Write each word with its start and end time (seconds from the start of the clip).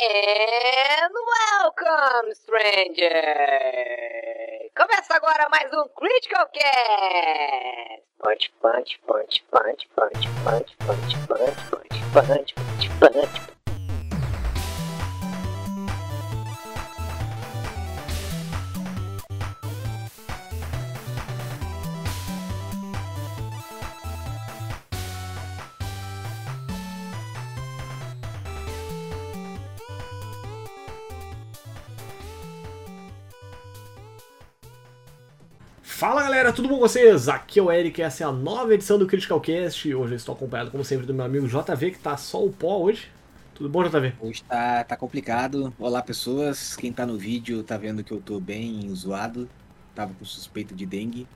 And 0.00 1.12
welcome, 1.58 2.32
stranger! 2.32 3.10
Começa 4.76 5.16
agora 5.16 5.48
mais 5.50 5.72
um 5.72 5.88
Critical 5.88 6.46
Cast! 6.52 8.04
Punch, 8.20 8.52
punch, 8.62 9.00
punch, 9.08 9.44
punch, 9.50 9.88
punch, 9.96 10.28
punch, 10.44 10.76
punch, 10.86 11.16
punch, 11.26 11.56
punch, 12.12 12.54
punch, 12.54 12.88
punch. 13.00 13.57
Galera, 36.38 36.54
tudo 36.54 36.68
bom 36.68 36.74
com 36.76 36.82
vocês? 36.82 37.28
Aqui 37.28 37.58
é 37.58 37.62
o 37.62 37.72
Eric, 37.72 38.00
essa 38.00 38.22
é 38.22 38.26
a 38.26 38.30
nova 38.30 38.72
edição 38.72 38.96
do 38.96 39.08
Critical 39.08 39.40
Cast. 39.40 39.92
Hoje 39.92 40.12
eu 40.12 40.16
estou 40.16 40.36
acompanhado, 40.36 40.70
como 40.70 40.84
sempre, 40.84 41.04
do 41.04 41.12
meu 41.12 41.24
amigo 41.24 41.48
JV, 41.48 41.90
que 41.90 41.98
tá 41.98 42.16
só 42.16 42.44
o 42.44 42.52
pó 42.52 42.78
hoje. 42.78 43.10
Tudo 43.56 43.68
bom, 43.68 43.82
JV? 43.82 44.12
Hoje 44.20 44.44
tá, 44.44 44.84
tá 44.84 44.96
complicado. 44.96 45.74
Olá, 45.80 46.00
pessoas. 46.00 46.76
Quem 46.76 46.92
tá 46.92 47.04
no 47.04 47.18
vídeo 47.18 47.64
tá 47.64 47.76
vendo 47.76 48.04
que 48.04 48.12
eu 48.12 48.20
tô 48.20 48.38
bem 48.38 48.88
zoado. 48.94 49.48
Tava 49.96 50.14
com 50.14 50.24
suspeita 50.24 50.76
de 50.76 50.86
dengue. 50.86 51.26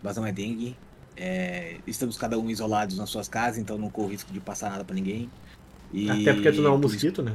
Mas 0.00 0.16
não 0.16 0.24
é 0.24 0.30
dengue. 0.30 0.76
É, 1.16 1.78
estamos 1.84 2.16
cada 2.16 2.38
um 2.38 2.48
isolados 2.48 2.96
nas 2.96 3.10
suas 3.10 3.26
casas, 3.26 3.58
então 3.58 3.76
não 3.76 3.90
corro 3.90 4.10
risco 4.10 4.32
de 4.32 4.38
passar 4.38 4.70
nada 4.70 4.84
pra 4.84 4.94
ninguém. 4.94 5.28
E 5.92 6.08
Até 6.08 6.32
porque 6.32 6.52
tu 6.52 6.62
não 6.62 6.70
é 6.70 6.74
um 6.74 6.78
mosquito, 6.78 7.24
né? 7.24 7.34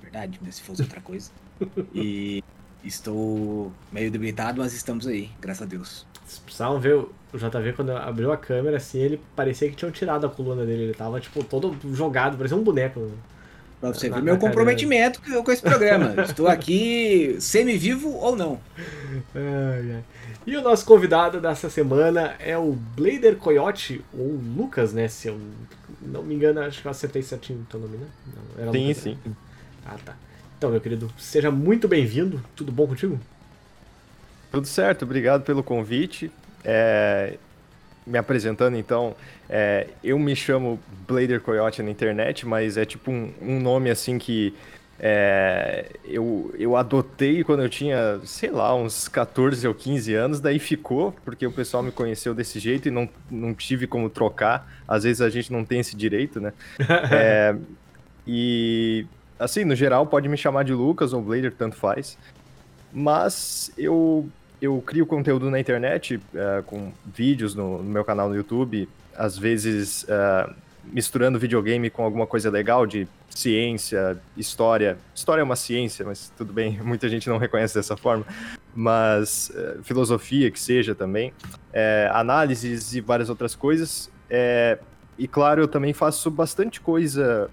Verdade, 0.00 0.40
né? 0.40 0.50
Se 0.50 0.62
fosse 0.62 0.80
outra 0.80 1.02
coisa. 1.02 1.30
E 1.94 2.42
Estou 2.84 3.72
meio 3.90 4.10
debilitado, 4.10 4.60
mas 4.60 4.74
estamos 4.74 5.06
aí, 5.06 5.30
graças 5.40 5.62
a 5.62 5.66
Deus. 5.66 6.06
Vocês 6.24 6.38
precisavam 6.38 6.78
ver 6.78 6.94
o 6.94 7.10
JV 7.32 7.72
quando 7.74 7.90
abriu 7.90 8.32
a 8.32 8.36
câmera, 8.36 8.76
assim, 8.76 8.98
ele 8.98 9.20
parecia 9.34 9.68
que 9.68 9.76
tinham 9.76 9.90
tirado 9.90 10.26
a 10.26 10.28
coluna 10.28 10.64
dele. 10.64 10.84
Ele 10.84 10.94
tava, 10.94 11.20
tipo, 11.20 11.42
todo 11.42 11.76
jogado, 11.94 12.36
parecia 12.36 12.56
um 12.56 12.62
boneco. 12.62 13.10
Pra 13.80 13.92
você 13.92 14.08
ver 14.08 14.22
meu 14.22 14.38
comprometimento 14.38 15.20
cadeira. 15.20 15.42
com 15.42 15.52
esse 15.52 15.62
programa. 15.62 16.14
Estou 16.24 16.48
aqui 16.48 17.36
semi-vivo 17.38 18.10
ou 18.14 18.34
não. 18.34 18.60
Ai, 19.34 19.92
ai. 19.96 20.04
E 20.46 20.56
o 20.56 20.62
nosso 20.62 20.84
convidado 20.84 21.40
dessa 21.40 21.70
semana 21.70 22.34
é 22.38 22.56
o 22.56 22.72
Blader 22.72 23.36
Coyote, 23.36 24.04
ou 24.12 24.38
Lucas, 24.56 24.92
né? 24.92 25.08
Se 25.08 25.28
eu 25.28 25.40
não 26.02 26.22
me 26.22 26.34
engano, 26.34 26.60
acho 26.60 26.82
que 26.82 26.86
eu 26.86 26.90
acertei 26.90 27.22
certinho 27.22 27.60
o 27.60 27.64
teu 27.64 27.80
nome, 27.80 27.96
né? 27.96 28.06
Não, 28.58 28.72
sim, 28.72 28.88
Lucas, 28.88 28.96
sim. 29.02 29.18
Né? 29.24 29.32
Ah, 29.86 29.96
tá. 30.04 30.16
Então, 30.64 30.72
meu 30.72 30.80
querido, 30.80 31.12
seja 31.18 31.50
muito 31.50 31.86
bem-vindo. 31.86 32.42
Tudo 32.56 32.72
bom 32.72 32.86
contigo? 32.86 33.20
Tudo 34.50 34.66
certo, 34.66 35.02
obrigado 35.02 35.42
pelo 35.42 35.62
convite. 35.62 36.32
É... 36.64 37.34
Me 38.06 38.16
apresentando, 38.16 38.74
então, 38.74 39.14
é... 39.46 39.88
eu 40.02 40.18
me 40.18 40.34
chamo 40.34 40.80
Blader 41.06 41.42
Coyote 41.42 41.82
na 41.82 41.90
internet, 41.90 42.46
mas 42.46 42.78
é 42.78 42.86
tipo 42.86 43.10
um, 43.10 43.30
um 43.42 43.60
nome 43.60 43.90
assim 43.90 44.16
que 44.18 44.54
é... 44.98 45.90
eu, 46.02 46.50
eu 46.58 46.76
adotei 46.76 47.44
quando 47.44 47.62
eu 47.62 47.68
tinha, 47.68 48.18
sei 48.24 48.50
lá, 48.50 48.74
uns 48.74 49.06
14 49.06 49.68
ou 49.68 49.74
15 49.74 50.14
anos, 50.14 50.40
daí 50.40 50.58
ficou, 50.58 51.14
porque 51.26 51.46
o 51.46 51.52
pessoal 51.52 51.82
me 51.82 51.92
conheceu 51.92 52.34
desse 52.34 52.58
jeito 52.58 52.88
e 52.88 52.90
não, 52.90 53.06
não 53.30 53.52
tive 53.52 53.86
como 53.86 54.08
trocar. 54.08 54.66
Às 54.88 55.04
vezes 55.04 55.20
a 55.20 55.28
gente 55.28 55.52
não 55.52 55.62
tem 55.62 55.80
esse 55.80 55.94
direito, 55.94 56.40
né? 56.40 56.54
é... 57.12 57.54
E 58.26 59.04
Assim, 59.38 59.64
no 59.64 59.74
geral, 59.74 60.06
pode 60.06 60.28
me 60.28 60.36
chamar 60.36 60.64
de 60.64 60.72
Lucas 60.72 61.12
ou 61.12 61.20
Blader, 61.20 61.52
tanto 61.52 61.76
faz. 61.76 62.16
Mas 62.92 63.72
eu, 63.76 64.28
eu 64.62 64.80
crio 64.80 65.04
conteúdo 65.04 65.50
na 65.50 65.58
internet, 65.58 66.16
uh, 66.16 66.62
com 66.64 66.92
vídeos 67.04 67.54
no, 67.54 67.78
no, 67.78 67.90
meu 67.90 68.04
canal 68.04 68.28
no 68.28 68.36
YouTube, 68.36 68.88
às 69.16 69.36
vezes 69.36 70.04
uh, 70.04 70.54
misturando 70.84 71.38
videogame 71.38 71.90
com 71.90 72.04
alguma 72.04 72.26
coisa 72.26 72.48
legal 72.50 72.86
de 72.86 73.08
ciência, 73.28 74.16
história. 74.36 74.96
História 75.12 75.40
é 75.40 75.44
uma 75.44 75.56
ciência, 75.56 76.06
mas 76.06 76.32
tudo 76.36 76.52
bem, 76.52 76.78
muita 76.84 77.08
gente 77.08 77.28
não 77.28 77.38
reconhece 77.38 77.74
dessa 77.74 77.96
forma. 77.96 78.24
Mas 78.72 79.50
uh, 79.50 79.82
filosofia, 79.82 80.48
que 80.52 80.60
seja 80.60 80.94
também. 80.94 81.32
análises 82.12 82.94
e 82.94 83.00
várias 83.00 83.28
outras 83.28 83.56
coisas. 83.56 84.08
e 85.18 85.26
claro, 85.26 85.62
eu 85.62 85.68
também 85.68 85.92
faço 85.92 86.30
bastante 86.30 86.80
coisa 86.80 87.50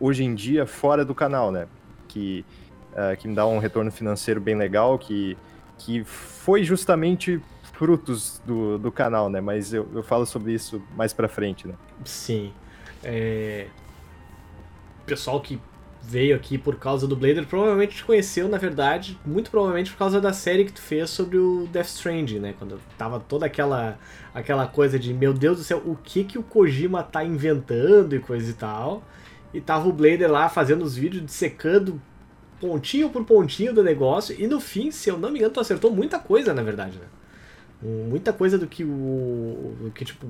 hoje 0.00 0.24
em 0.24 0.34
dia 0.34 0.66
fora 0.66 1.04
do 1.04 1.14
canal, 1.14 1.52
né? 1.52 1.68
Que, 2.08 2.44
uh, 2.92 3.16
que 3.16 3.28
me 3.28 3.34
dá 3.34 3.46
um 3.46 3.58
retorno 3.58 3.92
financeiro 3.92 4.40
bem 4.40 4.56
legal, 4.56 4.98
que, 4.98 5.36
que 5.78 6.02
foi 6.04 6.64
justamente 6.64 7.40
frutos 7.80 8.42
do, 8.44 8.78
do 8.78 8.90
canal, 8.90 9.30
né? 9.30 9.40
Mas 9.40 9.72
eu, 9.72 9.88
eu 9.94 10.02
falo 10.02 10.26
sobre 10.26 10.52
isso 10.52 10.82
mais 10.96 11.12
pra 11.12 11.28
frente, 11.28 11.68
né? 11.68 11.74
Sim. 12.04 12.52
É... 13.02 13.68
Pessoal 15.06 15.40
que 15.40 15.60
veio 16.02 16.34
aqui 16.34 16.56
por 16.56 16.76
causa 16.76 17.06
do 17.06 17.14
Blader 17.14 17.46
provavelmente 17.46 17.96
te 17.96 18.04
conheceu, 18.04 18.48
na 18.48 18.58
verdade, 18.58 19.18
muito 19.24 19.50
provavelmente 19.50 19.90
por 19.90 19.98
causa 19.98 20.20
da 20.20 20.32
série 20.32 20.64
que 20.64 20.72
tu 20.72 20.80
fez 20.80 21.10
sobre 21.10 21.36
o 21.36 21.68
Death 21.72 21.86
Stranding, 21.86 22.38
né? 22.38 22.54
Quando 22.58 22.80
tava 22.96 23.20
toda 23.20 23.46
aquela 23.46 23.98
aquela 24.34 24.66
coisa 24.66 24.98
de, 24.98 25.12
meu 25.12 25.32
Deus 25.32 25.58
do 25.58 25.64
céu, 25.64 25.82
o 25.84 25.96
que 25.96 26.24
que 26.24 26.38
o 26.38 26.42
Kojima 26.42 27.02
tá 27.02 27.24
inventando 27.24 28.14
e 28.14 28.18
coisa 28.18 28.50
e 28.50 28.54
tal. 28.54 29.02
E 29.52 29.60
tava 29.60 29.88
o 29.88 29.92
Blader 29.92 30.30
lá 30.30 30.48
fazendo 30.48 30.82
os 30.82 30.94
vídeos, 30.94 31.24
dissecando 31.24 32.00
pontinho 32.60 33.08
por 33.08 33.24
pontinho 33.24 33.74
do 33.74 33.82
negócio. 33.82 34.36
E 34.38 34.46
no 34.46 34.60
fim, 34.60 34.90
se 34.90 35.08
eu 35.08 35.18
não 35.18 35.30
me 35.30 35.38
engano, 35.38 35.54
tu 35.54 35.60
acertou 35.60 35.90
muita 35.90 36.18
coisa, 36.18 36.52
na 36.52 36.62
verdade, 36.62 36.98
né? 36.98 37.06
Muita 37.82 38.30
coisa 38.30 38.58
do 38.58 38.66
que 38.66 38.84
o. 38.84 39.74
Do 39.80 39.90
que, 39.90 40.04
tipo. 40.04 40.26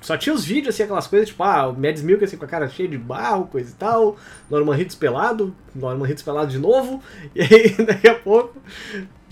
Só 0.00 0.16
tinha 0.16 0.34
os 0.34 0.44
vídeos, 0.44 0.74
assim, 0.74 0.82
aquelas 0.82 1.06
coisas, 1.06 1.28
tipo, 1.28 1.40
ah, 1.44 1.68
o 1.68 1.72
Mads 1.78 2.02
Milk, 2.02 2.24
assim, 2.24 2.36
com 2.36 2.44
a 2.44 2.48
cara 2.48 2.68
cheia 2.68 2.88
de 2.88 2.98
barro, 2.98 3.46
coisa 3.46 3.70
e 3.70 3.74
tal. 3.74 4.16
Norman 4.50 4.76
Hitz 4.76 4.96
pelado, 4.96 5.54
Norman 5.72 6.10
Hitz 6.10 6.22
pelado 6.22 6.50
de 6.50 6.58
novo. 6.58 7.00
E 7.36 7.40
aí, 7.40 7.86
daqui 7.86 8.08
a 8.08 8.16
pouco. 8.16 8.56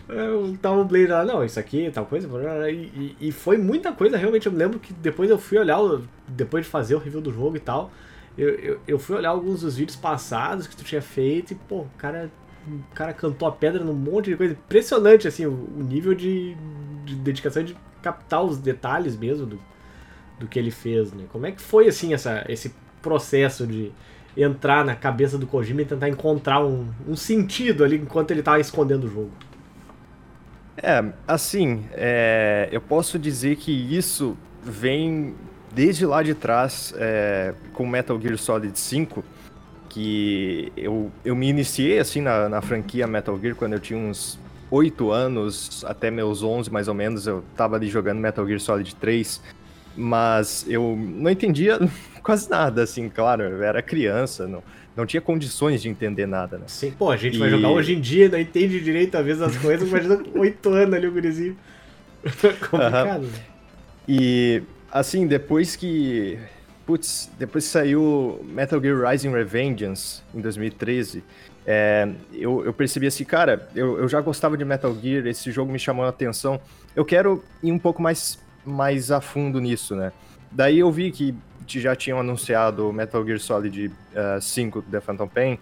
Eu 0.08 0.56
tava 0.62 0.80
o 0.80 0.84
Blader 0.84 1.10
lá, 1.10 1.24
não, 1.24 1.44
isso 1.44 1.58
aqui, 1.58 1.90
tal 1.92 2.06
coisa. 2.06 2.28
E, 2.70 3.16
e 3.20 3.32
foi 3.32 3.58
muita 3.58 3.92
coisa, 3.92 4.16
realmente. 4.16 4.46
Eu 4.46 4.52
me 4.52 4.58
lembro 4.58 4.78
que 4.78 4.92
depois 4.92 5.28
eu 5.28 5.38
fui 5.38 5.58
olhar, 5.58 5.78
depois 6.28 6.64
de 6.64 6.70
fazer 6.70 6.94
o 6.94 6.98
review 6.98 7.20
do 7.20 7.32
jogo 7.32 7.56
e 7.56 7.60
tal 7.60 7.90
eu, 8.40 8.48
eu, 8.54 8.80
eu, 8.88 8.98
fui 8.98 9.16
olhar 9.16 9.28
alguns 9.28 9.60
dos 9.60 9.76
vídeos 9.76 9.96
passados 9.96 10.66
que 10.66 10.74
tu 10.74 10.82
tinha 10.82 11.02
feito 11.02 11.52
e, 11.52 11.54
pô, 11.54 11.80
o 11.80 11.90
cara, 11.98 12.30
o 12.66 12.94
cara 12.94 13.12
cantou 13.12 13.46
a 13.46 13.52
pedra 13.52 13.84
num 13.84 13.92
monte 13.92 14.30
de 14.30 14.36
coisa. 14.36 14.54
Impressionante, 14.54 15.28
assim, 15.28 15.44
o, 15.44 15.68
o 15.76 15.82
nível 15.82 16.14
de, 16.14 16.56
de, 17.04 17.16
dedicação 17.16 17.62
de 17.62 17.76
captar 18.00 18.42
os 18.42 18.56
detalhes 18.56 19.14
mesmo 19.14 19.44
do, 19.44 19.60
do 20.38 20.48
que 20.48 20.58
ele 20.58 20.70
fez, 20.70 21.12
né? 21.12 21.24
Como 21.30 21.44
é 21.44 21.52
que 21.52 21.60
foi, 21.60 21.86
assim, 21.86 22.14
essa, 22.14 22.42
esse 22.48 22.74
processo 23.02 23.66
de 23.66 23.92
entrar 24.34 24.86
na 24.86 24.96
cabeça 24.96 25.36
do 25.36 25.46
Kojima 25.46 25.82
e 25.82 25.84
tentar 25.84 26.08
encontrar 26.08 26.64
um, 26.64 26.88
um 27.06 27.16
sentido 27.16 27.84
ali 27.84 27.96
enquanto 27.96 28.30
ele 28.30 28.42
tava 28.42 28.58
escondendo 28.58 29.04
o 29.04 29.10
jogo? 29.10 29.32
É, 30.78 31.04
assim, 31.28 31.84
é, 31.92 32.70
eu 32.72 32.80
posso 32.80 33.18
dizer 33.18 33.56
que 33.56 33.70
isso 33.70 34.34
vem 34.62 35.34
desde 35.72 36.04
lá 36.06 36.22
de 36.22 36.34
trás, 36.34 36.92
é, 36.96 37.54
com 37.72 37.86
Metal 37.86 38.20
Gear 38.20 38.36
Solid 38.36 38.78
5, 38.78 39.24
que 39.88 40.72
eu, 40.76 41.10
eu 41.24 41.34
me 41.34 41.48
iniciei 41.48 41.98
assim 41.98 42.20
na, 42.20 42.48
na 42.48 42.60
franquia 42.60 43.06
Metal 43.06 43.38
Gear 43.40 43.54
quando 43.54 43.74
eu 43.74 43.80
tinha 43.80 43.98
uns 43.98 44.38
8 44.70 45.10
anos, 45.10 45.84
até 45.86 46.10
meus 46.10 46.42
11 46.42 46.70
mais 46.70 46.88
ou 46.88 46.94
menos, 46.94 47.26
eu 47.26 47.42
tava 47.56 47.76
ali 47.76 47.88
jogando 47.88 48.18
Metal 48.18 48.46
Gear 48.46 48.60
Solid 48.60 48.94
3, 48.94 49.42
mas 49.96 50.64
eu 50.68 50.96
não 50.96 51.30
entendia 51.30 51.78
quase 52.22 52.48
nada, 52.48 52.82
assim, 52.82 53.08
claro, 53.08 53.42
eu 53.42 53.62
era 53.62 53.82
criança, 53.82 54.46
não, 54.46 54.62
não 54.96 55.04
tinha 55.04 55.20
condições 55.20 55.82
de 55.82 55.88
entender 55.88 56.26
nada, 56.26 56.56
né? 56.56 56.64
Sim, 56.68 56.92
pô, 56.92 57.10
a 57.10 57.16
gente 57.16 57.36
e... 57.36 57.38
vai 57.38 57.50
jogar 57.50 57.70
hoje 57.70 57.94
em 57.94 58.00
dia, 58.00 58.28
não 58.28 58.38
entende 58.38 58.80
direito 58.80 59.16
às 59.16 59.24
vezes 59.24 59.42
as 59.42 59.56
coisas, 59.56 59.88
imagina 59.88 60.22
8 60.34 60.68
anos 60.70 60.94
ali 60.94 61.06
o 61.08 61.12
gurizinho. 61.12 61.56
Complicado. 62.70 63.22
Uhum. 63.22 63.30
E 64.08 64.62
assim, 64.92 65.26
depois 65.26 65.76
que. 65.76 66.38
Putz, 66.86 67.30
depois 67.38 67.64
que 67.64 67.70
saiu 67.70 68.40
Metal 68.44 68.80
Gear 68.80 69.08
Rising 69.08 69.30
Revengeance 69.30 70.22
em 70.34 70.40
2013, 70.40 71.22
é, 71.64 72.08
eu, 72.32 72.64
eu, 72.64 72.72
percebi 72.72 73.06
assim, 73.06 73.24
cara, 73.24 73.68
eu, 73.76 73.98
eu, 73.98 74.08
já 74.08 74.20
gostava 74.20 74.56
de 74.56 74.64
Metal 74.64 74.92
Gear, 75.00 75.26
esse 75.26 75.52
jogo 75.52 75.70
me 75.70 75.78
chamou 75.78 76.04
a 76.04 76.08
atenção. 76.08 76.60
Eu 76.96 77.04
quero 77.04 77.44
ir 77.62 77.70
um 77.70 77.78
pouco 77.78 78.02
mais, 78.02 78.38
mais 78.64 79.12
a 79.12 79.20
fundo 79.20 79.60
nisso, 79.60 79.94
né? 79.94 80.10
Daí 80.50 80.80
eu 80.80 80.90
vi 80.90 81.12
que 81.12 81.34
já 81.66 81.94
tinham 81.94 82.18
anunciado 82.18 82.92
Metal 82.92 83.24
Gear 83.24 83.38
Solid 83.38 83.86
uh, 83.86 84.40
5 84.40 84.82
The 84.82 85.00
Phantom 85.00 85.28
Pain 85.28 85.58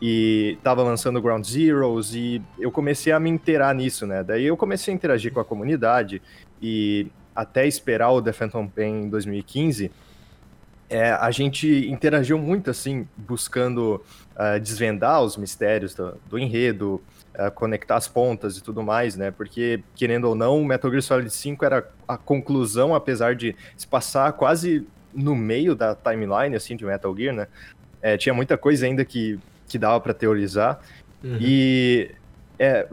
e 0.00 0.58
tava 0.64 0.82
lançando 0.82 1.22
Ground 1.22 1.44
Zeroes 1.44 2.12
e 2.12 2.42
eu 2.58 2.72
comecei 2.72 3.12
a 3.12 3.20
me 3.20 3.30
inteirar 3.30 3.72
nisso, 3.72 4.04
né? 4.04 4.24
Daí 4.24 4.44
eu 4.44 4.56
comecei 4.56 4.92
a 4.92 4.96
interagir 4.96 5.32
com 5.32 5.38
a 5.38 5.44
comunidade 5.44 6.20
e 6.60 7.06
até 7.34 7.66
esperar 7.66 8.10
o 8.10 8.22
The 8.22 8.32
Phantom 8.32 8.66
Pain 8.66 9.04
em 9.04 9.08
2015, 9.08 9.90
é, 10.92 11.10
a 11.10 11.30
gente 11.30 11.88
interagiu 11.88 12.38
muito, 12.38 12.70
assim, 12.70 13.08
buscando 13.16 14.02
uh, 14.36 14.60
desvendar 14.60 15.22
os 15.22 15.38
mistérios 15.38 15.94
do, 15.94 16.18
do 16.28 16.38
enredo, 16.38 17.02
uh, 17.34 17.50
conectar 17.50 17.96
as 17.96 18.06
pontas 18.06 18.58
e 18.58 18.62
tudo 18.62 18.82
mais, 18.82 19.16
né? 19.16 19.30
Porque, 19.30 19.82
querendo 19.94 20.26
ou 20.28 20.34
não, 20.34 20.60
o 20.60 20.64
Metal 20.66 20.90
Gear 20.90 21.02
Solid 21.02 21.30
5 21.30 21.64
era 21.64 21.88
a 22.06 22.18
conclusão, 22.18 22.94
apesar 22.94 23.34
de 23.34 23.56
se 23.74 23.86
passar 23.86 24.30
quase 24.34 24.86
no 25.14 25.34
meio 25.34 25.74
da 25.74 25.94
timeline, 25.94 26.54
assim, 26.54 26.76
de 26.76 26.84
Metal 26.84 27.16
Gear, 27.16 27.34
né? 27.34 27.46
É, 28.02 28.18
tinha 28.18 28.34
muita 28.34 28.58
coisa 28.58 28.84
ainda 28.84 29.02
que, 29.02 29.40
que 29.66 29.78
dava 29.78 29.98
para 29.98 30.12
teorizar. 30.12 30.78
Uhum. 31.24 31.38
E 31.40 32.10
é, 32.58 32.86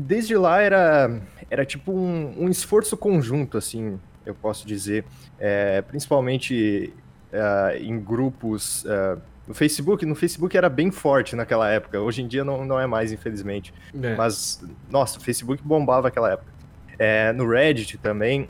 desde 0.00 0.36
lá 0.36 0.60
era, 0.60 1.20
era 1.50 1.64
tipo 1.64 1.92
um, 1.92 2.44
um, 2.44 2.48
esforço 2.48 2.96
conjunto, 2.96 3.58
assim, 3.58 3.98
eu 4.24 4.34
posso 4.34 4.66
dizer. 4.66 5.04
É, 5.38 5.82
principalmente 5.82 6.92
uh, 7.32 7.76
em 7.76 7.98
grupos. 7.98 8.84
Uh, 8.84 9.20
no 9.46 9.54
Facebook, 9.54 10.06
no 10.06 10.14
Facebook 10.14 10.56
era 10.56 10.68
bem 10.68 10.90
forte 10.90 11.34
naquela 11.34 11.68
época. 11.68 12.00
Hoje 12.00 12.22
em 12.22 12.28
dia 12.28 12.44
não, 12.44 12.64
não 12.64 12.78
é 12.78 12.86
mais, 12.86 13.12
infelizmente. 13.12 13.74
É. 14.00 14.14
Mas, 14.14 14.62
nossa, 14.88 15.18
o 15.18 15.20
Facebook 15.20 15.62
bombava 15.62 16.02
naquela 16.02 16.32
época. 16.32 16.50
É, 16.98 17.32
no 17.32 17.48
Reddit 17.48 17.98
também. 17.98 18.48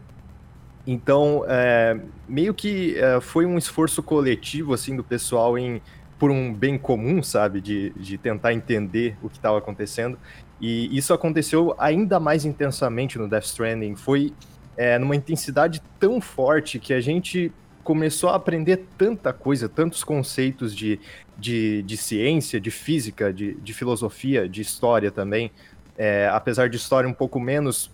Então, 0.86 1.44
é, 1.48 1.98
meio 2.28 2.52
que 2.52 2.98
é, 2.98 3.20
foi 3.20 3.46
um 3.46 3.56
esforço 3.56 4.02
coletivo, 4.02 4.74
assim, 4.74 4.96
do 4.96 5.04
pessoal 5.04 5.56
em 5.56 5.80
por 6.18 6.30
um 6.30 6.52
bem 6.52 6.76
comum, 6.76 7.22
sabe? 7.22 7.62
De, 7.62 7.90
de 7.96 8.18
tentar 8.18 8.52
entender 8.52 9.16
o 9.22 9.30
que 9.30 9.38
estava 9.38 9.56
acontecendo. 9.56 10.18
E 10.60 10.96
isso 10.96 11.14
aconteceu 11.14 11.74
ainda 11.78 12.20
mais 12.20 12.44
intensamente 12.44 13.18
no 13.18 13.26
Death 13.26 13.44
Stranding. 13.44 13.96
Foi 13.96 14.32
é, 14.76 14.98
numa 14.98 15.16
intensidade 15.16 15.82
tão 15.98 16.20
forte 16.20 16.78
que 16.78 16.92
a 16.92 17.00
gente 17.00 17.52
começou 17.82 18.30
a 18.30 18.36
aprender 18.36 18.84
tanta 18.98 19.32
coisa, 19.32 19.68
tantos 19.68 20.04
conceitos 20.04 20.74
de, 20.74 21.00
de, 21.36 21.82
de 21.82 21.96
ciência, 21.96 22.60
de 22.60 22.70
física, 22.70 23.32
de, 23.32 23.54
de 23.54 23.72
filosofia, 23.72 24.48
de 24.48 24.60
história 24.60 25.10
também. 25.10 25.50
É, 25.96 26.28
apesar 26.32 26.68
de 26.68 26.76
história 26.76 27.08
um 27.08 27.12
pouco 27.12 27.38
menos, 27.38 27.90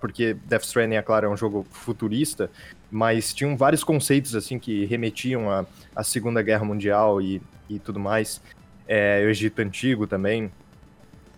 porque 0.00 0.34
Death 0.46 0.62
Stranding, 0.62 0.96
é 0.96 1.02
claro, 1.02 1.26
é 1.26 1.28
um 1.28 1.36
jogo 1.36 1.66
futurista, 1.70 2.50
mas 2.90 3.34
tinham 3.34 3.56
vários 3.56 3.84
conceitos 3.84 4.34
assim 4.34 4.58
que 4.58 4.86
remetiam 4.86 5.50
à, 5.50 5.66
à 5.94 6.02
Segunda 6.02 6.40
Guerra 6.40 6.64
Mundial 6.64 7.20
e, 7.20 7.42
e 7.68 7.78
tudo 7.78 8.00
mais. 8.00 8.40
É, 8.88 9.22
o 9.26 9.28
Egito 9.28 9.60
Antigo 9.60 10.06
também. 10.06 10.50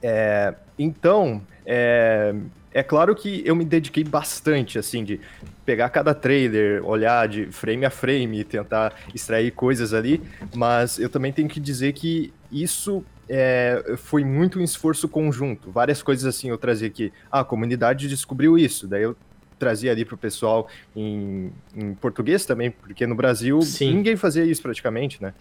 É, 0.02 0.54
então, 0.78 1.40
é, 1.64 2.34
é 2.72 2.82
claro 2.82 3.14
que 3.14 3.42
eu 3.46 3.54
me 3.54 3.64
dediquei 3.64 4.04
bastante, 4.04 4.78
assim, 4.78 5.04
de 5.04 5.20
pegar 5.64 5.88
cada 5.90 6.14
trailer, 6.14 6.84
olhar 6.84 7.28
de 7.28 7.46
frame 7.46 7.84
a 7.84 7.90
frame 7.90 8.40
e 8.40 8.44
tentar 8.44 8.94
extrair 9.14 9.52
coisas 9.52 9.94
ali, 9.94 10.20
mas 10.54 10.98
eu 10.98 11.08
também 11.08 11.32
tenho 11.32 11.48
que 11.48 11.60
dizer 11.60 11.92
que 11.92 12.32
isso 12.50 13.04
é, 13.28 13.94
foi 13.96 14.24
muito 14.24 14.58
um 14.58 14.62
esforço 14.62 15.08
conjunto. 15.08 15.70
Várias 15.70 16.02
coisas 16.02 16.26
assim 16.26 16.50
eu 16.50 16.58
trazia 16.58 16.88
aqui. 16.88 17.12
Ah, 17.30 17.40
a 17.40 17.44
comunidade 17.44 18.08
descobriu 18.08 18.58
isso, 18.58 18.86
daí 18.86 19.02
eu 19.02 19.16
trazia 19.58 19.92
ali 19.92 20.04
pro 20.04 20.16
pessoal 20.16 20.68
em, 20.94 21.50
em 21.74 21.94
português 21.94 22.44
também, 22.44 22.70
porque 22.70 23.06
no 23.06 23.14
Brasil 23.14 23.62
Sim. 23.62 23.94
ninguém 23.94 24.16
fazia 24.16 24.44
isso 24.44 24.60
praticamente, 24.60 25.22
né? 25.22 25.32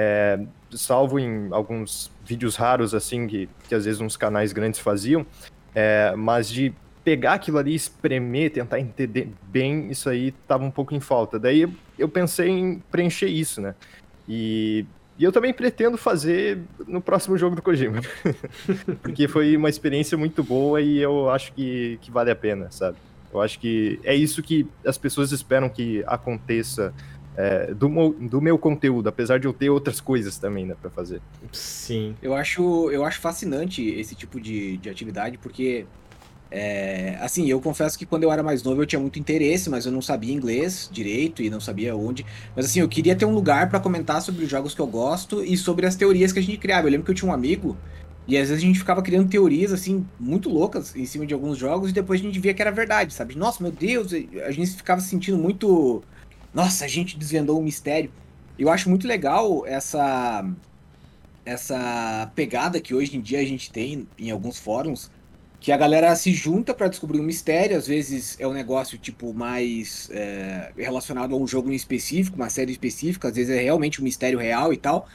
É, 0.00 0.38
salvo 0.70 1.18
em 1.18 1.48
alguns 1.50 2.08
vídeos 2.24 2.54
raros 2.54 2.94
assim 2.94 3.26
que, 3.26 3.48
que 3.68 3.74
às 3.74 3.84
vezes 3.84 4.00
uns 4.00 4.16
canais 4.16 4.52
grandes 4.52 4.78
faziam, 4.78 5.26
é, 5.74 6.14
mas 6.14 6.48
de 6.48 6.72
pegar 7.02 7.32
aquilo 7.32 7.58
ali, 7.58 7.74
espremer, 7.74 8.52
tentar 8.52 8.78
entender 8.78 9.28
bem, 9.50 9.90
isso 9.90 10.08
aí 10.08 10.30
tava 10.46 10.62
um 10.62 10.70
pouco 10.70 10.94
em 10.94 11.00
falta. 11.00 11.36
Daí 11.36 11.68
eu 11.98 12.08
pensei 12.08 12.48
em 12.48 12.78
preencher 12.92 13.26
isso, 13.26 13.60
né? 13.60 13.74
E, 14.28 14.86
e 15.18 15.24
eu 15.24 15.32
também 15.32 15.52
pretendo 15.52 15.98
fazer 15.98 16.60
no 16.86 17.00
próximo 17.00 17.36
jogo 17.36 17.56
do 17.56 17.62
Kojima. 17.62 18.00
Porque 19.02 19.26
foi 19.26 19.56
uma 19.56 19.68
experiência 19.68 20.16
muito 20.16 20.44
boa 20.44 20.80
e 20.80 20.98
eu 20.98 21.28
acho 21.28 21.52
que, 21.54 21.98
que 22.02 22.10
vale 22.10 22.30
a 22.30 22.36
pena, 22.36 22.70
sabe? 22.70 22.96
Eu 23.32 23.40
acho 23.40 23.58
que 23.58 23.98
é 24.04 24.14
isso 24.14 24.44
que 24.44 24.64
as 24.86 24.96
pessoas 24.96 25.32
esperam 25.32 25.68
que 25.68 26.04
aconteça 26.06 26.94
é, 27.38 27.72
do, 27.72 27.88
meu, 27.88 28.16
do 28.18 28.40
meu 28.40 28.58
conteúdo, 28.58 29.08
apesar 29.08 29.38
de 29.38 29.46
eu 29.46 29.52
ter 29.52 29.70
outras 29.70 30.00
coisas 30.00 30.36
também, 30.38 30.66
né, 30.66 30.74
pra 30.82 30.90
fazer. 30.90 31.22
Sim. 31.52 32.16
Eu 32.20 32.34
acho, 32.34 32.90
eu 32.90 33.04
acho 33.04 33.20
fascinante 33.20 33.80
esse 33.80 34.16
tipo 34.16 34.40
de, 34.40 34.76
de 34.78 34.90
atividade, 34.90 35.38
porque, 35.38 35.86
é, 36.50 37.16
assim, 37.20 37.48
eu 37.48 37.60
confesso 37.60 37.96
que 37.96 38.04
quando 38.04 38.24
eu 38.24 38.32
era 38.32 38.42
mais 38.42 38.64
novo 38.64 38.82
eu 38.82 38.86
tinha 38.86 38.98
muito 38.98 39.20
interesse, 39.20 39.70
mas 39.70 39.86
eu 39.86 39.92
não 39.92 40.02
sabia 40.02 40.34
inglês 40.34 40.90
direito 40.92 41.40
e 41.40 41.48
não 41.48 41.60
sabia 41.60 41.94
onde. 41.94 42.26
Mas, 42.56 42.64
assim, 42.66 42.80
eu 42.80 42.88
queria 42.88 43.14
ter 43.14 43.24
um 43.24 43.32
lugar 43.32 43.70
para 43.70 43.78
comentar 43.78 44.20
sobre 44.20 44.42
os 44.42 44.50
jogos 44.50 44.74
que 44.74 44.80
eu 44.80 44.86
gosto 44.88 45.44
e 45.44 45.56
sobre 45.56 45.86
as 45.86 45.94
teorias 45.94 46.32
que 46.32 46.40
a 46.40 46.42
gente 46.42 46.58
criava. 46.58 46.88
Eu 46.88 46.90
lembro 46.90 47.04
que 47.04 47.12
eu 47.12 47.14
tinha 47.14 47.30
um 47.30 47.32
amigo 47.34 47.76
e 48.26 48.36
às 48.36 48.48
vezes 48.48 48.64
a 48.64 48.66
gente 48.66 48.80
ficava 48.80 49.00
criando 49.00 49.30
teorias, 49.30 49.72
assim, 49.72 50.04
muito 50.18 50.50
loucas 50.50 50.94
em 50.96 51.06
cima 51.06 51.24
de 51.24 51.34
alguns 51.34 51.56
jogos 51.56 51.90
e 51.90 51.92
depois 51.92 52.20
a 52.20 52.24
gente 52.24 52.40
via 52.40 52.52
que 52.52 52.60
era 52.60 52.72
verdade, 52.72 53.14
sabe? 53.14 53.38
Nossa, 53.38 53.62
meu 53.62 53.70
Deus, 53.70 54.12
a 54.12 54.50
gente 54.50 54.72
ficava 54.72 55.00
se 55.00 55.08
sentindo 55.08 55.38
muito 55.38 56.02
nossa, 56.52 56.84
a 56.84 56.88
gente 56.88 57.18
desvendou 57.18 57.58
o 57.58 57.62
mistério. 57.62 58.10
Eu 58.58 58.70
acho 58.70 58.88
muito 58.88 59.06
legal 59.06 59.66
essa 59.66 60.44
essa 61.44 62.30
pegada 62.34 62.78
que 62.78 62.94
hoje 62.94 63.16
em 63.16 63.22
dia 63.22 63.40
a 63.40 63.44
gente 63.44 63.72
tem 63.72 64.06
em 64.18 64.30
alguns 64.30 64.58
fóruns, 64.58 65.10
que 65.60 65.72
a 65.72 65.76
galera 65.76 66.14
se 66.14 66.32
junta 66.32 66.74
para 66.74 66.88
descobrir 66.88 67.20
um 67.20 67.24
mistério, 67.24 67.76
às 67.76 67.86
vezes 67.86 68.36
é 68.38 68.46
um 68.46 68.52
negócio 68.52 68.98
tipo 68.98 69.32
mais 69.32 70.10
é, 70.12 70.72
relacionado 70.76 71.34
a 71.34 71.38
um 71.38 71.46
jogo 71.46 71.70
em 71.70 71.74
específico, 71.74 72.36
uma 72.36 72.50
série 72.50 72.70
específica, 72.70 73.28
às 73.28 73.34
vezes 73.34 73.56
é 73.56 73.62
realmente 73.62 74.00
um 74.00 74.04
mistério 74.04 74.38
real 74.38 74.72
e 74.72 74.76
tal. 74.76 75.08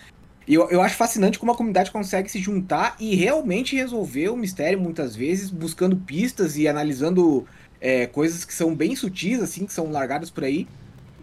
E 0.46 0.56
eu, 0.56 0.70
eu 0.70 0.82
acho 0.82 0.96
fascinante 0.96 1.40
como 1.40 1.52
a 1.52 1.56
comunidade 1.56 1.92
consegue 1.92 2.30
se 2.30 2.40
juntar 2.40 2.98
e 3.00 3.16
realmente 3.16 3.76
resolver 3.76 4.30
o 4.30 4.36
mistério 4.36 4.80
muitas 4.80 5.16
vezes, 5.16 5.50
buscando 5.50 5.96
pistas 5.96 6.58
e 6.58 6.68
analisando 6.68 7.48
é, 7.80 8.08
coisas 8.08 8.44
que 8.44 8.54
são 8.54 8.76
bem 8.76 8.96
sutis, 8.96 9.42
assim, 9.42 9.66
que 9.66 9.72
são 9.72 9.90
largadas 9.92 10.30
por 10.30 10.44
aí. 10.44 10.68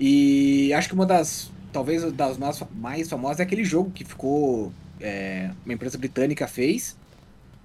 E 0.03 0.73
acho 0.73 0.89
que 0.89 0.95
uma 0.95 1.05
das, 1.05 1.51
talvez 1.71 2.11
das 2.15 2.39
mais, 2.39 3.07
famosas 3.07 3.41
é 3.41 3.43
aquele 3.43 3.63
jogo 3.63 3.91
que 3.91 4.03
ficou, 4.03 4.73
é, 4.99 5.51
uma 5.63 5.75
empresa 5.75 5.99
britânica 5.99 6.49
fez, 6.49 6.97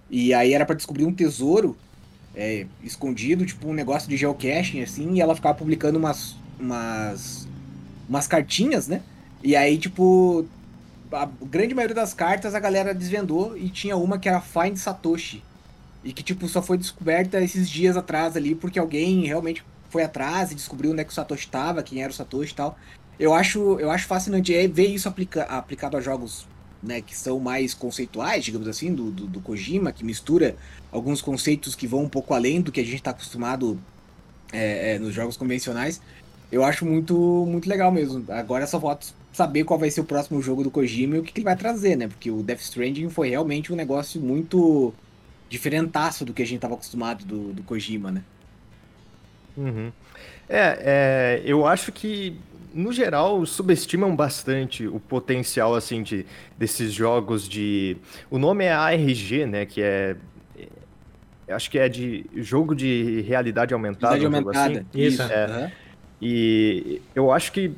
e 0.10 0.34
aí 0.34 0.54
era 0.54 0.66
para 0.66 0.76
descobrir 0.76 1.06
um 1.06 1.14
tesouro 1.14 1.78
é, 2.36 2.66
escondido, 2.84 3.46
tipo 3.46 3.70
um 3.70 3.74
negócio 3.74 4.10
de 4.10 4.18
geocaching, 4.18 4.82
assim, 4.82 5.14
e 5.14 5.22
ela 5.22 5.34
ficava 5.34 5.58
publicando 5.58 5.98
umas, 5.98 6.36
umas, 6.60 7.48
umas 8.10 8.28
cartinhas, 8.28 8.90
né? 8.90 9.02
E 9.42 9.56
aí, 9.56 9.78
tipo, 9.78 10.46
a 11.14 11.30
grande 11.42 11.74
maioria 11.74 11.96
das 11.96 12.14
cartas 12.14 12.54
a 12.54 12.60
galera 12.60 12.94
desvendou 12.94 13.58
e 13.58 13.70
tinha 13.70 13.96
uma 13.96 14.20
que 14.20 14.28
era 14.28 14.42
Find 14.42 14.76
Satoshi. 14.76 15.42
E 16.04 16.12
que, 16.12 16.22
tipo, 16.22 16.48
só 16.50 16.62
foi 16.62 16.78
descoberta 16.78 17.42
esses 17.42 17.70
dias 17.70 17.96
atrás 17.96 18.36
ali, 18.36 18.54
porque 18.54 18.78
alguém 18.78 19.26
realmente 19.26 19.64
foi 19.96 20.04
atrás 20.04 20.52
e 20.52 20.56
descobriu 20.56 20.92
onde 20.92 21.00
é 21.00 21.04
que 21.06 21.12
o 21.12 21.14
Satoshi 21.14 21.46
estava, 21.46 21.82
quem 21.82 22.04
era 22.04 22.12
o 22.12 22.14
Satoshi 22.14 22.52
e 22.52 22.56
tal. 22.56 22.78
Eu 23.18 23.34
acho, 23.34 23.80
eu 23.80 23.90
acho 23.90 24.06
fascinante 24.08 24.54
é 24.54 24.68
ver 24.68 24.88
isso 24.88 25.08
aplica, 25.08 25.44
aplicado 25.44 25.96
a 25.96 26.02
jogos 26.02 26.46
né, 26.84 27.00
que 27.00 27.16
são 27.16 27.40
mais 27.40 27.74
conceituais, 27.74 28.44
digamos 28.44 28.68
assim, 28.68 28.94
do, 28.94 29.10
do, 29.10 29.26
do, 29.26 29.40
Kojima, 29.40 29.94
que 29.94 30.04
mistura 30.04 30.58
alguns 30.92 31.22
conceitos 31.22 31.76
que 31.76 31.88
vão 31.88 32.04
um 32.04 32.10
pouco 32.10 32.34
além 32.34 32.60
do 32.60 32.74
que 32.74 32.82
a 32.82 32.84
gente 32.84 32.96
está 32.96 33.12
acostumado 33.12 33.80
é, 34.52 34.96
é, 34.96 35.00
nos 35.00 35.14
jogos 35.14 35.38
convencionais. 35.38 36.02
Eu 36.52 36.66
acho 36.66 36.86
muito, 36.86 37.16
muito 37.48 37.70
legal 37.70 37.90
mesmo. 37.90 38.26
Agora 38.30 38.68
só 38.68 38.78
falta 38.82 39.08
saber 39.32 39.64
qual 39.64 39.80
vai 39.80 39.90
ser 39.90 40.02
o 40.02 40.06
próximo 40.06 40.42
jogo 40.42 40.62
do 40.62 40.70
Kojima 40.70 41.16
e 41.16 41.20
o 41.20 41.24
que, 41.24 41.32
que 41.32 41.40
ele 41.40 41.46
vai 41.46 41.56
trazer, 41.56 41.96
né? 41.96 42.10
Porque 42.10 42.30
o 42.30 42.44
Death 42.44 42.60
Stranding 42.60 43.10
foi 43.10 43.30
realmente 43.30 43.72
um 43.72 43.78
negócio 43.78 44.20
muito 44.20 44.94
diferentaço 45.50 46.26
do 46.26 46.34
que 46.34 46.42
a 46.42 46.46
gente 46.46 46.58
estava 46.58 46.74
acostumado 46.74 47.24
do, 47.24 47.54
do 47.54 47.64
Kojima, 47.64 48.12
né? 48.12 48.22
Uhum. 49.58 49.92
É, 50.48 51.40
é, 51.40 51.42
eu 51.46 51.66
acho 51.66 51.92
que 51.92 52.38
no 52.74 52.92
geral 52.92 53.46
subestimam 53.46 54.14
bastante 54.16 54.86
o 54.86 55.00
potencial 55.00 55.74
assim 55.74 56.04
de 56.04 56.26
desses 56.58 56.92
jogos 56.92 57.48
de 57.48 57.96
o 58.30 58.38
nome 58.38 58.66
é 58.66 58.74
ARG 58.74 59.46
né 59.46 59.66
que 59.66 59.82
é, 59.82 60.18
é 61.48 61.54
acho 61.54 61.72
que 61.72 61.80
é 61.80 61.88
de 61.88 62.26
jogo 62.36 62.76
de 62.76 63.22
realidade 63.22 63.74
aumentada, 63.74 64.16
realidade 64.16 64.36
aumentada. 64.36 64.86
Assim. 64.92 65.02
isso 65.02 65.22
é. 65.22 65.48
Uhum. 65.48 65.72
e 66.22 67.02
eu 67.16 67.32
acho 67.32 67.54
que 67.54 67.72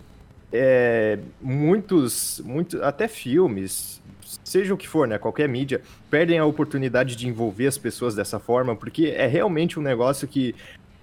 é, 0.52 1.20
muitos 1.40 2.42
muitos 2.44 2.82
até 2.82 3.08
filmes 3.08 4.02
seja 4.44 4.74
o 4.74 4.78
que 4.78 4.88
for 4.88 5.08
né 5.08 5.20
qualquer 5.20 5.48
mídia 5.48 5.80
perdem 6.10 6.40
a 6.40 6.46
oportunidade 6.46 7.16
de 7.16 7.28
envolver 7.28 7.68
as 7.68 7.78
pessoas 7.78 8.16
dessa 8.16 8.40
forma 8.40 8.76
porque 8.76 9.14
é 9.16 9.28
realmente 9.28 9.80
um 9.80 9.84
negócio 9.84 10.28
que 10.28 10.56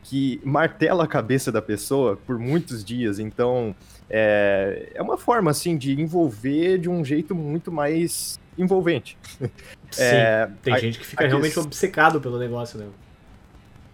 que 0.05 0.41
martela 0.45 1.05
a 1.05 1.07
cabeça 1.09 1.51
da 1.51 1.61
pessoa 1.61 2.17
por 2.27 2.39
muitos 2.39 2.85
dias. 2.85 3.19
Então, 3.19 3.75
é, 4.09 4.91
é 4.95 5.03
uma 5.03 5.17
forma, 5.17 5.51
assim, 5.51 5.77
de 5.77 5.99
envolver 6.01 6.79
de 6.79 6.89
um 6.89 7.05
jeito 7.05 7.35
muito 7.35 7.73
mais 7.73 8.39
envolvente. 8.57 9.19
Sim, 9.91 10.03
é, 10.03 10.49
tem 10.63 10.75
a, 10.75 10.79
gente 10.79 10.99
que 10.99 11.07
fica 11.07 11.27
realmente 11.27 11.59
obcecado 11.59 12.21
pelo 12.21 12.39
negócio, 12.39 12.79
né? 12.79 12.87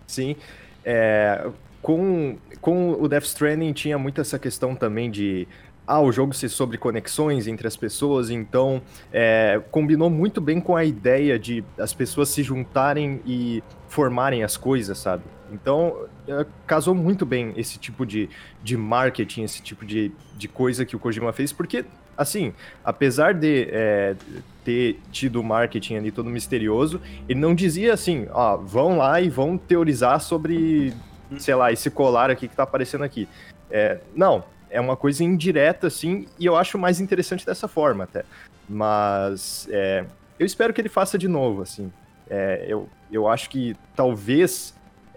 Sim. 0.06 0.36
É, 0.84 1.48
com, 1.80 2.36
com 2.60 2.92
o 2.92 3.08
Death 3.08 3.24
Stranding 3.24 3.72
tinha 3.72 3.96
muito 3.96 4.20
essa 4.20 4.38
questão 4.38 4.74
também 4.74 5.10
de 5.10 5.46
ah, 5.86 6.00
o 6.00 6.12
jogo 6.12 6.34
ser 6.34 6.48
sobre 6.48 6.76
conexões 6.78 7.46
entre 7.46 7.66
as 7.66 7.76
pessoas, 7.76 8.30
então 8.30 8.82
é, 9.12 9.60
combinou 9.70 10.08
muito 10.08 10.40
bem 10.40 10.60
com 10.60 10.76
a 10.76 10.84
ideia 10.84 11.38
de 11.38 11.64
as 11.78 11.92
pessoas 11.92 12.28
se 12.28 12.42
juntarem 12.42 13.20
e 13.26 13.62
formarem 13.88 14.42
as 14.42 14.56
coisas, 14.56 14.98
sabe? 14.98 15.24
Então, 15.52 16.06
é, 16.28 16.46
casou 16.66 16.94
muito 16.94 17.26
bem 17.26 17.52
esse 17.56 17.78
tipo 17.78 18.06
de, 18.06 18.28
de 18.62 18.76
marketing, 18.76 19.42
esse 19.42 19.62
tipo 19.62 19.84
de, 19.84 20.12
de 20.36 20.48
coisa 20.48 20.84
que 20.84 20.96
o 20.96 20.98
Kojima 20.98 21.32
fez, 21.32 21.52
porque, 21.52 21.84
assim, 22.16 22.52
apesar 22.84 23.34
de 23.34 23.68
é, 23.70 24.16
ter 24.64 24.98
tido 25.10 25.42
marketing 25.42 25.96
ali 25.96 26.10
todo 26.10 26.30
misterioso, 26.30 27.00
ele 27.28 27.40
não 27.40 27.54
dizia 27.54 27.92
assim, 27.94 28.26
ó, 28.30 28.56
vão 28.56 28.98
lá 28.98 29.20
e 29.20 29.28
vão 29.28 29.58
teorizar 29.58 30.20
sobre, 30.20 30.92
sei 31.38 31.54
lá, 31.54 31.72
esse 31.72 31.90
colar 31.90 32.30
aqui 32.30 32.48
que 32.48 32.56
tá 32.56 32.62
aparecendo 32.62 33.04
aqui. 33.04 33.28
É, 33.70 33.98
não, 34.14 34.44
é 34.70 34.80
uma 34.80 34.96
coisa 34.96 35.24
indireta, 35.24 35.86
assim, 35.88 36.26
e 36.38 36.46
eu 36.46 36.56
acho 36.56 36.78
mais 36.78 37.00
interessante 37.00 37.44
dessa 37.44 37.66
forma 37.66 38.04
até. 38.04 38.24
Mas 38.68 39.66
é, 39.70 40.04
eu 40.38 40.46
espero 40.46 40.72
que 40.72 40.80
ele 40.80 40.88
faça 40.88 41.18
de 41.18 41.26
novo, 41.26 41.62
assim. 41.62 41.92
É, 42.28 42.64
eu, 42.68 42.88
eu 43.10 43.26
acho 43.26 43.50
que 43.50 43.76
talvez 43.96 44.72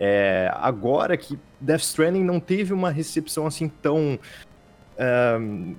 é, 0.06 0.52
agora 0.56 1.16
que 1.16 1.40
Death 1.62 1.80
Stranding 1.80 2.26
não 2.26 2.38
teve 2.38 2.74
uma 2.74 2.92
recepção 2.92 3.48
assim 3.48 3.70
tão 3.70 4.20
um, 5.40 5.76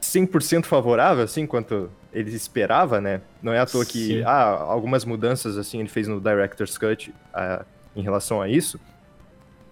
100% 0.00 0.64
favorável, 0.64 1.22
assim, 1.22 1.46
quanto 1.46 1.90
ele 2.10 2.34
esperava, 2.34 3.02
né? 3.02 3.20
Não 3.42 3.52
é 3.52 3.58
à 3.58 3.66
toa 3.66 3.84
que 3.84 4.22
ah, 4.24 4.48
algumas 4.48 5.04
mudanças 5.04 5.58
assim 5.58 5.80
ele 5.80 5.90
fez 5.90 6.08
no 6.08 6.18
Director's 6.18 6.78
Cut 6.78 7.10
uh, 7.10 7.66
em 7.94 8.00
relação 8.00 8.40
a 8.40 8.48
isso. 8.48 8.80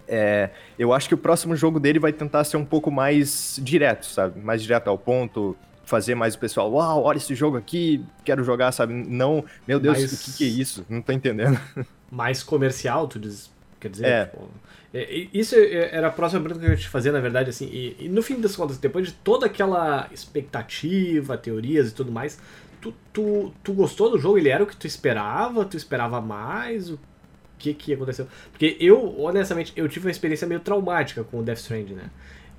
É, 0.07 0.51
eu 0.77 0.93
acho 0.93 1.07
que 1.07 1.15
o 1.15 1.17
próximo 1.17 1.55
jogo 1.55 1.79
dele 1.79 1.97
vai 1.97 2.13
tentar 2.13 2.43
ser 2.43 2.57
um 2.57 2.65
pouco 2.65 2.91
mais 2.91 3.59
direto, 3.59 4.05
sabe? 4.05 4.39
Mais 4.39 4.61
direto 4.61 4.87
ao 4.87 4.99
ponto, 4.99 5.57
fazer 5.83 6.13
mais 6.13 6.35
o 6.35 6.39
pessoal, 6.39 6.71
uau, 6.71 7.05
olha 7.05 7.17
esse 7.17 7.33
jogo 7.33 7.57
aqui, 7.57 8.05
quero 8.23 8.43
jogar, 8.43 8.71
sabe? 8.71 8.93
Não, 8.93 9.43
meu 9.67 9.79
Deus, 9.79 9.97
mais... 9.97 10.13
o 10.13 10.23
que, 10.25 10.37
que, 10.37 10.43
é 10.43 10.47
isso? 10.47 10.85
Não 10.87 11.01
tô 11.01 11.11
entendendo. 11.11 11.59
Mais 12.11 12.43
comercial, 12.43 13.07
tu 13.07 13.19
diz, 13.19 13.51
quer 13.79 13.89
dizer? 13.89 14.05
É. 14.05 14.25
Tipo, 14.25 14.49
é, 14.93 15.27
isso 15.33 15.55
era 15.55 16.07
a 16.07 16.11
próxima 16.11 16.41
pergunta 16.41 16.61
que 16.61 16.71
eu 16.71 16.73
ia 16.73 16.79
te 16.79 16.87
fazer, 16.87 17.11
na 17.11 17.19
verdade, 17.19 17.49
assim, 17.49 17.65
e, 17.65 18.05
e, 18.05 18.09
no 18.09 18.21
fim 18.21 18.39
das 18.39 18.55
contas, 18.55 18.77
depois 18.77 19.07
de 19.07 19.13
toda 19.13 19.45
aquela 19.45 20.07
expectativa, 20.11 21.37
teorias 21.37 21.89
e 21.89 21.93
tudo 21.93 22.11
mais, 22.11 22.39
tu, 22.81 22.93
tu, 23.11 23.53
tu 23.63 23.73
gostou 23.73 24.11
do 24.11 24.17
jogo? 24.17 24.37
Ele 24.37 24.49
era 24.49 24.63
o 24.63 24.67
que 24.67 24.75
tu 24.75 24.87
esperava? 24.87 25.65
Tu 25.65 25.75
esperava 25.75 26.21
mais? 26.21 26.89
O 26.89 26.99
que 27.57 27.73
que 27.73 27.93
aconteceu. 27.93 28.27
Porque 28.51 28.77
eu, 28.79 29.19
honestamente, 29.19 29.73
eu 29.75 29.87
tive 29.89 30.07
uma 30.07 30.11
experiência 30.11 30.47
meio 30.47 30.59
traumática 30.59 31.23
com 31.23 31.39
o 31.39 31.43
Death 31.43 31.59
Stranding, 31.59 31.93
né? 31.93 32.09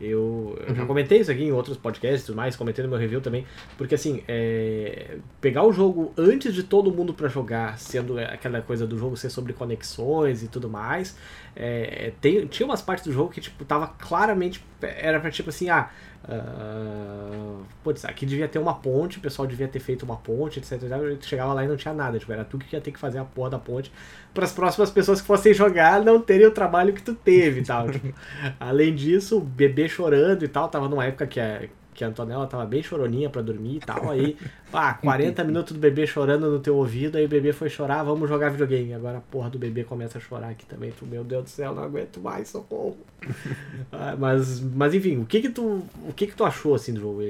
Eu, 0.00 0.58
eu 0.60 0.68
uhum. 0.68 0.74
já 0.74 0.86
comentei 0.86 1.20
isso 1.20 1.30
aqui 1.30 1.44
em 1.44 1.52
outros 1.52 1.76
podcasts 1.76 2.22
e 2.22 2.26
tudo 2.26 2.36
mais, 2.36 2.54
comentei 2.54 2.84
no 2.84 2.90
meu 2.90 2.98
review 2.98 3.20
também, 3.20 3.46
porque 3.78 3.94
assim, 3.94 4.22
é, 4.28 5.16
pegar 5.40 5.64
o 5.64 5.72
jogo 5.72 6.12
antes 6.18 6.54
de 6.54 6.62
todo 6.62 6.92
mundo 6.92 7.14
para 7.14 7.28
jogar, 7.28 7.78
sendo 7.78 8.18
aquela 8.18 8.60
coisa 8.60 8.86
do 8.86 8.98
jogo 8.98 9.16
ser 9.16 9.30
sobre 9.30 9.54
conexões 9.54 10.42
e 10.42 10.48
tudo 10.48 10.68
mais, 10.68 11.16
é, 11.54 12.12
tem, 12.20 12.46
tinha 12.46 12.66
umas 12.66 12.82
partes 12.82 13.06
do 13.06 13.12
jogo 13.12 13.30
que, 13.30 13.40
tipo, 13.40 13.64
tava 13.64 13.86
claramente, 13.86 14.62
era 14.82 15.18
pra 15.18 15.30
tipo 15.30 15.48
assim, 15.48 15.70
ah, 15.70 15.88
Uh, 16.28 17.62
putz, 17.84 18.04
aqui 18.04 18.26
devia 18.26 18.48
ter 18.48 18.58
uma 18.58 18.74
ponte, 18.74 19.18
o 19.18 19.20
pessoal 19.20 19.46
devia 19.46 19.68
ter 19.68 19.78
feito 19.78 20.02
uma 20.02 20.16
ponte, 20.16 20.58
etc. 20.58 20.80
Chegava 21.20 21.54
lá 21.54 21.64
e 21.64 21.68
não 21.68 21.76
tinha 21.76 21.94
nada, 21.94 22.18
tipo, 22.18 22.32
era 22.32 22.44
tu 22.44 22.58
que 22.58 22.74
ia 22.74 22.80
ter 22.80 22.90
que 22.90 22.98
fazer 22.98 23.18
a 23.18 23.24
porra 23.24 23.50
da 23.50 23.58
ponte 23.58 23.92
para 24.34 24.44
as 24.44 24.52
próximas 24.52 24.90
pessoas 24.90 25.20
que 25.20 25.26
fossem 25.26 25.54
jogar 25.54 26.04
não 26.04 26.20
terem 26.20 26.46
o 26.46 26.50
trabalho 26.50 26.92
que 26.92 27.02
tu 27.02 27.14
teve 27.14 27.60
e 27.60 27.64
tal. 27.64 27.90
tipo, 27.90 28.12
além 28.58 28.94
disso, 28.94 29.38
o 29.38 29.40
bebê 29.40 29.88
chorando 29.88 30.44
e 30.44 30.48
tal, 30.48 30.68
tava 30.68 30.88
numa 30.88 31.04
época 31.04 31.26
que 31.28 31.38
a, 31.38 31.62
que 31.96 32.04
a 32.04 32.08
Antonella 32.08 32.46
tava 32.46 32.66
bem 32.66 32.82
choroninha 32.82 33.30
para 33.30 33.40
dormir 33.40 33.76
e 33.76 33.80
tal, 33.80 34.10
aí, 34.10 34.36
pá, 34.70 34.94
40 34.94 35.42
minutos 35.42 35.72
do 35.72 35.78
bebê 35.78 36.06
chorando 36.06 36.50
no 36.50 36.60
teu 36.60 36.76
ouvido, 36.76 37.16
aí 37.16 37.24
o 37.24 37.28
bebê 37.28 37.52
foi 37.52 37.70
chorar, 37.70 38.02
vamos 38.02 38.28
jogar 38.28 38.50
videogame. 38.50 38.92
Agora 38.92 39.18
a 39.18 39.20
porra 39.22 39.48
do 39.48 39.58
bebê 39.58 39.82
começa 39.82 40.18
a 40.18 40.20
chorar 40.20 40.50
aqui 40.50 40.66
também, 40.66 40.92
tu, 40.92 41.06
meu 41.06 41.24
Deus 41.24 41.44
do 41.44 41.50
céu, 41.50 41.74
não 41.74 41.82
aguento 41.82 42.20
mais, 42.20 42.48
socorro. 42.48 42.98
ah, 43.90 44.14
mas, 44.18 44.60
mas 44.60 44.94
enfim, 44.94 45.16
o 45.18 45.24
que 45.24 45.40
que 45.40 45.48
tu, 45.48 45.82
o 46.06 46.12
que 46.14 46.26
que 46.26 46.36
tu 46.36 46.44
achou 46.44 46.74
assim 46.74 46.92
do 46.92 47.00
jogo? 47.00 47.22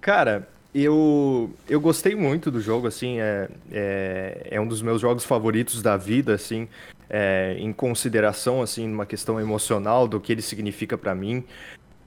Cara, 0.00 0.48
eu, 0.74 1.50
eu 1.68 1.80
gostei 1.80 2.14
muito 2.14 2.50
do 2.50 2.60
jogo, 2.60 2.86
assim, 2.86 3.18
é, 3.18 3.48
é, 3.72 4.48
é 4.50 4.60
um 4.60 4.68
dos 4.68 4.82
meus 4.82 5.00
jogos 5.00 5.24
favoritos 5.24 5.80
da 5.80 5.96
vida, 5.96 6.34
assim, 6.34 6.68
é, 7.08 7.56
em 7.58 7.72
consideração, 7.72 8.60
assim, 8.60 8.86
numa 8.86 9.06
questão 9.06 9.40
emocional 9.40 10.06
do 10.06 10.20
que 10.20 10.32
ele 10.32 10.42
significa 10.42 10.98
para 10.98 11.14
mim. 11.14 11.42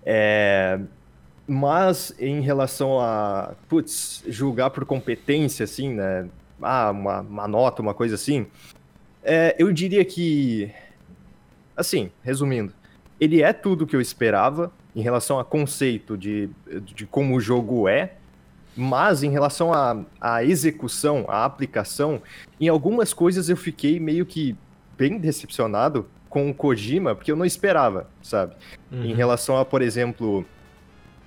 É, 0.05 0.79
mas 1.47 2.13
em 2.19 2.41
relação 2.41 2.99
a, 2.99 3.53
putz, 3.67 4.23
julgar 4.27 4.69
por 4.69 4.85
competência, 4.85 5.63
assim, 5.63 5.93
né, 5.93 6.27
ah, 6.61 6.91
uma, 6.91 7.21
uma 7.21 7.47
nota, 7.47 7.81
uma 7.81 7.93
coisa 7.93 8.15
assim, 8.15 8.45
é, 9.23 9.55
eu 9.57 9.71
diria 9.71 10.05
que, 10.05 10.71
assim, 11.75 12.11
resumindo, 12.23 12.73
ele 13.19 13.41
é 13.41 13.51
tudo 13.51 13.87
que 13.87 13.95
eu 13.95 14.01
esperava 14.01 14.71
em 14.95 15.01
relação 15.01 15.39
a 15.39 15.45
conceito 15.45 16.17
de, 16.17 16.49
de 16.81 17.05
como 17.05 17.35
o 17.35 17.41
jogo 17.41 17.87
é, 17.87 18.13
mas 18.75 19.23
em 19.23 19.29
relação 19.29 19.73
à, 19.73 20.03
à 20.21 20.43
execução, 20.43 21.25
à 21.27 21.45
aplicação, 21.45 22.21
em 22.59 22.67
algumas 22.67 23.13
coisas 23.13 23.49
eu 23.49 23.57
fiquei 23.57 23.99
meio 23.99 24.25
que 24.25 24.55
bem 24.97 25.17
decepcionado 25.17 26.07
com 26.29 26.49
o 26.49 26.53
Kojima, 26.53 27.15
porque 27.15 27.31
eu 27.31 27.35
não 27.35 27.45
esperava, 27.45 28.07
sabe? 28.21 28.55
Uhum. 28.91 29.03
Em 29.03 29.13
relação 29.13 29.57
a, 29.57 29.65
por 29.65 29.81
exemplo, 29.81 30.45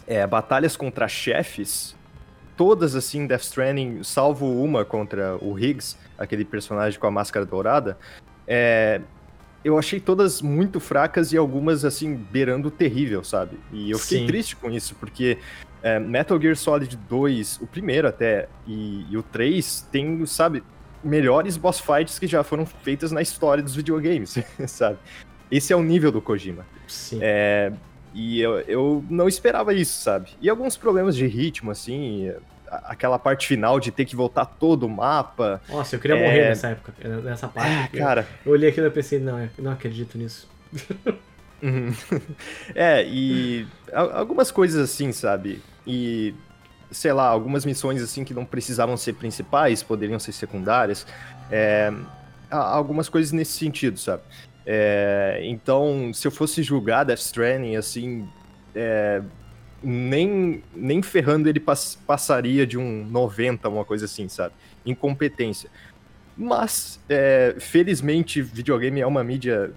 é, 0.06 0.26
batalhas 0.26 0.76
contra 0.76 1.08
chefes, 1.08 1.96
todas 2.56 2.94
assim, 2.94 3.26
Death 3.26 3.42
Stranding, 3.42 4.02
salvo 4.04 4.62
uma 4.62 4.84
contra 4.84 5.36
o 5.42 5.58
Higgs, 5.58 5.96
aquele 6.16 6.44
personagem 6.44 6.98
com 6.98 7.06
a 7.06 7.10
máscara 7.10 7.44
dourada, 7.44 7.98
é, 8.46 9.00
eu 9.64 9.78
achei 9.78 10.00
todas 10.00 10.42
muito 10.42 10.80
fracas 10.80 11.32
e 11.32 11.36
algumas, 11.36 11.84
assim, 11.84 12.14
beirando 12.14 12.70
terrível, 12.70 13.22
sabe? 13.22 13.58
E 13.72 13.90
eu 13.90 13.98
fiquei 13.98 14.20
Sim. 14.20 14.26
triste 14.26 14.56
com 14.56 14.70
isso, 14.70 14.94
porque 14.96 15.38
é, 15.82 15.98
Metal 15.98 16.40
Gear 16.40 16.56
Solid 16.56 16.96
2, 16.96 17.60
o 17.62 17.66
primeiro 17.66 18.08
até, 18.08 18.48
e, 18.66 19.06
e, 19.08 19.16
o 19.16 19.22
3, 19.22 19.88
tem, 19.90 20.24
sabe, 20.26 20.62
melhores 21.02 21.56
boss 21.56 21.80
fights 21.80 22.18
que 22.18 22.26
já 22.26 22.42
foram 22.42 22.64
feitas 22.66 23.12
na 23.12 23.22
história 23.22 23.62
dos 23.62 23.74
videogames, 23.74 24.38
sabe? 24.66 24.98
Esse 25.50 25.72
é 25.72 25.76
o 25.76 25.82
nível 25.82 26.10
do 26.10 26.22
Kojima. 26.22 26.66
Sim. 26.86 27.18
É, 27.20 27.72
e 28.14 28.40
eu, 28.40 28.60
eu 28.60 29.04
não 29.08 29.28
esperava 29.28 29.74
isso, 29.74 30.02
sabe? 30.02 30.30
E 30.40 30.48
alguns 30.48 30.76
problemas 30.76 31.16
de 31.16 31.26
ritmo, 31.26 31.70
assim, 31.70 32.32
aquela 32.66 33.18
parte 33.18 33.46
final 33.46 33.78
de 33.78 33.90
ter 33.90 34.04
que 34.04 34.16
voltar 34.16 34.46
todo 34.46 34.84
o 34.84 34.88
mapa. 34.88 35.60
Nossa, 35.68 35.96
eu 35.96 36.00
queria 36.00 36.16
é... 36.16 36.24
morrer 36.24 36.48
nessa 36.48 36.68
época, 36.68 36.92
nessa 37.22 37.48
parte. 37.48 37.96
É, 37.96 37.98
cara. 37.98 38.26
Eu, 38.44 38.50
eu 38.50 38.52
olhei 38.52 38.70
aquilo 38.70 38.86
e 38.86 38.90
pensei, 38.90 39.18
não, 39.18 39.38
eu 39.38 39.50
não 39.58 39.72
acredito 39.72 40.16
nisso. 40.16 40.48
Uhum. 41.62 41.94
É, 42.74 43.04
e 43.06 43.66
algumas 43.92 44.50
coisas 44.50 44.82
assim, 44.82 45.12
sabe? 45.12 45.62
E, 45.86 46.34
sei 46.92 47.12
lá, 47.12 47.26
algumas 47.26 47.64
missões 47.64 48.02
assim 48.02 48.24
que 48.24 48.34
não 48.34 48.44
precisavam 48.44 48.96
ser 48.96 49.14
principais, 49.14 49.82
poderiam 49.82 50.18
ser 50.18 50.32
secundárias. 50.32 51.06
É, 51.50 51.92
algumas 52.50 53.08
coisas 53.08 53.32
nesse 53.32 53.52
sentido, 53.52 53.98
sabe? 53.98 54.22
É, 54.64 55.40
então, 55.44 56.12
se 56.14 56.26
eu 56.26 56.30
fosse 56.30 56.62
julgar 56.62 57.04
Death 57.04 57.18
Stranding, 57.18 57.76
assim, 57.76 58.28
é, 58.74 59.22
nem, 59.82 60.62
nem 60.74 61.02
ferrando 61.02 61.48
ele 61.48 61.58
pass 61.58 61.98
passaria 62.06 62.66
de 62.66 62.78
um 62.78 63.04
90, 63.06 63.68
uma 63.68 63.84
coisa 63.84 64.04
assim, 64.04 64.28
sabe? 64.28 64.54
Incompetência. 64.86 65.68
Mas, 66.36 67.00
é, 67.08 67.56
felizmente, 67.58 68.40
videogame 68.40 69.00
é 69.00 69.06
uma 69.06 69.22
mídia 69.22 69.72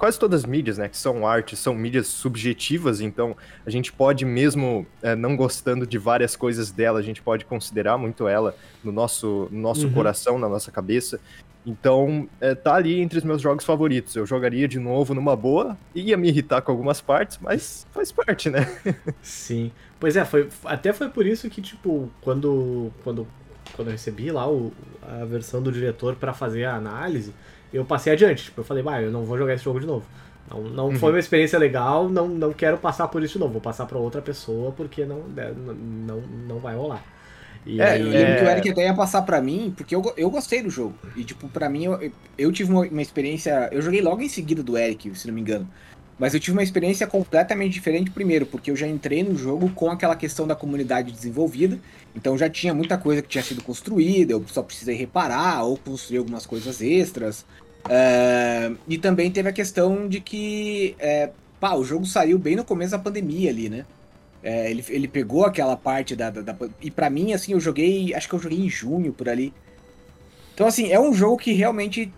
quase 0.00 0.18
todas 0.18 0.40
as 0.40 0.46
mídias, 0.46 0.78
né, 0.78 0.88
que 0.88 0.96
são 0.96 1.26
arte, 1.26 1.54
são 1.54 1.74
mídias 1.74 2.06
subjetivas, 2.06 3.02
então 3.02 3.36
a 3.66 3.68
gente 3.68 3.92
pode 3.92 4.24
mesmo 4.24 4.86
é, 5.02 5.14
não 5.14 5.36
gostando 5.36 5.86
de 5.86 5.98
várias 5.98 6.34
coisas 6.34 6.70
dela, 6.70 6.98
a 6.98 7.02
gente 7.02 7.20
pode 7.20 7.44
considerar 7.44 7.98
muito 7.98 8.26
ela 8.26 8.56
no 8.82 8.90
nosso, 8.90 9.46
no 9.50 9.60
nosso 9.60 9.86
uhum. 9.86 9.92
coração, 9.92 10.38
na 10.38 10.48
nossa 10.48 10.72
cabeça. 10.72 11.20
Então, 11.66 12.26
é, 12.40 12.54
tá 12.54 12.76
ali 12.76 12.98
entre 12.98 13.18
os 13.18 13.24
meus 13.24 13.42
jogos 13.42 13.62
favoritos. 13.62 14.16
Eu 14.16 14.24
jogaria 14.24 14.66
de 14.66 14.78
novo 14.78 15.12
numa 15.12 15.36
boa, 15.36 15.76
ia 15.94 16.16
me 16.16 16.28
irritar 16.28 16.62
com 16.62 16.72
algumas 16.72 17.02
partes, 17.02 17.38
mas 17.38 17.86
faz 17.92 18.10
parte, 18.10 18.48
né? 18.48 18.66
Sim. 19.20 19.70
Pois 19.98 20.16
é, 20.16 20.24
foi, 20.24 20.48
até 20.64 20.94
foi 20.94 21.10
por 21.10 21.26
isso 21.26 21.50
que, 21.50 21.60
tipo, 21.60 22.10
quando, 22.22 22.90
quando, 23.04 23.28
quando 23.76 23.88
eu 23.88 23.92
recebi 23.92 24.30
lá 24.30 24.50
o, 24.50 24.72
a 25.02 25.26
versão 25.26 25.62
do 25.62 25.70
diretor 25.70 26.16
para 26.16 26.32
fazer 26.32 26.64
a 26.64 26.74
análise, 26.74 27.34
eu 27.72 27.84
passei 27.84 28.12
adiante. 28.12 28.44
Tipo, 28.44 28.60
eu 28.60 28.64
falei, 28.64 28.82
bah, 28.82 29.00
eu 29.02 29.10
não 29.10 29.24
vou 29.24 29.38
jogar 29.38 29.54
esse 29.54 29.64
jogo 29.64 29.80
de 29.80 29.86
novo. 29.86 30.04
Não, 30.50 30.62
não 30.62 30.88
uhum. 30.88 30.96
foi 30.96 31.12
uma 31.12 31.18
experiência 31.18 31.58
legal, 31.58 32.08
não, 32.08 32.26
não 32.26 32.52
quero 32.52 32.76
passar 32.76 33.06
por 33.08 33.22
isso 33.22 33.34
de 33.34 33.38
novo. 33.38 33.52
Vou 33.52 33.60
passar 33.60 33.86
para 33.86 33.98
outra 33.98 34.20
pessoa 34.20 34.72
porque 34.72 35.04
não, 35.04 35.22
né, 35.28 35.52
não, 35.56 36.20
não 36.20 36.58
vai 36.58 36.74
rolar. 36.74 37.04
E 37.64 37.80
é, 37.80 37.90
aí, 37.90 38.00
eu 38.00 38.08
lembro 38.08 38.32
é... 38.32 38.36
que 38.36 38.44
o 38.44 38.48
Eric 38.48 38.70
até 38.70 38.84
ia 38.84 38.94
passar 38.94 39.22
pra 39.22 39.40
mim, 39.40 39.72
porque 39.76 39.94
eu, 39.94 40.02
eu 40.16 40.30
gostei 40.30 40.62
do 40.62 40.70
jogo. 40.70 40.94
E, 41.14 41.24
tipo, 41.24 41.48
pra 41.48 41.68
mim, 41.68 41.84
eu, 41.84 42.12
eu 42.38 42.50
tive 42.50 42.72
uma, 42.72 42.82
uma 42.82 43.02
experiência. 43.02 43.68
Eu 43.70 43.82
joguei 43.82 44.00
logo 44.00 44.22
em 44.22 44.28
seguida 44.28 44.62
do 44.62 44.76
Eric, 44.76 45.14
se 45.14 45.26
não 45.26 45.34
me 45.34 45.40
engano. 45.40 45.68
Mas 46.20 46.34
eu 46.34 46.38
tive 46.38 46.52
uma 46.52 46.62
experiência 46.62 47.06
completamente 47.06 47.72
diferente, 47.72 48.10
primeiro, 48.10 48.44
porque 48.44 48.70
eu 48.70 48.76
já 48.76 48.86
entrei 48.86 49.22
no 49.22 49.34
jogo 49.34 49.70
com 49.70 49.90
aquela 49.90 50.14
questão 50.14 50.46
da 50.46 50.54
comunidade 50.54 51.10
desenvolvida, 51.10 51.80
então 52.14 52.36
já 52.36 52.50
tinha 52.50 52.74
muita 52.74 52.98
coisa 52.98 53.22
que 53.22 53.28
tinha 53.28 53.42
sido 53.42 53.62
construída, 53.64 54.34
eu 54.34 54.44
só 54.46 54.62
precisei 54.62 54.94
reparar 54.94 55.64
ou 55.64 55.78
construir 55.78 56.18
algumas 56.18 56.44
coisas 56.44 56.82
extras. 56.82 57.46
Uh, 57.86 58.76
e 58.86 58.98
também 58.98 59.30
teve 59.30 59.48
a 59.48 59.52
questão 59.52 60.06
de 60.06 60.20
que 60.20 60.94
é, 60.98 61.30
pá, 61.58 61.74
o 61.74 61.82
jogo 61.82 62.04
saiu 62.04 62.38
bem 62.38 62.54
no 62.54 62.64
começo 62.64 62.90
da 62.90 62.98
pandemia 62.98 63.48
ali, 63.48 63.70
né? 63.70 63.86
É, 64.42 64.70
ele, 64.70 64.84
ele 64.90 65.08
pegou 65.08 65.46
aquela 65.46 65.74
parte 65.74 66.14
da, 66.14 66.28
da, 66.28 66.42
da 66.42 66.56
E 66.82 66.90
para 66.90 67.08
mim, 67.08 67.32
assim, 67.32 67.52
eu 67.52 67.60
joguei. 67.60 68.14
Acho 68.14 68.28
que 68.28 68.34
eu 68.34 68.38
joguei 68.38 68.58
em 68.58 68.70
junho 68.70 69.12
por 69.12 69.28
ali. 69.28 69.52
Então, 70.54 70.66
assim, 70.66 70.90
é 70.90 70.98
um 70.98 71.12
jogo 71.12 71.36
que 71.36 71.52
realmente 71.52 72.10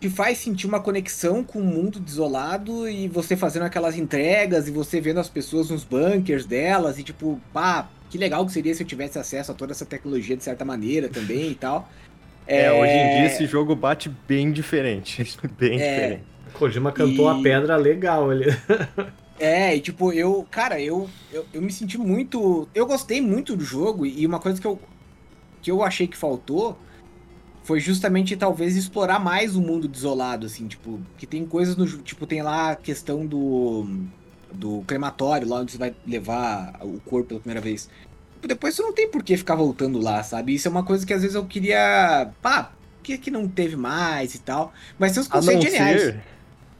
te 0.00 0.08
faz 0.08 0.38
sentir 0.38 0.66
uma 0.66 0.80
conexão 0.80 1.42
com 1.42 1.58
o 1.58 1.64
mundo 1.64 1.98
desolado 1.98 2.88
e 2.88 3.08
você 3.08 3.36
fazendo 3.36 3.64
aquelas 3.64 3.96
entregas 3.96 4.68
e 4.68 4.70
você 4.70 5.00
vendo 5.00 5.18
as 5.18 5.28
pessoas 5.28 5.70
nos 5.70 5.82
bunkers 5.82 6.46
delas 6.46 6.98
e 6.98 7.02
tipo, 7.02 7.40
pá, 7.52 7.88
que 8.08 8.16
legal 8.16 8.46
que 8.46 8.52
seria 8.52 8.74
se 8.74 8.82
eu 8.82 8.86
tivesse 8.86 9.18
acesso 9.18 9.50
a 9.50 9.54
toda 9.54 9.72
essa 9.72 9.84
tecnologia 9.84 10.36
de 10.36 10.44
certa 10.44 10.64
maneira 10.64 11.08
também 11.08 11.50
e 11.50 11.54
tal. 11.54 11.88
É, 12.46 12.64
é 12.64 12.72
hoje 12.72 12.92
em 12.92 13.16
dia 13.16 13.26
esse 13.26 13.46
jogo 13.46 13.74
bate 13.74 14.08
bem 14.26 14.52
diferente. 14.52 15.36
bem 15.58 15.80
é... 15.80 15.94
diferente. 15.94 16.22
Kojima 16.54 16.92
cantou 16.92 17.30
e... 17.30 17.38
a 17.38 17.42
pedra 17.42 17.76
legal 17.76 18.30
ali. 18.30 18.46
É, 19.40 19.76
e 19.76 19.80
tipo, 19.80 20.12
eu, 20.12 20.44
cara, 20.50 20.80
eu, 20.80 21.08
eu, 21.32 21.46
eu, 21.52 21.62
me 21.62 21.70
senti 21.70 21.96
muito. 21.96 22.68
Eu 22.74 22.86
gostei 22.86 23.20
muito 23.20 23.54
do 23.54 23.64
jogo, 23.64 24.04
e 24.04 24.26
uma 24.26 24.40
coisa 24.40 24.60
que 24.60 24.66
eu, 24.66 24.80
que 25.62 25.70
eu 25.70 25.80
achei 25.84 26.08
que 26.08 26.16
faltou 26.16 26.76
foi 27.68 27.80
justamente 27.80 28.34
talvez 28.34 28.76
explorar 28.78 29.18
mais 29.18 29.54
o 29.54 29.60
mundo 29.60 29.86
desolado, 29.86 30.46
assim, 30.46 30.66
tipo, 30.66 30.98
que 31.18 31.26
tem 31.26 31.44
coisas 31.44 31.76
no. 31.76 31.86
Tipo, 31.98 32.26
tem 32.26 32.40
lá 32.40 32.70
a 32.70 32.76
questão 32.76 33.26
do. 33.26 33.86
do 34.50 34.82
crematório, 34.86 35.46
lá 35.46 35.60
onde 35.60 35.72
você 35.72 35.78
vai 35.78 35.94
levar 36.06 36.78
o 36.80 36.98
corpo 37.00 37.28
pela 37.28 37.40
primeira 37.40 37.60
vez. 37.60 37.90
Tipo, 38.36 38.48
depois 38.48 38.74
você 38.74 38.80
não 38.80 38.94
tem 38.94 39.10
por 39.10 39.22
que 39.22 39.36
ficar 39.36 39.54
voltando 39.54 40.00
lá, 40.00 40.22
sabe? 40.22 40.54
Isso 40.54 40.66
é 40.66 40.70
uma 40.70 40.82
coisa 40.82 41.06
que 41.06 41.12
às 41.12 41.20
vezes 41.20 41.34
eu 41.34 41.44
queria. 41.44 42.30
Pá, 42.40 42.72
por 42.96 43.02
que, 43.02 43.18
que 43.18 43.30
não 43.30 43.46
teve 43.46 43.76
mais 43.76 44.34
e 44.34 44.38
tal? 44.38 44.72
Mas 44.98 45.12
tem 45.12 45.20
uns 45.20 45.28
conceitos 45.28 45.62
geniais. 45.66 46.00
Ser 46.00 46.22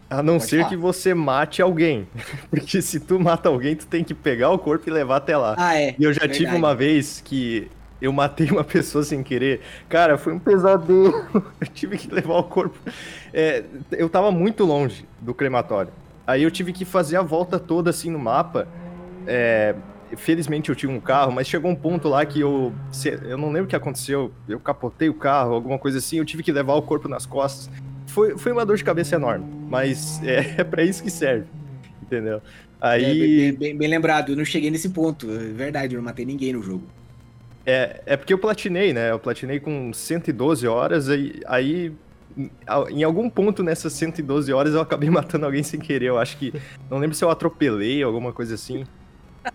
a 0.08 0.22
não 0.22 0.38
Pode 0.38 0.48
ser 0.48 0.56
falar. 0.60 0.68
que 0.70 0.76
você 0.76 1.12
mate 1.12 1.60
alguém. 1.60 2.08
Porque 2.48 2.80
se 2.80 2.98
tu 2.98 3.20
mata 3.20 3.50
alguém, 3.50 3.76
tu 3.76 3.86
tem 3.86 4.02
que 4.02 4.14
pegar 4.14 4.48
o 4.48 4.58
corpo 4.58 4.88
e 4.88 4.90
levar 4.90 5.16
até 5.16 5.36
lá. 5.36 5.54
Ah, 5.58 5.78
é. 5.78 5.94
E 5.98 6.02
eu 6.02 6.14
já 6.14 6.20
Verdade. 6.20 6.38
tive 6.38 6.56
uma 6.56 6.74
vez 6.74 7.20
que 7.22 7.70
eu 8.00 8.12
matei 8.12 8.48
uma 8.50 8.62
pessoa 8.64 9.04
sem 9.04 9.22
querer. 9.22 9.60
Cara, 9.88 10.18
foi 10.18 10.32
um 10.32 10.38
pesadelo. 10.38 11.26
Eu 11.60 11.66
tive 11.66 11.96
que 11.98 12.12
levar 12.12 12.38
o 12.38 12.44
corpo. 12.44 12.78
É, 13.32 13.64
eu 13.92 14.08
tava 14.08 14.30
muito 14.30 14.64
longe 14.64 15.04
do 15.20 15.34
crematório. 15.34 15.92
Aí 16.26 16.42
eu 16.42 16.50
tive 16.50 16.72
que 16.72 16.84
fazer 16.84 17.16
a 17.16 17.22
volta 17.22 17.58
toda 17.58 17.90
assim 17.90 18.10
no 18.10 18.18
mapa. 18.18 18.68
É, 19.26 19.74
felizmente 20.16 20.68
eu 20.68 20.74
tinha 20.74 20.90
um 20.90 21.00
carro, 21.00 21.32
mas 21.32 21.46
chegou 21.46 21.70
um 21.70 21.74
ponto 21.74 22.08
lá 22.08 22.24
que 22.24 22.40
eu. 22.40 22.72
Eu 23.22 23.36
não 23.36 23.48
lembro 23.48 23.64
o 23.64 23.68
que 23.68 23.76
aconteceu. 23.76 24.32
Eu 24.48 24.60
capotei 24.60 25.08
o 25.08 25.14
carro, 25.14 25.54
alguma 25.54 25.78
coisa 25.78 25.98
assim. 25.98 26.18
Eu 26.18 26.24
tive 26.24 26.42
que 26.42 26.52
levar 26.52 26.74
o 26.74 26.82
corpo 26.82 27.08
nas 27.08 27.26
costas 27.26 27.70
foi, 28.08 28.36
foi 28.36 28.52
uma 28.52 28.66
dor 28.66 28.76
de 28.76 28.84
cabeça 28.84 29.14
enorme, 29.14 29.46
mas 29.68 30.20
é, 30.24 30.54
é 30.58 30.64
para 30.64 30.82
isso 30.82 31.02
que 31.02 31.10
serve, 31.10 31.46
entendeu? 32.02 32.42
Aí... 32.80 33.04
É, 33.04 33.52
bem, 33.52 33.52
bem, 33.52 33.76
bem, 33.76 33.88
lembrado, 33.88 34.32
eu 34.32 34.36
não 34.36 34.44
cheguei 34.44 34.70
nesse 34.70 34.88
ponto, 34.88 35.30
é 35.30 35.52
verdade, 35.52 35.94
eu 35.94 35.98
não 35.98 36.04
matei 36.04 36.24
ninguém 36.24 36.52
no 36.52 36.62
jogo. 36.62 36.82
É, 37.70 38.00
é 38.06 38.16
porque 38.16 38.32
eu 38.32 38.38
platinei, 38.38 38.94
né? 38.94 39.10
Eu 39.10 39.18
platinei 39.18 39.60
com 39.60 39.92
112 39.92 40.66
horas, 40.66 41.10
aí, 41.10 41.42
aí 41.46 41.94
em 42.90 43.02
algum 43.02 43.28
ponto 43.28 43.62
nessas 43.62 43.92
112 43.92 44.50
horas 44.54 44.72
eu 44.72 44.80
acabei 44.80 45.10
matando 45.10 45.44
alguém 45.44 45.62
sem 45.62 45.78
querer. 45.78 46.06
Eu 46.06 46.18
acho 46.18 46.38
que. 46.38 46.54
Não 46.90 46.96
lembro 46.96 47.14
se 47.14 47.22
eu 47.22 47.28
atropelei, 47.28 48.02
alguma 48.02 48.32
coisa 48.32 48.54
assim. 48.54 48.86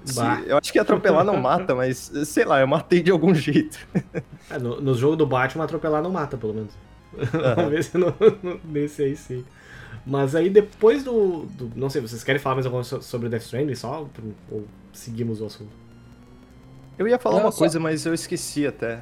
Se, 0.06 0.22
eu 0.46 0.58
acho 0.58 0.72
que 0.72 0.78
atropelar 0.78 1.26
não 1.26 1.38
mata, 1.38 1.74
mas 1.74 2.12
sei 2.26 2.46
lá, 2.46 2.60
eu 2.60 2.68
matei 2.68 3.02
de 3.02 3.10
algum 3.10 3.34
jeito. 3.34 3.80
É, 4.50 4.60
no, 4.60 4.82
no 4.82 4.94
jogo 4.94 5.16
do 5.16 5.26
Batman, 5.26 5.64
atropelar 5.64 6.04
não 6.04 6.12
mata, 6.12 6.38
pelo 6.38 6.54
menos. 6.54 6.74
Vamos 7.56 7.72
ver 7.72 7.84
se 7.84 7.98
no, 7.98 8.14
no, 8.44 8.60
nesse 8.66 9.02
aí 9.02 9.16
sim. 9.16 9.46
Mas 10.06 10.36
aí 10.36 10.50
depois 10.50 11.02
do, 11.02 11.46
do, 11.46 11.72
Não 11.76 11.90
sei, 11.90 12.02
vocês 12.02 12.26
querem 12.26 12.42
falar 12.42 12.56
mais 12.56 12.66
alguma 12.66 12.84
coisa 12.84 13.02
sobre 13.02 13.30
Death 13.30 13.44
Stranding 13.44 13.76
só? 13.76 14.06
Ou 14.52 14.66
seguimos 14.92 15.40
o 15.40 15.46
assunto? 15.46 15.83
Eu 16.98 17.08
ia 17.08 17.18
falar 17.18 17.38
não, 17.38 17.46
uma 17.46 17.52
só... 17.52 17.60
coisa, 17.60 17.80
mas 17.80 18.06
eu 18.06 18.14
esqueci 18.14 18.68
até. 18.68 19.02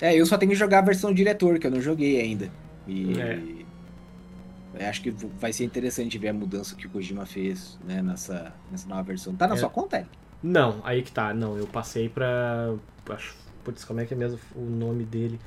É, 0.00 0.14
eu 0.14 0.24
só 0.24 0.38
tenho 0.38 0.50
que 0.50 0.56
jogar 0.56 0.78
a 0.78 0.82
versão 0.82 1.12
diretor, 1.12 1.58
que 1.58 1.66
eu 1.66 1.70
não 1.70 1.80
joguei 1.80 2.20
ainda. 2.20 2.50
E. 2.86 3.20
É. 3.20 4.88
Acho 4.88 5.02
que 5.02 5.10
vai 5.10 5.52
ser 5.52 5.64
interessante 5.64 6.16
ver 6.16 6.28
a 6.28 6.32
mudança 6.32 6.74
que 6.74 6.86
o 6.86 6.90
Kojima 6.90 7.26
fez 7.26 7.78
né, 7.84 8.00
nessa, 8.00 8.54
nessa 8.70 8.88
nova 8.88 9.02
versão. 9.02 9.34
Tá 9.34 9.46
na 9.46 9.54
é. 9.54 9.58
sua 9.58 9.68
conta, 9.68 9.98
Eric? 9.98 10.10
Não, 10.42 10.80
aí 10.84 11.02
que 11.02 11.12
tá. 11.12 11.34
Não, 11.34 11.56
eu 11.56 11.66
passei 11.66 12.08
pra. 12.08 12.74
Acho, 13.10 13.34
putz, 13.64 13.84
como 13.84 14.00
é 14.00 14.06
que 14.06 14.14
é 14.14 14.16
mesmo 14.16 14.38
o 14.54 14.62
nome 14.62 15.04
dele? 15.04 15.38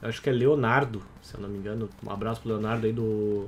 Eu 0.00 0.08
acho 0.08 0.22
que 0.22 0.30
é 0.30 0.32
Leonardo, 0.32 1.02
se 1.20 1.34
eu 1.34 1.40
não 1.40 1.48
me 1.48 1.58
engano. 1.58 1.88
Um 2.06 2.10
abraço 2.10 2.40
pro 2.40 2.50
Leonardo 2.50 2.86
aí 2.86 2.92
do, 2.92 3.46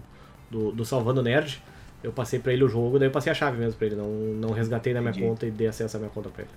do, 0.50 0.72
do 0.72 0.85
Salvando 0.85 1.22
Nerd. 1.22 1.62
Eu 2.03 2.12
passei 2.12 2.38
pra 2.38 2.53
ele 2.53 2.64
o 2.64 2.68
jogo, 2.68 2.98
daí 2.98 3.09
eu 3.09 3.12
passei 3.12 3.31
a 3.31 3.35
chave 3.35 3.57
mesmo 3.59 3.79
pra 3.79 3.87
ele. 3.87 3.96
Não, 3.96 4.09
não 4.09 4.50
resgatei 4.50 4.92
na 4.92 5.00
minha 5.00 5.11
Entendi. 5.11 5.26
conta 5.26 5.46
e 5.46 5.50
dei 5.50 5.68
acesso 5.68 5.96
à 5.96 6.00
minha 6.00 6.11
conta 6.11 6.29
pra 6.29 6.42
ele. 6.42 6.50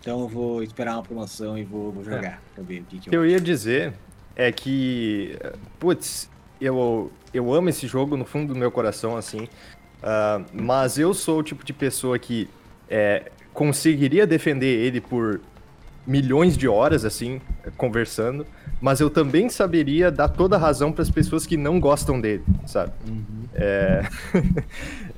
Então 0.00 0.20
eu 0.20 0.28
vou 0.28 0.62
esperar 0.62 0.94
uma 0.94 1.02
promoção 1.02 1.58
e 1.58 1.64
vou, 1.64 1.92
vou 1.92 2.02
jogar 2.02 2.24
é. 2.24 2.38
pra 2.54 2.64
ver 2.64 2.80
o 2.80 2.84
que, 2.84 2.98
que 2.98 3.14
eu... 3.14 3.24
eu 3.24 3.30
ia 3.30 3.40
dizer 3.40 3.92
é 4.34 4.50
que, 4.50 5.36
putz, 5.78 6.30
eu, 6.60 7.12
eu 7.34 7.52
amo 7.52 7.68
esse 7.68 7.86
jogo 7.86 8.16
no 8.16 8.24
fundo 8.24 8.54
do 8.54 8.58
meu 8.58 8.70
coração, 8.70 9.16
assim. 9.16 9.44
Uh, 10.02 10.44
mas 10.54 10.98
eu 10.98 11.12
sou 11.12 11.40
o 11.40 11.42
tipo 11.42 11.64
de 11.64 11.74
pessoa 11.74 12.18
que 12.18 12.48
é, 12.88 13.30
conseguiria 13.52 14.26
defender 14.26 14.78
ele 14.78 15.00
por 15.00 15.40
milhões 16.06 16.56
de 16.56 16.66
horas, 16.66 17.04
assim, 17.04 17.40
conversando 17.76 18.46
mas 18.80 18.98
eu 19.00 19.10
também 19.10 19.48
saberia 19.48 20.10
dar 20.10 20.28
toda 20.28 20.56
a 20.56 20.58
razão 20.58 20.90
para 20.90 21.02
as 21.02 21.10
pessoas 21.10 21.46
que 21.46 21.56
não 21.56 21.78
gostam 21.78 22.20
dele, 22.20 22.42
sabe? 22.66 22.92
Uhum. 23.06 23.44
É... 23.54 24.02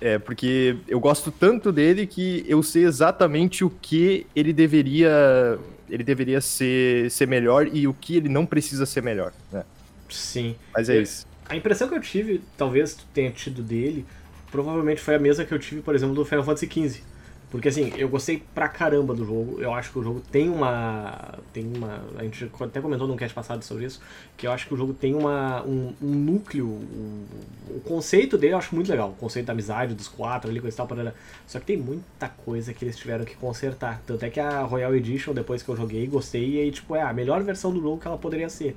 é 0.00 0.18
porque 0.18 0.76
eu 0.86 1.00
gosto 1.00 1.30
tanto 1.30 1.72
dele 1.72 2.06
que 2.06 2.44
eu 2.46 2.62
sei 2.62 2.84
exatamente 2.84 3.64
o 3.64 3.70
que 3.70 4.26
ele 4.34 4.52
deveria 4.52 5.58
ele 5.88 6.02
deveria 6.02 6.40
ser, 6.40 7.10
ser 7.10 7.26
melhor 7.26 7.68
e 7.72 7.86
o 7.86 7.94
que 7.94 8.16
ele 8.16 8.28
não 8.28 8.44
precisa 8.44 8.84
ser 8.84 9.02
melhor, 9.02 9.32
né? 9.52 9.64
Sim. 10.08 10.56
Mas 10.74 10.88
é 10.88 11.00
isso. 11.00 11.26
A 11.48 11.56
impressão 11.56 11.88
que 11.88 11.94
eu 11.94 12.00
tive, 12.00 12.42
talvez 12.56 12.94
tu 12.94 13.04
tenha 13.14 13.30
tido 13.30 13.62
dele, 13.62 14.04
provavelmente 14.50 15.00
foi 15.00 15.14
a 15.14 15.18
mesma 15.18 15.44
que 15.44 15.54
eu 15.54 15.58
tive, 15.58 15.80
por 15.80 15.94
exemplo, 15.94 16.14
do 16.14 16.24
Final 16.24 16.44
Fantasy 16.44 16.66
XV. 16.66 17.02
Porque 17.50 17.68
assim, 17.68 17.92
eu 17.96 18.08
gostei 18.08 18.42
pra 18.54 18.68
caramba 18.68 19.14
do 19.14 19.24
jogo. 19.24 19.60
Eu 19.60 19.72
acho 19.72 19.92
que 19.92 19.98
o 19.98 20.02
jogo 20.02 20.20
tem 20.32 20.48
uma. 20.50 21.38
Tem 21.52 21.64
uma. 21.64 22.02
A 22.18 22.24
gente 22.24 22.50
até 22.60 22.80
comentou 22.80 23.06
num 23.06 23.16
cast 23.16 23.32
passado 23.32 23.62
sobre 23.62 23.84
isso. 23.84 24.00
Que 24.36 24.48
eu 24.48 24.52
acho 24.52 24.66
que 24.66 24.74
o 24.74 24.76
jogo 24.76 24.92
tem 24.92 25.14
uma, 25.14 25.62
um, 25.62 25.94
um 26.02 26.10
núcleo. 26.10 26.66
Um, 26.66 27.24
o 27.70 27.80
conceito 27.80 28.36
dele 28.36 28.54
eu 28.54 28.58
acho 28.58 28.74
muito 28.74 28.90
legal. 28.90 29.10
O 29.10 29.14
conceito 29.14 29.46
da 29.46 29.52
amizade 29.52 29.94
dos 29.94 30.08
quatro 30.08 30.50
ali, 30.50 30.60
coisa 30.60 30.74
e 30.74 30.76
tal. 30.76 30.88
Parada. 30.88 31.14
Só 31.46 31.60
que 31.60 31.66
tem 31.66 31.76
muita 31.76 32.28
coisa 32.28 32.74
que 32.74 32.84
eles 32.84 32.96
tiveram 32.96 33.24
que 33.24 33.36
consertar. 33.36 34.02
Tanto 34.04 34.24
é 34.24 34.30
que 34.30 34.40
a 34.40 34.62
Royal 34.62 34.94
Edition, 34.96 35.32
depois 35.32 35.62
que 35.62 35.68
eu 35.68 35.76
joguei, 35.76 36.04
gostei. 36.08 36.56
E 36.56 36.60
aí, 36.62 36.70
tipo, 36.72 36.96
é 36.96 37.02
a 37.02 37.12
melhor 37.12 37.42
versão 37.44 37.72
do 37.72 37.80
jogo 37.80 38.00
que 38.00 38.08
ela 38.08 38.18
poderia 38.18 38.48
ser. 38.48 38.76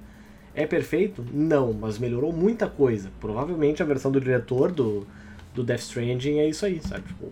É 0.54 0.68
perfeito? 0.68 1.26
Não, 1.34 1.74
mas 1.74 1.98
melhorou 1.98 2.32
muita 2.32 2.68
coisa. 2.68 3.10
Provavelmente 3.20 3.82
a 3.82 3.86
versão 3.86 4.12
do 4.12 4.22
diretor 4.22 4.72
do 4.72 5.08
do 5.54 5.64
Death 5.64 5.82
Stranding 5.82 6.40
é 6.40 6.48
isso 6.48 6.66
aí, 6.66 6.82
sabe? 6.82 7.04
Tipo, 7.08 7.32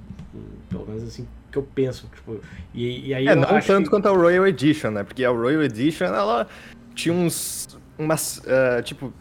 pelo 0.69 0.85
menos 0.85 1.03
assim 1.03 1.27
que 1.51 1.57
eu 1.57 1.63
penso. 1.63 2.09
Tipo, 2.13 2.39
e, 2.73 3.09
e 3.09 3.13
aí 3.13 3.27
é, 3.27 3.35
não 3.35 3.59
tanto 3.61 3.83
que... 3.83 3.89
quanto 3.89 4.07
a 4.07 4.11
Royal 4.11 4.47
Edition, 4.47 4.91
né? 4.91 5.03
Porque 5.03 5.23
a 5.23 5.29
Royal 5.29 5.63
Edition, 5.63 6.05
ela 6.05 6.47
tinha 6.93 7.13
uns. 7.13 7.77
umas. 7.97 8.39
Uh, 8.39 8.81
tipo. 8.83 9.13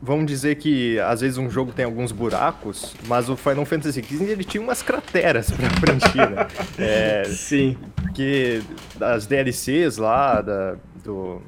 Vamos 0.00 0.26
dizer 0.26 0.54
que 0.54 0.96
às 1.00 1.22
vezes 1.22 1.38
um 1.38 1.50
jogo 1.50 1.72
tem 1.72 1.84
alguns 1.84 2.12
buracos, 2.12 2.94
mas 3.08 3.28
o 3.28 3.36
Final 3.36 3.64
Fantasy 3.64 4.00
XV 4.00 4.26
ele 4.26 4.44
tinha 4.44 4.62
umas 4.62 4.80
crateras 4.80 5.50
pra 5.50 5.68
preencher, 5.80 6.30
né? 6.30 6.46
É, 6.78 7.24
Sim. 7.24 7.76
Porque 7.96 8.62
as 9.00 9.26
DLCs 9.26 9.96
lá 9.96 10.40
da, 10.40 10.76
do, 11.02 11.42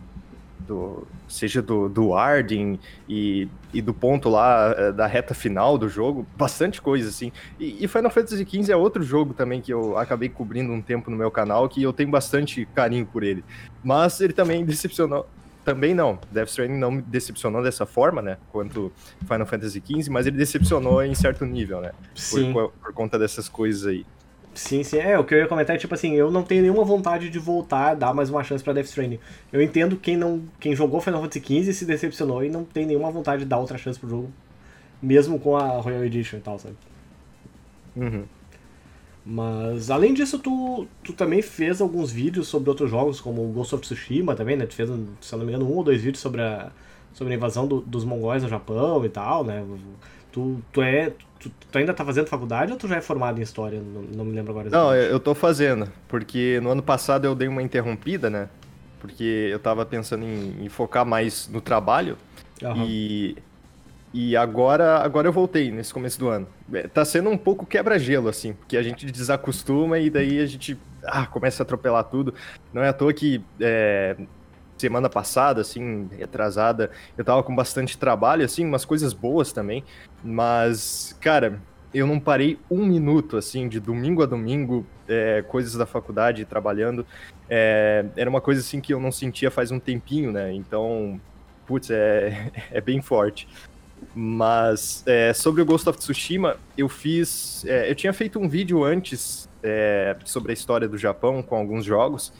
do 0.66 1.06
seja 1.30 1.62
do, 1.62 1.88
do 1.88 2.14
Arden 2.14 2.78
e, 3.08 3.48
e 3.72 3.80
do 3.80 3.94
ponto 3.94 4.28
lá 4.28 4.74
eh, 4.76 4.92
da 4.92 5.06
reta 5.06 5.32
final 5.32 5.78
do 5.78 5.88
jogo, 5.88 6.26
bastante 6.36 6.82
coisa 6.82 7.08
assim. 7.08 7.32
E, 7.58 7.84
e, 7.84 7.88
Final 7.88 8.10
Fantasy 8.10 8.44
XV 8.44 8.72
é 8.72 8.76
outro 8.76 9.02
jogo 9.02 9.32
também 9.32 9.60
que 9.60 9.72
eu 9.72 9.96
acabei 9.96 10.28
cobrindo 10.28 10.72
um 10.72 10.82
tempo 10.82 11.10
no 11.10 11.16
meu 11.16 11.30
canal, 11.30 11.68
que 11.68 11.82
eu 11.82 11.92
tenho 11.92 12.10
bastante 12.10 12.66
carinho 12.74 13.06
por 13.06 13.22
ele. 13.22 13.44
Mas 13.82 14.20
ele 14.20 14.32
também 14.32 14.64
decepcionou. 14.64 15.26
Também 15.64 15.94
não, 15.94 16.18
Death 16.32 16.48
Stranding 16.48 16.78
não 16.78 16.90
me 16.90 17.02
decepcionou 17.02 17.62
dessa 17.62 17.84
forma, 17.84 18.22
né? 18.22 18.38
Quanto 18.50 18.90
Final 19.26 19.46
Fantasy 19.46 19.82
XV, 19.84 20.10
mas 20.10 20.26
ele 20.26 20.36
decepcionou 20.36 21.02
em 21.02 21.14
certo 21.14 21.44
nível, 21.44 21.80
né? 21.82 21.92
Sim. 22.14 22.52
Por, 22.52 22.72
por 22.72 22.92
conta 22.94 23.18
dessas 23.18 23.48
coisas 23.48 23.86
aí. 23.86 24.06
Sim, 24.54 24.82
sim. 24.82 24.98
É, 24.98 25.16
o 25.18 25.24
que 25.24 25.32
eu 25.34 25.38
ia 25.38 25.46
comentar 25.48 25.76
é 25.76 25.78
tipo 25.78 25.94
assim, 25.94 26.14
eu 26.14 26.30
não 26.30 26.42
tenho 26.42 26.62
nenhuma 26.62 26.84
vontade 26.84 27.30
de 27.30 27.38
voltar, 27.38 27.94
dar 27.94 28.12
mais 28.12 28.30
uma 28.30 28.42
chance 28.42 28.62
pra 28.64 28.72
Death 28.72 28.86
Stranding. 28.86 29.20
Eu 29.52 29.62
entendo 29.62 29.96
quem 29.96 30.16
não 30.16 30.42
quem 30.58 30.74
jogou 30.74 31.00
Final 31.00 31.20
Fantasy 31.22 31.40
XV 31.40 31.72
se 31.72 31.84
decepcionou 31.84 32.44
e 32.44 32.50
não 32.50 32.64
tem 32.64 32.84
nenhuma 32.84 33.10
vontade 33.10 33.42
de 33.44 33.48
dar 33.48 33.58
outra 33.58 33.78
chance 33.78 33.98
pro 33.98 34.08
jogo, 34.08 34.32
mesmo 35.02 35.38
com 35.40 35.56
a 35.56 35.78
Royal 35.80 36.04
Edition 36.04 36.38
e 36.38 36.42
tal, 36.42 36.58
sabe? 36.58 36.76
Uhum. 37.96 38.28
Mas 39.24 39.90
além 39.90 40.14
disso, 40.14 40.38
tu, 40.38 40.86
tu 41.02 41.12
também 41.12 41.42
fez 41.42 41.80
alguns 41.80 42.10
vídeos 42.10 42.48
sobre 42.48 42.70
outros 42.70 42.90
jogos, 42.90 43.20
como 43.20 43.46
Ghost 43.52 43.74
of 43.74 43.82
Tsushima 43.82 44.34
também, 44.34 44.56
né? 44.56 44.66
Tu 44.66 44.74
fez, 44.74 44.88
se 45.20 45.34
eu 45.34 45.38
não 45.38 45.46
me 45.46 45.52
engano, 45.52 45.70
um 45.70 45.76
ou 45.76 45.84
dois 45.84 46.00
vídeos 46.02 46.20
sobre 46.22 46.40
a, 46.42 46.72
sobre 47.12 47.34
a 47.34 47.36
invasão 47.36 47.66
do- 47.66 47.82
dos 47.82 48.04
mongóis 48.04 48.42
no 48.42 48.48
Japão 48.48 49.04
e 49.04 49.08
tal, 49.10 49.44
né? 49.44 49.62
Tu, 50.32 50.62
tu 50.72 50.82
é. 50.82 51.10
Tu, 51.38 51.50
tu 51.50 51.78
ainda 51.78 51.94
tá 51.94 52.04
fazendo 52.04 52.28
faculdade 52.28 52.72
ou 52.72 52.78
tu 52.78 52.86
já 52.86 52.96
é 52.96 53.00
formado 53.00 53.38
em 53.38 53.42
história? 53.42 53.80
Não, 53.80 54.02
não 54.02 54.24
me 54.24 54.32
lembro 54.32 54.52
agora. 54.52 54.68
Não, 54.70 54.94
exatamente. 54.94 55.06
eu 55.06 55.12
eu 55.12 55.20
tô 55.20 55.34
fazendo, 55.34 55.90
porque 56.08 56.60
no 56.62 56.70
ano 56.70 56.82
passado 56.82 57.24
eu 57.26 57.34
dei 57.34 57.48
uma 57.48 57.62
interrompida, 57.62 58.28
né? 58.30 58.48
Porque 58.98 59.24
eu 59.50 59.58
tava 59.58 59.86
pensando 59.86 60.24
em, 60.24 60.64
em 60.64 60.68
focar 60.68 61.06
mais 61.06 61.48
no 61.48 61.60
trabalho 61.60 62.18
Aham. 62.62 62.84
e, 62.86 63.36
e 64.12 64.36
agora, 64.36 64.98
agora 64.98 65.28
eu 65.28 65.32
voltei 65.32 65.70
nesse 65.70 65.92
começo 65.94 66.18
do 66.18 66.28
ano. 66.28 66.46
É, 66.72 66.86
Tá 66.88 67.04
sendo 67.04 67.30
um 67.30 67.38
pouco 67.38 67.64
quebra-gelo, 67.66 68.28
assim, 68.28 68.52
porque 68.52 68.76
a 68.76 68.82
gente 68.82 69.06
desacostuma 69.06 69.98
e 69.98 70.10
daí 70.10 70.40
a 70.40 70.46
gente 70.46 70.78
ah, 71.04 71.26
começa 71.26 71.62
a 71.62 71.64
atropelar 71.64 72.04
tudo. 72.04 72.34
Não 72.72 72.82
é 72.82 72.88
à 72.88 72.92
toa 72.92 73.12
que 73.14 73.42
é, 73.60 74.16
semana 74.80 75.08
passada, 75.08 75.60
assim, 75.60 76.08
retrasada, 76.18 76.90
eu 77.16 77.24
tava 77.24 77.42
com 77.42 77.54
bastante 77.54 77.96
trabalho, 77.96 78.44
assim, 78.44 78.64
umas 78.64 78.84
coisas 78.84 79.12
boas 79.12 79.52
também, 79.52 79.84
mas, 80.24 81.16
cara, 81.20 81.60
eu 81.92 82.06
não 82.06 82.20
parei 82.20 82.58
um 82.70 82.84
minuto, 82.86 83.36
assim, 83.36 83.68
de 83.68 83.80
domingo 83.80 84.22
a 84.22 84.26
domingo, 84.26 84.86
é, 85.08 85.42
coisas 85.42 85.74
da 85.74 85.86
faculdade, 85.86 86.44
trabalhando. 86.44 87.04
É, 87.48 88.04
era 88.16 88.30
uma 88.30 88.40
coisa, 88.40 88.60
assim, 88.60 88.80
que 88.80 88.94
eu 88.94 89.00
não 89.00 89.10
sentia 89.10 89.50
faz 89.50 89.70
um 89.70 89.80
tempinho, 89.80 90.30
né? 90.30 90.52
Então, 90.52 91.20
putz, 91.66 91.90
é, 91.90 92.50
é 92.70 92.80
bem 92.80 93.02
forte. 93.02 93.48
Mas 94.14 95.02
é, 95.06 95.32
sobre 95.34 95.60
o 95.60 95.64
Ghost 95.64 95.88
of 95.88 95.98
Tsushima, 95.98 96.56
eu 96.78 96.88
fiz. 96.88 97.64
é, 97.66 97.90
eu 97.90 97.94
tinha 97.94 98.12
feito 98.12 98.38
um 98.38 98.48
vídeo 98.48 98.82
antes 98.82 99.48
é, 99.62 100.16
sobre 100.24 100.52
a 100.52 100.54
história 100.54 100.88
do 100.88 100.96
Japão 100.96 101.42
com 101.42 101.56
alguns 101.56 101.84
jogos. 101.84 102.32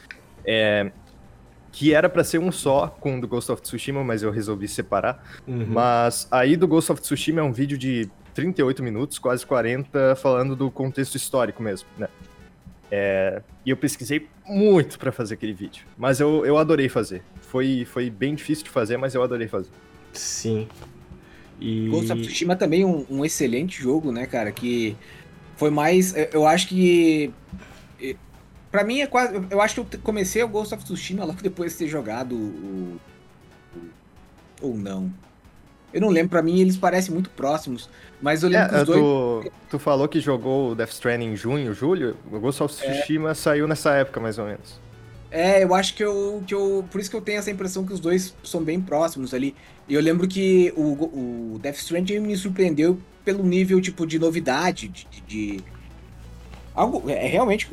Que 1.73 1.95
era 1.95 2.09
pra 2.09 2.25
ser 2.25 2.39
um 2.39 2.51
só 2.51 2.89
com 2.89 3.19
o 3.19 3.21
do 3.21 3.29
Ghost 3.29 3.51
of 3.53 3.63
Tsushima, 3.63 4.03
mas 4.03 4.23
eu 4.23 4.31
resolvi 4.31 4.67
separar. 4.67 5.25
Uhum. 5.47 5.67
Mas 5.69 6.27
aí 6.31 6.57
do 6.57 6.67
Ghost 6.67 6.91
of 6.93 7.01
Tsushima 7.01 7.41
é 7.41 7.45
um 7.45 7.53
vídeo 7.53 7.79
de 7.79 8.11
38 8.35 8.83
minutos, 8.83 9.19
quase 9.19 9.45
40, 9.47 10.17
falando 10.17 10.57
do 10.57 10.71
contexto 10.71 11.17
histórico 11.17 11.63
mesmo, 11.63 11.89
né? 11.97 12.09
É, 12.91 13.41
e 13.65 13.71
eu 13.71 13.77
pesquisei 13.77 14.27
muito 14.45 14.99
pra 14.99 15.13
fazer 15.13 15.35
aquele 15.35 15.53
vídeo, 15.53 15.85
mas 15.97 16.19
eu, 16.19 16.45
eu 16.45 16.59
adorei 16.59 16.89
fazer. 16.89 17.23
Foi, 17.41 17.85
foi 17.85 18.11
bem 18.11 18.35
difícil 18.35 18.65
de 18.65 18.71
fazer, 18.71 18.97
mas 18.97 19.15
eu 19.15 19.23
adorei 19.23 19.47
fazer. 19.47 19.71
Sim. 20.13 20.67
E. 21.61 21.89
Ghost 21.89 22.13
of 22.13 22.23
Tsushima 22.23 22.57
também 22.57 22.83
é 22.83 22.87
um, 22.87 23.07
um 23.09 23.25
excelente 23.25 23.81
jogo, 23.81 24.11
né, 24.11 24.27
cara? 24.27 24.51
Que 24.51 24.97
foi 25.57 25.71
mais. 25.71 26.15
Eu 26.33 26.47
acho 26.47 26.69
que. 26.69 27.31
Pra 28.71 28.85
mim 28.85 29.01
é 29.01 29.07
quase. 29.07 29.35
Eu 29.51 29.61
acho 29.61 29.75
que 29.85 29.97
eu 29.97 30.01
comecei 30.03 30.43
o 30.43 30.49
Ghost 30.49 30.75
of 30.75 30.85
Tsushima 30.85 31.25
logo 31.25 31.41
depois 31.43 31.73
de 31.73 31.79
ter 31.79 31.89
jogado 31.89 32.35
o. 32.37 32.99
o- 33.77 33.89
ou 34.63 34.77
não. 34.77 35.11
Eu 35.93 36.01
não 36.01 36.09
lembro, 36.09 36.31
pra 36.31 36.43
mim 36.43 36.61
eles 36.61 36.77
parecem 36.77 37.13
muito 37.13 37.31
próximos. 37.31 37.91
Mas 38.23 38.43
eu 38.45 38.49
lembro 38.49 38.69
que 38.69 38.75
É, 38.77 38.79
os 38.83 38.85
dois. 38.87 39.01
tu, 39.01 39.53
tu 39.71 39.79
falou 39.79 40.07
que 40.07 40.21
jogou 40.21 40.71
o 40.71 40.75
Death 40.77 40.91
Stranding 40.91 41.33
em 41.33 41.37
junho, 41.37 41.75
julho. 41.75 42.17
O 42.31 42.39
Ghost 42.39 42.63
of 42.63 42.75
Tsushima 42.75 43.35
saiu 43.35 43.67
nessa 43.67 43.93
época, 43.95 44.21
mais 44.21 44.39
ou 44.39 44.45
menos. 44.47 44.79
É, 45.33 45.65
eu 45.65 45.75
acho 45.75 45.95
que 45.95 46.05
eu, 46.05 46.43
que 46.47 46.55
eu. 46.55 46.85
Por 46.91 47.01
isso 47.01 47.11
que 47.11 47.17
eu 47.17 47.21
tenho 47.21 47.39
essa 47.39 47.51
impressão 47.51 47.85
que 47.85 47.93
os 47.93 47.99
dois 48.01 48.35
são 48.45 48.63
bem 48.63 48.81
próximos 48.81 49.33
ali. 49.35 49.55
E 49.89 49.95
eu 49.95 50.01
lembro 50.01 50.29
que 50.29 50.73
o, 50.77 51.55
o 51.55 51.59
Death 51.61 51.77
Stranding 51.77 52.21
me 52.21 52.37
surpreendeu 52.37 52.99
pelo 53.25 53.43
nível, 53.45 53.81
tipo, 53.81 54.07
de 54.07 54.19
novidade, 54.19 54.87
de. 54.89 55.07
de- 55.11 55.21
de- 55.57 55.65
Algo. 56.75 57.09
É 57.11 57.27
realmente 57.27 57.69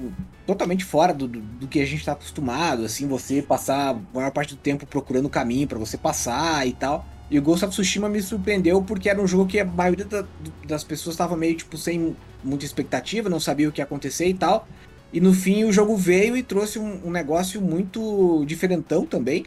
totalmente 0.48 0.84
fora 0.86 1.14
do, 1.14 1.28
do, 1.28 1.40
do 1.42 1.68
que 1.68 1.80
a 1.82 1.86
gente 1.86 2.04
tá 2.04 2.14
acostumado, 2.14 2.86
assim, 2.86 3.06
você 3.06 3.42
passar 3.42 3.90
a 3.90 4.00
maior 4.18 4.32
parte 4.32 4.56
do 4.56 4.60
tempo 4.60 4.86
procurando 4.88 5.26
o 5.26 5.30
caminho 5.30 5.68
pra 5.68 5.78
você 5.78 5.98
passar 5.98 6.66
e 6.66 6.72
tal. 6.74 7.06
E 7.30 7.38
o 7.38 7.42
Ghost 7.42 7.66
of 7.66 7.74
Tsushima 7.74 8.08
me 8.08 8.22
surpreendeu 8.22 8.82
porque 8.82 9.10
era 9.10 9.22
um 9.22 9.28
jogo 9.28 9.46
que 9.46 9.60
a 9.60 9.66
maioria 9.66 10.06
da- 10.06 10.26
das 10.66 10.84
pessoas 10.86 11.18
tava 11.18 11.36
meio, 11.36 11.56
tipo, 11.56 11.78
sem 11.78 12.16
muita 12.42 12.64
expectativa, 12.66 13.30
não 13.30 13.40
sabia 13.40 13.68
o 13.68 13.72
que 13.72 13.82
ia 13.82 13.84
acontecer 13.84 14.28
e 14.28 14.34
tal. 14.34 14.66
E 15.12 15.20
no 15.20 15.34
fim 15.34 15.66
o 15.66 15.72
jogo 15.74 15.96
veio 15.98 16.38
e 16.38 16.42
trouxe 16.44 16.80
um, 16.80 17.08
um 17.08 17.12
negócio 17.12 17.62
muito 17.62 18.46
diferentão 18.46 19.06
também. 19.06 19.46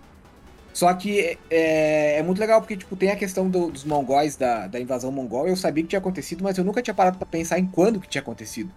Só 0.74 0.92
que 0.94 1.36
é, 1.50 2.18
é 2.18 2.22
muito 2.22 2.38
legal 2.38 2.60
porque 2.60 2.76
tipo, 2.76 2.94
tem 2.94 3.10
a 3.10 3.16
questão 3.16 3.48
do- 3.48 3.70
dos 3.70 3.84
mongóis, 3.84 4.36
da, 4.36 4.66
da 4.66 4.78
invasão 4.78 5.10
mongol. 5.10 5.48
Eu 5.48 5.56
sabia 5.56 5.82
que 5.82 5.88
tinha 5.88 5.98
acontecido, 5.98 6.44
mas 6.44 6.58
eu 6.58 6.64
nunca 6.64 6.82
tinha 6.82 6.94
parado 6.94 7.16
pra 7.18 7.26
pensar 7.26 7.58
em 7.58 7.66
quando 7.66 7.98
que 8.00 8.08
tinha 8.08 8.20
acontecido. 8.22 8.70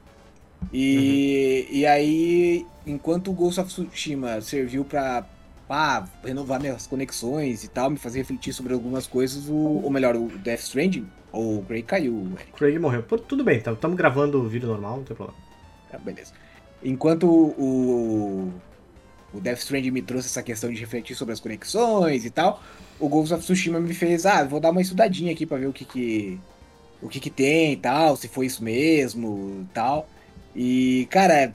E, 0.71 1.67
e 1.71 1.85
aí, 1.85 2.65
enquanto 2.85 3.31
o 3.31 3.33
Ghost 3.33 3.59
of 3.59 3.69
Tsushima 3.69 4.39
serviu 4.41 4.85
pra 4.85 5.25
pá, 5.67 6.07
renovar 6.23 6.59
minhas 6.59 6.87
conexões 6.87 7.63
e 7.63 7.67
tal, 7.67 7.89
me 7.89 7.97
fazer 7.97 8.19
refletir 8.19 8.53
sobre 8.53 8.73
algumas 8.73 9.07
coisas, 9.07 9.47
o, 9.49 9.55
ou 9.55 9.89
melhor, 9.89 10.15
o 10.15 10.27
Death 10.37 10.59
Stranding, 10.59 11.07
ou 11.31 11.59
o 11.59 11.65
Craig 11.65 11.83
caiu, 11.83 12.27
Eric. 12.35 12.51
Craig 12.53 12.77
morreu. 12.79 13.03
Pô, 13.03 13.17
tudo 13.17 13.43
bem, 13.43 13.57
estamos 13.57 13.97
gravando 13.97 14.39
o 14.41 14.47
vídeo 14.47 14.67
normal, 14.67 14.97
não 14.97 15.03
tem 15.03 15.15
problema. 15.15 15.39
Ah, 15.91 15.97
beleza. 15.97 16.33
Enquanto 16.83 17.27
o, 17.27 18.51
o 19.33 19.39
Death 19.39 19.59
Stranding 19.59 19.91
me 19.91 20.01
trouxe 20.01 20.27
essa 20.27 20.43
questão 20.43 20.71
de 20.71 20.79
refletir 20.79 21.15
sobre 21.15 21.33
as 21.33 21.39
conexões 21.39 22.25
e 22.25 22.29
tal, 22.29 22.61
o 22.99 23.07
Ghost 23.07 23.33
of 23.33 23.43
Tsushima 23.43 23.79
me 23.79 23.93
fez, 23.93 24.25
ah, 24.25 24.43
vou 24.43 24.59
dar 24.59 24.71
uma 24.71 24.81
estudadinha 24.81 25.31
aqui 25.31 25.45
pra 25.45 25.57
ver 25.57 25.67
o 25.67 25.73
que 25.73 25.85
que, 25.85 26.39
o 27.01 27.07
que, 27.07 27.19
que 27.19 27.29
tem 27.29 27.73
e 27.73 27.77
tal, 27.77 28.15
se 28.15 28.27
foi 28.27 28.45
isso 28.45 28.63
mesmo 28.63 29.65
e 29.69 29.73
tal. 29.73 30.07
E, 30.55 31.07
cara, 31.09 31.53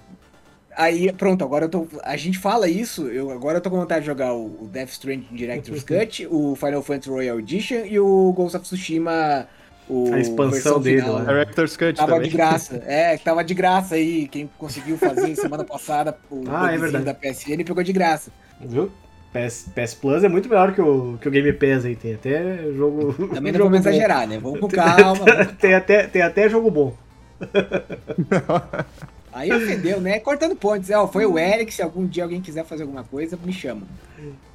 aí, 0.77 1.13
pronto, 1.13 1.45
agora 1.45 1.67
eu 1.67 1.69
tô. 1.69 1.87
A 2.03 2.17
gente 2.17 2.39
fala 2.39 2.69
isso, 2.69 3.09
eu, 3.09 3.31
agora 3.31 3.59
eu 3.59 3.61
tô 3.61 3.71
com 3.71 3.77
vontade 3.77 4.01
de 4.01 4.07
jogar 4.07 4.33
o, 4.35 4.47
o 4.63 4.69
Death 4.73 4.91
Stranding 4.91 5.29
Director's 5.33 5.83
Cut, 5.83 6.27
o 6.31 6.55
Final 6.57 6.83
Fantasy 6.83 7.11
Royal 7.11 7.39
Edition 7.39 7.85
e 7.85 7.99
o 7.99 8.33
Ghost 8.33 8.57
of 8.57 8.65
Tsushima. 8.65 9.49
O 9.89 10.13
A 10.13 10.21
expansão 10.21 10.79
dele 10.81 11.01
final, 11.01 11.21
né? 11.21 11.25
Director's 11.25 11.77
Cut 11.77 11.95
Tava 11.95 12.13
também. 12.13 12.29
de 12.29 12.37
graça. 12.37 12.83
É, 12.87 13.17
tava 13.17 13.43
de 13.43 13.55
graça 13.55 13.95
aí. 13.95 14.29
Quem 14.29 14.51
conseguiu 14.59 14.99
fazer 14.99 15.35
semana 15.37 15.65
passada 15.65 16.19
o 16.31 16.45
Ah, 16.47 16.71
é 16.75 16.79
da 17.01 17.15
PSN 17.15 17.65
pegou 17.65 17.83
de 17.83 17.93
graça. 17.93 18.31
Viu? 18.61 18.93
PS, 19.33 19.71
PS 19.75 19.95
Plus 19.95 20.25
é 20.25 20.29
muito 20.29 20.49
melhor 20.49 20.75
que 20.75 20.81
o, 20.81 21.19
que 21.19 21.29
o 21.29 21.31
Game 21.31 21.53
Pass 21.55 21.87
aí. 21.87 21.97
Tem 21.97 22.15
até 22.15 22.71
jogo. 22.73 23.15
Também 23.29 23.51
não 23.53 23.59
jogo 23.59 23.71
vamos 23.71 23.87
exagerar, 23.87 24.27
né? 24.29 24.39
Vamos 24.39 24.61
com 24.61 24.69
calma. 24.69 25.25
tem, 25.59 25.75
até, 25.75 26.07
tem 26.07 26.21
até 26.21 26.49
jogo 26.51 26.71
bom. 26.71 26.95
Aí 29.33 29.53
ofendeu, 29.53 30.01
né? 30.01 30.19
Cortando 30.19 30.57
pontes. 30.57 30.91
É, 30.91 30.99
ó, 30.99 31.07
foi 31.07 31.27
o 31.27 31.39
Eric. 31.39 31.73
Se 31.73 31.83
algum 31.83 32.07
dia 32.07 32.25
alguém 32.25 32.41
quiser 32.41 32.65
fazer 32.65 32.83
alguma 32.83 33.05
coisa, 33.05 33.39
me 33.45 33.53
chama. 33.53 33.83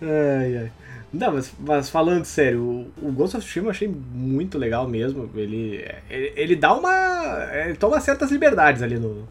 Ai, 0.01 0.57
ai. 0.57 0.71
Não, 1.13 1.31
mas, 1.33 1.53
mas 1.59 1.89
falando 1.89 2.25
sério, 2.25 2.59
o, 2.61 2.91
o 3.07 3.11
Ghost 3.11 3.37
of 3.37 3.45
Tsushima 3.45 3.67
eu 3.67 3.71
achei 3.71 3.87
muito 3.87 4.57
legal 4.57 4.87
mesmo. 4.87 5.29
Ele, 5.35 5.85
ele, 6.09 6.33
ele 6.35 6.55
dá 6.55 6.73
uma. 6.73 7.49
Ele 7.53 7.75
toma 7.75 7.99
certas 8.01 8.31
liberdades 8.31 8.81
ali 8.81 8.97
no, 8.97 9.27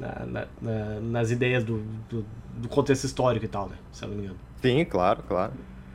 na- 0.00 0.26
na- 0.26 0.46
na- 0.62 1.00
nas 1.00 1.30
ideias 1.30 1.62
do, 1.62 1.82
do, 2.08 2.24
do 2.56 2.68
contexto 2.68 3.04
histórico 3.04 3.44
e 3.44 3.48
tal, 3.48 3.68
né? 3.68 3.76
Se 3.92 4.02
eu 4.02 4.08
não 4.08 4.16
me 4.16 4.22
engano. 4.24 4.38
Sim, 4.62 4.84
claro, 4.86 5.22
claro. 5.28 5.52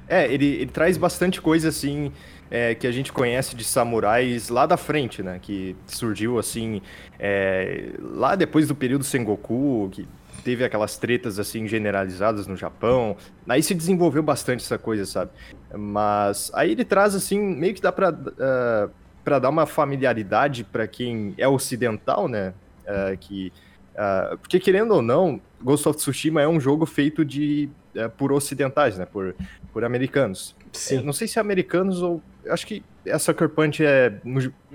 É, 0.08 0.32
ele, 0.32 0.46
ele 0.46 0.68
traz 0.72 0.96
bastante 0.96 1.42
coisa 1.42 1.70
assim 1.70 2.12
é, 2.52 2.76
que 2.76 2.86
a 2.86 2.92
gente 2.92 3.14
conhece 3.14 3.56
de 3.56 3.64
samurais 3.64 4.50
lá 4.50 4.66
da 4.66 4.76
frente, 4.76 5.24
né? 5.24 5.40
Que 5.42 5.76
surgiu 5.88 6.38
assim 6.38 6.82
é, 7.18 7.94
lá 8.00 8.36
depois 8.36 8.68
do 8.68 8.76
período 8.76 9.06
Sengoku, 9.06 9.90
que 9.92 10.06
teve 10.44 10.66
aquelas 10.66 10.98
tretas 10.98 11.40
assim 11.40 11.66
generalizadas 11.66 12.46
no 12.48 12.58
Japão. 12.58 13.16
Aí 13.48 13.64
se 13.64 13.74
desenvolveu 13.74 14.22
bastante 14.22 14.66
essa 14.66 14.78
coisa, 14.78 15.06
sabe? 15.06 15.32
Mas 15.74 16.52
aí 16.54 16.72
ele 16.72 16.84
traz 16.84 17.16
assim 17.16 17.40
meio 17.40 17.74
que 17.74 17.82
dá 17.82 17.92
pra, 17.92 18.14
ah, 18.40 18.90
pra 19.24 19.40
dar 19.40 19.50
uma 19.50 19.66
familiaridade 19.66 20.66
pra 20.66 20.86
quem 20.88 21.34
é 21.38 21.48
ocidental, 21.48 22.28
né? 22.28 22.54
Ah, 22.86 23.16
que 23.18 23.54
ah, 23.96 24.36
porque 24.42 24.60
querendo 24.60 24.94
ou 24.94 25.02
não, 25.02 25.40
Ghost 25.62 25.88
of 25.88 25.98
Tsushima 25.98 26.42
é 26.42 26.48
um 26.48 26.60
jogo 26.60 26.86
feito 26.86 27.24
de 27.24 27.70
eh, 27.96 28.08
por 28.08 28.32
ocidentais, 28.32 28.98
né? 28.98 29.06
Por, 29.06 29.36
por 29.72 29.84
americanos. 29.84 30.56
Sim. 30.74 31.04
Não 31.04 31.14
sei 31.14 31.28
se 31.28 31.38
é 31.38 31.42
americanos 31.42 32.02
ou. 32.02 32.22
eu 32.44 32.54
Acho 32.54 32.66
que 32.66 32.84
a 33.12 33.18
Sucker 33.18 33.50
Punch 33.50 33.84
é, 33.84 34.14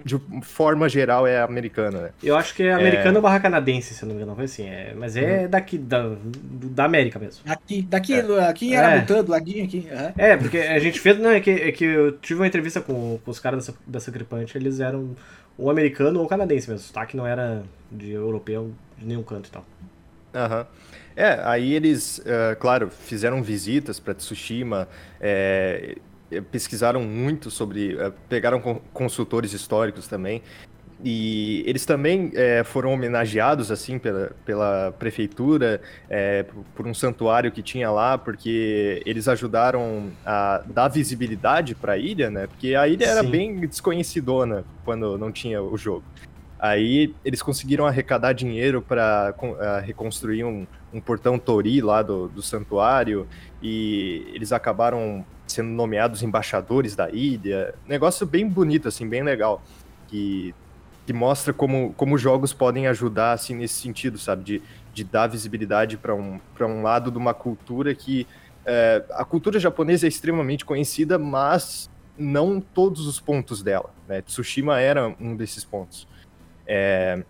de 0.04 0.20
forma 0.42 0.88
geral, 0.88 1.26
é 1.26 1.40
americana, 1.40 2.00
né? 2.00 2.10
Eu 2.22 2.36
acho 2.36 2.54
que 2.54 2.64
é 2.64 2.72
americano 2.72 3.20
barra 3.22 3.38
canadense, 3.38 3.94
se 3.94 4.04
não 4.04 4.14
me 4.14 4.20
engano. 4.20 4.34
Foi 4.34 4.44
assim. 4.44 4.68
É, 4.68 4.92
mas 4.96 5.16
é 5.16 5.46
daqui, 5.46 5.78
da, 5.78 6.16
da 6.34 6.84
América 6.84 7.18
mesmo. 7.18 7.42
Aqui, 7.46 7.82
daqui, 7.82 8.14
aqui 8.14 8.74
era 8.74 8.96
É. 8.96 9.00
botando, 9.00 9.28
ladinho 9.28 9.64
aqui. 9.64 9.88
aham. 9.92 10.12
É, 10.18 10.36
porque 10.36 10.58
a 10.58 10.78
gente 10.78 10.98
fez. 10.98 11.18
Não, 11.18 11.30
é 11.30 11.40
que, 11.40 11.50
é 11.50 11.72
que 11.72 11.84
eu 11.84 12.12
tive 12.18 12.40
uma 12.40 12.46
entrevista 12.46 12.80
com, 12.80 13.18
com 13.24 13.30
os 13.30 13.38
caras 13.38 13.66
da, 13.68 13.74
da 13.86 14.00
Sucker 14.00 14.24
Punch, 14.24 14.56
eles 14.58 14.80
eram 14.80 15.14
ou 15.56 15.70
americano 15.70 16.20
ou 16.20 16.26
canadense 16.26 16.68
mesmo. 16.68 16.84
O 16.84 16.86
sotaque 16.88 17.16
não 17.16 17.26
era 17.26 17.62
de 17.90 18.10
europeu 18.10 18.72
de 18.98 19.06
nenhum 19.06 19.22
canto 19.22 19.48
e 19.48 19.52
tal. 19.52 19.64
Aham. 20.36 20.66
É, 21.16 21.40
aí 21.44 21.72
eles, 21.72 22.20
eh, 22.26 22.54
claro, 22.60 22.90
fizeram 22.90 23.42
visitas 23.42 23.98
para 23.98 24.12
Tsushima, 24.12 24.86
eh, 25.18 25.96
pesquisaram 26.52 27.00
muito 27.02 27.50
sobre, 27.50 27.96
eh, 27.98 28.12
pegaram 28.28 28.60
con- 28.60 28.80
consultores 28.92 29.54
históricos 29.54 30.06
também, 30.06 30.42
e 31.02 31.62
eles 31.66 31.84
também 31.86 32.32
é, 32.34 32.64
foram 32.64 32.92
homenageados 32.92 33.70
assim 33.70 33.98
pela, 33.98 34.32
pela 34.46 34.92
prefeitura 34.98 35.80
é, 36.08 36.44
por 36.74 36.86
um 36.86 36.94
santuário 36.94 37.52
que 37.52 37.62
tinha 37.62 37.90
lá, 37.90 38.16
porque 38.16 39.02
eles 39.04 39.28
ajudaram 39.28 40.10
a 40.24 40.62
dar 40.66 40.88
visibilidade 40.88 41.74
para 41.74 41.92
a 41.92 41.98
ilha, 41.98 42.30
né? 42.30 42.46
Porque 42.46 42.74
a 42.74 42.88
ilha 42.88 43.04
era 43.04 43.22
Sim. 43.22 43.30
bem 43.30 43.60
desconhecidona 43.60 44.64
quando 44.84 45.18
não 45.18 45.30
tinha 45.30 45.62
o 45.62 45.76
jogo. 45.76 46.04
Aí 46.58 47.14
eles 47.24 47.42
conseguiram 47.42 47.86
arrecadar 47.86 48.32
dinheiro 48.32 48.80
para 48.80 49.34
reconstruir 49.84 50.44
um, 50.44 50.66
um 50.92 51.00
portão 51.00 51.38
Tori 51.38 51.80
lá 51.80 52.02
do, 52.02 52.28
do 52.28 52.42
santuário 52.42 53.26
e 53.62 54.26
eles 54.34 54.52
acabaram 54.52 55.24
sendo 55.46 55.68
nomeados 55.68 56.22
embaixadores 56.22 56.96
da 56.96 57.10
ilha. 57.10 57.74
Negócio 57.86 58.26
bem 58.26 58.48
bonito, 58.48 58.88
assim, 58.88 59.08
bem 59.08 59.22
legal. 59.22 59.62
Que, 60.08 60.54
que 61.04 61.12
mostra 61.12 61.52
como, 61.52 61.92
como 61.94 62.16
jogos 62.16 62.52
podem 62.52 62.86
ajudar, 62.86 63.32
assim, 63.32 63.54
nesse 63.54 63.74
sentido, 63.74 64.18
sabe? 64.18 64.42
De, 64.42 64.62
de 64.94 65.04
dar 65.04 65.26
visibilidade 65.26 65.96
para 65.96 66.14
um, 66.14 66.40
um 66.60 66.82
lado 66.82 67.10
de 67.10 67.18
uma 67.18 67.34
cultura 67.34 67.94
que. 67.94 68.26
É, 68.68 69.04
a 69.10 69.24
cultura 69.24 69.60
japonesa 69.60 70.06
é 70.06 70.08
extremamente 70.08 70.64
conhecida, 70.64 71.18
mas 71.18 71.88
não 72.18 72.60
todos 72.60 73.06
os 73.06 73.20
pontos 73.20 73.62
dela. 73.62 73.94
Né? 74.08 74.22
Tsushima 74.22 74.80
era 74.80 75.14
um 75.20 75.36
desses 75.36 75.64
pontos. 75.64 76.08
É, 76.66 77.22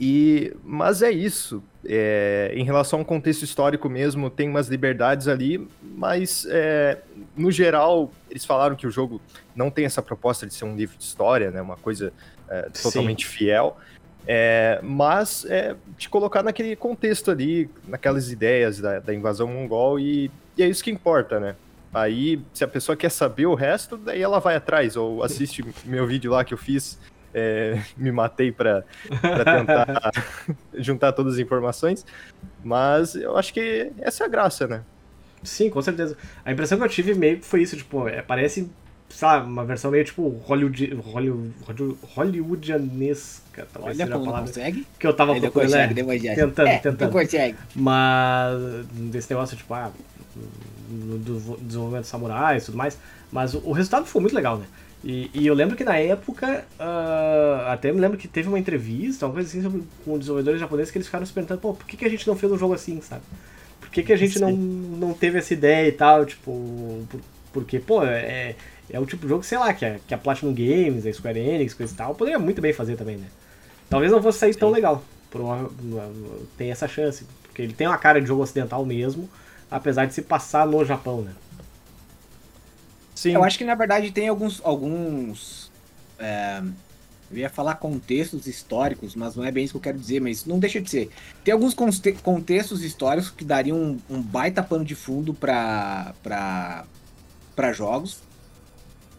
e, 0.00 0.54
mas 0.62 1.02
é 1.02 1.10
isso. 1.10 1.62
É, 1.84 2.52
em 2.54 2.64
relação 2.64 3.00
ao 3.00 3.04
contexto 3.04 3.42
histórico 3.42 3.88
mesmo, 3.88 4.30
tem 4.30 4.48
umas 4.48 4.68
liberdades 4.68 5.26
ali, 5.26 5.66
mas 5.82 6.46
é, 6.50 6.98
no 7.36 7.50
geral 7.50 8.12
eles 8.30 8.44
falaram 8.44 8.76
que 8.76 8.86
o 8.86 8.90
jogo 8.90 9.20
não 9.56 9.70
tem 9.70 9.84
essa 9.84 10.02
proposta 10.02 10.46
de 10.46 10.54
ser 10.54 10.64
um 10.64 10.76
livro 10.76 10.96
de 10.96 11.04
história, 11.04 11.50
né? 11.50 11.60
Uma 11.60 11.76
coisa 11.76 12.12
é, 12.48 12.62
totalmente 12.82 13.26
Sim. 13.26 13.32
fiel. 13.32 13.76
É, 14.26 14.78
mas 14.82 15.46
é, 15.46 15.74
te 15.96 16.08
colocar 16.08 16.42
naquele 16.42 16.76
contexto 16.76 17.30
ali, 17.30 17.70
naquelas 17.86 18.30
ideias 18.30 18.78
da, 18.78 18.98
da 18.98 19.14
invasão 19.14 19.48
mongol, 19.48 19.98
e, 19.98 20.30
e, 20.56 20.62
é 20.62 20.66
isso 20.66 20.84
que 20.84 20.90
importa, 20.90 21.40
né? 21.40 21.56
Aí, 21.94 22.38
se 22.52 22.62
a 22.62 22.68
pessoa 22.68 22.94
quer 22.94 23.10
saber 23.10 23.46
o 23.46 23.54
resto, 23.54 23.96
daí 23.96 24.20
ela 24.20 24.38
vai 24.38 24.54
atrás, 24.54 24.94
ou 24.94 25.22
assiste 25.22 25.64
meu 25.86 26.06
vídeo 26.06 26.30
lá 26.30 26.44
que 26.44 26.52
eu 26.52 26.58
fiz 26.58 26.98
é, 27.38 27.82
me 27.96 28.10
matei 28.10 28.50
para 28.50 28.84
tentar 29.08 30.12
juntar 30.74 31.12
todas 31.12 31.34
as 31.34 31.38
informações, 31.38 32.04
mas 32.64 33.14
eu 33.14 33.36
acho 33.36 33.52
que 33.52 33.90
essa 34.00 34.24
é 34.24 34.26
a 34.26 34.28
graça, 34.30 34.66
né? 34.66 34.82
Sim, 35.42 35.70
com 35.70 35.80
certeza. 35.80 36.16
A 36.44 36.52
impressão 36.52 36.78
que 36.78 36.84
eu 36.84 36.88
tive 36.88 37.14
meio 37.14 37.38
que 37.38 37.44
foi 37.44 37.62
isso, 37.62 37.76
tipo, 37.76 38.08
é, 38.08 38.20
parece, 38.22 38.68
sabe, 39.08 39.46
uma 39.46 39.64
versão 39.64 39.90
meio 39.90 40.04
tipo 40.04 40.28
Hollywood, 40.28 40.94
Hollywood, 40.94 41.52
hollywoodianesca, 42.14 43.66
talvez 43.72 43.96
Olha, 43.96 44.06
seja 44.06 44.16
a 44.16 44.24
palavra 44.24 44.46
consegue? 44.46 44.86
que 44.98 45.06
eu 45.06 45.14
tava 45.14 45.32
Ele 45.32 45.40
procurando, 45.42 45.70
consegue, 45.70 46.02
né? 46.02 46.34
tentando, 46.34 46.68
é, 46.68 46.78
tentando. 46.78 47.12
consegue. 47.12 47.56
Mas 47.74 48.58
desse 49.10 49.30
negócio, 49.30 49.56
tipo, 49.56 49.72
ah, 49.74 49.92
do 50.88 51.58
desenvolvimento 51.60 52.04
de 52.04 52.08
samurais 52.08 52.62
e 52.62 52.66
tudo 52.66 52.78
mais, 52.78 52.98
mas 53.30 53.54
o 53.54 53.72
resultado 53.72 54.06
foi 54.06 54.20
muito 54.20 54.34
legal, 54.34 54.58
né? 54.58 54.66
E, 55.04 55.30
e, 55.32 55.46
eu 55.46 55.54
lembro 55.54 55.76
que 55.76 55.84
na 55.84 55.96
época, 55.96 56.64
uh, 56.78 57.68
até 57.68 57.92
me 57.92 58.00
lembro 58.00 58.18
que 58.18 58.26
teve 58.26 58.48
uma 58.48 58.58
entrevista, 58.58 59.26
uma 59.26 59.32
coisa 59.32 59.48
assim, 59.48 59.62
sobre, 59.62 59.82
com 60.04 60.18
desenvolvedores 60.18 60.58
japoneses 60.58 60.90
que 60.90 60.98
eles 60.98 61.06
ficaram 61.06 61.24
se 61.24 61.32
perguntando, 61.32 61.60
pô, 61.60 61.72
por 61.72 61.86
que, 61.86 61.96
que 61.96 62.04
a 62.04 62.08
gente 62.08 62.26
não 62.26 62.34
fez 62.34 62.50
um 62.50 62.58
jogo 62.58 62.74
assim, 62.74 63.00
sabe? 63.00 63.22
Por 63.80 63.90
que, 63.90 64.02
que 64.02 64.12
a 64.12 64.16
gente 64.16 64.40
não, 64.40 64.50
não 64.50 65.14
teve 65.14 65.38
essa 65.38 65.54
ideia 65.54 65.88
e 65.88 65.92
tal, 65.92 66.26
tipo, 66.26 67.06
por, 67.08 67.20
porque, 67.52 67.78
pô, 67.78 68.04
é, 68.04 68.56
é 68.90 68.98
o 68.98 69.06
tipo 69.06 69.22
de 69.22 69.28
jogo, 69.28 69.44
sei 69.44 69.58
lá, 69.58 69.72
que 69.72 69.84
a, 69.84 69.98
que 70.06 70.12
a 70.12 70.18
Platinum 70.18 70.52
Games, 70.52 71.06
a 71.06 71.12
Square 71.12 71.38
Enix, 71.38 71.74
coisa 71.74 71.92
e 71.92 71.96
tal, 71.96 72.14
poderia 72.14 72.38
muito 72.38 72.60
bem 72.60 72.72
fazer 72.72 72.96
também, 72.96 73.16
né? 73.16 73.26
Talvez 73.88 74.10
não 74.10 74.20
fosse 74.20 74.40
sair 74.40 74.52
Sim. 74.52 74.58
tão 74.58 74.70
legal, 74.70 75.02
por 75.30 75.40
uma, 75.40 75.70
tem 76.56 76.72
essa 76.72 76.88
chance, 76.88 77.24
porque 77.44 77.62
ele 77.62 77.72
tem 77.72 77.86
uma 77.86 77.98
cara 77.98 78.20
de 78.20 78.26
jogo 78.26 78.42
ocidental 78.42 78.84
mesmo, 78.84 79.30
apesar 79.70 80.06
de 80.06 80.14
se 80.14 80.22
passar 80.22 80.66
no 80.66 80.84
Japão, 80.84 81.22
né? 81.22 81.32
Sim. 83.18 83.32
Eu 83.32 83.42
acho 83.42 83.58
que 83.58 83.64
na 83.64 83.74
verdade 83.74 84.12
tem 84.12 84.28
alguns. 84.28 84.60
alguns 84.64 85.72
é, 86.20 86.62
eu 87.32 87.36
ia 87.36 87.50
falar 87.50 87.74
contextos 87.74 88.46
históricos, 88.46 89.16
mas 89.16 89.34
não 89.34 89.44
é 89.44 89.50
bem 89.50 89.64
isso 89.64 89.72
que 89.72 89.76
eu 89.78 89.82
quero 89.82 89.98
dizer, 89.98 90.20
mas 90.20 90.46
não 90.46 90.56
deixa 90.60 90.80
de 90.80 90.88
ser. 90.88 91.10
Tem 91.42 91.52
alguns 91.52 91.74
contextos 91.74 92.84
históricos 92.84 93.28
que 93.28 93.44
dariam 93.44 93.76
um, 93.76 93.98
um 94.08 94.22
baita 94.22 94.62
pano 94.62 94.84
de 94.84 94.94
fundo 94.94 95.34
para 95.34 96.84
jogos 97.74 98.20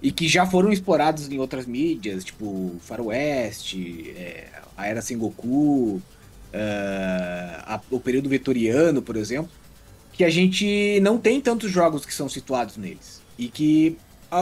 e 0.01 0.13
que 0.13 0.29
já 0.29 0.45
foram 0.45 0.71
explorados 0.71 1.29
em 1.29 1.37
outras 1.37 1.65
mídias, 1.65 2.23
tipo 2.23 2.77
Faroeste, 2.79 4.11
é, 4.15 4.47
a 4.77 4.87
Era 4.87 5.01
Sengoku, 5.01 5.95
uh, 5.97 6.01
a, 7.65 7.81
o 7.91 7.99
período 7.99 8.29
vitoriano, 8.29 9.01
por 9.01 9.17
exemplo, 9.17 9.51
que 10.13 10.23
a 10.23 10.29
gente 10.29 11.01
não 11.01 11.17
tem 11.17 11.41
tantos 11.41 11.69
jogos 11.69 12.05
que 12.05 12.13
são 12.13 12.29
situados 12.29 12.77
neles. 12.77 13.18
E 13.39 13.47
que 13.47 13.97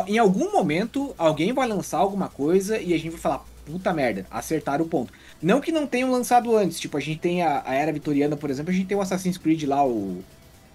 em 0.08 0.18
algum 0.18 0.52
momento 0.52 1.14
alguém 1.18 1.54
vai 1.54 1.68
lançar 1.68 2.00
alguma 2.00 2.28
coisa 2.28 2.78
e 2.78 2.94
a 2.94 2.98
gente 2.98 3.12
vai 3.12 3.20
falar, 3.20 3.46
puta 3.66 3.94
merda, 3.94 4.26
acertaram 4.32 4.84
o 4.86 4.88
ponto. 4.88 5.14
Não 5.42 5.62
que 5.62 5.72
não 5.72 5.86
tenham 5.86 6.12
lançado 6.12 6.56
antes, 6.58 6.80
tipo, 6.80 6.98
a 6.98 7.00
gente 7.00 7.20
tem 7.20 7.44
a, 7.44 7.62
a 7.66 7.74
Era 7.74 7.94
Vitoriana, 7.94 8.36
por 8.36 8.50
exemplo, 8.50 8.72
a 8.72 8.74
gente 8.74 8.88
tem 8.88 8.98
o 8.98 9.02
Assassin's 9.02 9.38
Creed 9.38 9.64
lá, 9.64 9.86
o. 9.86 10.24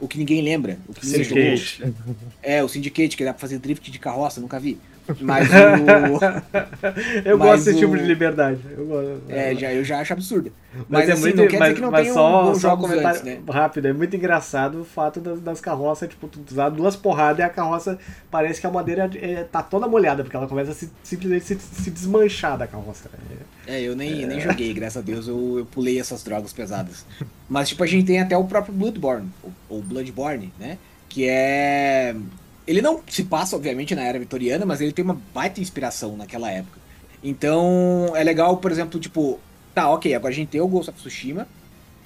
O 0.00 0.08
que 0.08 0.18
ninguém 0.18 0.42
lembra. 0.42 0.80
O 0.88 0.92
que 0.92 1.06
Syndicate. 1.06 1.94
É, 2.42 2.61
o 2.64 2.68
Syndicate, 2.68 3.16
que 3.16 3.24
dá 3.24 3.32
pra 3.32 3.40
fazer 3.40 3.61
drift 3.61 3.88
de 3.88 4.00
carroça, 4.00 4.40
nunca 4.40 4.58
vi. 4.58 4.76
Mas 5.20 5.48
o. 5.50 7.24
eu 7.24 7.38
mas 7.38 7.48
gosto 7.48 7.64
desse 7.64 7.76
o... 7.76 7.80
tipo 7.80 7.96
de 7.96 8.04
liberdade. 8.04 8.60
Eu 8.70 8.86
gosto. 8.86 9.22
É, 9.28 9.54
já, 9.54 9.72
eu 9.72 9.84
já 9.84 10.00
acho 10.00 10.12
absurdo. 10.12 10.52
Mas, 10.74 10.84
mas 10.88 11.08
é 11.08 11.12
assim, 11.12 11.22
muito, 11.22 11.36
não 11.36 11.48
quer 11.48 11.58
mas, 11.58 11.68
dizer 11.68 11.74
que 11.74 11.80
não 11.82 11.92
tenham 11.92 12.14
só, 12.14 12.44
bons 12.44 12.60
só 12.60 12.74
um 12.74 12.86
antes, 12.86 13.22
né? 13.22 13.40
Rápido, 13.48 13.88
é 13.88 13.92
muito 13.92 14.16
engraçado 14.16 14.80
o 14.80 14.84
fato 14.84 15.20
das, 15.20 15.40
das 15.40 15.60
carroças, 15.60 16.08
tipo, 16.08 16.28
tu 16.28 16.40
usar 16.50 16.70
duas 16.70 16.96
porradas 16.96 17.40
e 17.40 17.42
a 17.42 17.48
carroça 17.48 17.98
parece 18.30 18.60
que 18.60 18.66
a 18.66 18.70
madeira 18.70 19.10
é, 19.16 19.44
tá 19.44 19.62
toda 19.62 19.86
molhada, 19.86 20.22
porque 20.22 20.36
ela 20.36 20.46
começa 20.46 20.70
a 20.70 20.74
se, 20.74 20.90
simplesmente 21.02 21.44
se, 21.44 21.58
se 21.58 21.90
desmanchar 21.90 22.56
da 22.56 22.66
carroça. 22.66 23.10
É, 23.66 23.80
eu 23.80 23.94
nem, 23.94 24.22
é. 24.22 24.26
nem 24.26 24.40
joguei, 24.40 24.72
graças 24.72 24.96
a 24.96 25.04
Deus, 25.04 25.28
eu, 25.28 25.58
eu 25.58 25.66
pulei 25.66 26.00
essas 26.00 26.22
drogas 26.22 26.52
pesadas. 26.52 27.04
Mas, 27.48 27.68
tipo, 27.68 27.82
a 27.82 27.86
gente 27.86 28.06
tem 28.06 28.20
até 28.20 28.36
o 28.36 28.44
próprio 28.44 28.74
Bloodborne, 28.74 29.28
ou 29.68 29.82
Bloodborne, 29.82 30.52
né? 30.58 30.78
Que 31.08 31.28
é 31.28 32.14
ele 32.72 32.80
não 32.80 33.00
se 33.06 33.24
passa, 33.24 33.54
obviamente, 33.54 33.94
na 33.94 34.02
era 34.02 34.18
vitoriana, 34.18 34.64
mas 34.64 34.80
ele 34.80 34.92
tem 34.92 35.04
uma 35.04 35.20
baita 35.35 35.61
inspiração 35.61 36.16
naquela 36.16 36.50
época. 36.50 36.80
Então, 37.22 38.12
é 38.16 38.24
legal, 38.24 38.56
por 38.56 38.72
exemplo, 38.72 38.98
tipo, 38.98 39.38
tá, 39.74 39.90
ok, 39.90 40.14
agora 40.14 40.32
a 40.32 40.35
gente 40.35 40.48
tem 40.48 40.61
o 40.61 40.66
Ghost 40.66 40.90
of 40.90 40.98
Tsushima, 40.98 41.46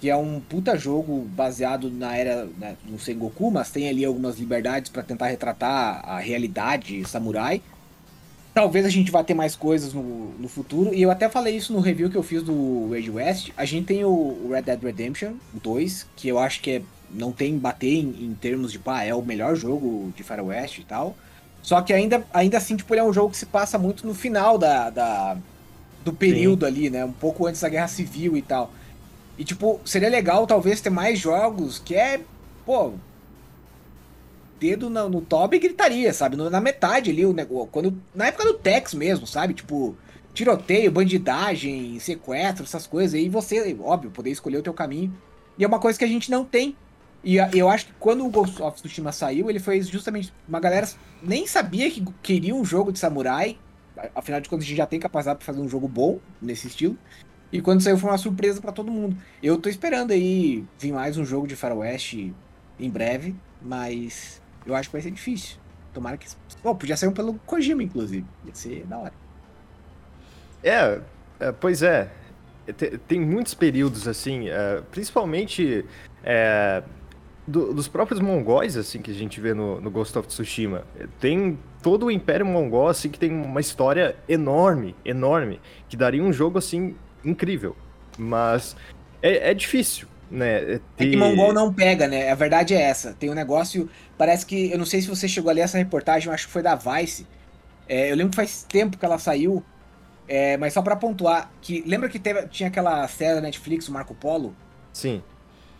que 0.01 0.11
é 0.11 0.17
um 0.17 0.41
puta 0.41 0.77
jogo 0.77 1.21
baseado 1.21 1.89
na 1.89 2.17
era 2.17 2.49
né, 2.59 2.77
no 2.85 2.99
Sengoku, 2.99 3.51
mas 3.51 3.71
tem 3.71 3.89
ali 3.89 4.05
algumas 4.05 4.39
liberdades 4.39 4.91
para 4.91 5.03
tentar 5.03 5.29
retratar 5.29 6.03
a 6.05 6.19
realidade 6.19 7.09
samurai. 7.09 7.63
Talvez 8.57 8.87
a 8.87 8.89
gente 8.89 9.11
vá 9.11 9.23
ter 9.23 9.35
mais 9.35 9.55
coisas 9.55 9.93
no, 9.93 10.31
no 10.39 10.49
futuro, 10.49 10.95
e 10.95 11.03
eu 11.03 11.11
até 11.11 11.29
falei 11.29 11.55
isso 11.55 11.75
no 11.75 11.79
review 11.79 12.09
que 12.09 12.17
eu 12.17 12.23
fiz 12.23 12.43
do 12.43 12.91
Age 12.95 13.11
West. 13.11 13.51
A 13.55 13.67
gente 13.67 13.85
tem 13.85 14.03
o 14.03 14.49
Red 14.51 14.63
Dead 14.63 14.83
Redemption 14.83 15.35
2, 15.53 16.07
que 16.17 16.27
eu 16.27 16.39
acho 16.39 16.63
que 16.63 16.71
é 16.71 16.83
não 17.11 17.33
tem 17.33 17.59
bater 17.59 17.93
em, 17.93 18.09
em, 18.19 18.35
termos 18.41 18.73
de, 18.73 18.79
pá, 18.79 19.03
é 19.03 19.15
o 19.15 19.21
melhor 19.21 19.57
jogo 19.57 20.11
de 20.17 20.23
Faroeste 20.23 20.81
e 20.81 20.85
tal. 20.85 21.15
Só 21.63 21.83
que 21.83 21.93
ainda, 21.93 22.27
ainda 22.33 22.57
assim, 22.57 22.77
tipo, 22.77 22.95
ele 22.95 23.03
é 23.03 23.05
um 23.05 23.13
jogo 23.13 23.33
que 23.33 23.37
se 23.37 23.45
passa 23.45 23.77
muito 23.77 24.07
no 24.07 24.15
final 24.15 24.57
da, 24.57 24.89
da 24.89 25.37
do 26.03 26.15
período 26.15 26.65
Sim. 26.65 26.73
ali, 26.73 26.89
né? 26.89 27.05
Um 27.05 27.13
pouco 27.13 27.47
antes 27.47 27.61
da 27.61 27.69
Guerra 27.69 27.89
Civil 27.89 28.39
e 28.39 28.41
tal. 28.41 28.73
E, 29.37 29.45
tipo, 29.45 29.79
seria 29.85 30.09
legal 30.09 30.47
talvez 30.47 30.81
ter 30.81 30.89
mais 30.89 31.19
jogos 31.19 31.79
que 31.79 31.95
é, 31.95 32.23
pô, 32.65 32.95
dedo 34.59 34.91
no, 34.91 35.09
no 35.09 35.21
top 35.21 35.57
e 35.57 35.61
gritaria, 35.61 36.13
sabe? 36.13 36.37
na 36.37 36.61
metade 36.61 37.11
ali, 37.11 37.25
o 37.25 37.33
negócio. 37.33 37.69
Quando, 37.69 38.01
na 38.15 38.27
época 38.27 38.45
do 38.45 38.55
Tex 38.55 38.95
mesmo, 38.95 39.27
sabe? 39.27 39.55
Tipo, 39.55 39.97
tiroteio, 40.33 40.91
bandidagem, 40.91 41.99
sequestro, 41.99 42.65
essas 42.65 42.87
coisas. 42.87 43.21
E 43.21 43.29
você, 43.29 43.77
óbvio, 43.81 44.11
poder 44.11 44.31
escolher 44.31 44.59
o 44.59 44.63
teu 44.63 44.75
caminho. 44.75 45.17
E 45.59 45.65
é 45.65 45.67
uma 45.67 45.79
coisa 45.79 45.99
que 45.99 46.05
a 46.05 46.09
gente 46.09 46.31
não 46.31 46.45
tem 46.45 46.77
e 47.27 47.39
eu 47.59 47.69
acho 47.69 47.87
que 47.87 47.93
quando 47.99 48.25
o 48.25 48.31
Ghost 48.31 48.63
of 48.63 48.81
Tsushima 48.81 49.11
saiu, 49.11 49.51
ele 49.51 49.59
foi 49.59 49.83
justamente. 49.83 50.33
Uma 50.49 50.61
galera 50.61 50.89
nem 51.21 51.45
sabia 51.45 51.91
que 51.91 52.05
queria 52.23 52.55
um 52.55 52.65
jogo 52.65 52.93
de 52.93 53.01
samurai. 53.01 53.59
Afinal 54.15 54.41
de 54.41 54.49
contas, 54.49 54.65
a 54.65 54.69
gente 54.69 54.77
já 54.77 54.87
tem 54.87 55.01
capacidade 55.01 55.39
para 55.39 55.47
fazer 55.47 55.61
um 55.61 55.69
jogo 55.69 55.89
bom 55.89 56.21
nesse 56.41 56.69
estilo. 56.69 56.97
E 57.51 57.61
quando 57.61 57.81
saiu 57.81 57.99
foi 57.99 58.11
uma 58.11 58.19
surpresa 58.19 58.61
para 58.61 58.71
todo 58.71 58.93
mundo. 58.93 59.17
Eu 59.43 59.59
tô 59.59 59.69
esperando 59.69 60.13
aí 60.13 60.65
vir 60.79 60.93
mais 60.93 61.17
um 61.19 61.25
jogo 61.25 61.49
de 61.49 61.57
Faroeste 61.57 62.33
em 62.79 62.89
breve, 62.89 63.35
mas 63.61 64.41
eu 64.67 64.75
acho 64.75 64.89
que 64.89 64.93
vai 64.93 65.03
ser 65.03 65.11
difícil. 65.11 65.59
Tomara 65.95 66.17
que. 66.17 66.27
Pô, 66.63 66.75
podia 66.75 66.97
sair 66.97 67.09
um 67.09 67.13
pelo 67.13 67.35
Kojima, 67.47 67.83
inclusive. 67.83 68.27
Ia 68.45 68.55
ser 68.55 68.85
da 68.87 68.99
hora. 68.99 69.13
É, 70.63 71.01
é 71.41 71.53
pois 71.53 71.83
é. 71.83 72.11
Tem 73.07 73.21
muitos 73.21 73.55
períodos 73.55 74.09
assim, 74.09 74.49
é, 74.49 74.83
principalmente 74.91 75.85
é, 76.25 76.83
do, 77.47 77.73
dos 77.73 77.87
próprios 77.87 78.21
mongóis, 78.21 78.77
assim, 78.77 79.01
que 79.01 79.11
a 79.11 79.15
gente 79.15 79.41
vê 79.41 79.55
no, 79.55 79.81
no, 79.81 79.91
Ghost 79.91 80.19
of 80.19 80.27
Tsushima. 80.27 80.85
Tem 81.21 81.57
todo 81.81 82.07
o 82.07 82.11
Império 82.11 82.45
Mongol, 82.45 82.89
assim, 82.89 83.09
que 83.09 83.19
tem 83.19 83.31
uma 83.31 83.61
história 83.61 84.17
enorme, 84.29 84.97
enorme, 85.05 85.61
que 85.89 85.97
daria 85.97 86.23
um 86.23 86.33
jogo, 86.33 86.59
assim, 86.59 86.97
incrível. 87.25 87.77
Mas 88.19 88.77
é, 89.23 89.51
é 89.51 89.55
difícil, 89.55 90.09
né? 90.31 90.81
Ter... 90.97 91.07
É 91.07 91.11
que 91.11 91.17
Mongol 91.17 91.53
não 91.53 91.73
pega, 91.73 92.07
né? 92.09 92.31
A 92.31 92.35
verdade 92.35 92.75
é 92.75 92.81
essa. 92.81 93.15
Tem 93.15 93.31
um 93.31 93.35
negócio, 93.35 93.89
parece 94.17 94.45
que, 94.45 94.71
eu 94.71 94.79
não 94.79 94.87
sei 94.87 95.01
se 95.01 95.09
você 95.09 95.29
chegou 95.29 95.51
a 95.51 95.55
ler 95.55 95.63
essa 95.63 95.79
reportagem, 95.79 96.29
eu 96.29 96.35
acho 96.35 96.47
que 96.47 96.53
foi 96.53 96.63
da 96.63 96.75
Vice. 96.75 97.27
É, 97.89 98.11
eu 98.11 98.17
lembro 98.17 98.31
que 98.31 98.37
faz 98.37 98.65
tempo 98.69 98.99
que 98.99 99.05
ela 99.05 99.19
saiu, 99.19 99.63
é, 100.29 100.57
mas 100.57 100.73
só 100.73 100.83
para 100.83 100.97
pontuar, 100.97 101.51
que 101.61 101.83
lembra 101.87 102.09
que 102.09 102.19
teve, 102.19 102.47
tinha 102.49 102.69
aquela 102.69 103.07
série 103.07 103.37
da 103.37 103.41
Netflix, 103.41 103.89
o 103.89 103.93
Marco 103.93 104.15
Polo? 104.15 104.55
Sim. 104.93 105.23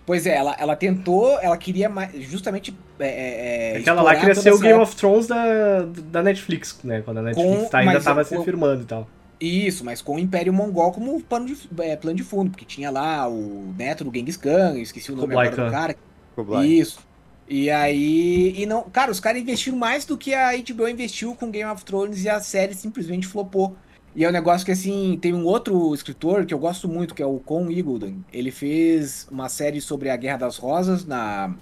Pois 0.07 0.25
é, 0.25 0.37
ela, 0.37 0.55
ela 0.57 0.77
tentou, 0.77 1.37
ela 1.41 1.57
queria 1.57 1.89
mais, 1.89 2.13
justamente. 2.23 2.73
É, 3.01 3.09
é, 3.09 3.79
é 3.79 3.83
ela 3.85 4.03
lá 4.03 4.15
queria 4.15 4.37
ser 4.37 4.53
o 4.53 4.59
Game 4.59 4.81
of 4.81 4.95
Thrones 4.95 5.27
da, 5.27 5.83
da 5.85 6.23
Netflix, 6.23 6.79
né? 6.85 7.03
Quando 7.05 7.19
a 7.19 7.23
Netflix 7.23 7.63
com, 7.63 7.69
tá, 7.69 7.79
ainda 7.79 7.99
estava 7.99 8.23
se 8.23 8.41
firmando 8.45 8.83
e 8.83 8.87
tal. 8.87 9.09
Isso, 9.41 9.85
mas 9.85 10.01
com 10.01 10.17
o 10.17 10.19
Império 10.19 10.53
Mongol 10.53 10.93
como 10.93 11.21
plano 11.21 11.47
de, 11.47 11.57
é, 11.81 11.97
plano 11.97 12.17
de 12.17 12.25
fundo, 12.25 12.51
porque 12.51 12.65
tinha 12.65 12.91
lá 12.91 13.29
o 13.29 13.75
neto 13.77 14.05
do 14.05 14.17
Genghis 14.17 14.37
Khan, 14.37 14.79
esqueci 14.79 15.13
o 15.13 15.17
nome 15.17 15.29
Kublai 15.29 15.47
agora 15.49 15.63
Khan. 15.63 15.67
do 15.67 15.73
cara. 15.73 15.97
Kublai. 16.35 16.67
Isso. 16.67 17.01
E 17.49 17.71
aí. 17.71 18.55
E 18.57 18.67
não. 18.67 18.83
Cara, 18.85 19.11
os 19.11 19.21
caras 19.21 19.41
investiram 19.41 19.79
mais 19.79 20.05
do 20.05 20.17
que 20.17 20.35
a 20.35 20.53
HBO 20.57 20.89
investiu 20.89 21.35
com 21.35 21.51
Game 21.51 21.71
of 21.71 21.85
Thrones 21.85 22.25
e 22.25 22.29
a 22.29 22.41
série 22.41 22.75
simplesmente 22.75 23.27
flopou. 23.27 23.77
E 24.15 24.25
é 24.25 24.29
um 24.29 24.33
negócio 24.33 24.65
que, 24.65 24.73
assim, 24.73 25.19
tem 25.21 25.35
um 25.35 25.45
outro 25.45 25.95
escritor 25.95 26.47
que 26.47 26.55
eu 26.55 26.59
gosto 26.59 26.89
muito, 26.89 27.15
que 27.15 27.23
é 27.23 27.27
o 27.27 27.39
Con 27.39 27.71
Eagleton. 27.71 28.15
Ele 28.33 28.51
fez 28.51 29.29
uma 29.31 29.49
série 29.51 29.79
sobre 29.79 30.09
a 30.09 30.17
Guerra 30.17 30.39
das 30.39 30.57
Rosas 30.57 31.05
na, 31.05 31.55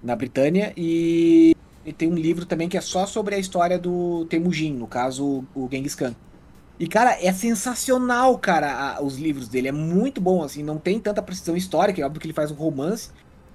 na 0.00 0.14
Britânia 0.14 0.72
e, 0.76 1.56
e 1.84 1.92
tem 1.92 2.08
um 2.08 2.14
livro 2.14 2.46
também 2.46 2.68
que 2.68 2.78
é 2.78 2.80
só 2.80 3.06
sobre 3.06 3.34
a 3.34 3.38
história 3.38 3.76
do 3.76 4.24
Temujin, 4.26 4.74
no 4.74 4.86
caso, 4.86 5.44
o 5.52 5.68
Genghis 5.68 5.96
Khan. 5.96 6.14
E, 6.80 6.88
cara, 6.88 7.16
é 7.22 7.32
sensacional, 7.32 8.38
cara, 8.38 8.96
a, 8.96 9.02
os 9.02 9.18
livros 9.18 9.48
dele. 9.48 9.68
É 9.68 9.72
muito 9.72 10.20
bom, 10.20 10.42
assim, 10.42 10.62
não 10.64 10.78
tem 10.78 10.98
tanta 10.98 11.22
precisão 11.22 11.56
histórica, 11.56 12.00
é 12.00 12.04
óbvio 12.06 12.20
que 12.20 12.26
ele 12.26 12.34
faz 12.34 12.50
um 12.50 12.54
romance, 12.56 13.10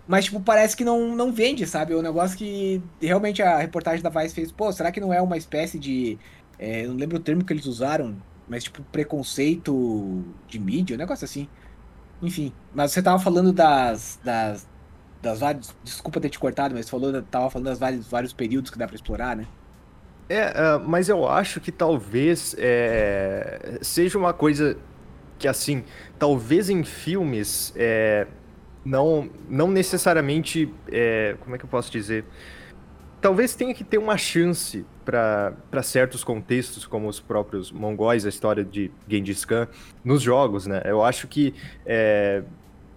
mas, 0.08 0.26
tipo, 0.26 0.40
parece 0.40 0.78
que 0.78 0.86
não, 0.86 1.16
não 1.16 1.32
vende, 1.34 1.66
sabe? 1.68 1.94
É 1.94 1.98
um 1.98 2.02
negócio 2.04 2.38
que 2.38 2.82
realmente 3.02 3.42
a 3.42 3.58
reportagem 3.58 4.04
da 4.04 4.10
Vice 4.10 4.36
fez, 4.36 4.52
pô, 4.52 4.72
será 4.72 4.92
que 4.92 5.02
não 5.02 5.12
é 5.14 5.22
uma 5.22 5.38
espécie 5.38 5.80
de 5.80 6.20
é, 6.58 6.88
não 6.88 6.96
lembro 6.96 7.18
o 7.18 7.20
termo 7.20 7.44
que 7.44 7.54
eles 7.54 7.66
usaram, 7.66 8.22
mas 8.48 8.64
tipo 8.64 8.84
preconceito 8.84 10.24
de 10.48 10.60
mídia, 10.60 10.96
um 10.96 11.00
negócio 11.00 11.26
assim. 11.26 11.50
Enfim, 12.22 12.54
mas 12.74 12.92
você 12.92 13.02
tava 13.04 13.20
falando 13.20 13.54
das, 13.54 14.20
das, 14.24 14.68
das 15.22 15.40
várias. 15.40 15.76
Desculpa 15.84 16.22
ter 16.22 16.30
te 16.30 16.40
cortado, 16.40 16.76
mas 16.76 16.90
falou, 16.90 17.22
tava 17.24 17.50
falando 17.50 17.68
das 17.68 17.80
vários, 17.80 18.08
vários 18.08 18.34
períodos 18.34 18.72
que 18.72 18.78
dá 18.78 18.88
para 18.88 18.96
explorar, 18.96 19.36
né? 19.36 19.48
É, 20.28 20.50
uh, 20.50 20.80
mas 20.88 21.08
eu 21.08 21.28
acho 21.28 21.60
que 21.62 21.72
talvez 21.72 22.56
é, 22.58 23.78
seja 23.82 24.18
uma 24.18 24.34
coisa 24.34 24.78
que, 25.38 25.48
assim, 25.48 25.84
talvez 26.18 26.70
em 26.70 26.84
filmes 26.84 27.72
é, 27.76 28.26
não, 28.84 29.30
não 29.50 29.70
necessariamente. 29.70 30.74
É, 30.92 31.36
como 31.42 31.56
é 31.56 31.60
que 31.60 31.66
eu 31.66 31.70
posso 31.70 31.92
dizer? 31.92 32.26
talvez 33.26 33.56
tenha 33.56 33.74
que 33.74 33.84
ter 33.84 33.98
uma 33.98 34.18
chance 34.18 34.86
para 35.04 35.82
certos 35.82 36.24
contextos, 36.24 36.86
como 36.86 37.08
os 37.08 37.20
próprios 37.20 37.72
mongóis, 37.72 38.24
a 38.24 38.30
história 38.30 38.64
de 38.64 38.92
Genghis 39.10 39.44
Khan, 39.44 39.68
nos 40.04 40.22
jogos, 40.22 40.68
né? 40.68 40.84
Eu 40.86 41.04
acho 41.04 41.28
que 41.28 41.52
é, 41.88 42.44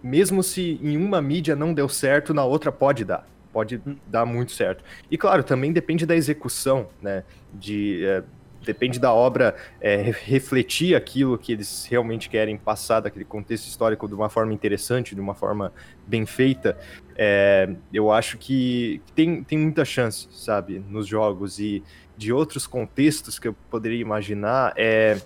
mesmo 0.03 0.43
se 0.43 0.79
em 0.83 0.99
uma 0.99 1.23
mídia 1.23 1.57
não 1.57 1.73
deu 1.73 1.89
certo, 1.89 2.35
na 2.35 2.45
outra 2.45 2.71
pode 2.71 3.07
dar. 3.07 3.27
Pode 3.53 3.81
dar 4.07 4.27
muito 4.27 4.53
certo. 4.53 4.85
E 5.11 5.17
claro, 5.17 5.43
também 5.43 5.73
depende 5.73 6.05
da 6.05 6.15
execução, 6.15 6.89
né? 7.01 7.25
De, 7.55 8.05
é, 8.05 8.23
depende 8.65 8.99
da 8.99 9.13
obra 9.13 9.57
é, 9.81 9.97
refletir 9.97 10.95
aquilo 10.95 11.39
que 11.39 11.53
eles 11.53 11.87
realmente 11.87 12.29
querem 12.29 12.57
passar 12.57 13.01
daquele 13.01 13.25
contexto 13.25 13.67
histórico 13.67 14.07
de 14.07 14.15
uma 14.15 14.29
forma 14.29 14.53
interessante, 14.53 15.15
de 15.15 15.21
uma 15.21 15.35
forma 15.35 15.73
bem 16.07 16.27
feita. 16.27 16.77
É, 17.17 17.75
eu 17.93 18.13
acho 18.13 18.39
que 18.39 19.01
tem, 19.15 19.43
tem 19.43 19.59
muita 19.59 19.85
chance, 19.85 20.29
sabe, 20.31 20.79
nos 20.89 21.07
jogos 21.07 21.59
e 21.59 21.83
de 22.17 22.33
outros 22.33 22.67
contextos 22.67 23.39
que 23.39 23.49
eu 23.49 23.55
poderia 23.71 24.01
imaginar. 24.01 24.73
É, 24.77 25.19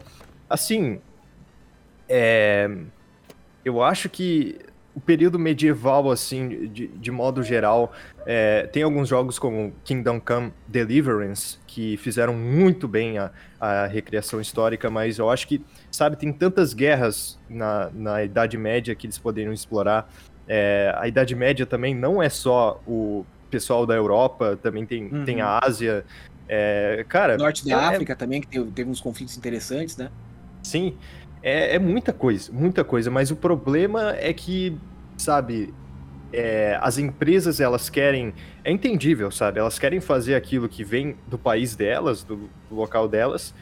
assim, 0.48 1.00
é, 2.08 2.70
eu 3.64 3.82
acho 3.82 4.08
que 4.08 4.58
o 4.94 5.00
período 5.00 5.38
medieval, 5.38 6.10
assim, 6.10 6.68
de, 6.68 6.88
de 6.88 7.10
modo 7.10 7.42
geral, 7.42 7.92
é, 8.26 8.66
tem 8.66 8.82
alguns 8.82 9.08
jogos 9.08 9.38
como 9.38 9.72
Kingdom 9.84 10.20
Come 10.20 10.52
Deliverance, 10.68 11.58
que 11.66 11.96
fizeram 11.96 12.34
muito 12.34 12.86
bem 12.86 13.18
a, 13.18 13.30
a 13.58 13.86
recriação 13.86 14.40
histórica, 14.40 14.90
mas 14.90 15.18
eu 15.18 15.30
acho 15.30 15.48
que, 15.48 15.64
sabe, 15.90 16.16
tem 16.16 16.32
tantas 16.32 16.74
guerras 16.74 17.38
na, 17.48 17.90
na 17.94 18.22
Idade 18.22 18.58
Média 18.58 18.94
que 18.94 19.06
eles 19.06 19.16
poderiam 19.16 19.52
explorar. 19.52 20.12
É, 20.46 20.94
a 20.98 21.08
Idade 21.08 21.34
Média 21.34 21.64
também 21.64 21.94
não 21.94 22.22
é 22.22 22.28
só 22.28 22.80
o 22.86 23.24
pessoal 23.50 23.86
da 23.86 23.94
Europa, 23.94 24.58
também 24.62 24.84
tem, 24.84 25.04
uhum. 25.04 25.24
tem 25.24 25.40
a 25.40 25.58
Ásia. 25.62 26.04
É, 26.48 27.04
cara. 27.08 27.38
Norte 27.38 27.64
da 27.66 27.70
é, 27.70 27.94
África 27.94 28.14
também, 28.14 28.42
que 28.42 28.46
teve, 28.46 28.70
teve 28.72 28.90
uns 28.90 29.00
conflitos 29.00 29.38
interessantes, 29.38 29.96
né? 29.96 30.10
Sim. 30.62 30.96
É, 31.42 31.74
é, 31.74 31.78
muita 31.78 32.12
coisa, 32.12 32.52
muita 32.52 32.84
coisa, 32.84 33.10
mas 33.10 33.30
o 33.30 33.36
problema 33.36 34.14
é 34.16 34.32
que, 34.32 34.78
sabe, 35.16 35.74
é, 36.32 36.78
as 36.80 36.98
empresas 36.98 37.60
elas 37.60 37.90
querem, 37.90 38.32
é 38.64 38.70
entendível, 38.70 39.30
sabe, 39.30 39.58
elas 39.58 39.78
querem 39.78 40.00
fazer 40.00 40.34
aquilo 40.34 40.68
que 40.68 40.84
vem 40.84 41.16
do 41.26 41.36
país 41.36 41.74
delas, 41.74 42.22
do, 42.22 42.48
do 42.68 42.76
local 42.76 43.08
delas, 43.08 43.52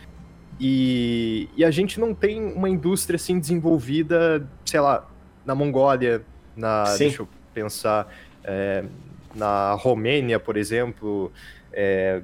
e, 0.60 1.48
e, 1.56 1.64
a 1.64 1.70
gente 1.70 1.98
não 1.98 2.14
tem 2.14 2.52
uma 2.52 2.68
indústria 2.68 3.16
assim 3.16 3.38
desenvolvida, 3.40 4.46
sei 4.66 4.80
lá, 4.80 5.08
na 5.46 5.54
Mongólia, 5.54 6.22
na, 6.54 6.84
Sim. 6.84 7.04
deixa 7.04 7.22
eu 7.22 7.28
pensar, 7.54 8.12
é, 8.44 8.84
na 9.34 9.72
Romênia, 9.72 10.38
por 10.38 10.58
exemplo, 10.58 11.32
é, 11.72 12.20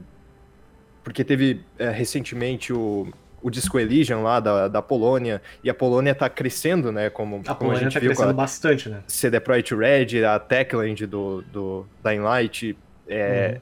porque 1.03 1.25
teve 1.25 1.63
é, 1.79 1.89
recentemente 1.89 2.75
o 2.75 3.09
o 3.47 3.51
Disco 3.51 3.79
Elysium 3.79 4.25
lá 4.25 4.41
da, 4.41 4.67
da 4.67 4.83
Polônia, 4.83 5.41
e 5.63 5.71
a 5.71 5.75
Polônia 5.75 6.17
tá 6.17 6.29
crescendo, 6.29 6.91
né, 6.91 7.09
como, 7.09 7.43
a 7.47 7.55
como 7.55 7.71
a 7.71 7.77
gente 7.77 7.95
tá 7.95 8.01
viu 8.01 8.11
crescendo 8.11 8.35
bastante, 8.35 8.89
né? 8.89 9.05
CD 9.07 9.39
Projekt 9.39 9.73
Red, 9.73 10.25
a 10.25 10.41
Techland 10.41 11.07
do, 11.07 11.43
do 11.43 11.87
Dying 12.03 12.19
Light, 12.19 12.77
é, 13.07 13.53
uhum. 13.55 13.61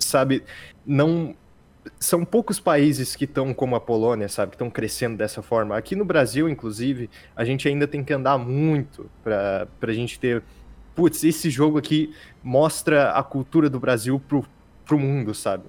sabe, 0.00 0.42
não... 0.84 1.36
São 1.98 2.24
poucos 2.24 2.58
países 2.58 3.14
que 3.14 3.24
estão 3.24 3.54
como 3.54 3.76
a 3.76 3.80
Polônia, 3.80 4.28
sabe, 4.28 4.50
que 4.50 4.56
estão 4.56 4.68
crescendo 4.68 5.16
dessa 5.16 5.40
forma. 5.42 5.76
Aqui 5.76 5.94
no 5.94 6.04
Brasil, 6.04 6.48
inclusive, 6.48 7.08
a 7.34 7.44
gente 7.44 7.68
ainda 7.68 7.86
tem 7.86 8.02
que 8.02 8.12
andar 8.12 8.36
muito 8.36 9.08
para 9.22 9.68
a 9.80 9.92
gente 9.92 10.18
ter 10.18 10.42
putz, 10.94 11.22
esse 11.22 11.48
jogo 11.48 11.78
aqui 11.78 12.12
mostra 12.42 13.12
a 13.12 13.22
cultura 13.22 13.70
do 13.70 13.78
Brasil 13.78 14.20
pro, 14.28 14.44
pro 14.84 14.98
mundo, 14.98 15.32
sabe? 15.34 15.64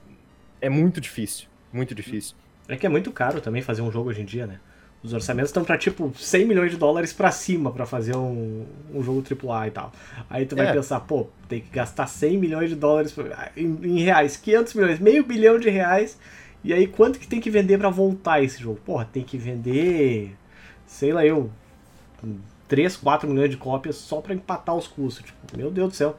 É 0.59 0.67
muito 0.67 0.99
difícil, 0.99 1.47
muito 1.71 1.93
difícil. 1.93 2.35
É 2.67 2.75
que 2.75 2.85
é 2.85 2.89
muito 2.89 3.11
caro 3.11 3.41
também 3.41 3.61
fazer 3.61 3.81
um 3.81 3.91
jogo 3.91 4.09
hoje 4.09 4.21
em 4.21 4.25
dia, 4.25 4.47
né? 4.47 4.59
Os 5.03 5.13
orçamentos 5.13 5.49
estão 5.49 5.63
para 5.63 5.77
tipo 5.77 6.13
100 6.15 6.45
milhões 6.45 6.71
de 6.71 6.77
dólares 6.77 7.11
para 7.11 7.31
cima 7.31 7.71
para 7.71 7.87
fazer 7.87 8.15
um, 8.15 8.65
um 8.93 9.01
jogo 9.01 9.23
AAA 9.23 9.67
e 9.67 9.71
tal. 9.71 9.91
Aí 10.29 10.45
tu 10.45 10.55
vai 10.55 10.67
é. 10.67 10.73
pensar, 10.73 10.99
pô, 10.99 11.27
tem 11.49 11.59
que 11.59 11.71
gastar 11.71 12.05
100 12.05 12.37
milhões 12.37 12.69
de 12.69 12.75
dólares 12.75 13.15
em, 13.57 13.79
em, 13.83 13.99
reais, 14.03 14.37
500 14.37 14.73
milhões, 14.75 14.99
meio 14.99 15.25
bilhão 15.25 15.57
de 15.57 15.69
reais. 15.69 16.19
E 16.63 16.71
aí 16.71 16.85
quanto 16.85 17.17
que 17.17 17.27
tem 17.27 17.41
que 17.41 17.49
vender 17.49 17.79
para 17.79 17.89
voltar 17.89 18.43
esse 18.43 18.61
jogo? 18.61 18.79
Porra, 18.85 19.09
tem 19.11 19.23
que 19.23 19.39
vender, 19.39 20.35
sei 20.85 21.11
lá 21.11 21.25
eu, 21.25 21.49
3, 22.67 22.95
4 22.95 23.27
milhões 23.27 23.49
de 23.49 23.57
cópias 23.57 23.95
só 23.95 24.21
para 24.21 24.35
empatar 24.35 24.75
os 24.75 24.87
custos. 24.87 25.25
Tipo, 25.25 25.57
meu 25.57 25.71
Deus 25.71 25.89
do 25.89 25.95
céu. 25.95 26.15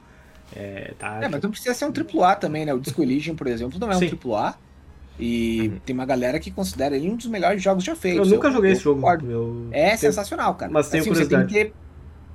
É, 0.55 0.92
tá, 0.98 1.20
é 1.22 1.28
mas 1.28 1.40
não 1.40 1.50
precisa 1.50 1.72
ser 1.72 1.87
um 1.87 1.92
AAA 1.92 2.35
também, 2.35 2.66
né? 2.66 2.74
O 2.74 2.81
Disco 2.81 3.00
Elysium, 3.00 3.37
por 3.37 3.46
exemplo, 3.46 3.78
não 3.78 3.90
é 3.90 3.94
Sim. 3.94 4.11
um 4.12 4.35
AAA. 4.35 4.57
E 5.24 5.68
uhum. 5.68 5.78
tem 5.87 5.94
uma 5.94 6.04
galera 6.04 6.40
que 6.40 6.50
considera 6.50 6.96
ele 6.96 7.08
um 7.08 7.14
dos 7.14 7.26
melhores 7.26 7.62
jogos 7.62 7.85
já 7.85 7.94
feitos. 7.94 8.28
Eu 8.28 8.35
nunca 8.35 8.48
eu, 8.48 8.52
joguei 8.52 8.70
eu 8.70 8.72
esse 8.72 8.82
jogo. 8.82 9.08
Eu... 9.24 9.68
É 9.70 9.90
tenho... 9.90 9.98
sensacional, 9.98 10.57
cara. 10.57 10.72
Mas 10.72 10.88
assim. 10.88 11.01
Você 11.09 11.26
tem 11.26 11.47
que 11.47 11.53
ter, 11.55 11.72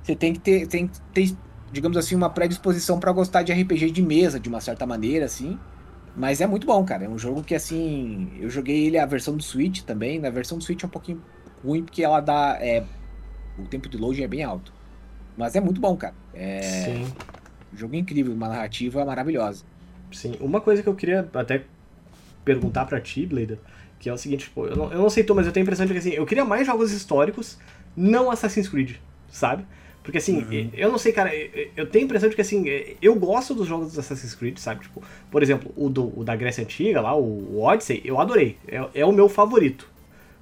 você 0.02 0.16
tem 0.16 0.32
que 0.32 0.40
ter, 0.40 0.66
tem 0.66 0.88
que 0.88 1.00
ter 1.12 1.36
digamos 1.70 1.98
assim, 1.98 2.14
uma 2.14 2.30
predisposição 2.30 2.98
para 2.98 3.12
gostar 3.12 3.42
de 3.42 3.52
RPG 3.52 3.90
de 3.90 4.00
mesa, 4.00 4.40
de 4.40 4.48
uma 4.48 4.58
certa 4.58 4.86
maneira, 4.86 5.26
assim. 5.26 5.58
Mas 6.16 6.40
é 6.40 6.46
muito 6.46 6.66
bom, 6.66 6.82
cara. 6.82 7.04
É 7.04 7.08
um 7.10 7.18
jogo 7.18 7.42
que, 7.42 7.54
assim, 7.54 8.32
eu 8.40 8.48
joguei 8.48 8.86
ele 8.86 8.96
a 8.96 9.04
versão 9.04 9.36
do 9.36 9.42
Switch 9.42 9.82
também. 9.82 10.18
Na 10.18 10.30
versão 10.30 10.56
do 10.56 10.64
Switch 10.64 10.82
é 10.82 10.86
um 10.86 10.90
pouquinho 10.90 11.22
ruim, 11.62 11.84
porque 11.84 12.02
ela 12.02 12.20
dá. 12.20 12.56
É, 12.58 12.84
o 13.58 13.64
tempo 13.64 13.86
de 13.86 13.98
loading 13.98 14.22
é 14.22 14.28
bem 14.28 14.42
alto. 14.42 14.72
Mas 15.36 15.54
é 15.54 15.60
muito 15.60 15.78
bom, 15.78 15.94
cara. 15.94 16.14
É. 16.32 16.62
Sim. 16.62 17.06
Jogo 17.74 17.94
incrível, 17.94 18.32
uma 18.32 18.48
narrativa 18.48 19.04
maravilhosa. 19.04 19.62
Sim. 20.10 20.36
Uma 20.40 20.60
coisa 20.60 20.82
que 20.82 20.88
eu 20.88 20.94
queria 20.94 21.28
até 21.34 21.64
perguntar 22.48 22.86
para 22.86 23.00
ti, 23.00 23.26
Blader, 23.26 23.58
que 23.98 24.08
é 24.08 24.12
o 24.12 24.16
seguinte, 24.16 24.44
tipo, 24.44 24.66
eu 24.66 24.76
não, 24.76 24.92
eu 24.92 24.98
não 24.98 25.10
sei 25.10 25.22
tu, 25.22 25.34
mas 25.34 25.46
eu 25.46 25.52
tenho 25.52 25.64
a 25.64 25.66
impressão 25.66 25.86
de 25.86 25.92
que 25.92 25.98
assim, 25.98 26.10
eu 26.10 26.24
queria 26.24 26.44
mais 26.44 26.66
jogos 26.66 26.92
históricos, 26.92 27.58
não 27.96 28.30
Assassin's 28.30 28.68
Creed, 28.68 28.96
sabe? 29.30 29.64
Porque 30.02 30.16
assim, 30.16 30.38
uhum. 30.38 30.70
eu 30.72 30.90
não 30.90 30.96
sei, 30.96 31.12
cara, 31.12 31.30
eu 31.76 31.86
tenho 31.86 32.04
a 32.04 32.06
impressão 32.06 32.30
de 32.30 32.34
que 32.34 32.40
assim, 32.40 32.64
eu 33.02 33.14
gosto 33.14 33.54
dos 33.54 33.66
jogos 33.66 33.92
do 33.92 34.00
Assassin's 34.00 34.34
Creed, 34.34 34.56
sabe? 34.56 34.80
Tipo, 34.80 35.02
por 35.30 35.42
exemplo, 35.42 35.70
o, 35.76 35.90
do, 35.90 36.18
o 36.18 36.24
da 36.24 36.34
Grécia 36.34 36.64
Antiga 36.64 37.02
lá, 37.02 37.14
o 37.14 37.60
Odyssey, 37.60 38.00
eu 38.04 38.18
adorei. 38.18 38.56
É, 38.66 39.00
é 39.00 39.04
o 39.04 39.12
meu 39.12 39.28
favorito, 39.28 39.86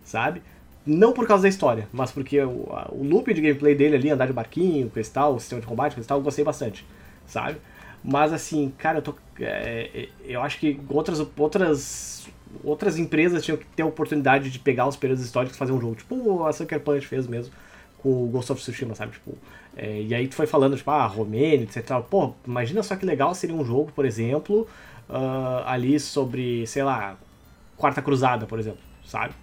sabe? 0.04 0.40
Não 0.86 1.12
por 1.12 1.26
causa 1.26 1.42
da 1.42 1.48
história, 1.48 1.88
mas 1.92 2.12
porque 2.12 2.40
o, 2.40 2.68
o 2.92 3.02
loop 3.02 3.34
de 3.34 3.40
gameplay 3.40 3.74
dele 3.74 3.96
ali, 3.96 4.10
andar 4.10 4.26
de 4.26 4.32
barquinho, 4.32 4.88
cristal, 4.88 5.34
o 5.34 5.40
sistema 5.40 5.60
de 5.60 5.66
combate, 5.66 5.94
cristal, 5.94 6.18
eu 6.18 6.22
gostei 6.22 6.44
bastante, 6.44 6.86
sabe? 7.26 7.58
Mas 8.04 8.32
assim, 8.32 8.72
cara, 8.78 8.98
eu 8.98 9.02
tô. 9.02 9.14
É, 9.40 9.90
é, 9.94 10.08
eu 10.24 10.42
acho 10.42 10.58
que 10.58 10.80
outras, 10.88 11.24
outras, 11.36 12.28
outras 12.64 12.98
empresas 12.98 13.44
tinham 13.44 13.58
que 13.58 13.66
ter 13.66 13.82
a 13.82 13.86
oportunidade 13.86 14.50
de 14.50 14.58
pegar 14.58 14.86
os 14.86 14.96
períodos 14.96 15.24
históricos 15.24 15.56
e 15.56 15.58
fazer 15.58 15.72
um 15.72 15.80
jogo. 15.80 15.94
Tipo 15.96 16.44
a 16.44 16.52
Sucker 16.52 16.80
Punch 16.80 17.06
fez 17.06 17.26
mesmo 17.26 17.52
com 17.98 18.24
o 18.24 18.26
Ghost 18.28 18.52
of 18.52 18.60
Tsushima, 18.60 18.94
sabe? 18.94 19.12
Tipo, 19.12 19.36
é, 19.76 20.02
e 20.02 20.14
aí 20.14 20.28
tu 20.28 20.34
foi 20.34 20.46
falando, 20.46 20.76
tipo, 20.76 20.90
ah, 20.90 21.06
Romênia, 21.06 21.64
etc. 21.64 22.00
Pô, 22.08 22.34
imagina 22.46 22.82
só 22.82 22.96
que 22.96 23.04
legal 23.04 23.34
seria 23.34 23.54
um 23.54 23.64
jogo, 23.64 23.92
por 23.92 24.04
exemplo, 24.04 24.66
uh, 25.08 25.66
ali 25.66 25.98
sobre, 26.00 26.66
sei 26.66 26.82
lá, 26.82 27.16
Quarta 27.76 28.00
Cruzada, 28.00 28.46
por 28.46 28.58
exemplo, 28.58 28.80
sabe? 29.04 29.34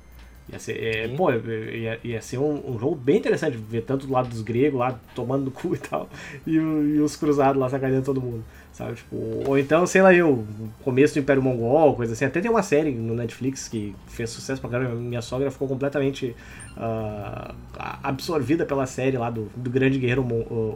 Ia 0.51 0.59
ser, 0.59 0.83
é, 0.83 1.07
pô, 1.07 1.31
ia, 1.31 1.99
ia 2.03 2.21
ser 2.21 2.37
um, 2.37 2.71
um, 2.71 2.77
jogo 2.77 2.95
bem 2.95 3.17
interessante, 3.17 3.55
ver 3.55 3.81
tanto 3.83 4.05
do 4.05 4.11
lado 4.11 4.27
dos 4.27 4.41
gregos 4.41 4.77
lá 4.77 4.99
tomando 5.15 5.45
no 5.45 5.51
cu 5.51 5.73
e 5.73 5.77
tal, 5.77 6.09
e, 6.45 6.55
e 6.55 6.99
os 6.99 7.15
cruzados 7.15 7.59
lá 7.59 7.69
sacaneando 7.69 8.03
todo 8.05 8.19
mundo, 8.19 8.43
sabe? 8.73 8.95
Tipo, 8.95 9.15
ou 9.47 9.57
então, 9.57 9.87
sei 9.87 10.01
lá, 10.01 10.13
eu, 10.13 10.45
começo 10.83 11.13
do 11.13 11.21
Império 11.21 11.41
Mongol, 11.41 11.95
coisa 11.95 12.11
assim. 12.11 12.25
Até 12.25 12.41
tem 12.41 12.51
uma 12.51 12.61
série 12.61 12.91
no 12.91 13.15
Netflix 13.15 13.69
que 13.69 13.95
fez 14.07 14.29
sucesso 14.31 14.59
pra 14.59 14.69
caramba. 14.69 14.95
Minha 14.95 15.21
sogra 15.21 15.49
ficou 15.49 15.67
completamente 15.67 16.35
uh, 16.75 17.55
absorvida 18.03 18.65
pela 18.65 18.85
série 18.85 19.17
lá 19.17 19.29
do, 19.29 19.49
do 19.55 19.69
grande 19.69 19.97
guerreiro 19.97 20.27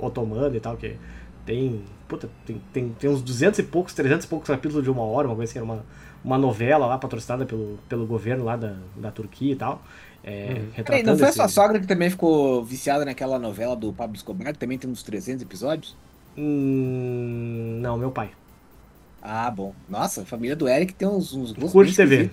otomano 0.02 0.56
e 0.56 0.60
tal, 0.62 0.78
que 0.78 0.96
tem, 1.46 1.82
puta, 2.08 2.30
tem, 2.46 2.62
tem, 2.72 2.90
tem 2.90 3.10
uns 3.10 3.22
200 3.22 3.60
e 3.60 3.64
poucos, 3.64 3.94
300 3.94 4.26
e 4.26 4.30
poucos 4.30 4.48
capítulos 4.48 4.84
de 4.84 4.90
uma 4.90 5.04
hora, 5.04 5.28
uma 5.28 5.36
coisa 5.36 5.52
que 5.52 5.60
assim, 5.60 5.68
era 5.68 5.78
uma 5.80 5.86
uma 6.28 6.38
novela 6.38 6.86
lá 6.86 6.98
patrocinada 6.98 7.46
pelo, 7.46 7.80
pelo 7.88 8.06
governo 8.06 8.44
lá 8.44 8.58
da, 8.58 8.76
da 8.98 9.10
Turquia 9.10 9.54
e 9.54 9.56
tal. 9.56 9.82
É, 10.22 10.58
hum. 10.60 10.84
Peraí, 10.84 11.02
não 11.02 11.18
foi 11.18 11.30
esse... 11.30 11.40
a 11.42 11.48
sua 11.48 11.64
sogra 11.64 11.80
que 11.80 11.88
também 11.88 12.10
ficou 12.10 12.66
viciada 12.66 13.06
naquela 13.06 13.40
novela 13.40 13.78
do 13.78 13.94
Pablo 13.94 14.18
Escobar, 14.18 14.52
que 14.52 14.60
também 14.60 14.78
tem 14.78 14.90
uns 14.90 15.04
300 15.04 15.42
episódios? 15.42 15.96
Hum, 16.38 17.80
não, 17.82 17.98
meu 17.98 18.12
pai. 18.12 18.32
Ah, 19.22 19.50
bom. 19.50 19.74
Nossa, 19.88 20.24
a 20.24 20.26
família 20.26 20.56
do 20.56 20.68
Eric 20.68 20.94
tem 20.94 21.08
uns, 21.08 21.34
uns 21.34 21.54
gostos 21.54 21.72
Curte 21.72 21.96
TV, 21.96 22.30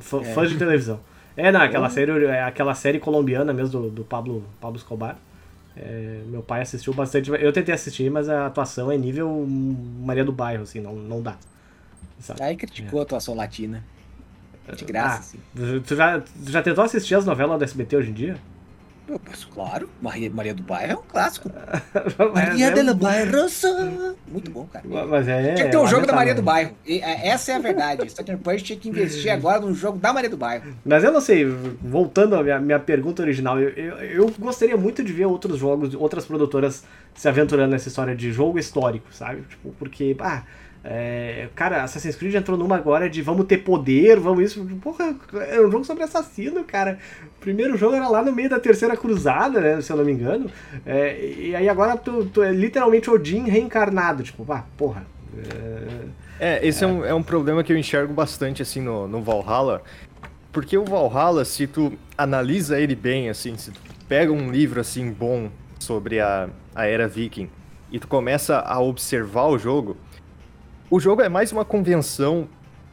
fãs 0.00 0.50
é. 0.50 0.52
de 0.52 0.56
televisão. 0.56 1.00
É, 1.36 1.50
não, 1.50 1.62
aquela, 1.62 1.90
série, 1.90 2.12
é 2.26 2.44
aquela 2.44 2.74
série 2.76 3.00
colombiana 3.00 3.52
mesmo 3.52 3.80
do, 3.80 3.90
do 3.90 4.04
Pablo, 4.04 4.44
Pablo 4.60 4.76
Escobar. 4.76 5.16
É, 5.76 6.20
meu 6.26 6.42
pai 6.42 6.60
assistiu 6.60 6.94
bastante. 6.94 7.28
Eu 7.28 7.52
tentei 7.52 7.74
assistir, 7.74 8.08
mas 8.08 8.28
a 8.28 8.46
atuação 8.46 8.92
é 8.92 8.96
nível 8.96 9.44
Maria 9.48 10.24
do 10.24 10.32
Bairro, 10.32 10.62
assim, 10.62 10.80
não, 10.80 10.94
não 10.94 11.20
dá. 11.20 11.36
Sabe? 12.22 12.42
Aí 12.42 12.56
criticou 12.56 13.00
é. 13.00 13.02
a 13.02 13.04
atuação 13.04 13.34
latina. 13.34 13.84
De 14.76 14.84
graça, 14.84 15.36
ah. 15.36 15.80
Tu 15.84 15.96
já, 15.96 16.20
tu 16.20 16.50
já 16.50 16.62
tentou 16.62 16.84
assistir 16.84 17.16
as 17.16 17.26
novelas 17.26 17.58
do 17.58 17.64
SBT 17.64 17.96
hoje 17.96 18.10
em 18.10 18.14
dia? 18.14 18.36
Eu 19.08 19.18
penso, 19.18 19.48
claro. 19.48 19.90
Maria, 20.00 20.30
Maria 20.30 20.54
do 20.54 20.62
Bairro 20.62 20.92
é 20.92 20.96
um 20.96 21.02
clássico. 21.02 21.50
Maria 22.32 22.66
é, 22.68 22.84
do 22.84 22.94
Bairro. 22.94 23.32
Muito 24.28 24.50
bom, 24.50 24.64
cara. 24.72 24.84
Mas 25.06 25.26
é, 25.26 25.54
tinha 25.54 25.66
que 25.66 25.70
ter 25.72 25.76
um 25.76 25.86
jogo 25.86 26.06
da 26.06 26.12
Maria 26.12 26.34
do 26.34 26.42
Bairro. 26.42 26.72
E, 26.86 27.00
é, 27.00 27.28
essa 27.28 27.52
é 27.52 27.56
a 27.56 27.58
verdade. 27.58 28.08
Sucker 28.08 28.38
Punch 28.38 28.62
tinha 28.62 28.78
que 28.78 28.88
investir 28.88 29.28
agora 29.32 29.60
num 29.60 29.74
jogo 29.74 29.98
da 29.98 30.12
Maria 30.12 30.30
do 30.30 30.36
Bairro. 30.36 30.72
Mas 30.84 31.02
eu 31.02 31.12
não 31.12 31.20
sei, 31.20 31.44
voltando 31.44 32.36
à 32.36 32.42
minha, 32.42 32.60
minha 32.60 32.78
pergunta 32.78 33.22
original, 33.22 33.60
eu, 33.60 33.70
eu, 33.70 33.96
eu, 33.98 34.34
gostaria 34.38 34.76
muito 34.76 35.02
de 35.02 35.12
ver 35.12 35.26
outros 35.26 35.58
jogos, 35.58 35.94
outras 35.94 36.24
produtoras 36.24 36.84
se 37.14 37.28
aventurando 37.28 37.72
nessa 37.72 37.88
história 37.88 38.14
de 38.14 38.32
jogo 38.32 38.58
histórico, 38.58 39.12
sabe? 39.12 39.42
Tipo, 39.42 39.72
porque, 39.78 40.16
ah, 40.20 40.44
é, 40.84 41.48
cara, 41.54 41.84
Assassin's 41.84 42.16
Creed 42.16 42.34
entrou 42.34 42.58
numa 42.58 42.76
agora 42.76 43.08
de 43.08 43.22
vamos 43.22 43.46
ter 43.46 43.58
poder, 43.58 44.18
vamos 44.18 44.44
isso. 44.44 44.64
Porra, 44.82 45.14
é 45.48 45.60
um 45.60 45.70
jogo 45.70 45.84
sobre 45.84 46.02
assassino, 46.02 46.64
cara. 46.64 46.98
O 47.38 47.40
primeiro 47.40 47.76
jogo 47.76 47.94
era 47.94 48.08
lá 48.08 48.20
no 48.22 48.32
meio 48.32 48.50
da 48.50 48.58
terceira 48.58 48.96
cruzada, 48.96 49.60
né? 49.60 49.80
Se 49.80 49.92
eu 49.92 49.96
não 49.96 50.04
me 50.04 50.12
engano. 50.12 50.50
É, 50.84 51.34
e 51.38 51.54
aí 51.54 51.68
agora 51.68 51.96
tu, 51.96 52.24
tu, 52.26 52.42
é 52.42 52.50
literalmente 52.50 53.08
Odin 53.08 53.44
reencarnado. 53.44 54.24
Tipo, 54.24 54.44
ah, 54.52 54.64
porra. 54.76 55.06
É, 56.40 56.58
é 56.58 56.66
esse 56.66 56.82
é. 56.82 56.86
um, 56.86 57.04
é 57.04 57.14
um 57.14 57.22
problema 57.22 57.62
que 57.62 57.72
eu 57.72 57.78
enxergo 57.78 58.12
bastante 58.12 58.60
assim 58.60 58.80
no, 58.80 59.06
no 59.06 59.22
Valhalla. 59.22 59.82
Porque 60.50 60.76
o 60.76 60.84
Valhalla, 60.84 61.44
se 61.44 61.66
tu 61.68 61.92
analisa 62.18 62.78
ele 62.80 62.96
bem, 62.96 63.30
assim, 63.30 63.56
se 63.56 63.70
tu 63.70 63.80
pega 64.08 64.32
um 64.32 64.50
livro 64.50 64.80
assim 64.80 65.12
bom 65.12 65.48
sobre 65.78 66.18
a, 66.18 66.48
a 66.74 66.86
era 66.86 67.06
viking 67.06 67.48
e 67.90 67.98
tu 67.98 68.08
começa 68.08 68.58
a 68.58 68.80
observar 68.80 69.46
o 69.46 69.58
jogo, 69.58 69.96
o 70.92 71.00
jogo 71.00 71.22
é 71.22 71.28
mais 71.28 71.50
uma 71.52 71.64
convenção 71.64 72.46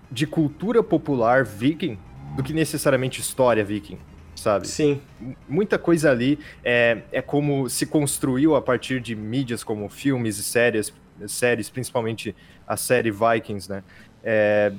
de 0.10 0.26
cultura 0.26 0.82
popular 0.82 1.44
viking 1.44 2.00
do 2.34 2.42
que 2.42 2.54
necessariamente 2.54 3.20
história 3.20 3.62
viking, 3.62 3.98
sabe? 4.34 4.70
Sim. 4.70 5.02
Muita 5.50 5.78
coisa 5.78 6.10
ali 6.10 6.40
é, 6.64 7.00
é 7.12 7.22
como 7.22 7.68
se 7.68 7.86
construiu 7.86 8.56
a 8.56 8.62
partir 8.62 9.02
de 9.02 9.18
mídias 9.18 9.66
como 9.66 9.90
filmes 9.90 10.38
e 10.38 10.44
séries, 10.44 10.94
séries 11.28 11.70
principalmente 11.70 12.34
a 12.66 12.78
série 12.78 13.12
Vikings, 13.12 13.70
né? 13.70 13.84
É, 14.24 14.72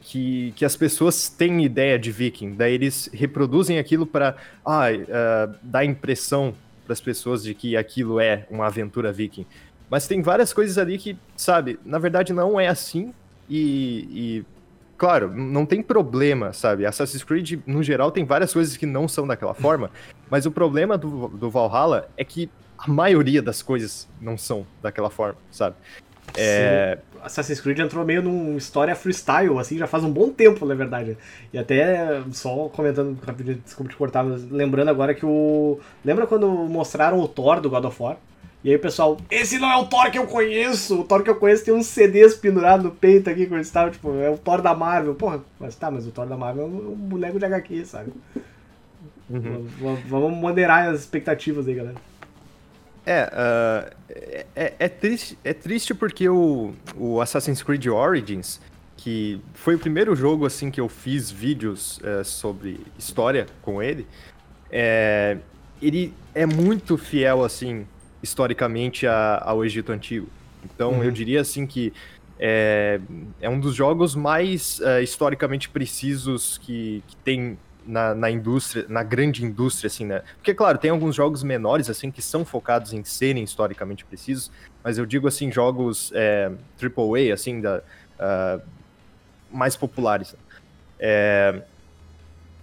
que, 0.00 0.52
que 0.56 0.64
as 0.64 0.74
pessoas 0.74 1.28
têm 1.28 1.64
ideia 1.64 2.00
de 2.00 2.10
viking, 2.10 2.56
daí 2.56 2.74
eles 2.74 3.08
reproduzem 3.12 3.78
aquilo 3.78 4.04
para 4.04 4.34
ah, 4.66 4.86
uh, 4.90 5.54
dar 5.62 5.84
impressão 5.84 6.52
para 6.84 6.94
as 6.94 7.00
pessoas 7.00 7.44
de 7.44 7.54
que 7.54 7.76
aquilo 7.76 8.18
é 8.18 8.44
uma 8.50 8.66
aventura 8.66 9.12
viking. 9.12 9.46
Mas 9.90 10.06
tem 10.06 10.22
várias 10.22 10.52
coisas 10.52 10.78
ali 10.78 10.96
que, 10.96 11.18
sabe, 11.36 11.78
na 11.84 11.98
verdade 11.98 12.32
não 12.32 12.60
é 12.60 12.68
assim 12.68 13.12
e, 13.48 14.06
e 14.12 14.44
claro, 14.96 15.34
não 15.34 15.66
tem 15.66 15.82
problema, 15.82 16.52
sabe? 16.52 16.86
Assassin's 16.86 17.24
Creed, 17.24 17.60
no 17.66 17.82
geral, 17.82 18.12
tem 18.12 18.24
várias 18.24 18.52
coisas 18.52 18.76
que 18.76 18.86
não 18.86 19.08
são 19.08 19.26
daquela 19.26 19.52
forma, 19.54 19.90
mas 20.30 20.46
o 20.46 20.50
problema 20.50 20.96
do, 20.96 21.28
do 21.28 21.50
Valhalla 21.50 22.08
é 22.16 22.24
que 22.24 22.48
a 22.78 22.90
maioria 22.90 23.42
das 23.42 23.60
coisas 23.60 24.08
não 24.20 24.38
são 24.38 24.64
daquela 24.80 25.10
forma, 25.10 25.36
sabe? 25.50 25.74
É... 26.36 26.98
Assassin's 27.22 27.60
Creed 27.60 27.78
entrou 27.80 28.04
meio 28.04 28.22
num 28.22 28.56
história 28.56 28.94
freestyle, 28.94 29.58
assim, 29.58 29.76
já 29.76 29.86
faz 29.86 30.04
um 30.04 30.10
bom 30.10 30.30
tempo, 30.30 30.64
na 30.64 30.74
verdade. 30.74 31.18
E 31.52 31.58
até, 31.58 32.22
só 32.30 32.68
comentando 32.68 33.18
rapidinho, 33.22 33.60
desculpa 33.62 33.90
te 33.90 33.96
cortar, 33.96 34.22
mas 34.22 34.48
lembrando 34.50 34.88
agora 34.88 35.14
que 35.14 35.26
o... 35.26 35.80
Lembra 36.04 36.26
quando 36.26 36.48
mostraram 36.48 37.18
o 37.18 37.28
Thor 37.28 37.60
do 37.60 37.68
God 37.68 37.84
of 37.84 38.02
War? 38.02 38.16
E 38.62 38.68
aí 38.68 38.76
o 38.76 38.80
pessoal, 38.80 39.16
esse 39.30 39.58
não 39.58 39.70
é 39.70 39.76
o 39.76 39.86
Thor 39.86 40.10
que 40.10 40.18
eu 40.18 40.26
conheço. 40.26 41.00
O 41.00 41.04
Thor 41.04 41.22
que 41.22 41.30
eu 41.30 41.36
conheço 41.36 41.64
tem 41.64 41.72
uns 41.72 41.86
CDs 41.86 42.34
pendurados 42.34 42.84
no 42.84 42.90
peito 42.90 43.30
aqui, 43.30 43.46
coisa 43.46 43.72
tal, 43.72 43.90
tipo, 43.90 44.14
é 44.16 44.28
o 44.28 44.36
Thor 44.36 44.60
da 44.60 44.74
Marvel. 44.74 45.14
Porra, 45.14 45.40
mas 45.58 45.74
tá, 45.76 45.90
mas 45.90 46.06
o 46.06 46.10
Thor 46.10 46.26
da 46.26 46.36
Marvel 46.36 46.64
é 46.64 46.66
um 46.66 46.94
boneco 46.94 47.38
de 47.38 47.44
HQ, 47.46 47.84
sabe? 47.86 48.12
Uhum. 49.30 49.66
Vamos 50.08 50.36
moderar 50.36 50.88
as 50.88 51.00
expectativas 51.00 51.66
aí, 51.66 51.74
galera. 51.74 51.96
É, 53.06 53.24
uh, 53.24 53.96
é, 54.54 54.74
é, 54.78 54.88
triste, 54.88 55.38
é 55.42 55.54
triste 55.54 55.94
porque 55.94 56.28
o, 56.28 56.74
o 56.96 57.20
Assassin's 57.20 57.62
Creed 57.62 57.86
Origins, 57.86 58.60
que 58.94 59.40
foi 59.54 59.74
o 59.74 59.78
primeiro 59.78 60.14
jogo 60.14 60.44
assim 60.44 60.70
que 60.70 60.80
eu 60.80 60.88
fiz 60.88 61.30
vídeos 61.30 61.98
uh, 61.98 62.22
sobre 62.22 62.80
história 62.98 63.46
com 63.62 63.82
ele, 63.82 64.06
é, 64.70 65.38
ele 65.80 66.12
é 66.34 66.44
muito 66.44 66.98
fiel 66.98 67.42
assim 67.42 67.86
historicamente 68.22 69.06
a, 69.06 69.42
ao 69.44 69.64
Egito 69.64 69.92
Antigo. 69.92 70.28
Então, 70.64 70.92
uhum. 70.92 71.04
eu 71.04 71.10
diria 71.10 71.40
assim 71.40 71.66
que 71.66 71.92
é, 72.38 73.00
é 73.40 73.48
um 73.48 73.60
dos 73.60 73.74
jogos 73.74 74.14
mais 74.14 74.80
é, 74.80 75.02
historicamente 75.02 75.68
precisos 75.68 76.58
que, 76.58 77.02
que 77.06 77.16
tem 77.16 77.58
na, 77.86 78.14
na, 78.14 78.30
indústria, 78.30 78.86
na 78.88 79.02
grande 79.02 79.44
indústria, 79.44 79.88
assim, 79.88 80.06
né? 80.06 80.22
Porque, 80.36 80.54
claro, 80.54 80.78
tem 80.78 80.90
alguns 80.90 81.14
jogos 81.14 81.42
menores, 81.42 81.90
assim, 81.90 82.10
que 82.10 82.22
são 82.22 82.44
focados 82.44 82.92
em 82.92 83.04
serem 83.04 83.42
historicamente 83.42 84.04
precisos, 84.04 84.50
mas 84.82 84.96
eu 84.96 85.04
digo, 85.04 85.28
assim, 85.28 85.50
jogos 85.50 86.10
é, 86.14 86.50
AAA, 86.80 87.34
assim, 87.34 87.60
da, 87.60 87.82
uh, 88.18 88.62
mais 89.50 89.76
populares. 89.76 90.34
É, 90.98 91.62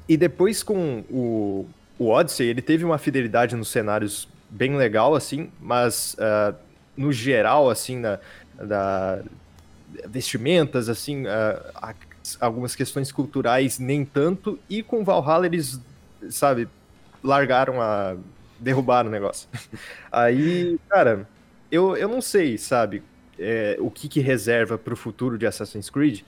e 0.07 0.15
depois 0.15 0.63
com 0.63 1.03
o, 1.09 1.67
o 1.99 2.09
Odyssey, 2.09 2.47
ele 2.47 2.61
teve 2.61 2.85
uma 2.85 2.97
fidelidade 2.97 3.55
nos 3.55 3.67
cenários 3.67 4.27
bem 4.49 4.75
legal, 4.75 5.15
assim, 5.15 5.51
mas 5.59 6.15
uh, 6.15 6.55
no 6.95 7.11
geral, 7.11 7.69
assim, 7.69 7.97
na, 7.97 8.19
da 8.55 9.21
vestimentas, 10.07 10.89
assim, 10.89 11.25
uh, 11.25 11.95
algumas 12.39 12.75
questões 12.75 13.11
culturais 13.11 13.79
nem 13.79 14.03
tanto, 14.03 14.59
e 14.69 14.83
com 14.83 15.03
Valhalla 15.03 15.45
eles, 15.45 15.79
sabe, 16.29 16.67
largaram 17.23 17.81
a... 17.81 18.15
derrubaram 18.59 19.09
o 19.09 19.11
negócio. 19.11 19.47
Aí, 20.11 20.79
cara, 20.89 21.27
eu, 21.71 21.95
eu 21.95 22.07
não 22.07 22.21
sei, 22.21 22.57
sabe, 22.57 23.03
é, 23.39 23.77
o 23.79 23.89
que, 23.89 24.07
que 24.07 24.19
reserva 24.19 24.77
para 24.77 24.93
o 24.93 24.97
futuro 24.97 25.37
de 25.37 25.45
Assassin's 25.45 25.89
Creed, 25.89 26.21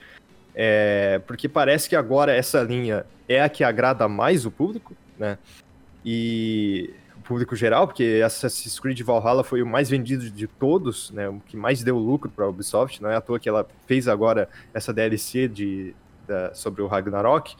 é, 0.54 1.20
porque 1.26 1.48
parece 1.48 1.88
que 1.88 1.96
agora 1.96 2.34
essa 2.34 2.62
linha 2.62 3.04
é 3.28 3.40
a 3.40 3.48
que 3.48 3.62
agrada 3.62 4.08
mais 4.08 4.44
o 4.44 4.50
público, 4.50 4.96
né? 5.18 5.38
E 6.04 6.90
público 7.30 7.54
geral, 7.54 7.86
porque 7.86 8.20
Assassin's 8.26 8.80
Creed 8.80 9.00
Valhalla 9.02 9.44
foi 9.44 9.62
o 9.62 9.66
mais 9.66 9.88
vendido 9.88 10.28
de 10.28 10.48
todos, 10.48 11.12
né? 11.12 11.28
O 11.28 11.40
que 11.46 11.56
mais 11.56 11.80
deu 11.80 11.96
lucro 11.96 12.28
para 12.28 12.44
a 12.44 12.48
Ubisoft. 12.48 13.00
Não 13.00 13.08
é 13.08 13.14
à 13.14 13.20
toa 13.20 13.38
que 13.38 13.48
ela 13.48 13.64
fez 13.86 14.08
agora 14.08 14.48
essa 14.74 14.92
DLC 14.92 15.46
de, 15.46 15.94
da, 16.26 16.52
sobre 16.52 16.82
o 16.82 16.88
Ragnarok. 16.88 17.54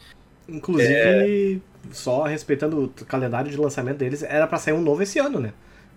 Inclusive, 0.48 0.92
é... 0.92 1.92
só 1.92 2.24
respeitando 2.24 2.86
o 2.86 3.04
calendário 3.04 3.48
de 3.48 3.56
lançamento 3.56 3.98
deles, 3.98 4.24
era 4.24 4.44
para 4.48 4.58
sair 4.58 4.74
um 4.74 4.82
novo 4.82 5.04
esse 5.04 5.20
ano, 5.20 5.38
né? 5.38 5.52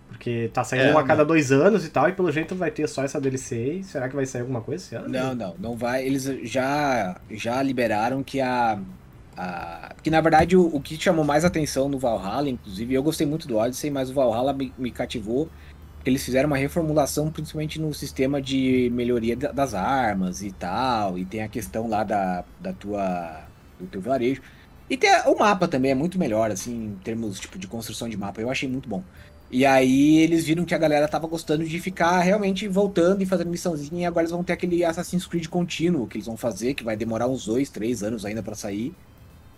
Porque 0.07 0.51
tá 0.53 0.63
saindo 0.63 0.86
é, 0.86 0.93
um 0.93 0.97
a 0.99 1.03
cada 1.03 1.26
dois 1.26 1.51
anos 1.51 1.84
e 1.84 1.89
tal, 1.89 2.07
e 2.07 2.13
pelo 2.13 2.32
jeito 2.32 2.53
vai 2.53 2.69
ter 2.69 2.88
só 2.88 3.03
essa 3.03 3.19
DLC. 3.19 3.80
E 3.80 3.84
será 3.84 4.07
que 4.07 4.15
vai 4.15 4.28
sair 4.28 4.41
alguma 4.41 4.61
coisa 4.61 4.84
esse 4.84 4.95
ano? 4.95 5.09
Não, 5.09 5.34
não, 5.34 5.55
não 5.57 5.76
vai. 5.76 6.05
Eles 6.05 6.26
já, 6.43 7.19
já 7.32 7.63
liberaram 7.63 8.21
que 8.21 8.39
a. 8.39 8.80
a 9.38 9.93
que 10.03 10.09
na 10.09 10.19
verdade 10.21 10.55
o, 10.57 10.67
o 10.75 10.81
que 10.81 10.99
chamou 11.01 11.23
mais 11.23 11.45
atenção 11.45 11.88
no 11.88 11.97
Valhalla, 11.97 12.49
inclusive, 12.49 12.93
eu 12.93 13.01
gostei 13.01 13.25
muito 13.25 13.47
do 13.47 13.57
Odyssey, 13.57 13.89
mas 13.89 14.09
o 14.09 14.13
Valhalla 14.13 14.53
me, 14.53 14.73
me 14.77 14.91
cativou. 14.91 15.49
Eles 16.05 16.23
fizeram 16.25 16.47
uma 16.47 16.57
reformulação, 16.57 17.31
principalmente 17.31 17.79
no 17.79 17.93
sistema 17.93 18.41
de 18.41 18.89
melhoria 18.93 19.36
das 19.38 19.73
armas 19.73 20.43
e 20.43 20.51
tal. 20.51 21.17
E 21.17 21.25
tem 21.25 21.41
a 21.41 21.47
questão 21.47 21.88
lá 21.88 22.03
da, 22.03 22.43
da 22.59 22.73
tua. 22.73 23.47
do 23.79 23.88
teu 23.88 24.01
varejo. 24.01 24.41
E 24.89 24.97
tem 24.97 25.09
o 25.25 25.36
mapa 25.39 25.67
também, 25.67 25.91
é 25.91 25.95
muito 25.95 26.19
melhor, 26.19 26.51
assim, 26.51 26.88
em 26.88 26.95
termos 27.03 27.39
tipo, 27.39 27.57
de 27.57 27.67
construção 27.67 28.09
de 28.09 28.17
mapa. 28.17 28.41
Eu 28.41 28.49
achei 28.49 28.67
muito 28.67 28.89
bom. 28.89 29.03
E 29.49 29.65
aí 29.65 30.17
eles 30.17 30.45
viram 30.45 30.65
que 30.65 30.73
a 30.75 30.77
galera 30.77 31.07
tava 31.07 31.27
gostando 31.27 31.63
de 31.65 31.79
ficar 31.79 32.19
realmente 32.21 32.67
voltando 32.67 33.21
e 33.21 33.25
fazendo 33.25 33.49
missãozinha. 33.49 34.01
E 34.03 34.05
agora 34.05 34.23
eles 34.23 34.31
vão 34.31 34.43
ter 34.43 34.53
aquele 34.53 34.84
Assassin's 34.84 35.25
Creed 35.27 35.47
contínuo 35.47 36.07
que 36.07 36.17
eles 36.17 36.27
vão 36.27 36.36
fazer, 36.38 36.73
que 36.73 36.84
vai 36.84 36.97
demorar 36.97 37.27
uns 37.27 37.45
dois, 37.45 37.69
três 37.69 38.03
anos 38.03 38.25
ainda 38.25 38.43
para 38.43 38.55
sair. 38.55 38.93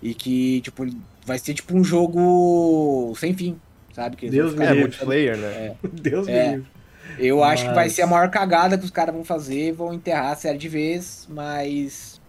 E 0.05 0.13
que, 0.13 0.61
tipo, 0.61 0.85
vai 1.25 1.39
ser 1.39 1.55
tipo 1.55 1.75
um 1.75 1.83
jogo 1.83 3.11
sem 3.17 3.33
fim, 3.33 3.59
sabe? 3.91 4.15
Que 4.15 4.29
Deus 4.29 4.53
me 4.53 4.63
é, 4.63 4.73
multiplayer, 4.75 5.35
né? 5.35 5.75
É. 5.83 5.87
Deus 5.91 6.27
é. 6.27 6.49
me 6.49 6.55
livre. 6.57 6.67
Eu 7.17 7.39
mas... 7.39 7.53
acho 7.53 7.69
que 7.69 7.73
vai 7.73 7.89
ser 7.89 8.03
a 8.03 8.07
maior 8.07 8.29
cagada 8.29 8.77
que 8.77 8.85
os 8.85 8.91
caras 8.91 9.15
vão 9.15 9.23
fazer, 9.23 9.71
vão 9.71 9.91
enterrar 9.91 10.33
a 10.33 10.35
série 10.35 10.59
de 10.59 10.69
vez, 10.69 11.27
mas. 11.27 12.21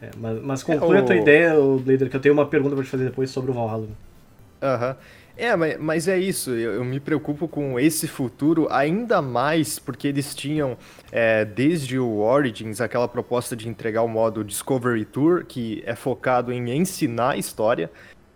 É, 0.00 0.10
mas, 0.16 0.40
mas 0.44 0.62
conclui 0.62 0.96
é, 0.96 1.00
o... 1.00 1.02
a 1.02 1.06
tua 1.06 1.16
ideia, 1.16 1.54
Blader, 1.54 2.08
que 2.08 2.14
eu 2.14 2.20
tenho 2.20 2.34
uma 2.34 2.46
pergunta 2.46 2.76
pra 2.76 2.84
te 2.84 2.90
fazer 2.90 3.06
depois 3.06 3.30
sobre 3.30 3.50
o 3.50 3.54
Valhalla. 3.54 3.88
Aham. 4.62 4.90
Uh 4.90 4.92
-huh. 4.92 4.96
É, 5.38 5.54
mas 5.54 6.08
é 6.08 6.18
isso. 6.18 6.50
Eu, 6.50 6.74
eu, 6.74 6.84
me 6.84 6.98
preocupo 6.98 7.46
com 7.46 7.78
esse 7.78 8.08
futuro 8.08 8.66
ainda 8.72 9.22
mais 9.22 9.78
porque 9.78 10.08
eles 10.08 10.34
tinham, 10.34 10.76
é, 11.12 11.44
desde 11.44 11.96
o 11.96 12.18
Origins, 12.18 12.80
aquela 12.80 13.06
proposta 13.06 13.54
de 13.54 13.68
entregar 13.68 14.02
o 14.02 14.08
modo 14.08 14.42
Discovery 14.42 15.04
Tour, 15.04 15.44
que 15.46 15.80
é 15.86 15.94
focado 15.94 16.52
em 16.52 16.68
ensinar 16.76 17.30
a 17.30 17.36
história. 17.36 17.88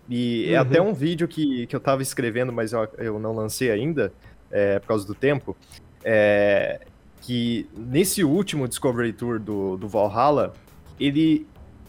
E 0.08 0.44
é 0.44 0.50
uhum. 0.50 0.54
é 0.54 0.56
até 0.58 0.80
um 0.80 0.94
vídeo 0.94 1.26
que, 1.26 1.66
que 1.66 1.74
eu 1.74 1.80
tava 1.80 2.02
escrevendo, 2.02 2.52
mas 2.52 2.72
eu, 2.72 2.88
eu 2.96 3.18
não 3.18 3.34
lancei 3.34 3.72
ainda, 3.72 4.12
é, 4.48 4.78
por 4.78 4.86
causa 4.86 5.04
do 5.04 5.14
tempo. 5.14 5.56
É, 6.04 6.82
que 7.20 7.68
nesse 7.76 8.22
último 8.22 8.68
Discovery 8.68 9.12
Tour 9.12 9.40
do, 9.40 9.76
do 9.76 9.88
Valhalla, 9.88 10.52
ele, 11.00 11.48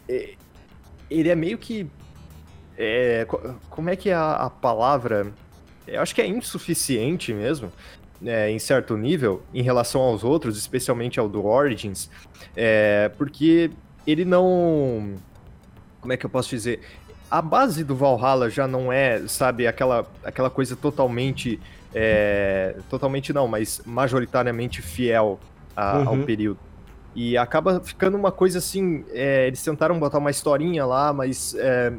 é, 0.09 0.34
ele 1.07 1.30
é 1.30 1.36
meio 1.36 1.59
que 1.59 1.88
é, 2.78 3.28
como 3.69 3.89
é 3.89 3.95
que 3.95 4.09
é 4.09 4.13
a, 4.13 4.34
a, 4.34 4.49
palavra? 4.49 5.28
Eu 5.88 6.01
acho 6.01 6.13
que 6.15 6.21
é 6.21 6.28
insuficiente 6.28 7.34
mesmo, 7.34 7.71
é, 8.26 8.49
em 8.49 8.59
certo 8.59 8.97
nível, 8.97 9.43
em 9.53 9.61
relação 9.61 10.01
aos 10.01 10.24
outros, 10.24 10.57
especialmente 10.57 11.19
ao 11.19 11.28
do 11.30 11.45
Origins, 11.45 12.09
é, 12.55 13.11
porque 13.17 13.71
ele 14.05 14.26
não. 14.26 15.15
Como 16.01 16.13
é 16.13 16.17
que 16.17 16.26
eu 16.26 16.30
posso 16.30 16.49
dizer? 16.49 16.82
A 17.30 17.41
base 17.41 17.84
do 17.84 17.95
Valhalla 17.95 18.49
já 18.49 18.67
não 18.67 18.91
é, 18.91 19.28
sabe, 19.28 19.65
aquela, 19.65 20.05
aquela 20.24 20.49
coisa 20.49 20.76
totalmente. 20.76 21.59
É, 21.95 22.76
totalmente 22.89 23.32
não, 23.32 23.47
mas 23.47 23.82
majoritariamente 23.86 24.82
fiel 24.82 25.39
a, 25.76 25.99
uhum. 25.99 26.09
ao 26.09 26.17
período. 26.19 26.59
E 27.15 27.38
acaba 27.38 27.80
ficando 27.80 28.17
uma 28.17 28.32
coisa 28.32 28.57
assim. 28.57 29.05
É, 29.11 29.47
eles 29.47 29.63
tentaram 29.63 29.99
botar 29.99 30.17
uma 30.17 30.32
historinha 30.32 30.86
lá, 30.86 31.13
mas 31.13 31.55
é, 31.55 31.93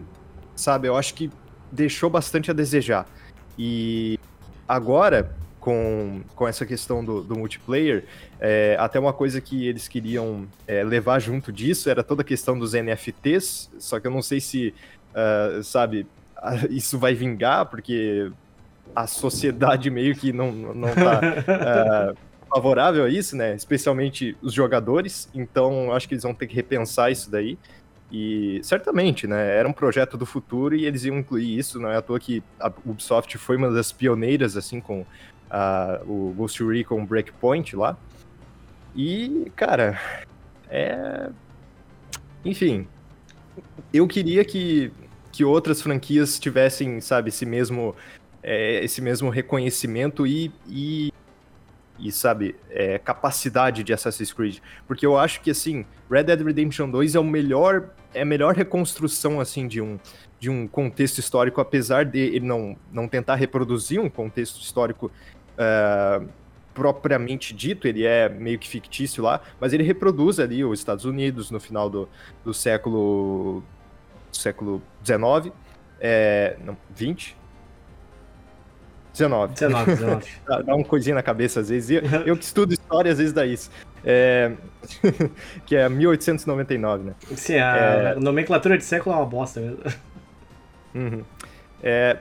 sabe? 0.54 0.88
Eu 0.88 0.96
acho 0.96 1.14
que 1.14 1.30
deixou 1.70 2.08
bastante 2.08 2.50
a 2.50 2.54
desejar. 2.54 3.06
E 3.58 4.18
agora, 4.68 5.34
com, 5.60 6.22
com 6.34 6.46
essa 6.46 6.66
questão 6.66 7.04
do, 7.04 7.22
do 7.22 7.36
multiplayer, 7.36 8.04
é, 8.38 8.76
até 8.78 8.98
uma 8.98 9.12
coisa 9.12 9.40
que 9.40 9.66
eles 9.66 9.88
queriam 9.88 10.46
é, 10.66 10.84
levar 10.84 11.18
junto 11.18 11.52
disso 11.52 11.88
era 11.88 12.02
toda 12.02 12.22
a 12.22 12.24
questão 12.24 12.58
dos 12.58 12.72
NFTs, 12.74 13.70
só 13.78 13.98
que 13.98 14.06
eu 14.06 14.10
não 14.10 14.22
sei 14.22 14.40
se, 14.40 14.74
uh, 15.10 15.62
sabe, 15.62 16.06
isso 16.70 16.98
vai 16.98 17.14
vingar, 17.14 17.66
porque 17.66 18.30
a 18.94 19.06
sociedade 19.06 19.90
meio 19.90 20.14
que 20.14 20.32
não, 20.32 20.52
não 20.52 20.94
tá 20.94 21.20
uh, 22.12 22.16
favorável 22.54 23.04
a 23.04 23.08
isso, 23.08 23.36
né? 23.36 23.54
Especialmente 23.54 24.36
os 24.42 24.52
jogadores, 24.52 25.28
então 25.34 25.92
acho 25.92 26.06
que 26.06 26.14
eles 26.14 26.22
vão 26.22 26.34
ter 26.34 26.46
que 26.46 26.54
repensar 26.54 27.10
isso 27.10 27.30
daí. 27.30 27.58
E 28.16 28.60
certamente, 28.62 29.26
né, 29.26 29.56
era 29.56 29.68
um 29.68 29.72
projeto 29.72 30.16
do 30.16 30.24
futuro 30.24 30.76
e 30.76 30.86
eles 30.86 31.04
iam 31.04 31.18
incluir 31.18 31.58
isso, 31.58 31.80
não 31.80 31.90
é 31.90 31.96
à 31.96 32.00
toa 32.00 32.20
que 32.20 32.44
a 32.60 32.72
Ubisoft 32.86 33.36
foi 33.38 33.56
uma 33.56 33.72
das 33.72 33.90
pioneiras, 33.90 34.56
assim, 34.56 34.80
com 34.80 35.04
o 36.06 36.32
Ghost 36.36 36.62
Recon 36.62 37.04
Breakpoint 37.04 37.74
lá. 37.74 37.98
E, 38.94 39.50
cara, 39.56 40.00
é... 40.70 41.28
Enfim, 42.44 42.86
eu 43.92 44.06
queria 44.06 44.44
que, 44.44 44.92
que 45.32 45.44
outras 45.44 45.82
franquias 45.82 46.38
tivessem, 46.38 47.00
sabe, 47.00 47.30
esse 47.30 47.44
mesmo, 47.44 47.96
é, 48.44 48.84
esse 48.84 49.02
mesmo 49.02 49.28
reconhecimento 49.28 50.24
e, 50.24 50.52
e 50.68 51.12
e, 51.98 52.10
sabe, 52.10 52.56
é, 52.70 52.98
capacidade 52.98 53.82
de 53.82 53.92
Assassin's 53.92 54.32
Creed. 54.32 54.58
Porque 54.86 55.06
eu 55.06 55.18
acho 55.18 55.40
que, 55.40 55.50
assim, 55.50 55.84
Red 56.10 56.24
Dead 56.24 56.40
Redemption 56.40 56.90
2 56.90 57.14
é 57.14 57.20
o 57.20 57.24
melhor, 57.24 57.90
é 58.12 58.22
a 58.22 58.24
melhor 58.24 58.54
reconstrução, 58.54 59.40
assim, 59.40 59.66
de 59.68 59.80
um, 59.80 59.98
de 60.38 60.50
um 60.50 60.66
contexto 60.66 61.18
histórico, 61.18 61.60
apesar 61.60 62.04
de 62.04 62.18
ele 62.18 62.46
não, 62.46 62.76
não 62.92 63.08
tentar 63.08 63.36
reproduzir 63.36 64.00
um 64.00 64.10
contexto 64.10 64.60
histórico 64.60 65.10
uh, 65.56 66.28
propriamente 66.74 67.54
dito, 67.54 67.86
ele 67.86 68.04
é 68.04 68.28
meio 68.28 68.58
que 68.58 68.68
fictício 68.68 69.22
lá, 69.22 69.40
mas 69.60 69.72
ele 69.72 69.84
reproduz 69.84 70.40
ali 70.40 70.64
os 70.64 70.80
Estados 70.80 71.04
Unidos 71.04 71.50
no 71.50 71.60
final 71.60 71.88
do, 71.88 72.08
do 72.44 72.52
século 72.52 73.62
século 74.32 74.82
19, 75.00 75.52
é, 76.00 76.56
não, 76.64 76.76
20, 76.94 77.36
19. 79.14 79.54
19, 79.54 79.94
19. 79.94 80.26
dá, 80.46 80.62
dá 80.62 80.74
uma 80.74 80.84
coisinha 80.84 81.14
na 81.14 81.22
cabeça 81.22 81.60
às 81.60 81.68
vezes. 81.68 81.90
Eu, 81.90 82.02
eu 82.26 82.36
que 82.36 82.44
estudo 82.44 82.72
história, 82.74 83.10
às 83.12 83.18
vezes 83.18 83.32
dá 83.32 83.46
isso. 83.46 83.70
É... 84.04 84.52
que 85.64 85.76
é 85.76 85.88
1899, 85.88 87.04
né? 87.04 87.14
Sim, 87.36 87.58
a 87.58 87.76
é... 87.76 88.14
nomenclatura 88.16 88.76
de 88.76 88.84
século 88.84 89.14
é 89.14 89.18
uma 89.18 89.26
bosta 89.26 89.60
mesmo. 89.60 89.78
Uhum. 90.94 91.22
É... 91.82 92.18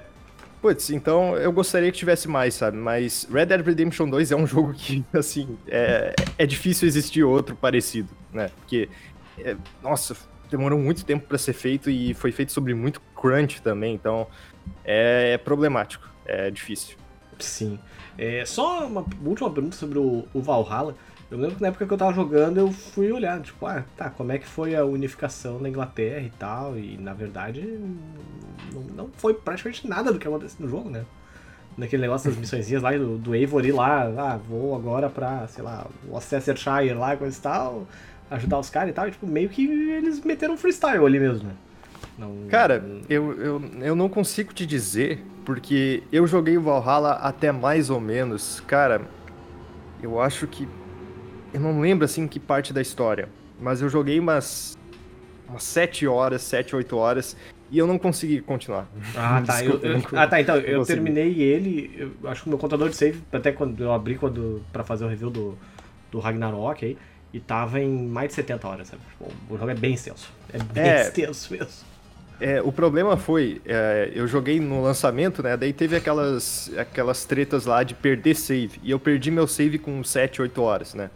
Putz, 0.62 0.92
então 0.92 1.36
eu 1.36 1.52
gostaria 1.52 1.92
que 1.92 1.98
tivesse 1.98 2.28
mais, 2.30 2.54
sabe? 2.54 2.78
Mas 2.78 3.28
Red 3.30 3.48
Dead 3.48 3.66
Redemption 3.66 4.10
2 4.10 4.32
é 4.32 4.36
um 4.36 4.46
jogo 4.48 4.74
que, 4.74 5.04
assim, 5.14 5.58
é, 5.68 6.14
é 6.38 6.46
difícil 6.46 6.88
existir 6.88 7.24
outro 7.24 7.56
parecido, 7.56 8.10
né? 8.32 8.50
Porque, 8.56 8.88
é... 9.40 9.58
nossa, 9.82 10.16
demorou 10.50 10.78
muito 10.78 11.04
tempo 11.04 11.28
para 11.28 11.40
ser 11.40 11.54
feito 11.54 11.90
e 11.90 12.14
foi 12.14 12.32
feito 12.32 12.52
sobre 12.52 12.76
muito 12.76 13.02
crunch 13.16 13.62
também, 13.62 13.96
então 13.96 14.28
é 14.86 15.38
problemático 15.40 16.13
é 16.26 16.50
difícil. 16.50 16.98
Sim. 17.40 17.80
É, 18.18 18.46
só 18.46 18.86
uma 18.86 19.06
última 19.26 19.50
pergunta 19.50 19.76
sobre 19.76 20.00
o, 20.00 20.26
o 20.34 20.42
Valhalla. 20.42 20.96
Eu 21.32 21.38
lembro 21.38 21.56
que 21.56 21.62
na 21.62 21.70
época 21.70 21.88
que 21.88 21.94
eu 21.94 21.98
tava 21.98 22.14
jogando, 22.14 22.60
eu 22.60 22.72
fui 22.72 23.12
olhar, 23.12 23.42
tipo, 23.42 23.66
ah, 23.66 23.84
tá, 23.98 24.10
como 24.10 24.32
é 24.32 24.38
que 24.38 24.46
foi 24.46 24.76
a 24.76 24.86
unificação 24.86 25.60
na 25.60 25.68
Inglaterra 25.68 26.22
e 26.22 26.30
tal, 26.30 26.78
e 26.78 26.96
na 26.98 27.12
verdade 27.14 27.80
não, 28.72 28.82
não 28.96 29.10
foi 29.18 29.34
praticamente 29.34 29.88
nada 29.88 30.14
do 30.14 30.20
que 30.20 30.28
aconteceu 30.28 30.64
no 30.64 30.70
jogo, 30.70 30.92
né? 30.92 31.04
Naquele 31.76 32.04
negócio 32.04 32.30
das 32.30 32.38
missõezinhas 32.38 32.84
lá 32.84 32.92
do, 32.92 33.18
do 33.18 33.32
Avery 33.32 33.72
lá, 33.72 34.04
ah, 34.16 34.38
vou 34.38 34.76
agora 34.76 35.10
pra, 35.10 35.48
sei 35.48 35.64
lá, 35.64 35.88
o 36.08 36.22
Shire 36.22 36.94
lá, 36.94 37.18
coisa 37.18 37.36
e 37.36 37.42
tal, 37.42 37.88
ajudar 38.30 38.60
os 38.60 38.70
caras 38.70 38.92
e 38.92 38.94
tal, 38.94 39.08
e 39.08 39.12
tipo, 39.12 39.26
meio 39.26 39.50
que 39.50 39.66
eles 39.66 40.24
meteram 40.24 40.56
freestyle 40.56 41.04
ali 41.04 41.20
mesmo, 41.20 41.48
né? 41.48 41.56
Não, 42.18 42.48
Cara, 42.50 42.80
não... 42.80 43.02
Eu, 43.10 43.42
eu, 43.42 43.62
eu 43.82 43.96
não 43.96 44.08
consigo 44.08 44.54
te 44.54 44.66
dizer, 44.66 45.24
porque 45.46 46.04
eu 46.12 46.26
joguei 46.28 46.58
o 46.58 46.62
Valhalla 46.62 47.14
até 47.14 47.52
mais 47.52 47.90
ou 47.90 48.00
menos. 48.00 48.62
Cara, 48.62 49.02
eu 50.02 50.20
acho 50.20 50.48
que. 50.48 50.68
Eu 51.54 51.60
não 51.60 51.80
lembro 51.80 52.06
assim 52.06 52.28
que 52.28 52.40
parte 52.40 52.74
da 52.74 52.82
história, 52.82 53.30
mas 53.60 53.82
eu 53.82 53.90
joguei 53.90 54.20
umas. 54.20 54.78
umas 55.48 55.64
7 55.64 56.08
horas, 56.08 56.42
7, 56.42 56.76
8 56.76 56.96
horas. 56.96 57.38
E 57.72 57.78
eu 57.80 57.88
não 57.88 57.98
consegui 57.98 58.40
continuar. 58.40 58.88
Ah, 59.16 59.42
tá. 59.44 59.64
Eu, 59.66 59.80
eu, 59.82 60.02
ah, 60.14 60.28
tá. 60.28 60.40
Então, 60.40 60.58
eu 60.58 60.80
consegui. 60.80 61.02
terminei 61.02 61.42
ele. 61.42 62.14
Eu 62.22 62.30
acho 62.30 62.44
que 62.44 62.48
o 62.48 62.50
meu 62.50 62.60
contador 62.60 62.88
de 62.88 62.96
save, 62.96 63.24
até 63.32 63.52
quando 63.52 63.84
eu 63.84 63.92
abri 63.92 64.16
quando, 64.16 64.64
pra 64.72 64.84
fazer 64.84 65.06
o 65.06 65.08
review 65.08 65.32
do, 65.32 65.58
do 66.12 66.20
Ragnarok 66.20 66.86
aí, 66.86 66.98
e 67.34 67.40
tava 67.40 67.80
em 67.80 68.08
mais 68.08 68.30
de 68.30 68.36
70 68.36 68.68
horas, 68.68 68.88
sabe? 68.90 69.02
Tipo, 69.10 69.32
o 69.50 69.58
jogo 69.58 69.72
é 69.72 69.76
bem 69.76 69.96
extenso. 69.96 70.32
É 70.54 70.60
bem 70.60 70.84
é, 70.84 71.02
extenso 71.10 71.52
mesmo. 71.52 71.93
É, 72.40 72.62
o 72.62 72.72
problema 72.72 73.16
foi, 73.16 73.62
é, 73.66 74.12
eu 74.14 74.28
joguei 74.28 74.60
no 74.60 74.82
lançamento, 74.82 75.42
né? 75.42 75.56
Daí 75.56 75.72
teve 75.72 75.96
aquelas, 75.96 76.72
aquelas 76.78 77.26
tretas 77.26 77.66
lá 77.66 77.84
de 77.84 77.94
perder 77.94 78.36
save. 78.36 78.80
E 78.84 78.92
eu 78.92 79.00
perdi 79.00 79.32
meu 79.32 79.48
save 79.48 79.78
com 79.78 80.04
7, 80.04 80.42
8 80.42 80.62
horas, 80.62 80.94
né? 80.94 81.10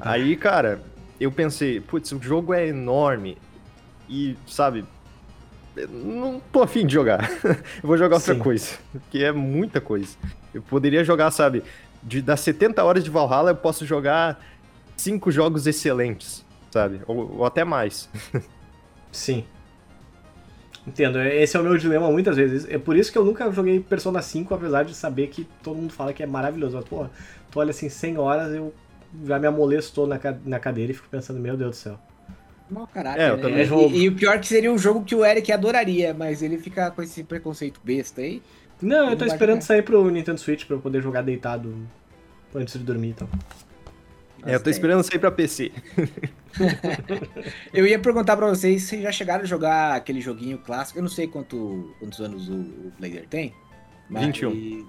Aí, 0.00 0.36
cara, 0.36 0.80
eu 1.20 1.30
pensei, 1.30 1.80
putz, 1.80 2.12
o 2.12 2.22
jogo 2.22 2.54
é 2.54 2.66
enorme. 2.66 3.36
E, 4.08 4.36
sabe, 4.46 4.84
não 5.90 6.40
tô 6.52 6.62
afim 6.62 6.86
de 6.86 6.94
jogar. 6.94 7.30
eu 7.44 7.56
vou 7.82 7.96
jogar 7.96 8.16
outra 8.16 8.34
Sim. 8.34 8.40
coisa. 8.40 8.76
Porque 8.92 9.18
é 9.18 9.32
muita 9.32 9.80
coisa. 9.80 10.16
Eu 10.52 10.62
poderia 10.62 11.04
jogar, 11.04 11.30
sabe, 11.30 11.62
de, 12.02 12.20
das 12.20 12.40
70 12.40 12.82
horas 12.82 13.04
de 13.04 13.10
Valhalla, 13.10 13.50
eu 13.50 13.56
posso 13.56 13.86
jogar 13.86 14.42
cinco 14.96 15.30
jogos 15.30 15.66
excelentes, 15.66 16.44
sabe? 16.70 17.00
Ou, 17.06 17.38
ou 17.38 17.44
até 17.44 17.64
mais. 17.64 18.08
Sim. 19.10 19.44
Entendo, 20.86 21.20
esse 21.20 21.56
é 21.56 21.60
o 21.60 21.62
meu 21.62 21.76
dilema 21.78 22.10
muitas 22.10 22.36
vezes. 22.36 22.66
É 22.68 22.76
por 22.76 22.96
isso 22.96 23.12
que 23.12 23.16
eu 23.18 23.24
nunca 23.24 23.50
joguei 23.52 23.78
Persona 23.80 24.20
5, 24.20 24.52
apesar 24.54 24.84
de 24.84 24.94
saber 24.94 25.28
que 25.28 25.46
todo 25.62 25.76
mundo 25.76 25.92
fala 25.92 26.12
que 26.12 26.22
é 26.22 26.26
maravilhoso. 26.26 26.76
Mas, 26.76 26.84
pô, 26.86 27.06
tu 27.50 27.60
olha 27.60 27.70
assim, 27.70 27.88
100 27.88 28.18
horas, 28.18 28.52
eu 28.52 28.74
já 29.24 29.38
me 29.38 29.46
amolestou 29.46 30.06
na, 30.08 30.18
na 30.44 30.58
cadeira 30.58 30.90
e 30.90 30.94
fico 30.94 31.08
pensando, 31.08 31.38
meu 31.38 31.56
Deus 31.56 31.70
do 31.70 31.76
céu. 31.76 31.98
Mau 32.68 32.86
caráter, 32.86 33.20
É, 33.20 33.30
eu 33.30 33.36
né? 33.36 33.42
também. 33.42 33.60
E- 33.60 33.64
jogo. 33.64 33.94
E, 33.94 34.08
o 34.08 34.14
pior 34.16 34.40
que 34.40 34.46
seria 34.48 34.72
um 34.72 34.78
jogo 34.78 35.04
que 35.04 35.14
o 35.14 35.24
Eric 35.24 35.52
adoraria, 35.52 36.12
mas 36.14 36.42
ele 36.42 36.58
fica 36.58 36.90
com 36.90 37.02
esse 37.02 37.22
preconceito 37.22 37.80
besta 37.84 38.20
aí. 38.20 38.42
Não, 38.80 39.10
eu 39.10 39.16
tô 39.16 39.24
esperando 39.24 39.56
jogar. 39.56 39.66
sair 39.66 39.82
pro 39.82 40.10
Nintendo 40.10 40.40
Switch 40.40 40.64
pra 40.66 40.74
eu 40.74 40.80
poder 40.80 41.00
jogar 41.00 41.22
deitado 41.22 41.76
antes 42.52 42.74
de 42.76 42.80
dormir 42.84 43.10
então. 43.10 43.28
É, 44.44 44.56
eu 44.56 44.60
tô 44.60 44.68
esperando 44.70 45.04
sair 45.04 45.20
pra 45.20 45.30
PC. 45.30 45.70
Eu 47.72 47.86
ia 47.86 47.98
perguntar 47.98 48.36
pra 48.36 48.46
vocês 48.48 48.82
se 48.84 49.00
já 49.02 49.10
chegaram 49.12 49.42
a 49.42 49.46
jogar 49.46 49.94
aquele 49.96 50.20
joguinho 50.20 50.58
clássico. 50.58 50.98
Eu 50.98 51.02
não 51.02 51.10
sei 51.10 51.26
quanto, 51.26 51.94
quantos 51.98 52.20
anos 52.20 52.48
o, 52.48 52.52
o 52.54 52.92
Blader 52.98 53.26
tem. 53.28 53.54
21. 54.10 54.86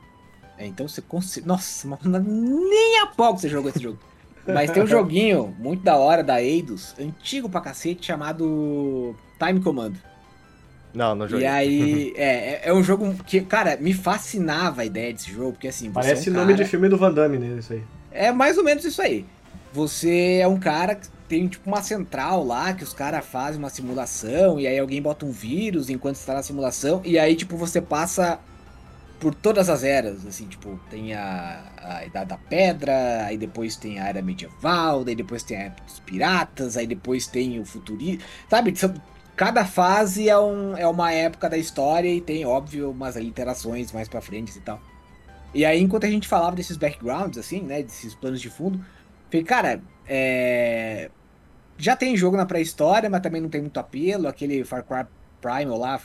É, 0.57 0.65
então 0.67 0.87
você 0.87 1.01
consegue. 1.01 1.47
Nossa, 1.47 1.87
mas 1.87 1.99
nem 2.03 2.99
a 3.01 3.07
pouco 3.07 3.39
você 3.39 3.49
jogou 3.49 3.69
esse 3.69 3.81
jogo. 3.81 3.97
Mas 4.45 4.69
tem 4.71 4.83
um 4.83 4.87
joguinho 4.87 5.55
muito 5.57 5.83
da 5.83 5.95
hora 5.95 6.21
da 6.21 6.41
Eidos, 6.43 6.93
antigo 6.99 7.47
pra 7.49 7.61
cacete, 7.61 8.05
chamado 8.07 9.15
Time 9.39 9.61
Command. 9.61 9.93
Não, 10.93 11.15
não 11.15 11.27
joguei. 11.27 11.45
E 11.45 11.49
aí, 11.49 12.13
é, 12.17 12.25
é- 12.25 12.61
é 12.65 12.73
um 12.73 12.83
jogo 12.83 13.15
que, 13.25 13.39
cara, 13.41 13.77
me 13.77 13.93
fascinava 13.93 14.81
a 14.81 14.85
ideia 14.85 15.13
desse 15.13 15.31
jogo, 15.31 15.53
porque 15.53 15.69
assim, 15.69 15.89
Parece 15.91 16.27
é 16.27 16.31
um 16.31 16.35
nome 16.35 16.51
cara- 16.53 16.63
de 16.65 16.69
filme 16.69 16.89
do 16.89 16.97
Van 16.97 17.13
Damme, 17.13 17.37
né? 17.39 17.57
Isso 17.57 17.71
aí. 17.73 17.83
É 18.11 18.31
mais 18.33 18.57
ou 18.57 18.63
menos 18.65 18.83
isso 18.83 19.01
aí. 19.01 19.25
Você 19.71 20.39
é 20.41 20.47
um 20.47 20.59
cara 20.59 20.99
tem 21.27 21.47
tipo 21.47 21.69
uma 21.69 21.81
central 21.81 22.43
lá 22.43 22.73
que 22.73 22.83
os 22.83 22.93
caras 22.93 23.25
fazem 23.25 23.59
uma 23.59 23.69
simulação 23.69 24.59
e 24.59 24.67
aí 24.67 24.77
alguém 24.77 25.01
bota 25.01 25.25
um 25.25 25.31
vírus 25.31 25.89
enquanto 25.89 26.15
está 26.15 26.33
na 26.33 26.43
simulação 26.43 27.01
e 27.03 27.17
aí 27.17 27.35
tipo 27.35 27.55
você 27.57 27.81
passa 27.81 28.39
por 29.23 29.33
todas 29.33 29.69
as 29.69 29.85
eras, 29.85 30.25
assim, 30.25 30.45
tipo, 30.47 30.77
tem 30.89 31.13
a, 31.13 31.63
a 31.77 32.05
Idade 32.05 32.25
da 32.31 32.37
Pedra, 32.37 33.23
aí 33.25 33.37
depois 33.37 33.77
tem 33.77 33.97
a 33.97 34.09
Era 34.09 34.21
Medieval, 34.21 35.05
daí 35.05 35.15
depois 35.15 35.43
tem 35.43 35.55
a 35.55 35.61
Época 35.61 35.85
dos 35.85 35.99
Piratas, 36.01 36.75
aí 36.75 36.85
depois 36.85 37.25
tem 37.25 37.57
o 37.57 37.63
Futurismo, 37.63 38.21
sabe? 38.49 38.73
Cada 39.33 39.63
fase 39.63 40.27
é, 40.27 40.37
um, 40.37 40.75
é 40.75 40.85
uma 40.85 41.13
época 41.13 41.49
da 41.49 41.57
história 41.57 42.13
e 42.13 42.19
tem, 42.19 42.45
óbvio, 42.45 42.91
umas 42.91 43.15
literações 43.15 43.93
mais 43.93 44.09
pra 44.09 44.19
frente 44.19 44.57
e 44.57 44.61
tal. 44.61 44.81
E 45.53 45.63
aí, 45.63 45.81
enquanto 45.81 46.03
a 46.05 46.09
gente 46.09 46.27
falava 46.27 46.57
desses 46.57 46.75
backgrounds, 46.75 47.37
assim, 47.37 47.61
né, 47.61 47.81
desses 47.81 48.13
planos 48.13 48.41
de 48.41 48.49
fundo, 48.49 48.83
falei, 49.31 49.45
cara, 49.45 49.81
é... 50.07 51.09
já 51.77 51.95
tem 51.95 52.15
jogo 52.15 52.37
na 52.37 52.45
pré-história, 52.45 53.09
mas 53.09 53.21
também 53.21 53.41
não 53.41 53.49
tem 53.49 53.61
muito 53.61 53.79
apelo. 53.79 54.27
Aquele 54.27 54.63
Far 54.63 54.83
Cry 54.83 55.05
Primal 55.41 55.77
lá 55.77 56.01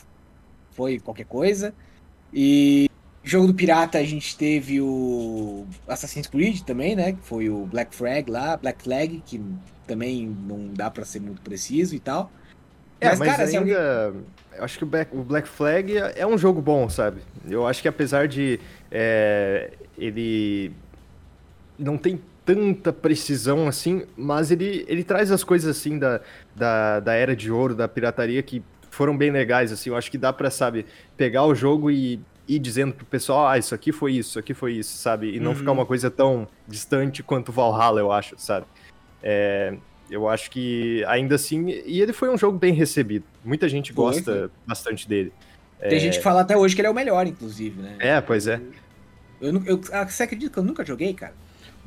foi 0.72 0.98
qualquer 0.98 1.26
coisa. 1.26 1.74
E 2.32 2.88
jogo 3.22 3.46
do 3.46 3.54
pirata 3.54 3.98
a 3.98 4.04
gente 4.04 4.36
teve 4.36 4.80
o 4.80 5.66
Assassin's 5.86 6.26
Creed 6.26 6.60
também, 6.62 6.96
né, 6.96 7.12
que 7.12 7.22
foi 7.22 7.48
o 7.50 7.66
Black 7.66 7.94
Flag 7.94 8.30
lá, 8.30 8.56
Black 8.56 8.82
Flag, 8.82 9.22
que 9.26 9.42
também 9.86 10.26
não 10.26 10.68
dá 10.72 10.90
pra 10.90 11.04
ser 11.04 11.20
muito 11.20 11.40
preciso 11.42 11.94
e 11.94 11.98
tal. 11.98 12.30
É, 13.00 13.14
mas, 13.14 13.30
cara, 13.30 13.46
se 13.46 13.56
alguém- 13.56 13.74
ainda. 13.74 14.14
Eu 14.56 14.64
acho 14.64 14.76
que 14.76 14.84
o 14.84 15.22
Black, 15.24 15.48
Flag 15.48 15.96
é 15.96 16.14
é 16.16 16.26
um 16.26 16.36
jogo 16.36 16.60
bom, 16.60 16.88
sabe? 16.88 17.20
Eu 17.48 17.64
acho 17.66 17.80
que 17.80 17.86
apesar 17.86 18.26
de 18.26 18.58
é, 18.90 19.70
ele 19.96 20.72
não 21.78 21.96
tem 21.96 22.20
tanta 22.48 22.94
precisão 22.94 23.68
assim, 23.68 24.06
mas 24.16 24.50
ele, 24.50 24.82
ele 24.88 25.04
traz 25.04 25.30
as 25.30 25.44
coisas 25.44 25.76
assim 25.76 25.98
da, 25.98 26.22
da, 26.56 26.98
da 26.98 27.12
era 27.12 27.36
de 27.36 27.52
ouro, 27.52 27.74
da 27.74 27.86
pirataria, 27.86 28.42
que 28.42 28.62
foram 28.88 29.14
bem 29.14 29.30
legais, 29.30 29.70
assim. 29.70 29.90
Eu 29.90 29.96
acho 29.96 30.10
que 30.10 30.16
dá 30.16 30.32
pra, 30.32 30.50
sabe, 30.50 30.86
pegar 31.14 31.44
o 31.44 31.54
jogo 31.54 31.90
e 31.90 32.18
ir 32.48 32.58
dizendo 32.58 32.94
pro 32.94 33.04
pessoal, 33.04 33.46
ah, 33.48 33.58
isso 33.58 33.74
aqui 33.74 33.92
foi 33.92 34.12
isso, 34.14 34.30
isso 34.30 34.38
aqui 34.38 34.54
foi 34.54 34.72
isso, 34.72 34.96
sabe? 34.96 35.36
E 35.36 35.38
não 35.38 35.50
Uhum. 35.50 35.56
ficar 35.58 35.72
uma 35.72 35.84
coisa 35.84 36.10
tão 36.10 36.48
distante 36.66 37.22
quanto 37.22 37.52
Valhalla, 37.52 38.00
eu 38.00 38.10
acho, 38.10 38.34
sabe? 38.38 38.64
É, 39.22 39.76
eu 40.10 40.26
acho 40.26 40.50
que 40.50 41.04
ainda 41.06 41.34
assim. 41.34 41.68
E 41.84 42.00
ele 42.00 42.14
foi 42.14 42.30
um 42.30 42.38
jogo 42.38 42.56
bem 42.56 42.72
recebido. 42.72 43.26
Muita 43.44 43.68
gente 43.68 43.92
gosta 43.92 44.32
foi. 44.32 44.50
bastante 44.66 45.06
dele. 45.06 45.34
Tem 45.78 46.00
gente 46.00 46.16
que 46.16 46.24
fala 46.24 46.40
até 46.40 46.56
hoje 46.56 46.74
que 46.74 46.80
ele 46.80 46.88
é 46.88 46.90
o 46.90 46.94
melhor, 46.94 47.26
inclusive, 47.26 47.82
né? 47.82 47.96
É, 47.98 48.20
pois 48.22 48.46
é. 48.46 48.58
Eu, 49.38 49.62
eu, 49.66 49.80
ah, 49.92 50.08
você 50.08 50.22
acredita 50.22 50.50
que 50.50 50.58
eu 50.58 50.64
nunca 50.64 50.82
joguei, 50.82 51.12
cara? 51.12 51.34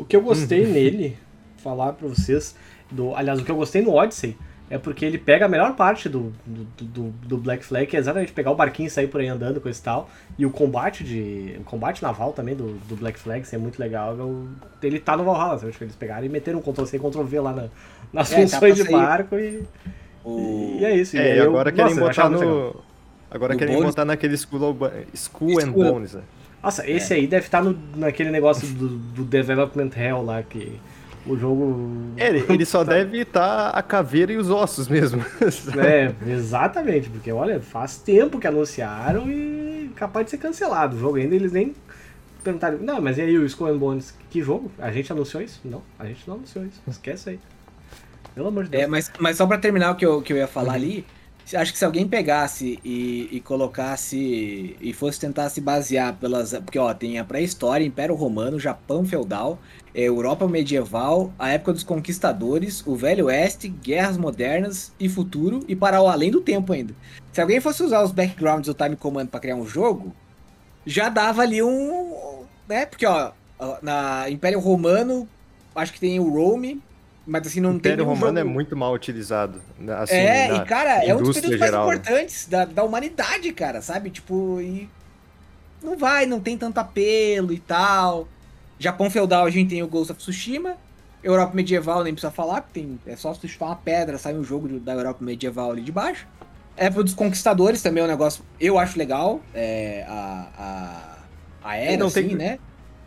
O 0.02 0.06
que 0.06 0.16
eu 0.16 0.22
gostei 0.22 0.66
nele, 0.66 1.18
falar 1.58 1.94
pra 1.94 2.08
vocês, 2.08 2.56
do, 2.90 3.16
aliás, 3.16 3.40
o 3.40 3.46
que 3.46 3.52
eu 3.52 3.56
gostei 3.56 3.82
no 3.82 3.94
Odyssey 3.94 4.36
é 4.70 4.78
porque 4.78 5.04
ele 5.06 5.18
pega 5.18 5.46
a 5.46 5.50
melhor 5.50 5.76
parte 5.76 6.08
do, 6.10 6.34
do, 6.46 6.64
do, 6.86 7.04
do 7.28 7.38
Black 7.38 7.64
Flag, 7.64 7.86
que 7.88 7.96
é 7.98 8.00
exatamente 8.00 8.32
pegar 8.32 8.52
o 8.52 8.56
barquinho 8.56 8.88
e 8.88 8.90
sair 8.90 9.08
por 9.08 9.20
aí 9.22 9.28
andando 9.28 9.60
com 9.62 9.68
esse 9.70 9.82
tal. 9.84 10.10
E 10.40 10.46
o 10.46 10.50
combate 10.50 11.04
de. 11.04 11.58
O 11.60 11.64
combate 11.66 12.02
naval 12.02 12.32
também 12.34 12.56
do, 12.56 12.74
do 12.88 12.96
Black 12.96 13.20
Flag, 13.20 13.42
isso 13.46 13.54
é 13.54 13.58
muito 13.58 13.78
legal. 13.80 14.16
eu- 14.18 14.48
ele 14.82 15.00
tá 15.00 15.16
no 15.18 15.24
Valhalla, 15.26 15.60
sabe? 15.60 15.72
Tipo, 15.74 15.84
Eles 15.84 15.96
pegaram 15.96 16.26
e 16.26 16.30
meteram 16.30 16.60
um 16.60 16.62
Ctrl 16.62 16.86
C 16.86 16.96
e 16.98 17.00
Ctrl 17.00 17.22
V 17.24 17.40
lá 17.42 17.54
na- 17.54 17.68
nas 18.14 18.32
É, 18.32 18.36
funções 18.42 18.76
de 18.76 18.84
barco 18.86 19.36
e, 19.38 19.64
O... 20.24 20.78
e 20.80 20.86
é 20.86 20.96
isso. 20.96 21.16
É, 21.18 21.20
aí 21.22 21.36
e 21.36 21.38
eu- 21.40 21.50
agora 21.50 21.72
querem 21.72 21.94
nossa, 21.96 22.02
eu 22.02 22.08
botar 22.08 22.30
no. 22.30 22.76
Agora 23.30 23.54
No 23.54 23.60
querem 23.60 23.76
Bones? 23.76 23.90
botar 23.92 24.06
naquele 24.06 24.34
Skull, 24.36 24.62
Oba- 24.64 24.94
Skull 25.14 25.60
and 25.60 25.68
Skull- 25.68 25.84
Bones, 25.92 26.14
né? 26.16 26.22
Nossa, 26.64 26.90
esse 26.90 27.14
aí 27.14 27.26
deve 27.26 27.46
estar 27.46 27.64
no, 27.64 27.78
naquele 27.96 28.30
negócio 28.30 28.68
do, 28.68 28.90
do 28.90 29.24
Development 29.24 29.90
Hell 29.96 30.24
lá, 30.24 30.44
que 30.44 30.80
o 31.26 31.38
jogo. 31.38 32.14
É, 32.18 32.30
ele, 32.30 32.46
ele 32.50 32.66
só 32.66 32.84
deve 32.86 33.20
estar 33.20 33.70
a 33.70 33.82
caveira 33.82 34.32
e 34.32 34.38
os 34.38 34.50
ossos 34.50 34.88
mesmo. 34.88 35.24
É, 35.78 36.14
exatamente, 36.30 37.10
porque 37.10 37.32
olha, 37.32 37.60
faz 37.60 37.98
tempo 37.98 38.40
que 38.40 38.48
anunciaram 38.48 39.30
e 39.30 39.92
capaz 39.96 40.26
de 40.26 40.32
ser 40.32 40.38
cancelado. 40.38 40.96
O 40.96 41.00
jogo 41.00 41.18
ainda 41.18 41.36
eles 41.36 41.52
nem 41.52 41.74
perguntaram, 42.44 42.78
não, 42.80 43.02
mas 43.02 43.18
e 43.18 43.22
aí 43.22 43.38
o 43.38 43.46
Skull 43.46 43.68
and 43.68 43.78
Bones, 43.78 44.14
que 44.30 44.42
jogo? 44.42 44.72
A 44.80 44.92
gente 44.92 45.12
anunciou 45.12 45.44
isso? 45.44 45.62
Não, 45.64 45.82
a 45.98 46.06
gente 46.06 46.28
não 46.28 46.36
anunciou 46.36 46.66
isso. 46.66 46.82
Esquece 46.88 47.32
aí. 47.32 47.40
Pelo 48.34 48.48
amor 48.48 48.66
de 48.66 48.72
Deus. 48.72 48.84
É, 48.84 48.88
mas, 48.88 49.12
mas 49.20 49.38
só 49.38 49.46
pra 49.46 49.58
terminar 49.58 49.92
o 49.92 49.96
que 49.96 50.06
eu, 50.06 50.22
que 50.22 50.34
eu 50.34 50.38
ia 50.38 50.48
falar 50.48 50.74
ali, 50.74 51.06
acho 51.56 51.72
que 51.74 51.80
se 51.80 51.86
alguém 51.86 52.08
pegasse 52.08 52.80
e, 52.84 53.30
e 53.32 53.40
colocasse 53.42 54.76
e 54.80 54.94
fosse 54.94 55.20
tentar 55.20 55.50
se 55.50 55.62
basear 55.62 56.16
pelas. 56.16 56.54
Porque, 56.54 56.80
ó, 56.80 56.94
tem 56.94 57.20
a 57.20 57.24
pré-história, 57.24 57.86
Império 57.86 58.16
Romano, 58.16 58.60
Japão 58.60 59.06
feudal, 59.06 59.60
é, 59.94 60.04
Europa 60.04 60.48
medieval, 60.48 61.34
a 61.38 61.50
época 61.50 61.74
dos 61.74 61.84
conquistadores, 61.84 62.86
o 62.86 62.96
Velho 62.96 63.26
Oeste, 63.26 63.68
guerras 63.68 64.18
modernas 64.18 64.92
e 65.00 65.10
futuro, 65.10 65.64
e 65.68 65.76
para 65.76 66.02
o 66.02 66.08
além 66.08 66.32
do 66.32 66.42
tempo 66.42 66.74
ainda. 66.74 66.94
Se 67.32 67.42
alguém 67.42 67.60
fosse 67.60 67.84
usar 67.84 68.04
os 68.04 68.12
backgrounds 68.12 68.68
do 68.68 68.74
Time 68.74 68.96
Command 68.96 69.28
pra 69.28 69.40
criar 69.40 69.56
um 69.56 69.66
jogo, 69.66 70.14
já 70.86 71.10
dava 71.10 71.42
ali 71.42 71.62
um. 71.62 72.44
né? 72.68 72.86
Porque, 72.86 73.06
ó, 73.06 73.32
na 73.82 74.30
Império 74.30 74.60
Romano, 74.60 75.28
acho 75.76 75.94
que 75.94 76.00
tem 76.00 76.20
o 76.20 76.30
Rome. 76.30 76.82
Mas 77.26 77.46
assim, 77.48 77.60
não 77.62 77.72
o 77.72 77.76
Império 77.76 77.98
tem 78.00 78.06
nenhum 78.06 78.16
Romano 78.20 78.40
é 78.40 78.42
jogo- 78.42 78.54
muito 78.54 78.76
mal 78.76 78.94
utilizado. 78.94 79.62
né, 79.78 79.94
Assim, 79.96 80.14
é, 80.16 80.56
e 80.56 80.66
cara, 80.66 81.06
é 81.06 81.14
um 81.14 81.18
dos 81.22 81.36
períodos 81.36 81.60
mais 81.60 81.72
geral, 81.72 81.88
né? 81.88 81.96
importantes 81.96 82.48
da, 82.48 82.66
da 82.66 82.84
humanidade, 82.84 83.52
cara, 83.54 83.82
sabe? 83.82 84.10
Tipo, 84.10 84.60
e. 84.60 84.90
Não 85.84 85.98
vai, 85.98 86.26
não 86.26 86.40
tem 86.40 86.58
tanto 86.58 86.78
apelo 86.80 87.52
e 87.54 87.60
tal. 87.60 88.28
Japão 88.80 89.10
feudal, 89.10 89.46
a 89.46 89.50
gente 89.50 89.70
tem 89.70 89.84
o 89.84 89.88
Ghost 89.88 90.12
of 90.12 90.20
Tsushima. 90.22 90.76
Europa 91.24 91.54
medieval, 91.56 92.04
nem 92.04 92.14
precisa 92.14 92.32
falar, 92.32 92.62
porque 92.62 92.80
tem, 92.80 93.00
é 93.06 93.16
só 93.16 93.32
se 93.36 93.48
chutar 93.48 93.66
uma 93.68 93.76
pedra, 93.76 94.18
sai 94.18 94.34
um 94.34 94.44
jogo 94.44 94.80
da 94.80 94.94
Europa 94.94 95.24
medieval 95.24 95.70
ali 95.72 95.82
de 95.84 95.92
baixo. 95.92 96.26
Época 96.76 97.04
dos 97.04 97.14
Conquistadores 97.14 97.80
também 97.84 98.02
é 98.02 98.06
um 98.06 98.10
negócio, 98.10 98.44
eu 98.60 98.80
acho 98.80 98.98
legal. 98.98 99.40
É, 99.54 100.04
a, 100.08 100.48
a, 101.64 101.70
a 101.70 101.76
era, 101.78 101.98
não 101.98 102.08
assim, 102.08 102.30
tem- 102.30 102.36
né? 102.36 102.60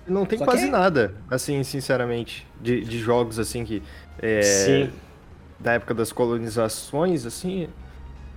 Não 0.06 0.26
tem 0.26 0.38
Só 0.38 0.44
quase 0.44 0.66
que- 0.66 0.70
nada, 0.70 1.14
assim, 1.30 1.64
sinceramente, 1.64 2.46
de, 2.60 2.82
de 2.82 2.98
jogos 3.00 3.38
assim 3.38 3.64
que. 3.64 3.82
É, 4.20 4.42
Sim. 4.42 4.90
Da 5.58 5.72
época 5.74 5.94
das 5.94 6.12
colonizações, 6.12 7.24
assim. 7.26 7.68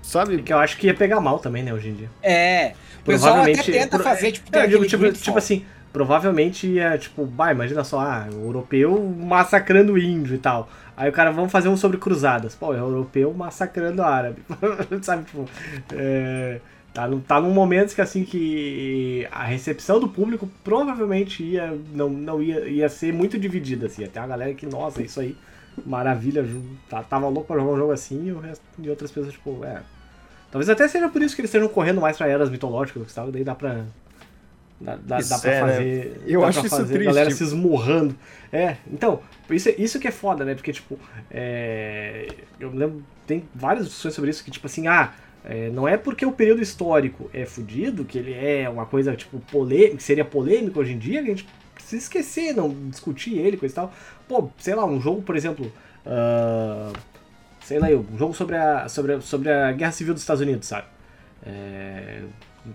Sabe? 0.02 0.42
Que 0.42 0.54
eu 0.54 0.58
acho 0.60 0.78
que 0.78 0.88
ia 0.88 0.94
pegar 0.94 1.20
mal 1.20 1.40
também, 1.40 1.64
né, 1.64 1.74
hoje 1.74 1.90
em 1.90 1.94
dia. 1.94 2.10
É. 2.24 2.74
O 3.02 3.06
pessoal 3.06 3.34
até 3.42 3.52
Provavelmente- 3.54 3.72
tenta 3.72 3.96
pro- 3.98 4.04
fazer, 4.04 4.32
tipo, 4.32 4.56
É, 4.56 4.64
eu 4.64 4.68
digo, 4.70 4.86
tipo, 4.86 5.12
tipo 5.12 5.38
assim, 5.38 5.66
provavelmente 5.92 6.68
ia, 6.68 6.98
tipo, 6.98 7.26
bah, 7.26 7.52
imagina 7.52 7.84
só, 7.84 8.00
ah, 8.00 8.28
o 8.34 8.46
europeu 8.46 9.02
massacrando 9.20 9.94
o 9.94 9.98
índio 9.98 10.36
e 10.36 10.38
tal. 10.38 10.70
Aí 10.96 11.10
o 11.10 11.12
cara, 11.14 11.32
vamos 11.32 11.52
fazer 11.52 11.68
um 11.68 11.76
sobre 11.78 11.98
cruzadas. 11.98 12.56
Pô, 12.56 12.74
é 12.74 12.80
europeu 12.80 13.34
massacrando 13.34 14.02
árabe. 14.02 14.42
Sabe, 15.02 15.26
tipo. 15.26 15.48
É, 15.94 16.60
tá, 16.94 17.08
num, 17.08 17.20
tá 17.20 17.42
num 17.42 17.52
momento 17.52 17.94
que 17.94 18.02
assim 18.02 18.24
que 18.24 19.28
a 19.32 19.44
recepção 19.44 20.00
do 20.00 20.08
público 20.08 20.50
provavelmente 20.64 21.44
ia, 21.44 21.78
não, 21.94 22.10
não 22.10 22.42
ia, 22.42 22.62
ia 22.68 22.88
ser 22.90 23.14
muito 23.14 23.38
dividida, 23.38 23.88
assim. 23.88 24.04
Até 24.06 24.20
a 24.20 24.28
galera 24.28 24.54
que, 24.54 24.66
nossa, 24.66 25.02
isso 25.04 25.20
aí, 25.20 25.36
maravilha, 25.86 26.46
tá, 26.90 27.04
tava 27.04 27.28
louco 27.28 27.48
pra 27.48 27.58
jogar 27.58 27.72
um 27.72 27.78
jogo 27.78 27.92
assim, 27.92 28.28
e, 28.28 28.32
o 28.32 28.40
resto, 28.40 28.64
e 28.80 28.90
outras 28.90 29.12
pessoas, 29.12 29.34
tipo, 29.34 29.64
é. 29.64 29.82
Talvez 30.52 30.70
até 30.70 30.88
seja 30.88 31.10
por 31.10 31.22
isso 31.22 31.36
que 31.36 31.42
eles 31.42 31.50
estejam 31.50 31.68
correndo 31.68 32.00
mais 32.02 32.18
pra 32.18 32.28
eras 32.28 32.50
mitológicas, 32.50 33.14
tal, 33.14 33.32
daí 33.32 33.44
dá 33.44 33.54
pra. 33.54 33.86
Dá, 34.80 34.96
dá, 34.96 35.20
dá 35.20 35.40
pra 35.40 35.52
é, 35.52 35.62
né? 35.64 35.72
fazer. 35.72 36.22
Eu 36.28 36.46
acho 36.46 36.60
isso 36.60 36.70
fazer 36.70 36.94
triste, 36.94 37.06
galera 37.06 37.30
tipo- 37.30 37.38
se 37.38 37.44
esmurrando. 37.44 38.16
É, 38.54 38.78
então, 38.92 39.22
isso, 39.50 39.70
isso 39.78 40.00
que 40.00 40.08
é 40.08 40.12
foda, 40.12 40.46
né? 40.46 40.54
Porque, 40.54 40.72
tipo, 40.72 41.00
é, 41.32 42.28
eu 42.60 42.70
lembro, 42.70 43.04
tem 43.26 43.44
várias 43.54 43.86
discussões 43.86 44.14
sobre 44.14 44.30
isso 44.30 44.44
que, 44.44 44.52
tipo 44.52 44.68
assim, 44.68 44.88
ah, 44.88 45.14
é, 45.44 45.70
não 45.70 45.88
é 45.88 45.98
porque 45.98 46.26
o 46.26 46.32
período 46.32 46.62
histórico 46.62 47.30
é 47.34 47.46
fudido, 47.46 48.06
que 48.06 48.18
ele 48.18 48.34
é 48.34 48.70
uma 48.70 48.86
coisa, 48.86 49.16
tipo, 49.16 49.40
polêmica, 49.52 49.98
que 49.98 50.04
seria 50.04 50.24
polêmico 50.24 50.80
hoje 50.80 50.94
em 50.94 50.98
dia, 50.98 51.24
que 51.24 51.32
a 51.32 51.36
gente 51.36 51.48
precisa 51.88 52.04
esquecer, 52.04 52.54
não 52.54 52.70
discutir 52.90 53.38
ele, 53.38 53.56
coisa 53.58 53.74
e 53.74 53.76
tal. 53.76 53.94
Pô, 54.28 54.50
sei 54.58 54.76
lá, 54.76 54.86
um 54.86 55.00
jogo, 55.00 55.22
por 55.22 55.36
exemplo, 55.38 55.72
ah, 56.06 56.92
sei 57.62 57.80
lá, 57.80 57.90
eu, 57.90 58.06
um 58.12 58.18
jogo 58.18 58.34
sobre 58.34 58.58
a, 58.58 58.90
sobre, 58.90 59.14
a, 59.14 59.22
sobre 59.22 59.52
a 59.52 59.72
Guerra 59.72 59.92
Civil 59.92 60.14
dos 60.14 60.24
Estados 60.24 60.42
Unidos, 60.42 60.68
sabe? 60.68 60.88
É, 61.46 62.22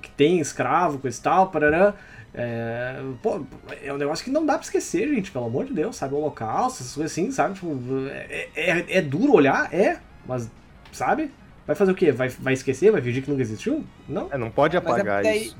que 0.00 0.10
tem 0.10 0.40
escravo, 0.40 0.98
coisa 0.98 1.18
e 1.18 1.22
tal, 1.22 1.50
parará. 1.50 1.94
É, 2.34 3.02
pô, 3.22 3.44
é 3.82 3.92
um 3.92 3.98
negócio 3.98 4.24
que 4.24 4.30
não 4.30 4.46
dá 4.46 4.54
pra 4.54 4.62
esquecer, 4.62 5.06
gente, 5.14 5.30
pelo 5.30 5.44
amor 5.44 5.66
de 5.66 5.74
Deus, 5.74 5.96
sabe? 5.96 6.14
O 6.14 6.18
holocausto, 6.18 6.82
essas 6.82 6.94
coisas 6.94 7.12
assim, 7.12 7.30
sabe? 7.30 7.54
Tipo, 7.54 7.78
é, 8.08 8.48
é, 8.56 8.84
é 8.98 9.02
duro 9.02 9.34
olhar, 9.34 9.72
é, 9.74 9.98
mas, 10.26 10.50
sabe? 10.90 11.30
Vai 11.66 11.76
fazer 11.76 11.92
o 11.92 11.94
quê? 11.94 12.10
Vai, 12.10 12.28
vai 12.30 12.54
esquecer? 12.54 12.90
Vai 12.90 13.02
fingir 13.02 13.22
que 13.22 13.30
nunca 13.30 13.42
existiu? 13.42 13.84
Não? 14.08 14.28
É, 14.32 14.38
não 14.38 14.50
pode 14.50 14.76
Mas 14.76 14.84
é 14.84 14.88
apagar 14.88 15.22
daí- 15.22 15.46
isso. 15.46 15.56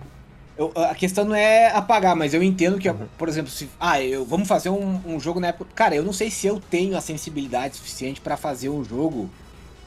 Eu- 0.57 0.71
a 0.77 0.95
questão 0.95 1.25
não 1.25 1.35
é 1.35 1.69
apagar, 1.73 2.15
mas 2.15 2.35
eu 2.35 2.43
entendo 2.43 2.79
que, 2.79 2.93
por 3.17 3.29
exemplo, 3.29 3.51
se. 3.51 3.69
Ah, 3.81 4.01
eu, 4.03 4.25
vamos 4.25 4.47
fazer 4.47 4.69
um, 4.71 5.01
um 5.07 5.19
jogo 5.21 5.41
na 5.41 5.49
época. 5.49 5.71
Cara, 5.75 5.95
eu 5.95 6.03
não 6.05 6.13
sei 6.13 6.31
se 6.31 6.47
eu 6.47 6.61
tenho 6.61 6.97
a 6.97 7.01
sensibilidade 7.01 7.77
suficiente 7.77 8.21
pra 8.21 8.37
fazer 8.37 8.69
um 8.69 8.85
jogo 8.85 9.31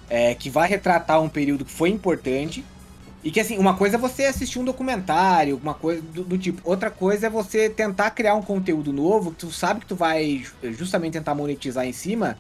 é, 0.10 0.34
que 0.36 0.50
vai 0.50 0.68
retratar 0.68 1.22
um 1.22 1.30
período 1.30 1.66
que 1.66 1.72
foi 1.72 1.90
importante. 1.90 2.64
E 3.24 3.32
que 3.32 3.40
assim, 3.40 3.58
uma 3.58 3.76
coisa 3.76 3.96
é 3.96 4.00
você 4.00 4.26
assistir 4.26 4.60
um 4.60 4.64
documentário, 4.64 5.60
uma 5.62 5.74
coisa 5.74 6.02
do, 6.02 6.24
do 6.24 6.38
tipo. 6.38 6.62
Outra 6.64 6.92
coisa 6.92 7.26
é 7.28 7.30
você 7.30 7.70
tentar 7.70 8.12
criar 8.12 8.36
um 8.36 8.42
conteúdo 8.42 8.94
novo, 8.94 9.32
que 9.32 9.38
tu 9.38 9.52
sabe 9.52 9.80
que 9.82 9.88
tu 9.88 9.96
vai 9.96 10.44
ju- 10.44 10.54
justamente 10.74 11.14
tentar 11.14 11.34
monetizar 11.34 11.86
em 11.86 11.94
cima. 11.94 12.38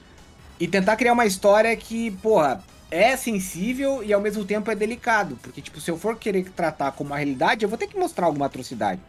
E 0.59 0.67
tentar 0.67 0.95
criar 0.95 1.13
uma 1.13 1.25
história 1.25 1.75
que, 1.75 2.11
porra, 2.21 2.63
é 2.91 3.15
sensível 3.17 4.03
e 4.03 4.13
ao 4.13 4.21
mesmo 4.21 4.45
tempo 4.45 4.69
é 4.71 4.75
delicado. 4.75 5.37
Porque, 5.41 5.61
tipo, 5.61 5.79
se 5.81 5.89
eu 5.91 5.97
for 5.97 6.17
querer 6.17 6.49
tratar 6.51 6.91
como 6.91 7.09
uma 7.11 7.17
realidade, 7.17 7.63
eu 7.63 7.69
vou 7.69 7.77
ter 7.77 7.87
que 7.87 7.97
mostrar 7.97 8.27
alguma 8.27 8.45
atrocidade. 8.45 9.01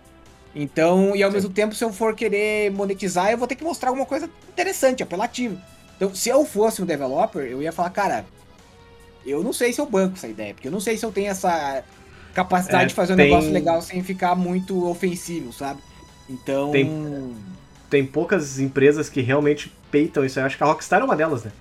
Então, 0.55 1.15
e 1.15 1.23
ao 1.23 1.31
mesmo 1.31 1.51
tempo, 1.51 1.75
se 1.75 1.85
eu 1.85 1.93
for 1.93 2.15
querer 2.15 2.71
monetizar, 2.73 3.31
eu 3.31 3.37
vou 3.39 3.47
ter 3.47 3.57
que 3.57 3.65
mostrar 3.65 3.91
alguma 3.91 4.07
coisa 4.07 4.29
interessante, 4.49 5.03
apelativa. 5.03 5.61
Então, 5.97 6.15
se 6.15 6.29
eu 6.31 6.45
fosse 6.47 6.83
um 6.83 6.87
developer, 6.87 7.43
eu 7.43 7.63
ia 7.63 7.73
falar, 7.73 7.91
cara, 7.91 8.25
eu 9.25 9.43
não 9.43 9.53
sei 9.53 9.73
se 9.73 9.81
eu 9.81 9.87
banco 9.87 10.15
essa 10.17 10.29
ideia, 10.29 10.55
porque 10.55 10.69
eu 10.69 10.73
não 10.73 10.81
sei 10.81 10.97
se 10.97 11.05
eu 11.05 11.13
tenho 11.13 11.31
essa 11.31 11.85
capacidade 12.33 12.85
É, 12.85 12.87
de 12.87 12.95
fazer 12.95 13.13
um 13.13 13.17
tem- 13.17 13.27
negócio 13.31 13.51
legal 13.53 13.83
sem 13.83 14.03
ficar 14.03 14.35
muito 14.35 14.87
ofensivo, 14.89 15.53
sabe? 15.53 15.81
Então. 16.29 16.71
Tem- 16.71 17.37
Tem 17.89 18.05
poucas 18.05 18.59
empresas 18.59 19.09
que 19.09 19.21
realmente 19.21 19.73
peitam 19.93 20.25
isso 20.25 20.39
aí. 20.39 20.43
Eu 20.43 20.47
acho 20.47 20.57
que 20.57 20.63
a 20.63 20.67
Rockstar 20.67 21.01
é 21.01 21.05
uma 21.05 21.15
delas, 21.15 21.45
né? 21.45 21.53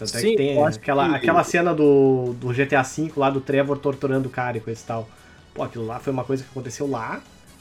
Tanto 0.00 0.16
é 0.16 0.20
Sim, 0.20 0.30
que 0.30 0.36
tem 0.38 0.64
aquela, 0.64 1.08
que- 1.10 1.14
aquela 1.16 1.44
cena 1.44 1.74
do, 1.74 2.32
do 2.40 2.54
GTA 2.54 2.82
V 2.82 3.12
lá 3.18 3.28
do 3.28 3.38
Trevor 3.38 3.76
torturando 3.76 4.28
o 4.28 4.30
cara 4.30 4.56
e 4.56 4.60
coisa 4.60 4.80
e 4.80 4.84
tal. 4.86 5.06
Pô, 5.52 5.62
aquilo 5.62 5.84
lá 5.84 6.00
foi 6.00 6.10
uma 6.10 6.24
coisa 6.24 6.42
que 6.42 6.48
aconteceu 6.50 6.88
lá. 6.88 7.20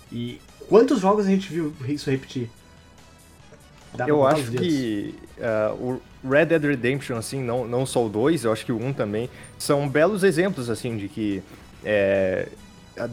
E 0.10 0.40
quantos 0.70 1.02
jogos 1.02 1.28
a 1.28 1.30
gente 1.30 1.52
viu 1.52 1.74
isso 1.86 2.10
repetir? 2.10 2.50
Dá 3.94 4.08
Eu 4.08 4.26
acho 4.26 4.52
que 4.52 5.14
ah, 5.42 5.74
o 5.78 6.00
Red 6.24 6.46
Dead 6.46 6.64
Redemption, 6.64 7.18
assim, 7.18 7.44
não, 7.44 7.68
não 7.68 7.86
só 7.86 8.06
o 8.06 8.10
2, 8.10 8.46
eu 8.46 8.54
acho 8.54 8.66
que 8.66 8.72
o 8.72 8.82
1 8.82 8.94
também, 8.94 9.30
são 9.58 9.90
belos 9.90 10.24
exemplos, 10.24 10.70
assim, 10.70 10.96
de 10.96 11.10
que 11.10 11.44
é, 11.84 12.48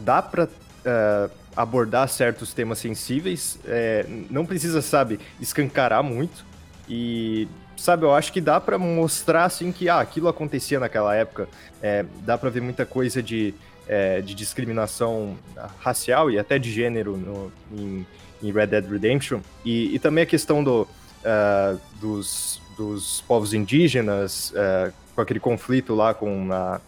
dá 0.05 0.21
pra 0.21 0.47
ah, 0.85 1.29
abordar 1.53 2.07
certos 2.07 2.53
temas 2.53 2.79
sensíveis, 2.79 3.59
é, 3.65 4.05
não 4.29 4.45
precisa, 4.45 4.81
sabe, 4.81 5.19
escancarar 5.41 6.01
muito, 6.01 6.45
e, 6.87 7.47
sabe, 7.77 8.03
eu 8.03 8.13
acho 8.13 8.33
que 8.33 8.41
dá 8.41 8.59
pra 8.59 8.77
mostrar, 8.77 9.45
assim, 9.45 9.71
que, 9.71 9.87
ah, 9.87 9.99
aquilo 10.01 10.27
acontecia 10.27 10.79
naquela 10.79 11.15
época, 11.15 11.47
é, 11.81 12.03
dá 12.25 12.37
pra 12.37 12.49
ver 12.49 12.61
muita 12.61 12.85
coisa 12.85 13.21
de, 13.23 13.53
é, 13.87 14.19
de 14.21 14.33
discriminação 14.33 15.37
racial 15.79 16.29
e 16.29 16.37
até 16.37 16.59
de 16.59 16.71
gênero 16.71 17.15
no, 17.15 17.51
em, 17.71 18.05
em 18.43 18.51
Red 18.51 18.67
Dead 18.67 18.89
Redemption, 18.89 19.39
e, 19.63 19.95
e 19.95 19.99
também 19.99 20.23
a 20.23 20.27
questão 20.27 20.63
do, 20.63 20.87
ah, 21.23 21.75
dos, 22.01 22.59
dos 22.75 23.21
povos 23.21 23.53
indígenas, 23.53 24.51
ah, 24.55 24.91
com 25.15 25.21
aquele 25.21 25.39
conflito 25.39 25.95
lá 25.95 26.13
com 26.13 26.49
a, 26.51 26.81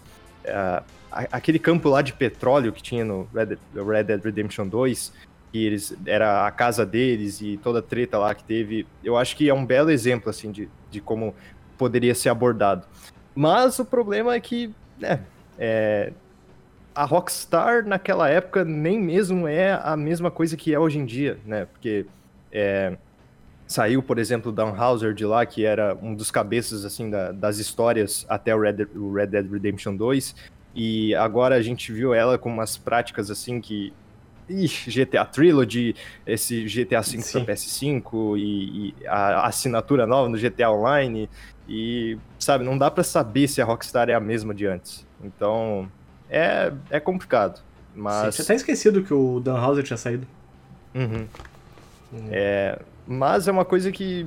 a- 0.47 0.83
aquele 1.11 1.57
campo 1.59 1.89
lá 1.89 2.01
de 2.01 2.13
petróleo 2.13 2.71
que 2.71 2.81
tinha 2.83 3.03
no 3.03 3.27
Red 3.33 4.03
Dead 4.03 4.23
Redemption 4.23 4.67
2, 4.67 5.11
que 5.51 5.65
eles, 5.65 5.95
era 6.05 6.45
a 6.45 6.51
casa 6.51 6.85
deles 6.85 7.41
e 7.41 7.57
toda 7.57 7.79
a 7.79 7.81
treta 7.81 8.19
lá 8.19 8.35
que 8.35 8.43
teve, 8.43 8.85
eu 9.03 9.17
acho 9.17 9.35
que 9.35 9.49
é 9.49 9.53
um 9.53 9.65
belo 9.65 9.89
exemplo, 9.89 10.29
assim, 10.29 10.51
de, 10.51 10.69
de 10.89 10.99
como 11.01 11.33
poderia 11.77 12.13
ser 12.15 12.29
abordado. 12.29 12.85
Mas 13.35 13.79
o 13.79 13.85
problema 13.85 14.33
é 14.33 14.39
que, 14.39 14.73
né, 14.97 15.21
é, 15.57 16.11
a 16.93 17.05
Rockstar 17.05 17.85
naquela 17.85 18.27
época 18.29 18.65
nem 18.65 18.99
mesmo 18.99 19.47
é 19.47 19.79
a 19.81 19.95
mesma 19.95 20.29
coisa 20.29 20.57
que 20.57 20.73
é 20.73 20.79
hoje 20.79 20.99
em 20.99 21.05
dia, 21.05 21.37
né? 21.45 21.65
Porque 21.65 22.05
é, 22.51 22.97
saiu, 23.67 24.01
por 24.03 24.17
exemplo, 24.17 24.51
o 24.51 24.55
Downhauser 24.55 25.13
de 25.13 25.25
lá, 25.25 25.45
que 25.45 25.63
era 25.65 25.95
um 26.01 26.13
dos 26.13 26.31
cabeças 26.31 26.83
assim 26.83 27.09
da- 27.09 27.31
das 27.31 27.59
histórias 27.59 28.25
até 28.27 28.53
o 28.55 28.59
Red, 28.59 28.87
o 28.95 29.13
Red 29.13 29.27
Dead 29.27 29.49
Redemption 29.49 29.95
2, 29.95 30.35
e 30.75 31.15
agora 31.15 31.55
a 31.55 31.61
gente 31.61 31.91
viu 31.93 32.13
ela 32.13 32.37
com 32.37 32.49
umas 32.49 32.77
práticas 32.77 33.29
assim 33.31 33.61
que 33.61 33.93
Ixi, 34.49 34.91
GTA 34.91 35.25
Trilogy, 35.25 35.95
esse 36.25 36.65
GTA 36.65 37.01
V 37.01 37.21
Sim. 37.21 37.43
para 37.43 37.53
PS5 37.53 38.37
e, 38.37 38.41
e 39.01 39.07
a 39.07 39.45
assinatura 39.47 40.07
nova 40.07 40.27
no 40.27 40.37
GTA 40.37 40.71
Online 40.71 41.29
e 41.67 42.17
sabe, 42.39 42.63
não 42.63 42.77
dá 42.77 42.89
pra 42.89 43.03
saber 43.03 43.47
se 43.47 43.61
a 43.61 43.65
Rockstar 43.65 44.09
é 44.09 44.13
a 44.13 44.19
mesma 44.19 44.53
de 44.53 44.65
antes. 44.65 45.05
Então, 45.23 45.89
é, 46.29 46.73
é 46.89 46.99
complicado. 46.99 47.57
Sim, 47.57 47.63
Mas. 47.95 48.35
tinha 48.35 48.43
até 48.43 48.55
esquecido 48.55 49.03
que 49.03 49.13
o 49.13 49.39
Dan 49.39 49.61
Houser 49.61 49.83
tinha 49.83 49.97
saído. 49.97 50.25
Uhum. 50.95 51.27
É, 52.31 52.79
mas 53.07 53.47
é 53.47 53.51
uma 53.51 53.65
coisa 53.65 53.91
que 53.91 54.25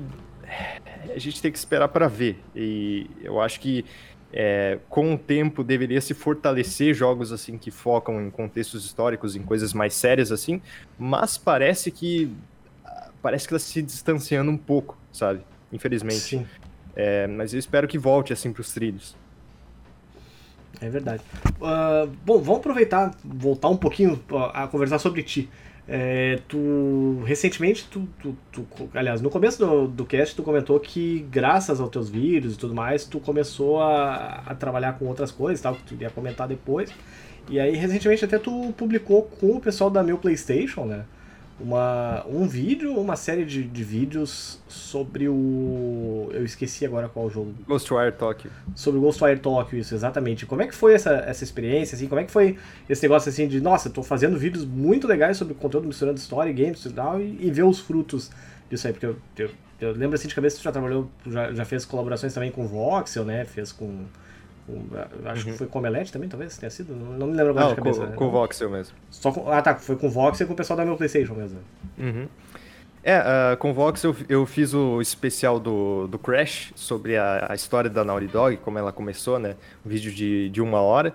a 1.15 1.19
gente 1.19 1.43
tem 1.43 1.51
que 1.51 1.59
esperar 1.59 1.89
para 1.89 2.07
ver. 2.09 2.41
E 2.55 3.09
eu 3.23 3.41
acho 3.41 3.59
que 3.61 3.85
é, 4.33 4.81
com 4.89 5.15
o 5.15 5.19
tempo 5.19 5.63
deveria 5.65 6.01
se 6.01 6.15
fortalecer 6.15 6.95
jogos 6.95 7.33
assim 7.33 7.59
que 7.59 7.71
focam 7.71 8.21
em 8.23 8.31
contextos 8.31 8.85
históricos, 8.85 9.37
em 9.37 9.43
coisas 9.43 9.73
mais 9.75 9.95
sérias 9.95 10.33
assim. 10.33 10.63
Mas 10.99 11.39
parece 11.39 11.91
que 11.93 12.37
parece 13.23 13.47
que 13.49 13.55
está 13.55 13.69
se 13.69 13.83
distanciando 13.83 14.51
um 14.51 14.59
pouco, 14.59 14.99
sabe? 15.13 15.43
Infelizmente. 15.73 16.37
Sim, 16.37 16.49
É, 16.95 17.27
mas 17.27 17.53
eu 17.55 17.59
espero 17.59 17.89
que 17.89 17.99
volte 17.99 18.33
assim 18.33 18.53
para 18.53 18.61
os 18.61 18.73
trilhos. 18.73 19.17
é 20.81 20.89
verdade. 20.89 21.23
Ah, 21.61 22.07
bom, 22.25 22.39
vamos 22.41 22.61
aproveitar, 22.61 23.15
voltar 23.25 23.69
um 23.69 23.77
pouquinho 23.77 24.23
a 24.53 24.67
conversar 24.67 24.99
sobre 24.99 25.23
ti. 25.23 25.49
É, 25.87 26.39
tu 26.49 27.23
recentemente, 27.27 27.87
tu, 27.91 28.09
tu, 28.21 28.37
tu- 28.53 28.91
aliás, 28.95 29.21
no 29.21 29.29
começo 29.31 29.59
do, 29.59 29.89
do 29.89 30.05
cast, 30.07 30.37
tu 30.37 30.43
comentou 30.43 30.79
que 30.79 31.27
graças 31.31 31.81
aos 31.81 31.91
teus 31.91 32.09
vídeos 32.09 32.55
e 32.55 32.59
tudo 32.59 32.73
mais, 32.75 33.05
tu 33.05 33.19
começou 33.19 33.81
a, 33.83 34.43
a 34.47 34.55
trabalhar 34.55 34.93
com 34.99 35.07
outras 35.07 35.33
coisas, 35.33 35.61
tal, 35.61 35.75
que 35.75 35.83
tu 35.83 35.95
ia 36.01 36.09
comentar 36.11 36.47
depois. 36.47 36.93
E 37.49 37.59
aí, 37.59 37.75
recentemente, 37.77 38.25
até 38.25 38.39
tu 38.39 38.73
publicou 38.77 39.25
com 39.25 39.57
o 39.57 39.61
pessoal 39.61 39.91
da 39.91 40.03
meu 40.03 40.19
PlayStation, 40.19 40.85
né? 40.85 41.05
Uma, 41.61 42.25
um 42.27 42.49
vídeo, 42.49 42.99
uma 42.99 43.15
série 43.15 43.45
de, 43.45 43.63
de 43.63 43.85
vídeos 43.85 44.59
sobre 44.67 45.29
o. 45.29 46.29
Eu 46.33 46.45
esqueci 46.45 46.85
agora 46.85 47.09
qual 47.09 47.31
jogo 47.31 47.55
Ghostwire 47.69 48.11
Tokyo. 48.13 48.51
sobre 48.75 48.99
o 48.99 49.03
Ghostwire 49.03 49.39
Tokyo, 49.39 49.79
isso, 49.79 49.95
exatamente. 49.95 50.45
Como 50.45 50.61
é 50.63 50.67
que 50.67 50.75
foi 50.75 50.95
essa, 50.95 51.11
essa 51.11 51.45
experiência, 51.45 51.95
assim? 51.95 52.09
Como 52.09 52.21
é 52.21 52.25
que 52.25 52.33
foi 52.33 52.59
esse 52.89 53.03
negócio, 53.03 53.29
assim, 53.29 53.47
de, 53.47 53.61
nossa, 53.61 53.89
tô 53.91 54.03
fazendo 54.03 54.37
vídeos 54.37 54.65
muito 54.65 55.07
legais 55.07 55.37
sobre 55.37 55.55
conteúdo 55.55 55.87
misturando 55.87 56.19
história 56.19 56.53
games 56.53 56.85
e 56.85 56.91
tal, 56.91 57.21
e, 57.21 57.39
e 57.41 57.51
ver 57.51 57.65
os 57.65 57.79
frutos 57.79 58.31
disso 58.69 58.87
aí, 58.87 58.93
porque 58.93 59.07
eu, 59.07 59.17
eu, 59.39 59.51
eu 59.81 59.93
lembro, 59.93 60.15
assim, 60.17 60.27
de 60.27 60.35
cabeça 60.35 60.57
que 60.57 60.63
tu 60.63 60.65
já 60.65 60.73
trabalhou, 60.73 61.09
já, 61.27 61.53
já 61.53 61.65
fez 61.65 61.85
colaborações 61.85 62.35
também 62.35 62.51
com 62.51 62.67
Voxel, 62.67 63.25
né, 63.25 63.45
fez 63.45 63.71
com... 63.71 64.07
acho 65.27 65.45
que 65.45 65.53
foi 65.53 65.67
com 65.67 65.79
o 65.79 65.81
Omelete 65.81 66.13
também, 66.13 66.29
talvez, 66.29 66.57
tenha 66.57 66.71
sido, 66.71 66.95
não, 66.95 67.27
me 67.27 67.35
lembro 67.35 67.51
agora 67.51 67.67
Não, 67.67 67.71
de 67.71 67.77
cabeça. 67.77 68.01
com, 68.01 68.07
né? 68.07 68.17
com 68.17 68.27
o 68.27 68.31
Voxel 68.31 68.71
mesmo. 68.71 68.97
Só 69.11 69.33
com- 69.33 69.51
ah, 69.51 69.63
tá, 69.63 69.75
foi 69.77 69.97
com 69.97 70.07
o 70.07 70.11
Voxel 70.11 70.45
e 70.45 70.49
com 70.49 70.55
o 70.55 70.57
pessoal 70.57 70.77
da 70.77 70.85
meu 70.85 70.97
Playstation 70.97 71.35
mesmo. 71.35 71.59
Uhum. 71.99 72.29
É, 73.05 73.19
uh, 73.19 73.57
com 73.57 73.73
o 73.73 73.75
Vox 73.75 74.03
eu, 74.05 74.15
eu 74.29 74.47
fiz 74.47 74.73
o 74.73 75.01
especial 75.01 75.59
do, 75.59 76.07
do 76.07 76.19
Crash 76.19 76.73
sobre 76.77 77.17
a, 77.17 77.47
a 77.51 77.55
história 77.55 77.91
da 77.91 78.05
Naughty 78.05 78.29
Dog, 78.29 78.57
como 78.59 78.79
ela 78.79 78.93
começou, 78.93 79.41
né? 79.41 79.57
Um 79.85 79.89
vídeo 79.89 80.13
de, 80.13 80.49
de 80.51 80.63
uma 80.63 80.81
hora. 80.81 81.13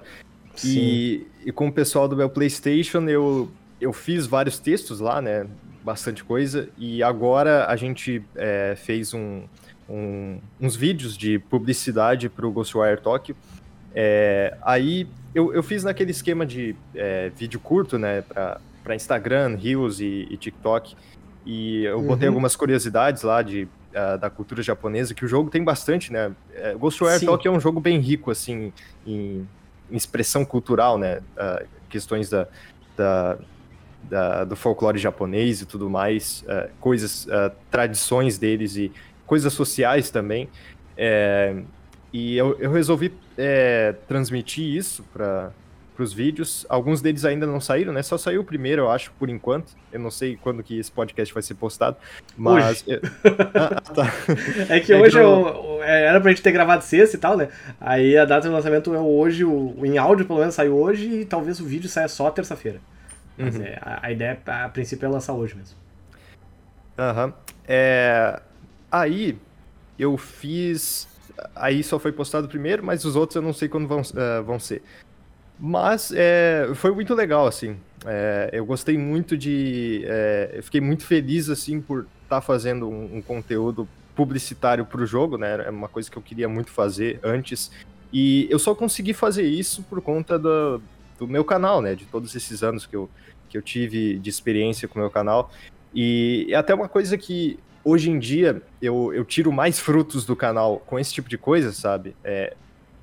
E, 0.66 1.26
e, 1.46 1.52
com 1.52 1.68
o 1.68 1.72
pessoal 1.72 2.08
do 2.08 2.16
meu 2.18 2.30
PlayStation 2.30 3.08
eu, 3.08 3.50
eu 3.80 3.94
fiz 3.94 4.26
vários 4.26 4.60
textos 4.60 5.00
lá, 5.00 5.22
né? 5.22 5.46
Bastante 5.84 6.24
coisa. 6.24 6.68
E 6.78 7.02
agora 7.02 7.68
a 7.68 7.76
gente 7.78 8.22
é, 8.36 8.76
fez 8.76 9.14
um, 9.14 9.44
um, 9.88 10.40
uns 10.60 10.76
vídeos 10.76 11.16
de 11.16 11.40
publicidade 11.40 12.28
para 12.28 12.46
o 12.46 12.52
Ghostwire 12.52 13.00
Tokyo. 13.00 13.36
É, 14.00 14.56
aí 14.62 15.08
eu, 15.34 15.52
eu 15.52 15.64
fiz 15.64 15.84
naquele 15.84 16.12
esquema 16.12 16.46
de 16.46 16.76
é, 16.94 17.30
vídeo 17.36 17.60
curto, 17.60 17.98
né? 17.98 18.22
Para 18.22 18.96
Instagram, 18.96 19.56
Reels 19.56 20.00
e, 20.00 20.28
e 20.30 20.38
TikTok. 20.38 20.96
E 21.44 21.84
eu 21.84 21.98
uhum. 21.98 22.06
botei 22.06 22.28
algumas 22.28 22.56
curiosidades 22.56 23.24
lá 23.24 23.42
de, 23.42 23.64
uh, 23.64 24.20
da 24.20 24.30
cultura 24.30 24.62
japonesa, 24.62 25.16
que 25.16 25.26
o 25.26 25.28
jogo 25.28 25.50
tem 25.50 25.64
bastante, 25.64 26.14
né? 26.14 26.32
É, 26.54 26.76
Ghostwire 26.76 27.26
Tokyo 27.26 27.52
é 27.52 27.56
um 27.56 27.60
jogo 27.60 27.80
bem 27.80 28.00
rico, 28.00 28.30
assim, 28.30 28.72
em, 29.04 29.48
em 29.90 29.96
expressão 29.96 30.46
cultural, 30.46 31.00
né? 31.00 31.18
Uh, 31.36 31.66
questões 31.90 32.30
da, 32.30 32.48
da, 32.96 33.38
da, 34.04 34.44
do 34.44 34.56
folclore 34.56 35.00
japonês 35.00 35.62
e 35.62 35.66
tudo 35.66 35.90
mais, 35.90 36.44
uh, 36.44 36.70
coisas, 36.80 37.28
tradições 37.72 38.38
deles 38.38 38.76
e 38.76 38.92
coisas 39.26 39.52
sociais 39.54 40.12
também. 40.12 40.48
É, 40.96 41.56
e 42.14 42.38
eu, 42.38 42.56
eu 42.60 42.72
resolvi 42.72 43.12
é, 43.38 43.94
transmitir 44.08 44.64
isso 44.64 45.04
para 45.14 45.52
os 45.98 46.12
vídeos. 46.12 46.66
Alguns 46.68 47.02
deles 47.02 47.24
ainda 47.24 47.46
não 47.46 47.62
saíram, 47.62 47.94
né? 47.94 48.02
Só 48.02 48.18
saiu 48.18 48.42
o 48.42 48.44
primeiro, 48.44 48.84
eu 48.84 48.92
acho, 48.92 49.12
por 49.20 49.30
enquanto. 49.30 49.76
Eu 49.92 50.00
não 50.00 50.10
sei 50.10 50.36
quando 50.36 50.64
que 50.64 50.78
esse 50.80 50.92
podcast 50.92 51.34
vai 51.34 51.44
ser 51.44 51.56
postado, 51.56 51.98
mas... 52.36 52.84
Hoje. 52.88 53.02
ah, 53.54 53.82
tá. 53.82 54.14
É 54.74 54.80
que 54.80 54.94
é 54.94 54.98
hoje 54.98 55.18
eu... 55.18 55.80
É, 55.84 56.06
era 56.06 56.20
pra 56.20 56.32
gente 56.32 56.42
ter 56.42 56.52
gravado 56.52 56.84
sexta 56.84 57.16
e 57.16 57.20
tal, 57.20 57.38
né? 57.38 57.50
Aí 57.80 58.18
a 58.18 58.26
data 58.26 58.48
do 58.48 58.54
lançamento 58.54 58.94
é 58.94 59.00
hoje, 59.00 59.46
o... 59.46 59.86
em 59.86 59.98
áudio 59.98 60.26
pelo 60.26 60.40
menos 60.40 60.56
saiu 60.56 60.76
hoje 60.76 61.22
e 61.22 61.26
talvez 61.26 61.60
o 61.60 61.66
vídeo 61.66 61.90
saia 61.90 62.08
só 62.08 62.30
terça-feira. 62.32 62.80
Uhum. 63.38 63.62
é, 63.64 63.78
a, 63.82 64.08
a, 64.08 64.12
ideia, 64.12 64.40
a 64.48 64.70
princípio, 64.70 65.06
é 65.06 65.10
lançar 65.10 65.34
hoje 65.34 65.56
mesmo. 65.56 65.78
Aham. 66.98 67.26
Uhum. 67.26 67.34
É... 67.68 68.42
Aí 68.92 69.38
eu 70.00 70.18
fiz... 70.18 71.08
Aí 71.56 71.84
só 71.84 72.00
foi 72.00 72.12
postado 72.12 72.48
primeiro, 72.48 72.84
mas 72.84 73.06
os 73.06 73.16
outros 73.16 73.36
eu 73.36 73.42
não 73.42 73.54
sei 73.54 73.68
quando 73.68 73.88
vão, 73.88 74.02
uh, 74.02 74.44
vão 74.44 74.60
ser. 74.60 74.82
Mas 75.60 76.12
é, 76.16 76.70
foi 76.76 76.92
muito 76.92 77.14
legal, 77.16 77.48
assim. 77.48 77.78
É, 78.06 78.50
eu 78.54 78.66
gostei 78.66 78.98
muito 78.98 79.38
de. 79.38 80.04
É, 80.06 80.52
eu 80.54 80.64
fiquei 80.64 80.80
muito 80.80 81.06
feliz, 81.06 81.50
assim, 81.50 81.82
por 81.82 82.02
estar 82.24 82.38
tá 82.38 82.42
fazendo 82.42 82.88
um, 82.88 83.18
um, 83.18 83.22
conteúdo 83.22 83.88
publicitário 84.16 84.86
para 84.86 85.02
o 85.02 85.06
jogo, 85.06 85.38
né? 85.38 85.66
É 85.66 85.70
uma 85.70 85.88
coisa 85.88 86.10
que 86.10 86.18
eu 86.18 86.22
queria 86.22 86.48
muito 86.48 86.70
fazer 86.70 87.20
antes. 87.24 87.72
E 88.14 88.48
eu 88.50 88.60
só 88.60 88.76
consegui 88.76 89.14
fazer 89.14 89.44
isso 89.44 89.84
por 89.84 90.02
conta 90.02 90.38
do, 90.38 90.82
do 91.18 91.28
meu 91.28 91.44
canal, 91.44 91.82
né? 91.82 91.96
De 91.96 92.06
todos 92.06 92.36
esses 92.36 92.64
anos 92.64 92.86
que 92.86 92.96
eu, 92.96 93.10
que 93.50 93.58
eu 93.58 93.62
tive 93.62 94.20
de 94.20 94.30
experiência 94.30 94.88
com 94.88 95.00
o 95.00 95.02
meu 95.02 95.10
canal. 95.10 95.52
E 95.94 96.48
é 96.52 96.56
até 96.56 96.74
uma 96.74 96.88
coisa 96.88 97.18
que 97.18 97.60
hoje 97.88 98.12
em 98.12 98.20
dia 98.20 98.62
eu, 98.82 99.14
eu 99.14 99.24
tiro 99.24 99.50
mais 99.50 99.80
frutos 99.80 100.26
do 100.26 100.36
canal 100.36 100.80
com 100.86 101.00
esse 101.00 101.14
tipo 101.14 101.30
de 101.30 101.38
coisa, 101.38 101.72
sabe? 101.72 102.14
É, 102.22 102.54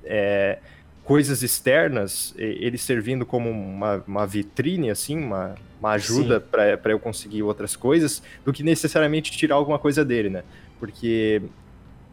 é, 0.03 0.59
coisas 1.03 1.41
externas, 1.41 2.33
ele 2.37 2.77
servindo 2.77 3.25
como 3.25 3.49
uma, 3.49 4.03
uma 4.07 4.27
vitrine, 4.27 4.91
assim, 4.91 5.17
uma, 5.17 5.55
uma 5.79 5.91
ajuda 5.91 6.39
para 6.39 6.91
eu 6.91 6.99
conseguir 6.99 7.41
outras 7.41 7.75
coisas, 7.75 8.21
do 8.43 8.53
que 8.53 8.61
necessariamente 8.61 9.31
tirar 9.31 9.55
alguma 9.55 9.79
coisa 9.79 10.05
dele, 10.05 10.29
né? 10.29 10.43
Porque, 10.79 11.41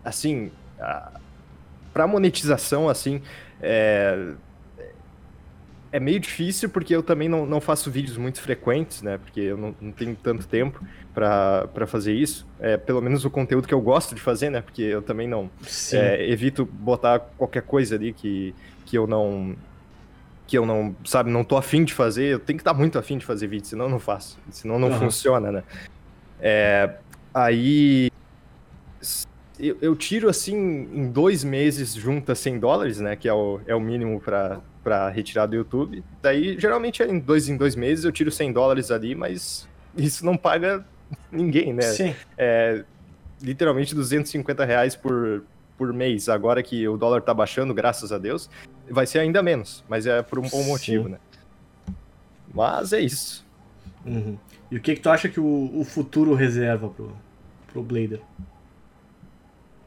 assim, 0.05 0.51
para 1.93 2.07
monetização, 2.07 2.89
assim, 2.89 3.21
é, 3.61 4.33
é 5.93 6.01
meio 6.01 6.19
difícil 6.19 6.71
porque 6.71 6.97
eu 6.97 7.03
também 7.03 7.29
não, 7.29 7.45
não 7.45 7.61
faço 7.61 7.91
vídeos 7.91 8.17
muito 8.17 8.41
frequentes, 8.41 9.03
né? 9.03 9.19
Porque 9.19 9.41
eu 9.41 9.59
não, 9.59 9.75
não 9.79 9.93
tenho 9.93 10.17
tanto 10.17 10.49
tempo 10.49 10.83
para 11.13 11.87
fazer 11.87 12.15
isso. 12.15 12.47
É, 12.59 12.79
pelo 12.79 13.03
menos 13.03 13.27
o 13.27 13.31
conteúdo 13.31 13.69
que 13.69 13.75
eu 13.75 13.81
gosto 13.81 14.15
de 14.15 14.21
fazer, 14.21 14.49
né? 14.49 14.63
Porque 14.63 14.83
eu 14.83 15.03
também 15.03 15.29
não 15.29 15.51
é, 15.93 16.31
evito 16.31 16.65
botar 16.65 17.21
qualquer 17.21 17.63
coisa 17.63 17.95
ali 17.95 18.13
que 18.13 18.55
que 18.87 18.97
eu 18.97 19.07
não 19.07 19.55
que 20.47 20.59
eu 20.59 20.67
não, 20.67 20.95
sabe, 21.05 21.31
não 21.31 21.45
tô 21.45 21.57
afim 21.57 21.83
de 21.83 21.95
fazer, 21.95 22.25
eu 22.25 22.39
tenho 22.39 22.59
que 22.59 22.61
estar 22.61 22.75
tá 22.75 22.79
muito 22.79 22.99
afim 22.99 23.17
de 23.17 23.25
fazer 23.25 23.47
vídeo, 23.47 23.67
senão 23.67 23.87
eu 23.87 23.91
não 23.91 23.99
faço, 23.99 24.39
senão 24.51 24.79
não 24.79 24.89
uhum. 24.89 24.99
funciona, 24.99 25.51
né? 25.51 25.63
É, 26.39 26.97
aí 27.33 28.11
eu, 29.59 29.79
eu, 29.81 29.97
tiro 29.97 30.29
assim 30.29 30.55
em 30.55 31.11
dois 31.11 31.43
meses 31.43 31.95
junta 31.95 32.35
100 32.35 32.59
dólares, 32.59 33.01
né, 33.01 33.17
que 33.17 33.29
é 33.29 33.33
o, 33.33 33.61
é 33.67 33.75
o 33.75 33.81
mínimo 33.81 34.21
para 34.21 34.61
retirar 35.13 35.47
do 35.47 35.57
YouTube. 35.57 36.03
Daí 36.21 36.59
geralmente 36.59 37.03
em 37.03 37.19
dois 37.19 37.49
em 37.49 37.57
dois 37.57 37.75
meses 37.75 38.05
eu 38.05 38.13
tiro 38.13 38.31
100 38.31 38.53
dólares 38.53 38.91
ali, 38.91 39.15
mas 39.15 39.69
isso 39.97 40.25
não 40.25 40.37
paga 40.37 40.85
ninguém, 41.31 41.73
né? 41.73 41.83
Sim. 41.83 42.15
É 42.37 42.85
literalmente 43.43 43.95
250 43.95 44.65
reais 44.65 44.95
por, 44.95 45.43
por 45.77 45.93
mês, 45.93 46.29
agora 46.29 46.63
que 46.63 46.87
o 46.87 46.97
dólar 46.97 47.23
tá 47.23 47.35
baixando, 47.35 47.75
graças 47.75 48.13
a 48.13 48.19
Deus, 48.19 48.49
vai 48.89 49.07
ser 49.07 49.19
ainda 49.19 49.43
menos, 49.43 49.85
mas 49.89 50.07
é 50.07 50.23
por 50.23 50.39
um 50.39 50.49
bom 50.49 50.63
motivo, 50.63 51.05
Sim. 51.05 51.11
né? 51.11 51.19
Mas 52.55 52.93
é 52.93 53.01
isso. 53.01 53.45
Uhum. 54.05 54.39
E 54.71 54.77
o 54.77 54.81
que, 54.81 54.95
que 54.95 55.01
tu 55.01 55.11
acha 55.11 55.29
que 55.29 55.41
o, 55.41 55.71
o 55.75 55.85
futuro 55.85 56.35
reserva 56.35 56.89
pro, 56.89 57.13
pro 57.73 57.83
Blader? 57.83 58.21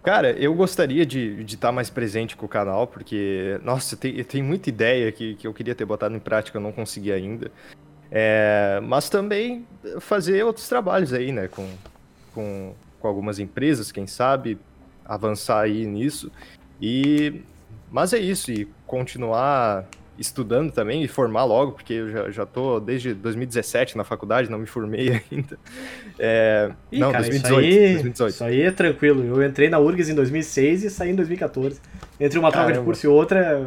Cara, 0.06 0.34
eu 0.34 0.54
gostaria 0.54 1.04
de 1.04 1.42
estar 1.42 1.70
tá 1.70 1.72
mais 1.72 1.90
presente 1.90 2.38
com 2.38 2.46
o 2.46 2.50
canal, 2.50 2.86
porque, 2.86 3.60
nossa, 3.64 3.98
tem, 3.98 4.24
tem 4.24 4.44
muita 4.44 4.70
ideia 4.70 5.12
que, 5.12 5.34
que 5.34 5.48
eu 5.48 5.54
queria 5.54 5.74
ter 5.74 5.84
botado 5.84 6.16
em 6.16 6.20
prática, 6.20 6.60
eu 6.60 6.62
não 6.62 6.72
consegui 6.72 7.12
ainda. 7.12 7.52
É, 8.12 8.80
mas 8.84 9.10
também 9.10 9.66
fazer 10.00 10.44
outros 10.44 10.70
trabalhos 10.70 11.12
aí, 11.12 11.32
né, 11.32 11.48
com, 11.48 11.68
com, 12.36 12.76
com 13.00 13.08
algumas 13.08 13.40
empresas, 13.40 13.92
quem 13.92 14.06
sabe, 14.06 14.60
avançar 15.04 15.62
aí 15.62 15.88
nisso. 15.88 16.32
E 16.80 17.42
mas 17.92 18.14
é 18.14 18.20
isso, 18.20 18.52
e 18.52 18.66
continuar 18.86 19.88
estudando 20.18 20.72
também 20.72 21.04
e 21.04 21.08
formar 21.08 21.44
logo, 21.44 21.74
porque 21.74 21.94
eu 21.94 22.10
já, 22.10 22.30
já 22.32 22.46
tô 22.46 22.80
desde 22.80 23.14
2017 23.14 23.98
na 23.98 24.04
faculdade, 24.04 24.50
não 24.50 24.60
me 24.60 24.66
formei 24.66 25.10
ainda. 25.32 25.58
É... 26.18 26.72
Ih, 26.92 27.00
não, 27.00 27.12
cara, 27.12 27.24
2018, 27.24 27.68
isso 27.68 27.76
aí, 27.76 27.94
2018. 27.94 28.34
Isso 28.34 28.44
aí 28.44 28.62
é 28.62 28.72
tranquilo. 28.72 29.24
Eu 29.24 29.46
entrei 29.46 29.70
na 29.70 29.80
URGS 29.80 30.10
em 30.10 30.16
2006 30.16 30.84
e 30.84 30.90
saí 30.90 31.12
em 31.12 31.16
2014. 31.16 31.80
Entre 32.20 32.40
uma 32.40 32.52
troca 32.52 32.74
de 32.74 32.80
curso 32.80 33.06
e 33.06 33.10
outra, 33.10 33.62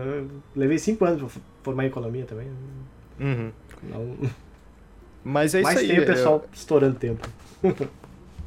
levei 0.57 0.79
cinco 0.79 1.05
anos 1.05 1.21
para 1.21 1.43
formar 1.63 1.85
em 1.85 1.89
economia 1.89 2.25
também. 2.25 2.49
Uhum. 3.21 3.51
Não... 3.83 4.17
Mas 5.25 5.55
é 5.55 5.61
isso 5.61 5.79
aí. 5.79 5.89
tem 5.89 6.01
o 6.01 6.07
pessoal 6.07 6.35
eu... 6.45 6.49
estourando 6.53 6.95
tempo. 6.95 7.29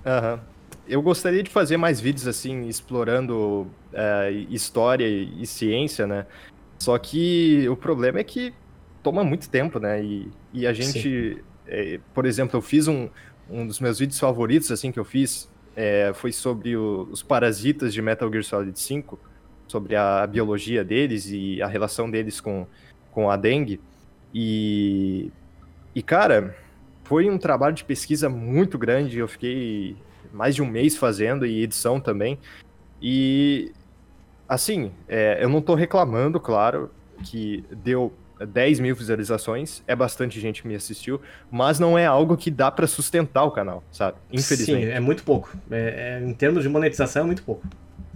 Aham. 0.05 0.33
uhum 0.33 0.51
eu 0.91 1.01
gostaria 1.01 1.41
de 1.41 1.49
fazer 1.49 1.77
mais 1.77 2.01
vídeos 2.01 2.27
assim, 2.27 2.67
explorando 2.67 3.65
é, 3.93 4.29
história 4.49 5.07
e 5.07 5.45
ciência, 5.45 6.05
né? 6.05 6.25
Só 6.81 6.97
que 6.97 7.69
o 7.69 7.75
problema 7.75 8.17
é 8.17 8.23
que 8.23 8.51
toma 9.03 9.23
muito 9.23 9.47
tempo, 9.47 9.79
né? 9.79 10.03
E, 10.03 10.31
e 10.51 10.65
a 10.65 10.73
gente, 10.73 11.37
é, 11.67 11.99
por 12.11 12.25
exemplo, 12.25 12.57
eu 12.57 12.61
fiz 12.61 12.87
um, 12.87 13.07
um 13.47 13.67
dos 13.67 13.79
meus 13.79 13.99
vídeos 13.99 14.19
favoritos, 14.19 14.71
assim, 14.71 14.91
que 14.91 14.99
eu 14.99 15.05
fiz, 15.05 15.47
é, 15.75 16.11
foi 16.15 16.31
sobre 16.31 16.75
o, 16.75 17.07
os 17.11 17.21
parasitas 17.21 17.93
de 17.93 18.01
Metal 18.01 18.27
Gear 18.31 18.43
Solid 18.43 18.79
5, 18.79 19.19
sobre 19.67 19.95
a 19.95 20.25
biologia 20.25 20.83
deles 20.83 21.27
e 21.29 21.61
a 21.61 21.67
relação 21.67 22.09
deles 22.09 22.41
com, 22.41 22.65
com 23.11 23.29
a 23.29 23.37
dengue. 23.37 23.79
E, 24.33 25.31
e, 25.93 26.01
cara, 26.01 26.57
foi 27.03 27.29
um 27.29 27.37
trabalho 27.37 27.75
de 27.75 27.85
pesquisa 27.85 28.27
muito 28.27 28.79
grande, 28.79 29.19
eu 29.19 29.27
fiquei 29.27 29.95
mais 30.33 30.55
de 30.55 30.63
um 30.63 30.67
mês 30.67 30.97
fazendo 30.97 31.45
e 31.45 31.61
edição 31.61 31.99
também. 31.99 32.39
E, 32.99 33.71
assim, 34.51 34.91
é, 35.07 35.37
eu 35.41 35.47
não 35.47 35.61
tô 35.61 35.75
reclamando, 35.75 36.37
claro, 36.37 36.91
que 37.23 37.63
deu 37.71 38.11
10 38.45 38.81
mil 38.81 38.93
visualizações, 38.93 39.81
é 39.87 39.95
bastante 39.95 40.41
gente 40.41 40.61
que 40.61 40.67
me 40.67 40.75
assistiu, 40.75 41.21
mas 41.49 41.79
não 41.79 41.97
é 41.97 42.05
algo 42.05 42.35
que 42.35 42.51
dá 42.51 42.69
para 42.69 42.85
sustentar 42.85 43.45
o 43.45 43.51
canal, 43.51 43.81
sabe? 43.93 44.17
Infelizmente. 44.29 44.87
Sim, 44.87 44.91
é 44.91 44.99
muito 44.99 45.23
pouco. 45.23 45.55
É, 45.71 46.19
é, 46.19 46.27
em 46.27 46.33
termos 46.33 46.63
de 46.63 46.69
monetização, 46.69 47.23
é 47.23 47.25
muito 47.25 47.43
pouco. 47.43 47.65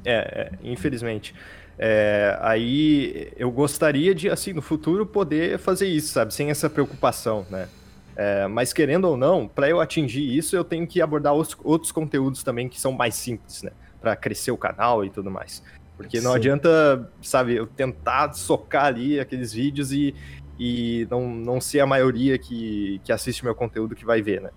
É, 0.03 0.13
é 0.13 0.51
infelizmente. 0.61 1.33
É, 1.79 2.38
aí 2.41 3.31
eu 3.38 3.49
gostaria 3.49 4.13
de, 4.13 4.29
assim, 4.29 4.51
no 4.51 4.61
futuro 4.61 5.05
poder 5.05 5.57
fazer 5.57 5.88
isso, 5.88 6.11
sabe? 6.11 6.33
Sem 6.33 6.49
essa 6.49 6.69
preocupação, 6.69 7.45
né? 7.49 7.69
É, 8.17 8.45
mas 8.47 8.73
querendo 8.73 9.05
ou 9.05 9.15
não, 9.15 9.47
para 9.47 9.69
eu 9.69 9.79
atingir 9.79 10.38
isso, 10.38 10.53
eu 10.53 10.65
tenho 10.65 10.86
que 10.86 11.01
abordar 11.01 11.33
os, 11.33 11.55
outros 11.63 11.93
conteúdos 11.93 12.43
também 12.43 12.67
que 12.67 12.79
são 12.79 12.91
mais 12.91 13.15
simples, 13.15 13.63
né? 13.63 13.71
Para 14.01 14.17
crescer 14.17 14.51
o 14.51 14.57
canal 14.57 15.05
e 15.05 15.09
tudo 15.09 15.31
mais. 15.31 15.63
Porque 15.98 16.20
não 16.20 16.32
Sim. 16.32 16.38
adianta, 16.38 17.10
sabe, 17.22 17.56
eu 17.56 17.66
tentar 17.66 18.34
socar 18.34 18.86
ali 18.86 19.20
aqueles 19.20 19.54
vídeos 19.54 19.91
e, 19.91 20.14
e 20.60 21.08
não, 21.10 21.30
não 21.30 21.62
ser 21.62 21.80
a 21.80 21.86
maioria 21.88 22.38
que, 22.38 23.00
que 23.04 23.12
assiste 23.12 23.43
meu 23.43 23.56
conteúdo 23.56 23.96
que 23.96 24.06
vai 24.06 24.22
ver, 24.22 24.41
né? 24.41 24.50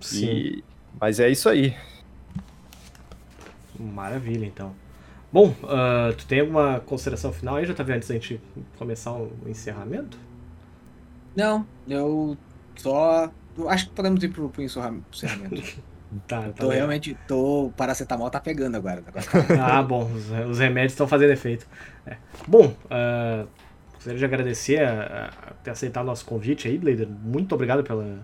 Sim. 0.00 0.26
E, 0.26 0.64
Mas 1.00 1.20
é 1.20 1.28
isso 1.28 1.48
aí. 1.48 1.76
Maravilha, 3.78 4.44
então. 4.44 4.74
Bom, 5.32 5.54
uh, 5.62 6.12
tu 6.16 6.26
tem 6.26 6.40
alguma 6.40 6.80
consideração 6.80 7.32
final 7.32 7.56
aí, 7.56 7.64
JV, 7.64 7.92
antes 7.92 8.08
da 8.08 8.14
gente 8.14 8.40
começar 8.76 9.12
o 9.12 9.30
encerramento? 9.46 10.18
Não, 11.36 11.64
eu 11.88 12.36
só. 12.76 13.30
eu 13.56 13.68
acho 13.68 13.88
que 13.88 13.94
podemos 13.94 14.22
ir 14.24 14.28
pro, 14.30 14.48
pro 14.48 14.62
encerramento. 14.62 15.62
Tá, 16.26 16.40
tá 16.42 16.48
Tô 16.52 16.62
legal. 16.64 16.70
realmente. 16.78 17.16
Tô. 17.28 17.66
O 17.66 17.70
paracetamol 17.72 18.28
tá 18.30 18.40
pegando 18.40 18.76
agora. 18.76 19.02
tá- 19.02 19.20
Ah, 19.78 19.82
bom, 19.82 20.04
os, 20.12 20.30
os 20.50 20.58
remédios 20.58 20.92
estão 20.92 21.06
fazendo 21.06 21.30
efeito. 21.32 21.66
É. 22.06 22.16
Bom, 22.48 22.66
uh, 22.66 23.46
gostaria 23.94 24.18
de 24.18 24.24
agradecer 24.24 24.82
a, 24.82 25.30
a 25.48 25.52
ter 25.62 25.70
aceitado 25.70 26.06
nosso 26.06 26.24
convite 26.24 26.66
aí, 26.66 26.76
Blader. 26.78 27.06
Muito 27.08 27.54
obrigado 27.54 27.84
pela, 27.84 28.18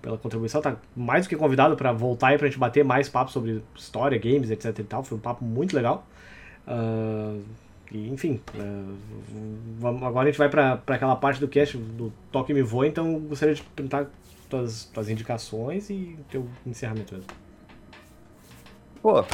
pela 0.00 0.16
contribuição. 0.16 0.62
Tá 0.62 0.76
mais 0.96 1.26
do 1.26 1.28
que 1.28 1.36
convidado 1.36 1.76
para 1.76 1.92
voltar 1.92 2.28
aí 2.28 2.38
pra 2.38 2.46
gente 2.48 2.58
bater 2.58 2.82
mais 2.84 3.08
papo 3.10 3.30
sobre 3.30 3.62
história, 3.76 4.18
games, 4.18 4.50
etc 4.50 4.78
e 4.78 4.84
tal. 4.84 5.04
Foi 5.04 5.18
um 5.18 5.20
papo 5.20 5.44
muito 5.44 5.76
legal. 5.76 6.06
Uh, 6.66 7.42
e, 7.90 8.08
enfim, 8.10 8.40
uh, 8.54 8.96
vamos- 9.78 10.02
agora 10.02 10.28
a 10.28 10.30
gente 10.30 10.38
vai 10.38 10.48
pra 10.48 10.80
aquela 10.86 11.16
parte 11.16 11.40
do 11.40 11.48
cast 11.48 11.76
do 11.76 12.12
Toque 12.30 12.52
Me 12.54 12.62
Voa, 12.62 12.86
então 12.86 13.18
gostaria 13.20 13.54
de 13.54 13.62
perguntar 13.62 14.06
tuas, 14.48 14.84
tuas 14.86 15.08
indicações 15.08 15.90
e 15.90 16.18
teu 16.30 16.48
encerramento 16.66 17.14
mesmo. 17.14 17.28
Pô, 19.02 19.24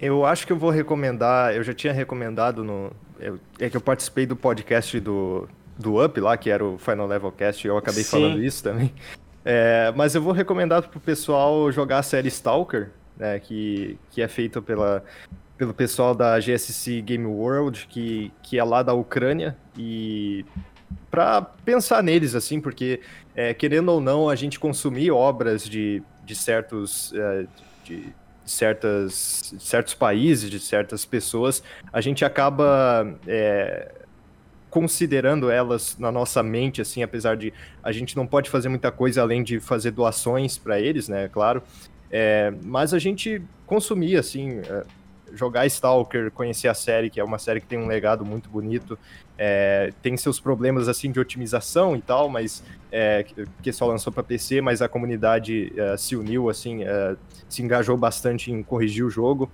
eu 0.00 0.24
acho 0.26 0.46
que 0.46 0.52
eu 0.52 0.56
vou 0.58 0.70
recomendar. 0.70 1.54
Eu 1.54 1.62
já 1.62 1.72
tinha 1.72 1.92
recomendado 1.92 2.64
no. 2.64 2.90
eu- 3.20 3.38
é 3.60 3.70
que 3.70 3.76
eu 3.76 3.80
participei 3.80 4.26
do 4.26 4.34
podcast 4.36 4.98
do, 4.98 5.48
do 5.78 6.04
Up 6.04 6.18
lá, 6.20 6.36
que 6.36 6.50
era 6.50 6.64
o 6.64 6.76
Final 6.78 7.06
Level 7.06 7.30
Cast, 7.32 7.66
e 7.66 7.70
eu 7.70 7.76
acabei 7.76 8.02
Sim. 8.02 8.10
falando 8.10 8.42
isso 8.42 8.62
também. 8.62 8.92
É, 9.44 9.92
mas 9.96 10.14
eu 10.14 10.22
vou 10.22 10.32
recomendar 10.32 10.88
pro 10.88 11.00
pessoal 11.00 11.70
jogar 11.72 11.98
a 11.98 12.02
série 12.02 12.28
Stalker, 12.28 12.90
né, 13.16 13.38
que, 13.40 13.98
que 14.10 14.22
é 14.22 14.28
feita 14.28 14.62
pela, 14.62 15.04
pelo 15.56 15.74
pessoal 15.74 16.14
da 16.14 16.38
GSC 16.38 17.00
Game 17.02 17.26
World, 17.26 17.86
que, 17.88 18.32
que 18.42 18.58
é 18.58 18.62
lá 18.64 18.82
da 18.84 18.94
Ucrânia, 18.94 19.56
e 19.76 20.44
para 21.10 21.42
pensar 21.42 22.02
neles, 22.02 22.34
assim, 22.34 22.60
porque, 22.60 23.00
é, 23.34 23.52
querendo 23.54 23.90
ou 23.90 24.00
não, 24.00 24.28
a 24.28 24.34
gente 24.34 24.58
consumir 24.58 25.10
obras 25.10 25.64
de, 25.64 26.02
de 26.24 26.34
certos. 26.34 27.12
é, 27.14 27.46
de, 27.84 28.14
certas, 28.44 29.52
de 29.54 29.62
certos 29.62 29.94
países, 29.94 30.50
de 30.50 30.58
certas 30.58 31.04
pessoas, 31.04 31.62
a 31.92 32.00
gente 32.00 32.24
acaba 32.24 33.16
é, 33.26 33.92
considerando 34.68 35.50
elas 35.50 35.96
na 35.98 36.10
nossa 36.10 36.42
mente, 36.42 36.80
assim, 36.80 37.02
apesar 37.02 37.36
de 37.36 37.52
a 37.82 37.92
gente 37.92 38.16
não 38.16 38.26
pode 38.26 38.50
fazer 38.50 38.68
muita 38.68 38.90
coisa 38.90 39.22
além 39.22 39.42
de 39.42 39.60
fazer 39.60 39.90
doações 39.90 40.58
para 40.58 40.80
eles, 40.80 41.08
né, 41.08 41.28
claro. 41.28 41.62
É, 42.10 42.52
mas 42.64 42.92
a 42.92 42.98
gente 42.98 43.42
consumir, 43.66 44.16
assim, 44.16 44.58
é, 44.58 44.84
jogar 45.34 45.66
Stalker, 45.66 46.30
conhecer 46.30 46.68
a 46.68 46.74
série, 46.74 47.10
que 47.10 47.18
é 47.20 47.24
uma 47.24 47.38
série 47.38 47.60
que 47.60 47.66
tem 47.66 47.78
um 47.78 47.86
legado 47.86 48.24
muito 48.24 48.48
bonito, 48.48 48.98
é, 49.38 49.92
tem 50.02 50.16
seus 50.16 50.38
problemas, 50.38 50.88
assim, 50.88 51.10
de 51.10 51.18
otimização 51.18 51.96
e 51.96 52.02
tal, 52.02 52.28
mas 52.28 52.62
é, 52.90 53.24
que- 53.62 53.72
só 53.72 53.86
lançou 53.86 54.12
para 54.12 54.22
PC, 54.22 54.60
mas 54.60 54.82
a 54.82 54.88
comunidade 54.88 55.72
é, 55.76 55.96
se 55.96 56.14
uniu, 56.16 56.48
assim, 56.50 56.84
é, 56.84 57.16
se 57.48 57.62
engajou 57.62 57.96
bastante 57.96 58.50
em 58.52 58.62
corrigir 58.62 59.04
o 59.04 59.10
jogo. 59.10 59.50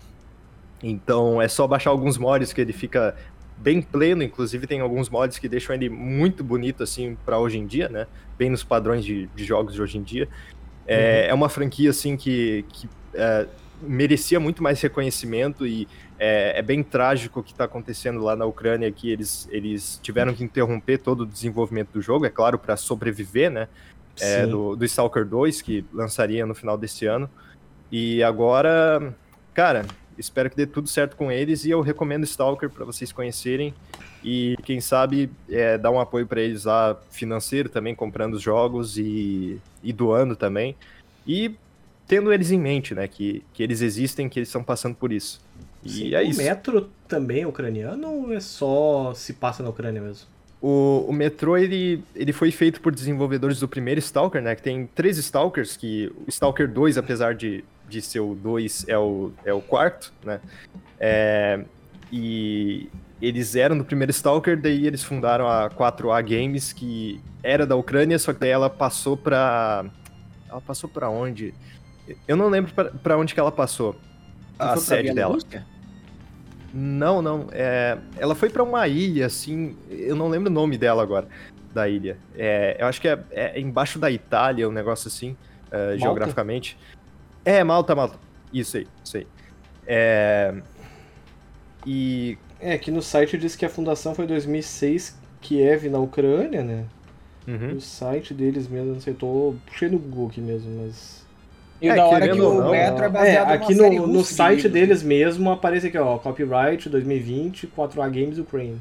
Então 0.83 1.41
é 1.43 1.49
só 1.49 1.67
baixar 1.67 1.91
alguns 1.91 2.17
mods 2.19 2.53
que 2.53 2.61
ele 2.61 2.73
fica 2.73 3.17
bem 3.57 3.83
pleno, 3.83 4.23
inclusive 4.23 4.67
tem 4.67 4.81
alguns 4.81 5.09
mods 5.09 5.39
que 5.39 5.49
deixam 5.49 5.75
ele 5.75 5.89
muito 5.89 6.45
bonito 6.45 6.83
assim 6.83 7.17
para 7.27 7.39
hoje 7.39 7.59
em 7.59 7.67
dia, 7.67 7.89
né? 7.89 8.07
Bem 8.39 8.51
nos 8.51 8.63
padrões 8.63 9.05
de, 9.05 9.27
de 9.35 9.45
jogos 9.45 9.75
de 9.75 9.83
hoje 9.83 9.99
em 9.99 10.03
dia. 10.03 10.29
É, 10.87 11.27
é 11.29 11.35
uma 11.35 11.49
franquia 11.49 11.91
assim 11.91 12.17
que, 12.17 12.65
que 12.69 12.89
é, 13.15 13.47
merecia 13.81 14.41
muito 14.41 14.63
mais 14.63 14.81
reconhecimento 14.81 15.67
e 15.67 15.87
é, 16.19 16.59
é 16.59 16.63
bem 16.63 16.83
trágico 16.83 17.41
o 17.41 17.43
que 17.43 17.53
está 17.53 17.65
acontecendo 17.65 18.21
lá 18.21 18.35
na 18.35 18.45
Ucrânia, 18.45 18.91
que 18.91 19.11
eles, 19.11 19.49
eles 19.51 20.01
tiveram 20.03 20.35
que 20.35 20.43
interromper 20.43 20.99
todo 20.99 21.21
o 21.21 21.27
desenvolvimento 21.27 21.93
do 21.93 22.03
jogo, 22.03 22.27
é 22.27 22.31
claro, 22.31 22.59
para 22.59 22.77
sobreviver, 22.77 23.51
né? 23.51 23.69
é, 24.21 24.47
do, 24.47 24.77
do 24.77 24.85
Stalker 24.85 25.25
2, 25.25 25.63
que 25.63 25.85
lançaria 25.93 26.45
no 26.45 26.55
final 26.55 26.77
desse 26.77 27.07
ano. 27.07 27.29
E 27.91 28.23
agora, 28.23 29.15
cara, 29.55 29.87
espero 30.17 30.51
que 30.51 30.57
dê 30.57 30.67
tudo 30.67 30.89
certo 30.89 31.17
com 31.17 31.31
eles 31.31 31.65
e 31.65 31.71
eu 31.71 31.81
recomendo 31.81 32.25
Stalker 32.25 32.69
para 32.69 32.85
vocês 32.85 33.13
conhecerem 33.13 33.73
e 34.23 34.57
quem 34.65 34.81
sabe 34.81 35.31
é, 35.49 35.79
dar 35.79 35.91
um 35.91 36.01
apoio 36.01 36.27
para 36.27 36.41
eles 36.41 36.65
lá 36.65 36.99
financeiro 37.11 37.69
também, 37.69 37.95
comprando 37.95 38.35
os 38.35 38.43
jogos 38.43 38.99
e, 38.99 39.61
e 39.83 39.93
doando 39.93 40.37
também. 40.37 40.77
E 41.27 41.55
tendo 42.09 42.33
eles 42.33 42.51
em 42.51 42.59
mente, 42.59 42.95
né, 42.95 43.07
que, 43.07 43.45
que 43.53 43.63
eles 43.63 43.83
existem, 43.83 44.29
que 44.29 44.39
eles 44.39 44.49
estão 44.49 44.65
passando 44.65 44.97
por 44.97 45.13
isso. 45.13 45.41
E 45.85 45.91
Sim, 45.91 46.15
é 46.15 46.21
o 46.21 46.23
isso. 46.23 46.43
Metro 46.43 46.91
também 47.07 47.43
é 47.43 47.47
ucraniano 47.47 48.09
ou 48.09 48.33
é 48.33 48.41
só 48.41 49.13
se 49.15 49.35
passa 49.35 49.63
na 49.63 49.69
Ucrânia 49.69 50.01
mesmo? 50.01 50.27
O, 50.61 51.05
o 51.09 51.13
Metro, 51.13 51.57
ele, 51.57 52.03
ele 52.17 52.33
foi 52.33 52.51
feito 52.51 52.81
por 52.81 52.93
desenvolvedores 52.93 53.61
do 53.61 53.69
primeiro 53.69 54.01
Stalker, 54.01 54.43
né? 54.43 54.57
Que 54.57 54.63
tem 54.63 54.87
três 54.87 55.17
Stalkers, 55.19 55.77
que 55.77 56.13
o 56.27 56.29
Stalker 56.29 56.69
2, 56.69 56.99
apesar 56.99 57.35
de, 57.35 57.65
de 57.89 58.03
ser 58.03 58.21
o 58.21 58.35
2, 58.35 58.87
é 58.89 58.99
o, 58.99 59.31
é 59.45 59.53
o 59.53 59.61
quarto, 59.61 60.13
né? 60.25 60.41
É, 60.99 61.61
e 62.11 62.89
eles 63.23 63.55
eram 63.55 63.79
do 63.79 63.85
primeiro 63.85 64.11
Stalker, 64.11 64.61
daí 64.61 64.85
eles 64.85 65.05
fundaram 65.05 65.47
a 65.47 65.71
4A 65.71 66.23
Games, 66.23 66.73
que 66.73 67.21
era 67.41 67.65
da 67.65 67.77
Ucrânia, 67.77 68.19
só 68.19 68.33
que 68.33 68.41
daí 68.41 68.51
ela 68.51 68.69
passou 68.69 69.17
pra... 69.17 69.85
Ela 70.49 70.61
passou 70.61 70.89
pra 70.89 71.09
onde? 71.09 71.55
Eu 72.27 72.37
não 72.37 72.49
lembro 72.49 72.73
pra, 72.73 72.87
pra 72.87 73.19
onde 73.19 73.35
que 73.35 73.41
ela 73.41 73.53
passou. 73.53 73.97
A 74.59 74.77
sede 74.77 75.13
dela. 75.13 75.39
Não, 76.73 77.23
não. 77.23 77.47
É, 77.53 77.99
ela 78.17 78.35
foi 78.35 78.51
pra 78.51 78.63
uma 78.63 78.87
ilha, 78.87 79.27
assim. 79.27 79.77
Eu 79.89 80.17
não 80.17 80.29
lembro 80.29 80.51
o 80.51 80.53
nome 80.53 80.77
dela 80.77 81.03
agora, 81.03 81.29
da 81.73 81.89
ilha. 81.89 82.19
É, 82.37 82.77
eu 82.79 82.87
acho 82.87 83.01
que 83.01 83.09
é, 83.09 83.19
é 83.31 83.61
embaixo 83.61 83.99
da 83.99 84.11
Itália, 84.11 84.69
um 84.69 84.73
negócio 84.73 85.09
assim, 85.09 85.37
é, 85.71 85.97
geograficamente. 85.97 86.79
É, 87.45 87.63
Malta, 87.65 87.95
Malta. 87.95 88.19
Isso 88.53 88.77
aí, 88.77 88.87
isso 89.03 89.17
aí. 89.17 89.27
É, 89.87 90.55
e. 91.87 92.37
É, 92.61 92.75
aqui 92.75 92.91
no 92.91 93.01
site 93.01 93.39
diz 93.39 93.55
que 93.55 93.65
a 93.65 93.71
fundação 93.71 94.15
foi 94.15 94.25
em 94.25 94.29
2006, 94.29 95.17
Kiev, 95.41 95.89
na 95.89 95.99
Ucrânia, 95.99 96.63
né? 96.63 96.85
Uhum. 97.47 97.77
o 97.77 97.81
site 97.81 98.35
deles 98.35 98.69
mesmo, 98.69 98.93
não 98.93 99.01
sei, 99.01 99.15
tô 99.15 99.55
puxei 99.65 99.89
no 99.89 99.99
Google 99.99 100.27
aqui 100.27 100.39
mesmo, 100.39 100.83
mas... 100.83 101.27
E 101.81 101.89
É, 101.89 101.95
da 101.95 102.07
hora 102.07 102.29
que 102.29 102.39
querendo 102.39 102.45
ou 102.45 102.59
o 102.59 102.61
não, 102.61 102.71
Metro 102.71 103.05
é 103.05 103.07
é, 103.07 103.11
baseado 103.11 103.51
aqui 103.53 103.75
numa 103.75 103.75
série 103.75 103.99
no, 103.99 104.07
no 104.07 104.23
de 104.23 104.25
site 104.25 104.69
livros. 104.69 104.73
deles 104.73 105.03
mesmo 105.03 105.51
aparece 105.51 105.87
aqui, 105.89 105.99
ó, 105.99 106.19
copyright 106.19 106.89
2020, 106.89 107.69
4A 107.69 108.11
Games 108.11 108.39
Ukraine. 108.39 108.81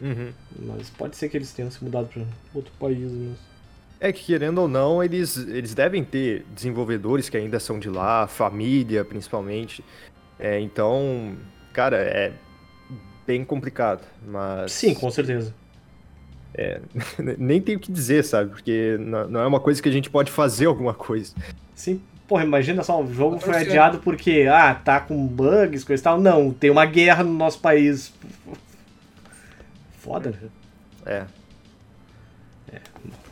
Uhum. 0.00 0.32
Mas 0.58 0.90
pode 0.90 1.16
ser 1.16 1.28
que 1.28 1.36
eles 1.36 1.52
tenham 1.52 1.70
se 1.70 1.82
mudado 1.82 2.08
pra 2.08 2.22
outro 2.54 2.72
país 2.78 2.98
mesmo. 3.12 3.36
É 3.98 4.12
que, 4.12 4.24
querendo 4.24 4.58
ou 4.58 4.68
não, 4.68 5.02
eles, 5.02 5.36
eles 5.36 5.74
devem 5.74 6.04
ter 6.04 6.44
desenvolvedores 6.54 7.28
que 7.28 7.36
ainda 7.36 7.58
são 7.58 7.78
de 7.78 7.88
lá, 7.88 8.26
família, 8.26 9.04
principalmente. 9.04 9.82
É, 10.38 10.60
então, 10.60 11.36
cara, 11.72 11.96
é 11.98 12.32
bem 13.26 13.44
complicado, 13.44 14.02
mas... 14.26 14.72
Sim, 14.72 14.94
com 14.94 15.10
certeza. 15.10 15.54
Nem 17.38 17.60
tenho 17.60 17.78
o 17.78 17.80
que 17.80 17.92
dizer, 17.92 18.24
sabe? 18.24 18.50
Porque 18.50 18.96
não 18.98 19.40
é 19.40 19.46
uma 19.46 19.60
coisa 19.60 19.82
que 19.82 19.88
a 19.88 19.92
gente 19.92 20.08
pode 20.10 20.30
fazer 20.30 20.66
alguma 20.66 20.94
coisa. 20.94 21.34
Sim, 21.74 22.00
porra, 22.26 22.44
imagina 22.44 22.82
só, 22.82 23.02
o 23.02 23.12
jogo 23.12 23.38
foi 23.38 23.52
torcendo. 23.52 23.68
adiado 23.68 23.98
porque, 23.98 24.46
ah, 24.50 24.74
tá 24.74 25.00
com 25.00 25.26
bugs, 25.26 25.84
coisa 25.84 26.00
e 26.00 26.04
tal. 26.04 26.20
Não, 26.20 26.52
tem 26.52 26.70
uma 26.70 26.86
guerra 26.86 27.22
no 27.22 27.32
nosso 27.34 27.60
país. 27.60 28.12
Foda, 29.98 30.30
né? 30.30 30.48
É. 31.04 31.26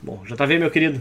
Bom, 0.02 0.22
já 0.26 0.36
tá 0.36 0.44
vendo, 0.44 0.60
meu 0.60 0.70
querido? 0.70 1.00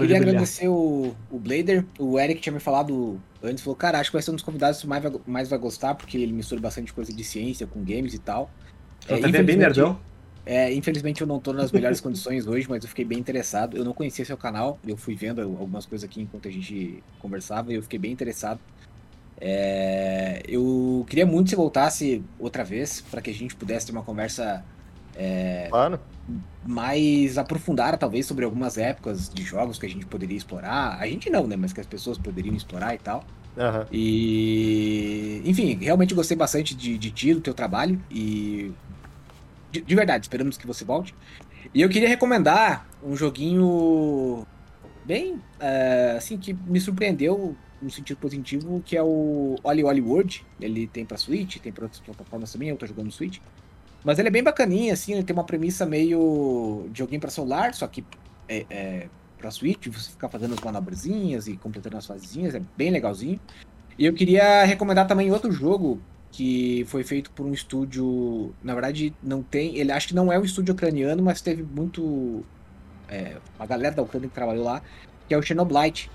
Queria 0.00 0.16
agradecer 0.18 0.68
o, 0.68 1.14
o 1.30 1.38
Blader. 1.38 1.84
O 1.98 2.18
Eric 2.18 2.40
tinha 2.40 2.52
me 2.52 2.60
falado 2.60 3.20
antes, 3.42 3.62
falou, 3.64 3.76
cara, 3.76 3.98
acho 3.98 4.10
que 4.10 4.16
vai 4.16 4.22
ser 4.22 4.30
um 4.30 4.34
dos 4.34 4.42
convidados 4.44 4.80
que 4.80 4.86
mais 4.86 5.02
vai, 5.02 5.12
mais 5.26 5.48
vai 5.50 5.58
gostar, 5.58 5.94
porque 5.94 6.16
ele 6.18 6.32
mistura 6.32 6.60
bastante 6.60 6.92
coisa 6.92 7.12
de 7.12 7.24
ciência 7.24 7.66
com 7.66 7.80
games 7.84 8.14
e 8.14 8.18
tal. 8.18 8.50
Já 9.08 9.16
É, 9.16 9.20
tá 9.20 9.28
vendo 9.28 9.44
bem 9.44 9.56
nerdão? 9.56 9.98
É, 10.44 10.72
infelizmente 10.72 11.20
eu 11.20 11.26
não 11.26 11.38
tô 11.38 11.52
nas 11.52 11.70
melhores 11.70 12.00
condições 12.00 12.46
hoje, 12.46 12.68
mas 12.68 12.82
eu 12.82 12.88
fiquei 12.88 13.04
bem 13.04 13.18
interessado. 13.18 13.76
Eu 13.76 13.84
não 13.84 13.92
conhecia 13.94 14.24
seu 14.24 14.36
canal, 14.36 14.78
eu 14.86 14.96
fui 14.96 15.14
vendo 15.14 15.40
algumas 15.40 15.86
coisas 15.86 16.08
aqui 16.08 16.20
enquanto 16.20 16.48
a 16.48 16.50
gente 16.50 17.02
conversava 17.20 17.72
e 17.72 17.76
eu 17.76 17.82
fiquei 17.82 17.98
bem 17.98 18.12
interessado. 18.12 18.60
É, 19.40 20.42
eu 20.46 21.04
queria 21.08 21.26
muito 21.26 21.46
que 21.46 21.50
você 21.50 21.56
voltasse 21.56 22.24
outra 22.38 22.64
vez 22.64 23.00
para 23.00 23.20
que 23.20 23.30
a 23.30 23.34
gente 23.34 23.54
pudesse 23.56 23.86
ter 23.86 23.92
uma 23.92 24.02
conversa 24.02 24.64
Claro. 25.68 26.00
mais 26.64 27.38
aprofundada, 27.38 27.96
talvez, 27.96 28.26
sobre 28.26 28.44
algumas 28.44 28.78
épocas 28.78 29.28
de 29.28 29.42
jogos 29.42 29.78
que 29.78 29.86
a 29.86 29.88
gente 29.88 30.06
poderia 30.06 30.36
explorar. 30.36 30.98
A 31.00 31.06
gente 31.06 31.30
não, 31.30 31.46
né? 31.46 31.56
Mas 31.56 31.72
que 31.72 31.80
as 31.80 31.86
pessoas 31.86 32.18
poderiam 32.18 32.54
explorar 32.54 32.94
e 32.94 32.98
tal. 32.98 33.24
Aham. 33.56 33.86
E. 33.92 35.42
Enfim, 35.44 35.74
realmente 35.74 36.14
gostei 36.14 36.36
bastante 36.36 36.74
de, 36.74 36.96
de 36.96 37.10
ti, 37.10 37.34
do 37.34 37.40
teu 37.40 37.54
trabalho. 37.54 38.00
E. 38.10 38.72
De, 39.72 39.80
de 39.80 39.94
verdade, 39.94 40.26
esperamos 40.26 40.58
que 40.58 40.66
você 40.66 40.84
volte. 40.84 41.14
E 41.74 41.80
eu 41.80 41.88
queria 41.88 42.08
recomendar 42.08 42.86
um 43.02 43.16
joguinho 43.16 44.46
bem, 45.04 45.34
uh, 45.34 46.16
assim, 46.16 46.36
que 46.36 46.52
me 46.52 46.78
surpreendeu 46.78 47.56
no 47.80 47.90
sentido 47.90 48.18
positivo, 48.18 48.82
que 48.84 48.96
é 48.96 49.02
o 49.02 49.56
Oli 49.64 49.82
Oli 49.82 50.00
World. 50.02 50.44
Ele 50.60 50.86
tem 50.86 51.06
pra 51.06 51.16
Switch, 51.16 51.56
tem 51.56 51.72
pra 51.72 51.86
outras 51.86 52.00
plataformas 52.00 52.52
também, 52.52 52.68
eu 52.68 52.76
tô 52.76 52.86
jogando 52.86 53.06
no 53.06 53.12
Switch. 53.12 53.38
Mas 54.04 54.18
ele 54.18 54.28
é 54.28 54.30
bem 54.30 54.42
bacaninha, 54.42 54.92
assim, 54.92 55.14
ele 55.14 55.24
tem 55.24 55.34
uma 55.34 55.44
premissa 55.44 55.86
meio 55.86 56.86
de 56.92 57.00
alguém 57.00 57.18
para 57.18 57.30
celular, 57.30 57.72
só 57.72 57.86
que 57.86 58.04
é, 58.48 58.66
é 58.68 59.08
pra 59.38 59.50
Switch, 59.50 59.86
você 59.88 60.10
ficar 60.10 60.28
fazendo 60.28 60.54
as 60.54 60.60
manobrezinhas 60.60 61.48
e 61.48 61.56
completando 61.56 61.96
as 61.96 62.06
fasezinhas, 62.06 62.54
é 62.54 62.62
bem 62.76 62.90
legalzinho. 62.90 63.40
E 63.98 64.04
eu 64.04 64.12
queria 64.12 64.64
recomendar 64.64 65.06
também 65.06 65.30
outro 65.30 65.50
jogo 65.50 66.00
que 66.32 66.84
foi 66.88 67.04
feito 67.04 67.30
por 67.30 67.44
um 67.44 67.52
estúdio, 67.52 68.54
na 68.62 68.72
verdade 68.72 69.14
não 69.22 69.42
tem, 69.42 69.76
ele 69.76 69.92
acho 69.92 70.08
que 70.08 70.14
não 70.14 70.32
é 70.32 70.38
um 70.38 70.44
estúdio 70.44 70.72
ucraniano, 70.72 71.22
mas 71.22 71.42
teve 71.42 71.62
muito 71.62 72.42
é, 73.08 73.36
uma 73.58 73.66
galera 73.66 73.94
da 73.94 74.02
Ucrânia 74.02 74.28
que 74.28 74.34
trabalhou 74.34 74.64
lá, 74.64 74.82
que 75.28 75.34
é 75.34 75.38
o 75.38 75.42
Xenoblade, 75.42 76.10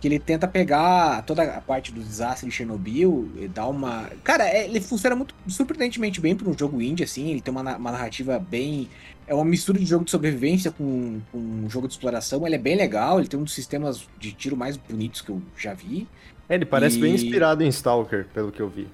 que 0.00 0.08
ele 0.08 0.18
tenta 0.18 0.48
pegar 0.48 1.22
toda 1.26 1.42
a 1.42 1.60
parte 1.60 1.92
do 1.92 2.00
desastre 2.00 2.48
de 2.48 2.54
Chernobyl 2.54 3.30
e 3.36 3.46
dar 3.46 3.68
uma. 3.68 4.08
Cara, 4.24 4.48
é, 4.48 4.64
ele 4.64 4.80
funciona 4.80 5.14
muito 5.14 5.34
surpreendentemente 5.46 6.20
bem 6.20 6.34
para 6.34 6.48
um 6.48 6.56
jogo 6.56 6.80
indie, 6.80 7.04
assim. 7.04 7.28
Ele 7.28 7.42
tem 7.42 7.52
uma, 7.52 7.76
uma, 7.76 7.92
narrativa 7.92 8.38
bem. 8.38 8.88
É 9.26 9.34
uma 9.34 9.44
mistura 9.44 9.78
de 9.78 9.84
jogo 9.84 10.06
de 10.06 10.10
sobrevivência 10.10 10.70
com, 10.70 11.20
com 11.30 11.38
um 11.38 11.68
jogo 11.68 11.86
de 11.86 11.92
exploração. 11.92 12.46
Ele 12.46 12.54
é 12.54 12.58
bem 12.58 12.76
legal, 12.76 13.18
ele 13.18 13.28
tem 13.28 13.38
um 13.38 13.44
dos 13.44 13.52
sistemas 13.52 14.08
de 14.18 14.32
tiro 14.32 14.56
mais 14.56 14.78
bonitos 14.78 15.20
que 15.20 15.28
eu 15.28 15.42
já 15.54 15.74
vi. 15.74 16.08
É, 16.48 16.54
ele 16.54 16.64
parece 16.64 16.96
e... 16.96 17.00
bem 17.02 17.14
inspirado 17.14 17.62
em 17.62 17.68
Stalker, 17.68 18.26
pelo 18.32 18.50
que 18.50 18.60
eu 18.60 18.70
vi. 18.70 18.88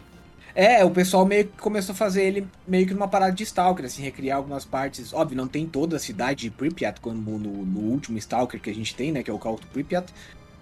É, 0.59 0.83
o 0.83 0.91
pessoal 0.91 1.27
meio 1.27 1.49
que 1.49 1.59
começou 1.59 1.93
a 1.93 1.97
fazer 1.97 2.23
ele 2.23 2.49
meio 2.67 2.87
que 2.87 2.95
numa 2.95 3.07
parada 3.07 3.31
de 3.31 3.43
Stalker, 3.43 3.85
assim, 3.85 4.03
recriar 4.03 4.39
algumas 4.39 4.65
partes. 4.65 5.13
Óbvio, 5.13 5.37
não 5.37 5.47
tem 5.47 5.67
toda 5.67 5.97
a 5.97 5.99
cidade 5.99 6.45
de 6.45 6.51
Pripyat, 6.51 6.99
como 6.99 7.39
no, 7.39 7.67
no 7.67 7.81
último 7.81 8.17
Stalker 8.17 8.59
que 8.59 8.71
a 8.71 8.75
gente 8.75 8.95
tem, 8.95 9.13
né, 9.13 9.23
que 9.23 9.31
é 9.31 9.35
o 9.35 9.39
Call 9.39 9.59
to 9.59 9.67
Pripyat. 9.67 10.11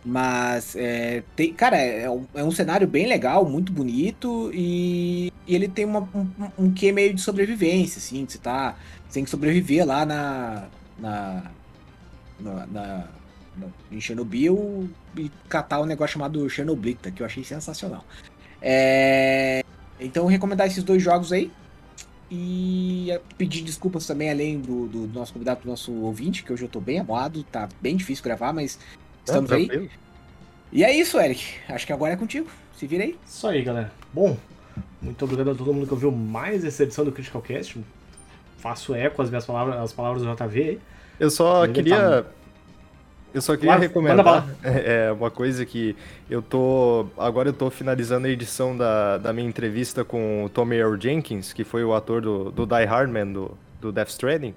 Mas, 0.05 0.75
é, 0.75 1.23
tem, 1.37 1.55
cara, 1.55 1.77
é 1.77 2.11
um, 2.11 2.27
é 2.35 2.43
um 2.43 2.51
cenário 2.51 2.89
bem 2.89 3.07
legal, 3.07 3.49
muito 3.49 3.73
bonito 3.73 4.51
e, 4.53 5.33
e 5.47 5.55
ele 5.55 5.69
tem 5.69 5.85
uma, 5.85 6.01
um, 6.01 6.29
um 6.59 6.73
quê 6.73 6.91
meio 6.91 7.15
de 7.15 7.21
sobrevivência, 7.21 7.99
assim, 7.99 8.27
você 8.29 8.39
tá. 8.39 8.77
Você 9.07 9.15
tem 9.15 9.25
que 9.25 9.31
sobreviver 9.31 9.87
lá 9.87 10.05
na. 10.05 10.67
na. 10.99 11.45
na, 12.41 12.67
na, 12.67 13.09
em 13.93 14.01
Chernobyl 14.01 14.91
e 15.17 15.31
catar 15.49 15.81
um 15.81 15.87
negócio 15.87 16.15
chamado 16.15 16.51
Chernoblita, 16.51 17.13
que 17.13 17.23
eu 17.23 17.27
achei 17.27 17.45
sensacional. 17.45 18.05
É, 18.61 19.65
então, 20.01 20.27
recomendar 20.27 20.67
esses 20.67 20.83
dois 20.83 21.03
jogos 21.03 21.33
aí. 21.33 21.51
E 22.31 23.17
pedir 23.37 23.63
desculpas 23.63 24.07
também, 24.07 24.31
além 24.31 24.59
do, 24.59 24.87
do 24.87 25.07
nosso 25.09 25.33
convidado, 25.33 25.61
do 25.61 25.69
nosso 25.69 25.93
ouvinte, 25.93 26.43
que 26.43 26.53
hoje 26.53 26.65
eu 26.65 26.69
tô 26.69 26.81
bem 26.81 26.99
amoado, 26.99 27.45
tá 27.45 27.69
bem 27.81 27.95
difícil 27.97 28.25
gravar, 28.25 28.53
mas 28.53 28.79
Estamos 29.25 29.51
é, 29.51 29.55
aí. 29.55 29.91
E 30.71 30.85
é 30.85 30.95
isso, 30.95 31.19
Eric. 31.19 31.43
Acho 31.69 31.87
que 31.87 31.93
agora 31.93 32.13
é 32.13 32.17
contigo. 32.17 32.49
Se 32.77 32.87
vira 32.87 33.05
aí. 33.05 33.17
Isso 33.27 33.47
aí, 33.47 33.63
galera. 33.63 33.91
Bom, 34.13 34.37
muito 35.01 35.25
obrigado 35.25 35.51
a 35.51 35.55
todo 35.55 35.73
mundo 35.73 35.87
que 35.87 35.95
ouviu 35.95 36.13
mais 36.13 36.65
essa 36.65 36.83
edição 36.83 37.05
do 37.05 37.13
Critical 37.13 37.41
Cast. 37.41 37.83
Faço 38.59 38.95
eco 38.95 39.23
às 39.23 39.31
minhas 39.31 39.47
palavras, 39.47 39.77
as 39.79 39.93
palavras 39.93 40.23
do 40.23 40.35
JV. 40.35 40.79
Eu 41.19 41.31
só 41.31 41.67
queria. 41.69 42.27
Eu 43.35 43.43
só 43.43 43.57
queria 43.57 43.75
recomendar 43.75 44.47
é, 44.63 45.11
uma 45.11 45.29
coisa 45.29 45.67
que 45.67 45.97
eu 46.31 46.41
tô. 46.41 47.07
Agora 47.19 47.49
eu 47.49 47.53
tô 47.53 47.69
finalizando 47.69 48.29
a 48.29 48.31
edição 48.31 48.77
da, 48.77 49.19
da 49.19 49.33
minha 49.33 49.49
entrevista 49.49 50.05
com 50.05 50.45
o 50.45 50.49
Tommy 50.49 50.77
Earl 50.77 50.97
Jenkins, 50.97 51.53
que 51.53 51.65
foi 51.65 51.83
o 51.83 51.93
ator 51.93 52.23
do, 52.23 52.53
do 52.53 52.65
Die 52.65 52.85
Hardman 52.85 53.33
do, 53.33 53.59
do 53.81 53.91
Death 53.91 54.11
Stranding. 54.11 54.55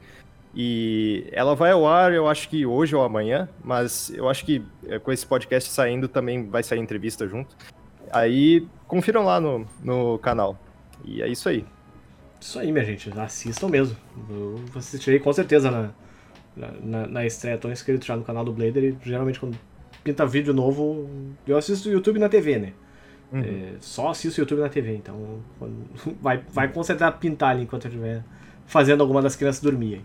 E 0.56 1.28
ela 1.32 1.56
vai 1.56 1.72
ao 1.72 1.88
ar, 1.88 2.14
eu 2.14 2.28
acho 2.28 2.48
que 2.50 2.68
hoje 2.68 2.96
ou 2.96 3.04
amanhã, 3.04 3.50
mas 3.64 4.12
eu 4.12 4.30
acho 4.30 4.46
que 4.46 4.64
é, 4.88 5.00
com 5.00 5.12
esse 5.12 5.26
podcast 5.26 5.72
saindo 5.72 6.08
também 6.08 6.48
vai 6.48 6.62
sair 6.62 6.80
entrevista 6.80 7.28
junto. 7.28 7.56
Aí 8.12 8.68
confiram 8.88 9.24
lá 9.24 9.40
no, 9.40 9.66
no 9.84 10.20
canal. 10.20 10.56
E 11.04 11.24
é 11.24 11.28
isso 11.28 11.50
aí. 11.50 11.66
Isso 12.40 12.60
aí, 12.60 12.72
minha 12.72 12.86
gente. 12.86 13.12
Assistam 13.20 13.70
mesmo. 13.70 13.98
Eu 14.30 14.62
assistirei 14.76 15.20
com 15.20 15.34
certeza 15.34 15.72
na, 15.72 15.90
na, 16.82 17.08
na 17.08 17.26
estreia. 17.26 17.58
Tô 17.58 17.70
inscrito 17.70 18.06
já 18.06 18.16
no 18.16 18.24
canal 18.24 18.44
do 18.44 18.52
Blader 18.52 18.84
e 18.84 18.98
geralmente 19.02 19.40
quando 19.40 19.58
pinta 20.04 20.26
vídeo 20.26 20.54
novo, 20.54 21.10
eu 21.46 21.58
assisto 21.58 21.90
o 21.90 21.92
YouTube 21.92 22.20
na 22.20 22.30
TV, 22.30 22.58
né? 22.58 22.74
Uhum. 23.32 23.42
É, 23.42 23.74
só 23.80 24.10
assisto 24.10 24.40
o 24.40 24.42
YouTube 24.42 24.62
na 24.62 24.70
TV, 24.70 24.96
então 24.96 25.40
vai, 26.22 26.42
vai 26.52 26.72
com 26.72 26.82
certeza 26.82 27.12
pintar 27.12 27.50
ali 27.50 27.64
enquanto 27.64 27.86
eu 27.86 27.90
estiver 27.90 28.24
fazendo 28.66 29.02
alguma 29.02 29.22
das 29.22 29.36
crianças 29.36 29.62
dormir. 29.62 30.02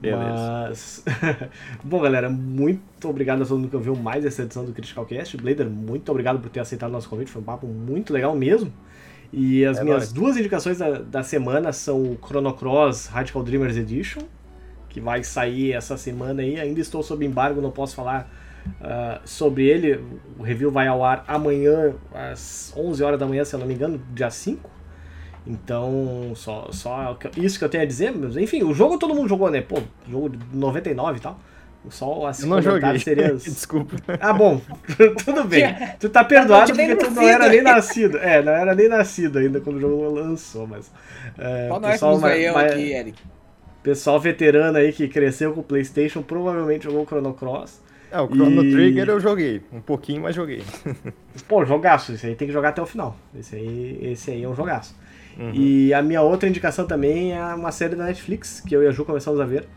Beleza. 0.00 0.66
Mas. 0.68 1.04
Bom, 1.82 2.00
galera, 2.00 2.28
muito 2.28 3.08
obrigado 3.08 3.42
a 3.42 3.46
todo 3.46 3.58
mundo 3.58 3.70
que 3.70 3.76
ouviu 3.76 3.96
mais 3.96 4.24
essa 4.24 4.42
edição 4.42 4.64
do 4.64 4.72
Critical 4.72 5.06
Cast. 5.06 5.36
Blader, 5.36 5.68
muito 5.68 6.10
obrigado 6.10 6.38
por 6.40 6.50
ter 6.50 6.60
aceitado 6.60 6.90
o 6.90 6.92
nosso 6.92 7.08
convite. 7.08 7.30
Foi 7.30 7.40
um 7.40 7.44
papo 7.44 7.66
muito 7.66 8.12
legal 8.12 8.34
mesmo. 8.34 8.72
E 9.32 9.64
as 9.64 9.78
é 9.78 9.84
minhas 9.84 9.98
nóis. 9.98 10.12
duas 10.12 10.36
indicações 10.36 10.78
da, 10.78 10.98
da 10.98 11.22
semana 11.22 11.72
são 11.72 12.00
o 12.00 12.18
Chrono 12.24 12.52
Cross 12.54 13.06
Radical 13.06 13.42
Dreamers 13.42 13.76
Edition, 13.76 14.20
que 14.96 15.00
vai 15.00 15.22
sair 15.22 15.74
essa 15.74 15.94
semana 15.98 16.40
aí. 16.40 16.58
Ainda 16.58 16.80
estou 16.80 17.02
sob 17.02 17.22
embargo, 17.22 17.60
não 17.60 17.70
posso 17.70 17.94
falar 17.94 18.32
uh, 18.80 19.20
sobre 19.26 19.68
ele. 19.68 20.02
O 20.38 20.42
review 20.42 20.70
vai 20.70 20.86
ao 20.86 21.04
ar 21.04 21.22
amanhã, 21.28 21.92
às 22.14 22.72
11 22.74 23.04
horas 23.04 23.20
da 23.20 23.26
manhã, 23.26 23.44
se 23.44 23.54
eu 23.54 23.60
não 23.60 23.66
me 23.66 23.74
engano, 23.74 24.00
dia 24.14 24.30
5. 24.30 24.70
Então, 25.46 26.32
só, 26.34 26.68
só 26.72 27.14
isso 27.36 27.58
que 27.58 27.64
eu 27.66 27.68
tenho 27.68 27.82
a 27.82 27.86
dizer. 27.86 28.10
Mas, 28.10 28.38
enfim, 28.38 28.62
o 28.62 28.72
jogo 28.72 28.98
todo 28.98 29.14
mundo 29.14 29.28
jogou, 29.28 29.50
né? 29.50 29.60
Pô, 29.60 29.82
jogo 30.08 30.30
de 30.30 30.38
99 30.56 31.18
e 31.18 31.20
tal. 31.20 31.38
Só 31.90 32.26
assim, 32.26 32.44
eu 32.44 32.48
não 32.48 32.62
joguei. 32.62 32.98
Seria... 32.98 33.34
Desculpa. 33.36 33.96
Ah, 34.18 34.32
bom, 34.32 34.62
tudo 35.26 35.44
bem. 35.44 35.76
Tu 36.00 36.08
tá 36.08 36.24
perdoado 36.24 36.72
porque 36.72 36.96
tu 36.96 37.10
não 37.10 37.22
era 37.22 37.50
nem 37.50 37.60
nascido. 37.60 38.16
É, 38.16 38.42
não 38.42 38.52
era 38.52 38.74
nem 38.74 38.88
nascido 38.88 39.40
ainda 39.40 39.60
quando 39.60 39.76
o 39.76 39.80
jogo 39.80 40.08
lançou, 40.08 40.66
mas. 40.66 40.90
É, 41.36 41.68
Qual 41.68 41.82
pessoal, 41.82 42.18
nós 42.18 42.40
eu 42.40 42.56
aqui, 42.56 42.92
Eric? 42.94 43.35
Pessoal 43.86 44.18
veterano 44.18 44.78
aí 44.78 44.92
que 44.92 45.06
cresceu 45.06 45.52
com 45.52 45.60
o 45.60 45.62
PlayStation 45.62 46.20
provavelmente 46.20 46.82
jogou 46.82 47.04
o 47.04 47.06
Chrono 47.06 47.32
Cross. 47.32 47.80
É, 48.10 48.20
o 48.20 48.26
Chrono 48.26 48.64
e... 48.64 48.72
Trigger 48.72 49.08
eu 49.08 49.20
joguei. 49.20 49.62
Um 49.72 49.80
pouquinho, 49.80 50.22
mas 50.22 50.34
joguei. 50.34 50.60
Pô, 51.46 51.64
jogaço. 51.64 52.12
Esse 52.12 52.26
aí 52.26 52.34
tem 52.34 52.48
que 52.48 52.52
jogar 52.52 52.70
até 52.70 52.82
o 52.82 52.86
final. 52.86 53.16
Esse 53.38 53.54
aí, 53.54 53.98
esse 54.02 54.32
aí 54.32 54.42
é 54.42 54.48
um 54.48 54.56
jogaço. 54.56 54.92
Uhum. 55.38 55.52
E 55.54 55.94
a 55.94 56.02
minha 56.02 56.20
outra 56.20 56.48
indicação 56.48 56.84
também 56.84 57.32
é 57.32 57.40
uma 57.54 57.70
série 57.70 57.94
da 57.94 58.06
Netflix, 58.06 58.60
que 58.60 58.74
eu 58.74 58.82
e 58.82 58.88
a 58.88 58.90
Ju 58.90 59.04
começamos 59.04 59.38
a 59.38 59.44
ver, 59.44 59.68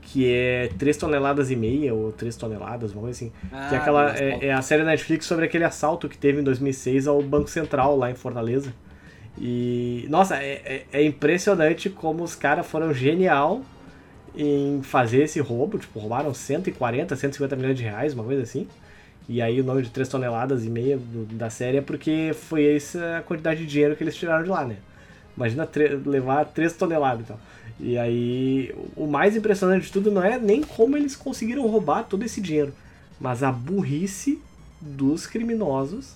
que 0.00 0.28
é 0.28 0.68
3 0.76 0.96
toneladas 0.96 1.48
e 1.52 1.54
meia, 1.54 1.94
ou 1.94 2.10
3 2.10 2.34
toneladas, 2.34 2.90
uma 2.90 3.02
coisa 3.02 3.16
assim. 3.16 3.32
Ah, 3.52 3.68
que 3.68 3.74
é, 3.76 3.78
aquela, 3.78 4.18
é, 4.18 4.46
é, 4.46 4.52
a 4.52 4.60
série 4.60 4.82
da 4.82 4.90
Netflix 4.90 5.24
sobre 5.24 5.44
aquele 5.44 5.62
assalto 5.62 6.08
que 6.08 6.18
teve 6.18 6.40
em 6.40 6.42
2006 6.42 7.06
ao 7.06 7.22
Banco 7.22 7.48
Central, 7.48 7.96
lá 7.96 8.10
em 8.10 8.16
Fortaleza. 8.16 8.74
E, 9.38 10.06
nossa, 10.08 10.36
é, 10.36 10.84
é, 10.92 11.00
é 11.00 11.04
impressionante 11.04 11.88
como 11.88 12.22
os 12.22 12.34
caras 12.34 12.66
foram 12.66 12.92
genial 12.92 13.62
em 14.34 14.80
fazer 14.82 15.24
esse 15.24 15.40
roubo. 15.40 15.78
Tipo, 15.78 15.98
roubaram 15.98 16.32
140, 16.32 17.16
150 17.16 17.56
milhões 17.56 17.76
de 17.76 17.82
reais, 17.82 18.14
uma 18.14 18.24
coisa 18.24 18.42
assim. 18.42 18.66
E 19.28 19.40
aí 19.40 19.60
o 19.60 19.64
nome 19.64 19.82
de 19.82 19.90
3 19.90 20.08
toneladas 20.08 20.64
e 20.64 20.68
meia 20.70 20.98
da 21.32 21.48
série 21.48 21.78
é 21.78 21.80
porque 21.80 22.32
foi 22.34 22.76
essa 22.76 23.18
a 23.18 23.22
quantidade 23.22 23.60
de 23.60 23.66
dinheiro 23.66 23.96
que 23.96 24.02
eles 24.02 24.16
tiraram 24.16 24.42
de 24.42 24.50
lá, 24.50 24.64
né? 24.64 24.76
Imagina 25.36 25.68
levar 26.04 26.44
3 26.46 26.72
toneladas 26.74 27.24
e 27.24 27.28
tal. 27.28 27.40
E 27.80 27.98
aí, 27.98 28.74
o 28.96 29.06
mais 29.06 29.36
impressionante 29.36 29.86
de 29.86 29.92
tudo 29.92 30.10
não 30.10 30.22
é 30.22 30.38
nem 30.38 30.62
como 30.62 30.96
eles 30.96 31.16
conseguiram 31.16 31.66
roubar 31.66 32.04
todo 32.04 32.24
esse 32.24 32.40
dinheiro, 32.40 32.72
mas 33.20 33.42
a 33.42 33.50
burrice 33.50 34.40
dos 34.80 35.26
criminosos 35.26 36.14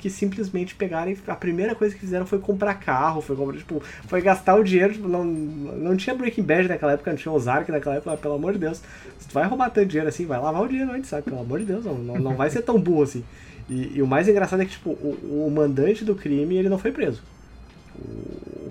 que 0.00 0.08
simplesmente 0.08 0.74
pegaram 0.74 1.10
e 1.10 1.18
a 1.26 1.36
primeira 1.36 1.74
coisa 1.74 1.94
que 1.94 2.00
fizeram 2.00 2.26
foi 2.26 2.38
comprar 2.38 2.74
carro, 2.74 3.20
foi 3.20 3.36
comprar, 3.36 3.58
tipo, 3.58 3.82
foi 4.08 4.22
gastar 4.22 4.56
o 4.56 4.64
dinheiro, 4.64 4.94
tipo, 4.94 5.06
não, 5.06 5.24
não 5.24 5.96
tinha 5.96 6.16
Breaking 6.16 6.42
Bad 6.42 6.68
naquela 6.68 6.92
época, 6.92 7.10
não 7.10 7.18
tinha 7.18 7.32
Ozark 7.32 7.70
naquela 7.70 7.96
época, 7.96 8.16
pelo 8.16 8.34
amor 8.34 8.54
de 8.54 8.60
Deus, 8.60 8.82
se 9.18 9.28
tu 9.28 9.34
vai 9.34 9.46
roubar 9.46 9.70
tanto 9.70 9.88
dinheiro 9.88 10.08
assim, 10.08 10.24
vai 10.24 10.40
lavar 10.40 10.62
o 10.62 10.68
dinheiro 10.68 10.90
antes, 10.90 11.10
sabe, 11.10 11.24
pelo 11.24 11.40
amor 11.40 11.58
de 11.60 11.66
Deus, 11.66 11.84
não, 11.84 11.94
não, 11.94 12.14
não 12.16 12.34
vai 12.34 12.48
ser 12.48 12.62
tão 12.62 12.80
burro 12.80 13.02
assim. 13.02 13.22
E, 13.68 13.98
e, 13.98 14.02
o 14.02 14.06
mais 14.06 14.26
engraçado 14.26 14.62
é 14.62 14.64
que, 14.64 14.72
tipo, 14.72 14.90
o, 14.90 15.46
o 15.46 15.50
mandante 15.50 16.04
do 16.04 16.14
crime, 16.14 16.56
ele 16.56 16.68
não 16.68 16.78
foi 16.78 16.90
preso 16.90 17.22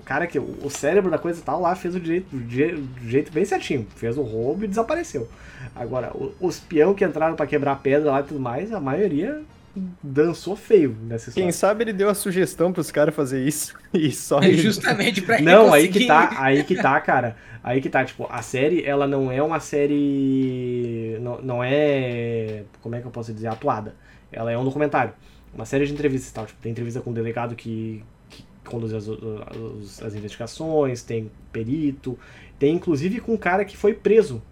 cara 0.04 0.26
que. 0.26 0.38
O 0.38 0.70
cérebro 0.70 1.10
da 1.10 1.18
coisa 1.18 1.42
tal 1.44 1.60
lá 1.60 1.74
fez 1.76 1.94
o 1.94 2.00
jeito, 2.00 2.34
o 2.34 3.08
jeito 3.08 3.30
bem 3.30 3.44
certinho. 3.44 3.86
Fez 3.96 4.16
o 4.16 4.22
roubo 4.22 4.64
e 4.64 4.68
desapareceu. 4.68 5.28
Agora, 5.76 6.12
os 6.40 6.58
peão 6.58 6.94
que 6.94 7.04
entraram 7.04 7.36
para 7.36 7.46
quebrar 7.46 7.76
pedra 7.76 8.10
lá 8.10 8.20
e 8.20 8.24
tudo 8.24 8.40
mais, 8.40 8.72
a 8.72 8.80
maioria 8.80 9.42
dançou 10.02 10.56
feio 10.56 10.96
nessa 11.02 11.30
história. 11.30 11.46
Quem 11.46 11.52
sabe 11.52 11.84
ele 11.84 11.92
deu 11.92 12.08
a 12.08 12.14
sugestão 12.14 12.72
pros 12.72 12.90
caras 12.90 13.14
fazer 13.14 13.46
isso 13.46 13.74
e 13.94 14.10
só 14.10 14.40
é 14.40 14.52
justamente 14.52 15.22
pra 15.22 15.40
Não, 15.40 15.72
aí 15.72 15.88
que 15.88 16.06
tá, 16.06 16.30
aí 16.36 16.64
que 16.64 16.74
tá, 16.74 17.00
cara. 17.00 17.36
Aí 17.62 17.80
que 17.80 17.88
tá, 17.88 18.04
tipo, 18.04 18.26
a 18.30 18.42
série, 18.42 18.84
ela 18.84 19.06
não 19.06 19.30
é 19.30 19.42
uma 19.42 19.60
série 19.60 21.18
não, 21.20 21.40
não 21.42 21.64
é, 21.64 22.64
como 22.80 22.94
é 22.94 23.00
que 23.00 23.06
eu 23.06 23.10
posso 23.10 23.32
dizer, 23.32 23.48
atuada. 23.48 23.94
Ela 24.32 24.50
é 24.50 24.58
um 24.58 24.64
documentário. 24.64 25.12
Uma 25.52 25.64
série 25.64 25.84
de 25.84 25.92
entrevistas, 25.92 26.32
tal, 26.32 26.46
tipo, 26.46 26.60
tem 26.60 26.72
entrevista 26.72 27.00
com 27.00 27.10
o 27.10 27.14
delegado 27.14 27.54
que 27.54 28.02
conduzir 28.64 28.96
as, 28.96 29.08
as, 29.08 30.02
as, 30.02 30.14
investigações, 30.14 31.02
tem 31.02 31.30
perito, 31.52 32.18
tem 32.58 32.74
inclusive 32.74 33.20
com 33.20 33.34
um 33.34 33.36
cara 33.36 33.64
que 33.64 33.76
foi 33.76 33.92
preso 33.92 34.42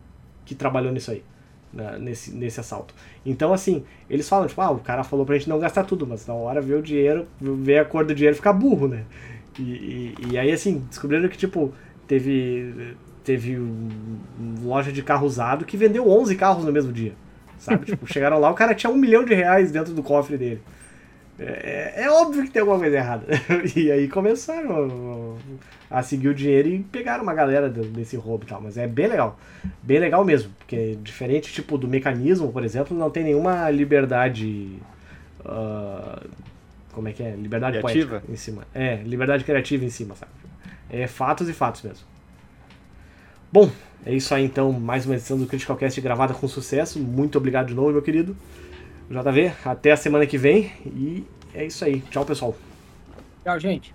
que 0.44 0.54
trabalhou 0.54 0.92
nisso 0.92 1.10
aí. 1.10 1.22
Né, 1.72 1.98
nesse, 1.98 2.32
nesse 2.32 2.60
assalto. 2.60 2.94
Então, 3.24 3.52
assim, 3.52 3.84
eles 4.08 4.28
falam, 4.28 4.46
tipo, 4.46 4.60
ah, 4.60 4.70
o 4.70 4.78
cara 4.78 5.04
falou 5.04 5.24
pra 5.26 5.36
gente 5.36 5.48
não 5.48 5.58
gastar 5.58 5.84
tudo, 5.84 6.06
mas 6.06 6.26
na 6.26 6.34
hora 6.34 6.60
vê 6.60 6.74
o 6.74 6.82
dinheiro, 6.82 7.26
vê 7.40 7.78
a 7.78 7.84
cor 7.84 8.04
do 8.04 8.14
dinheiro 8.14 8.36
fica 8.36 8.52
burro, 8.52 8.88
né? 8.88 9.04
E, 9.58 9.62
e, 9.62 10.14
e 10.30 10.38
aí, 10.38 10.50
assim, 10.50 10.84
descobriram 10.88 11.28
que, 11.28 11.36
tipo, 11.36 11.72
teve, 12.06 12.96
teve 13.24 13.58
loja 14.62 14.92
de 14.92 15.02
carro 15.02 15.26
usado 15.26 15.64
que 15.64 15.76
vendeu 15.76 16.08
11 16.08 16.34
carros 16.36 16.64
no 16.64 16.72
mesmo 16.72 16.92
dia, 16.92 17.12
sabe? 17.58 17.84
tipo, 17.86 18.06
chegaram 18.06 18.38
lá, 18.38 18.50
o 18.50 18.54
cara 18.54 18.74
tinha 18.74 18.90
um 18.90 18.96
milhão 18.96 19.24
de 19.24 19.34
reais 19.34 19.70
dentro 19.70 19.92
do 19.92 20.02
cofre 20.02 20.36
dele. 20.36 20.62
É, 21.38 22.02
é, 22.02 22.10
óbvio 22.10 22.42
que 22.42 22.50
tem 22.50 22.60
alguma 22.60 22.78
coisa 22.78 22.96
errada. 22.96 23.26
e 23.76 23.92
aí 23.92 24.08
começaram 24.08 25.38
a, 25.90 25.98
a, 25.98 26.02
seguir 26.02 26.28
o 26.28 26.34
dinheiro 26.34 26.68
e 26.68 26.80
pegaram 26.80 27.22
uma 27.22 27.32
galera 27.32 27.68
desse 27.68 28.16
roubo 28.16 28.44
e 28.44 28.48
tal. 28.48 28.60
Mas 28.60 28.76
é 28.76 28.86
bem 28.86 29.06
legal. 29.06 29.38
Bem 29.82 30.00
legal 30.00 30.24
mesmo. 30.24 30.50
Porque 30.58 30.98
diferente 31.00 31.52
tipo 31.52 31.78
do 31.78 31.86
mecanismo, 31.86 32.52
por 32.52 32.64
exemplo, 32.64 32.96
não 32.96 33.10
tem 33.10 33.22
nenhuma 33.22 33.70
liberdade. 33.70 34.78
Uh, 35.40 36.28
como 36.92 37.06
é 37.06 37.12
que 37.12 37.22
é? 37.22 37.36
Liberdade 37.36 37.78
criativa 37.78 38.22
em 38.28 38.36
cima. 38.36 38.66
É, 38.74 38.96
liberdade 38.96 39.44
criativa 39.44 39.84
em 39.84 39.90
cima, 39.90 40.16
sabe? 40.16 40.32
É 40.90 41.06
fatos 41.06 41.48
e 41.48 41.52
fatos 41.52 41.82
mesmo. 41.82 42.04
Bom, 43.52 43.70
é 44.04 44.12
isso 44.12 44.34
aí 44.34 44.44
então. 44.44 44.72
Mais 44.72 45.06
uma 45.06 45.14
edição 45.14 45.38
do 45.38 45.46
Critical 45.46 45.76
Cast 45.76 46.00
gravada 46.00 46.34
com 46.34 46.48
sucesso. 46.48 46.98
Muito 46.98 47.38
obrigado 47.38 47.68
de 47.68 47.74
novo, 47.74 47.92
meu 47.92 48.02
querido. 48.02 48.36
JV, 49.10 49.52
até 49.64 49.92
a 49.92 49.96
semana 49.96 50.26
que 50.26 50.36
vem 50.36 50.72
e 50.84 51.24
é 51.54 51.64
isso 51.64 51.84
aí. 51.84 52.00
Tchau, 52.02 52.24
pessoal. 52.24 52.54
Tchau, 53.42 53.58
gente. 53.58 53.94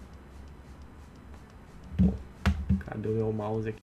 Cadê 2.85 3.07
o 3.07 3.11
meu 3.11 3.31
mouse 3.31 3.69
aqui? 3.69 3.81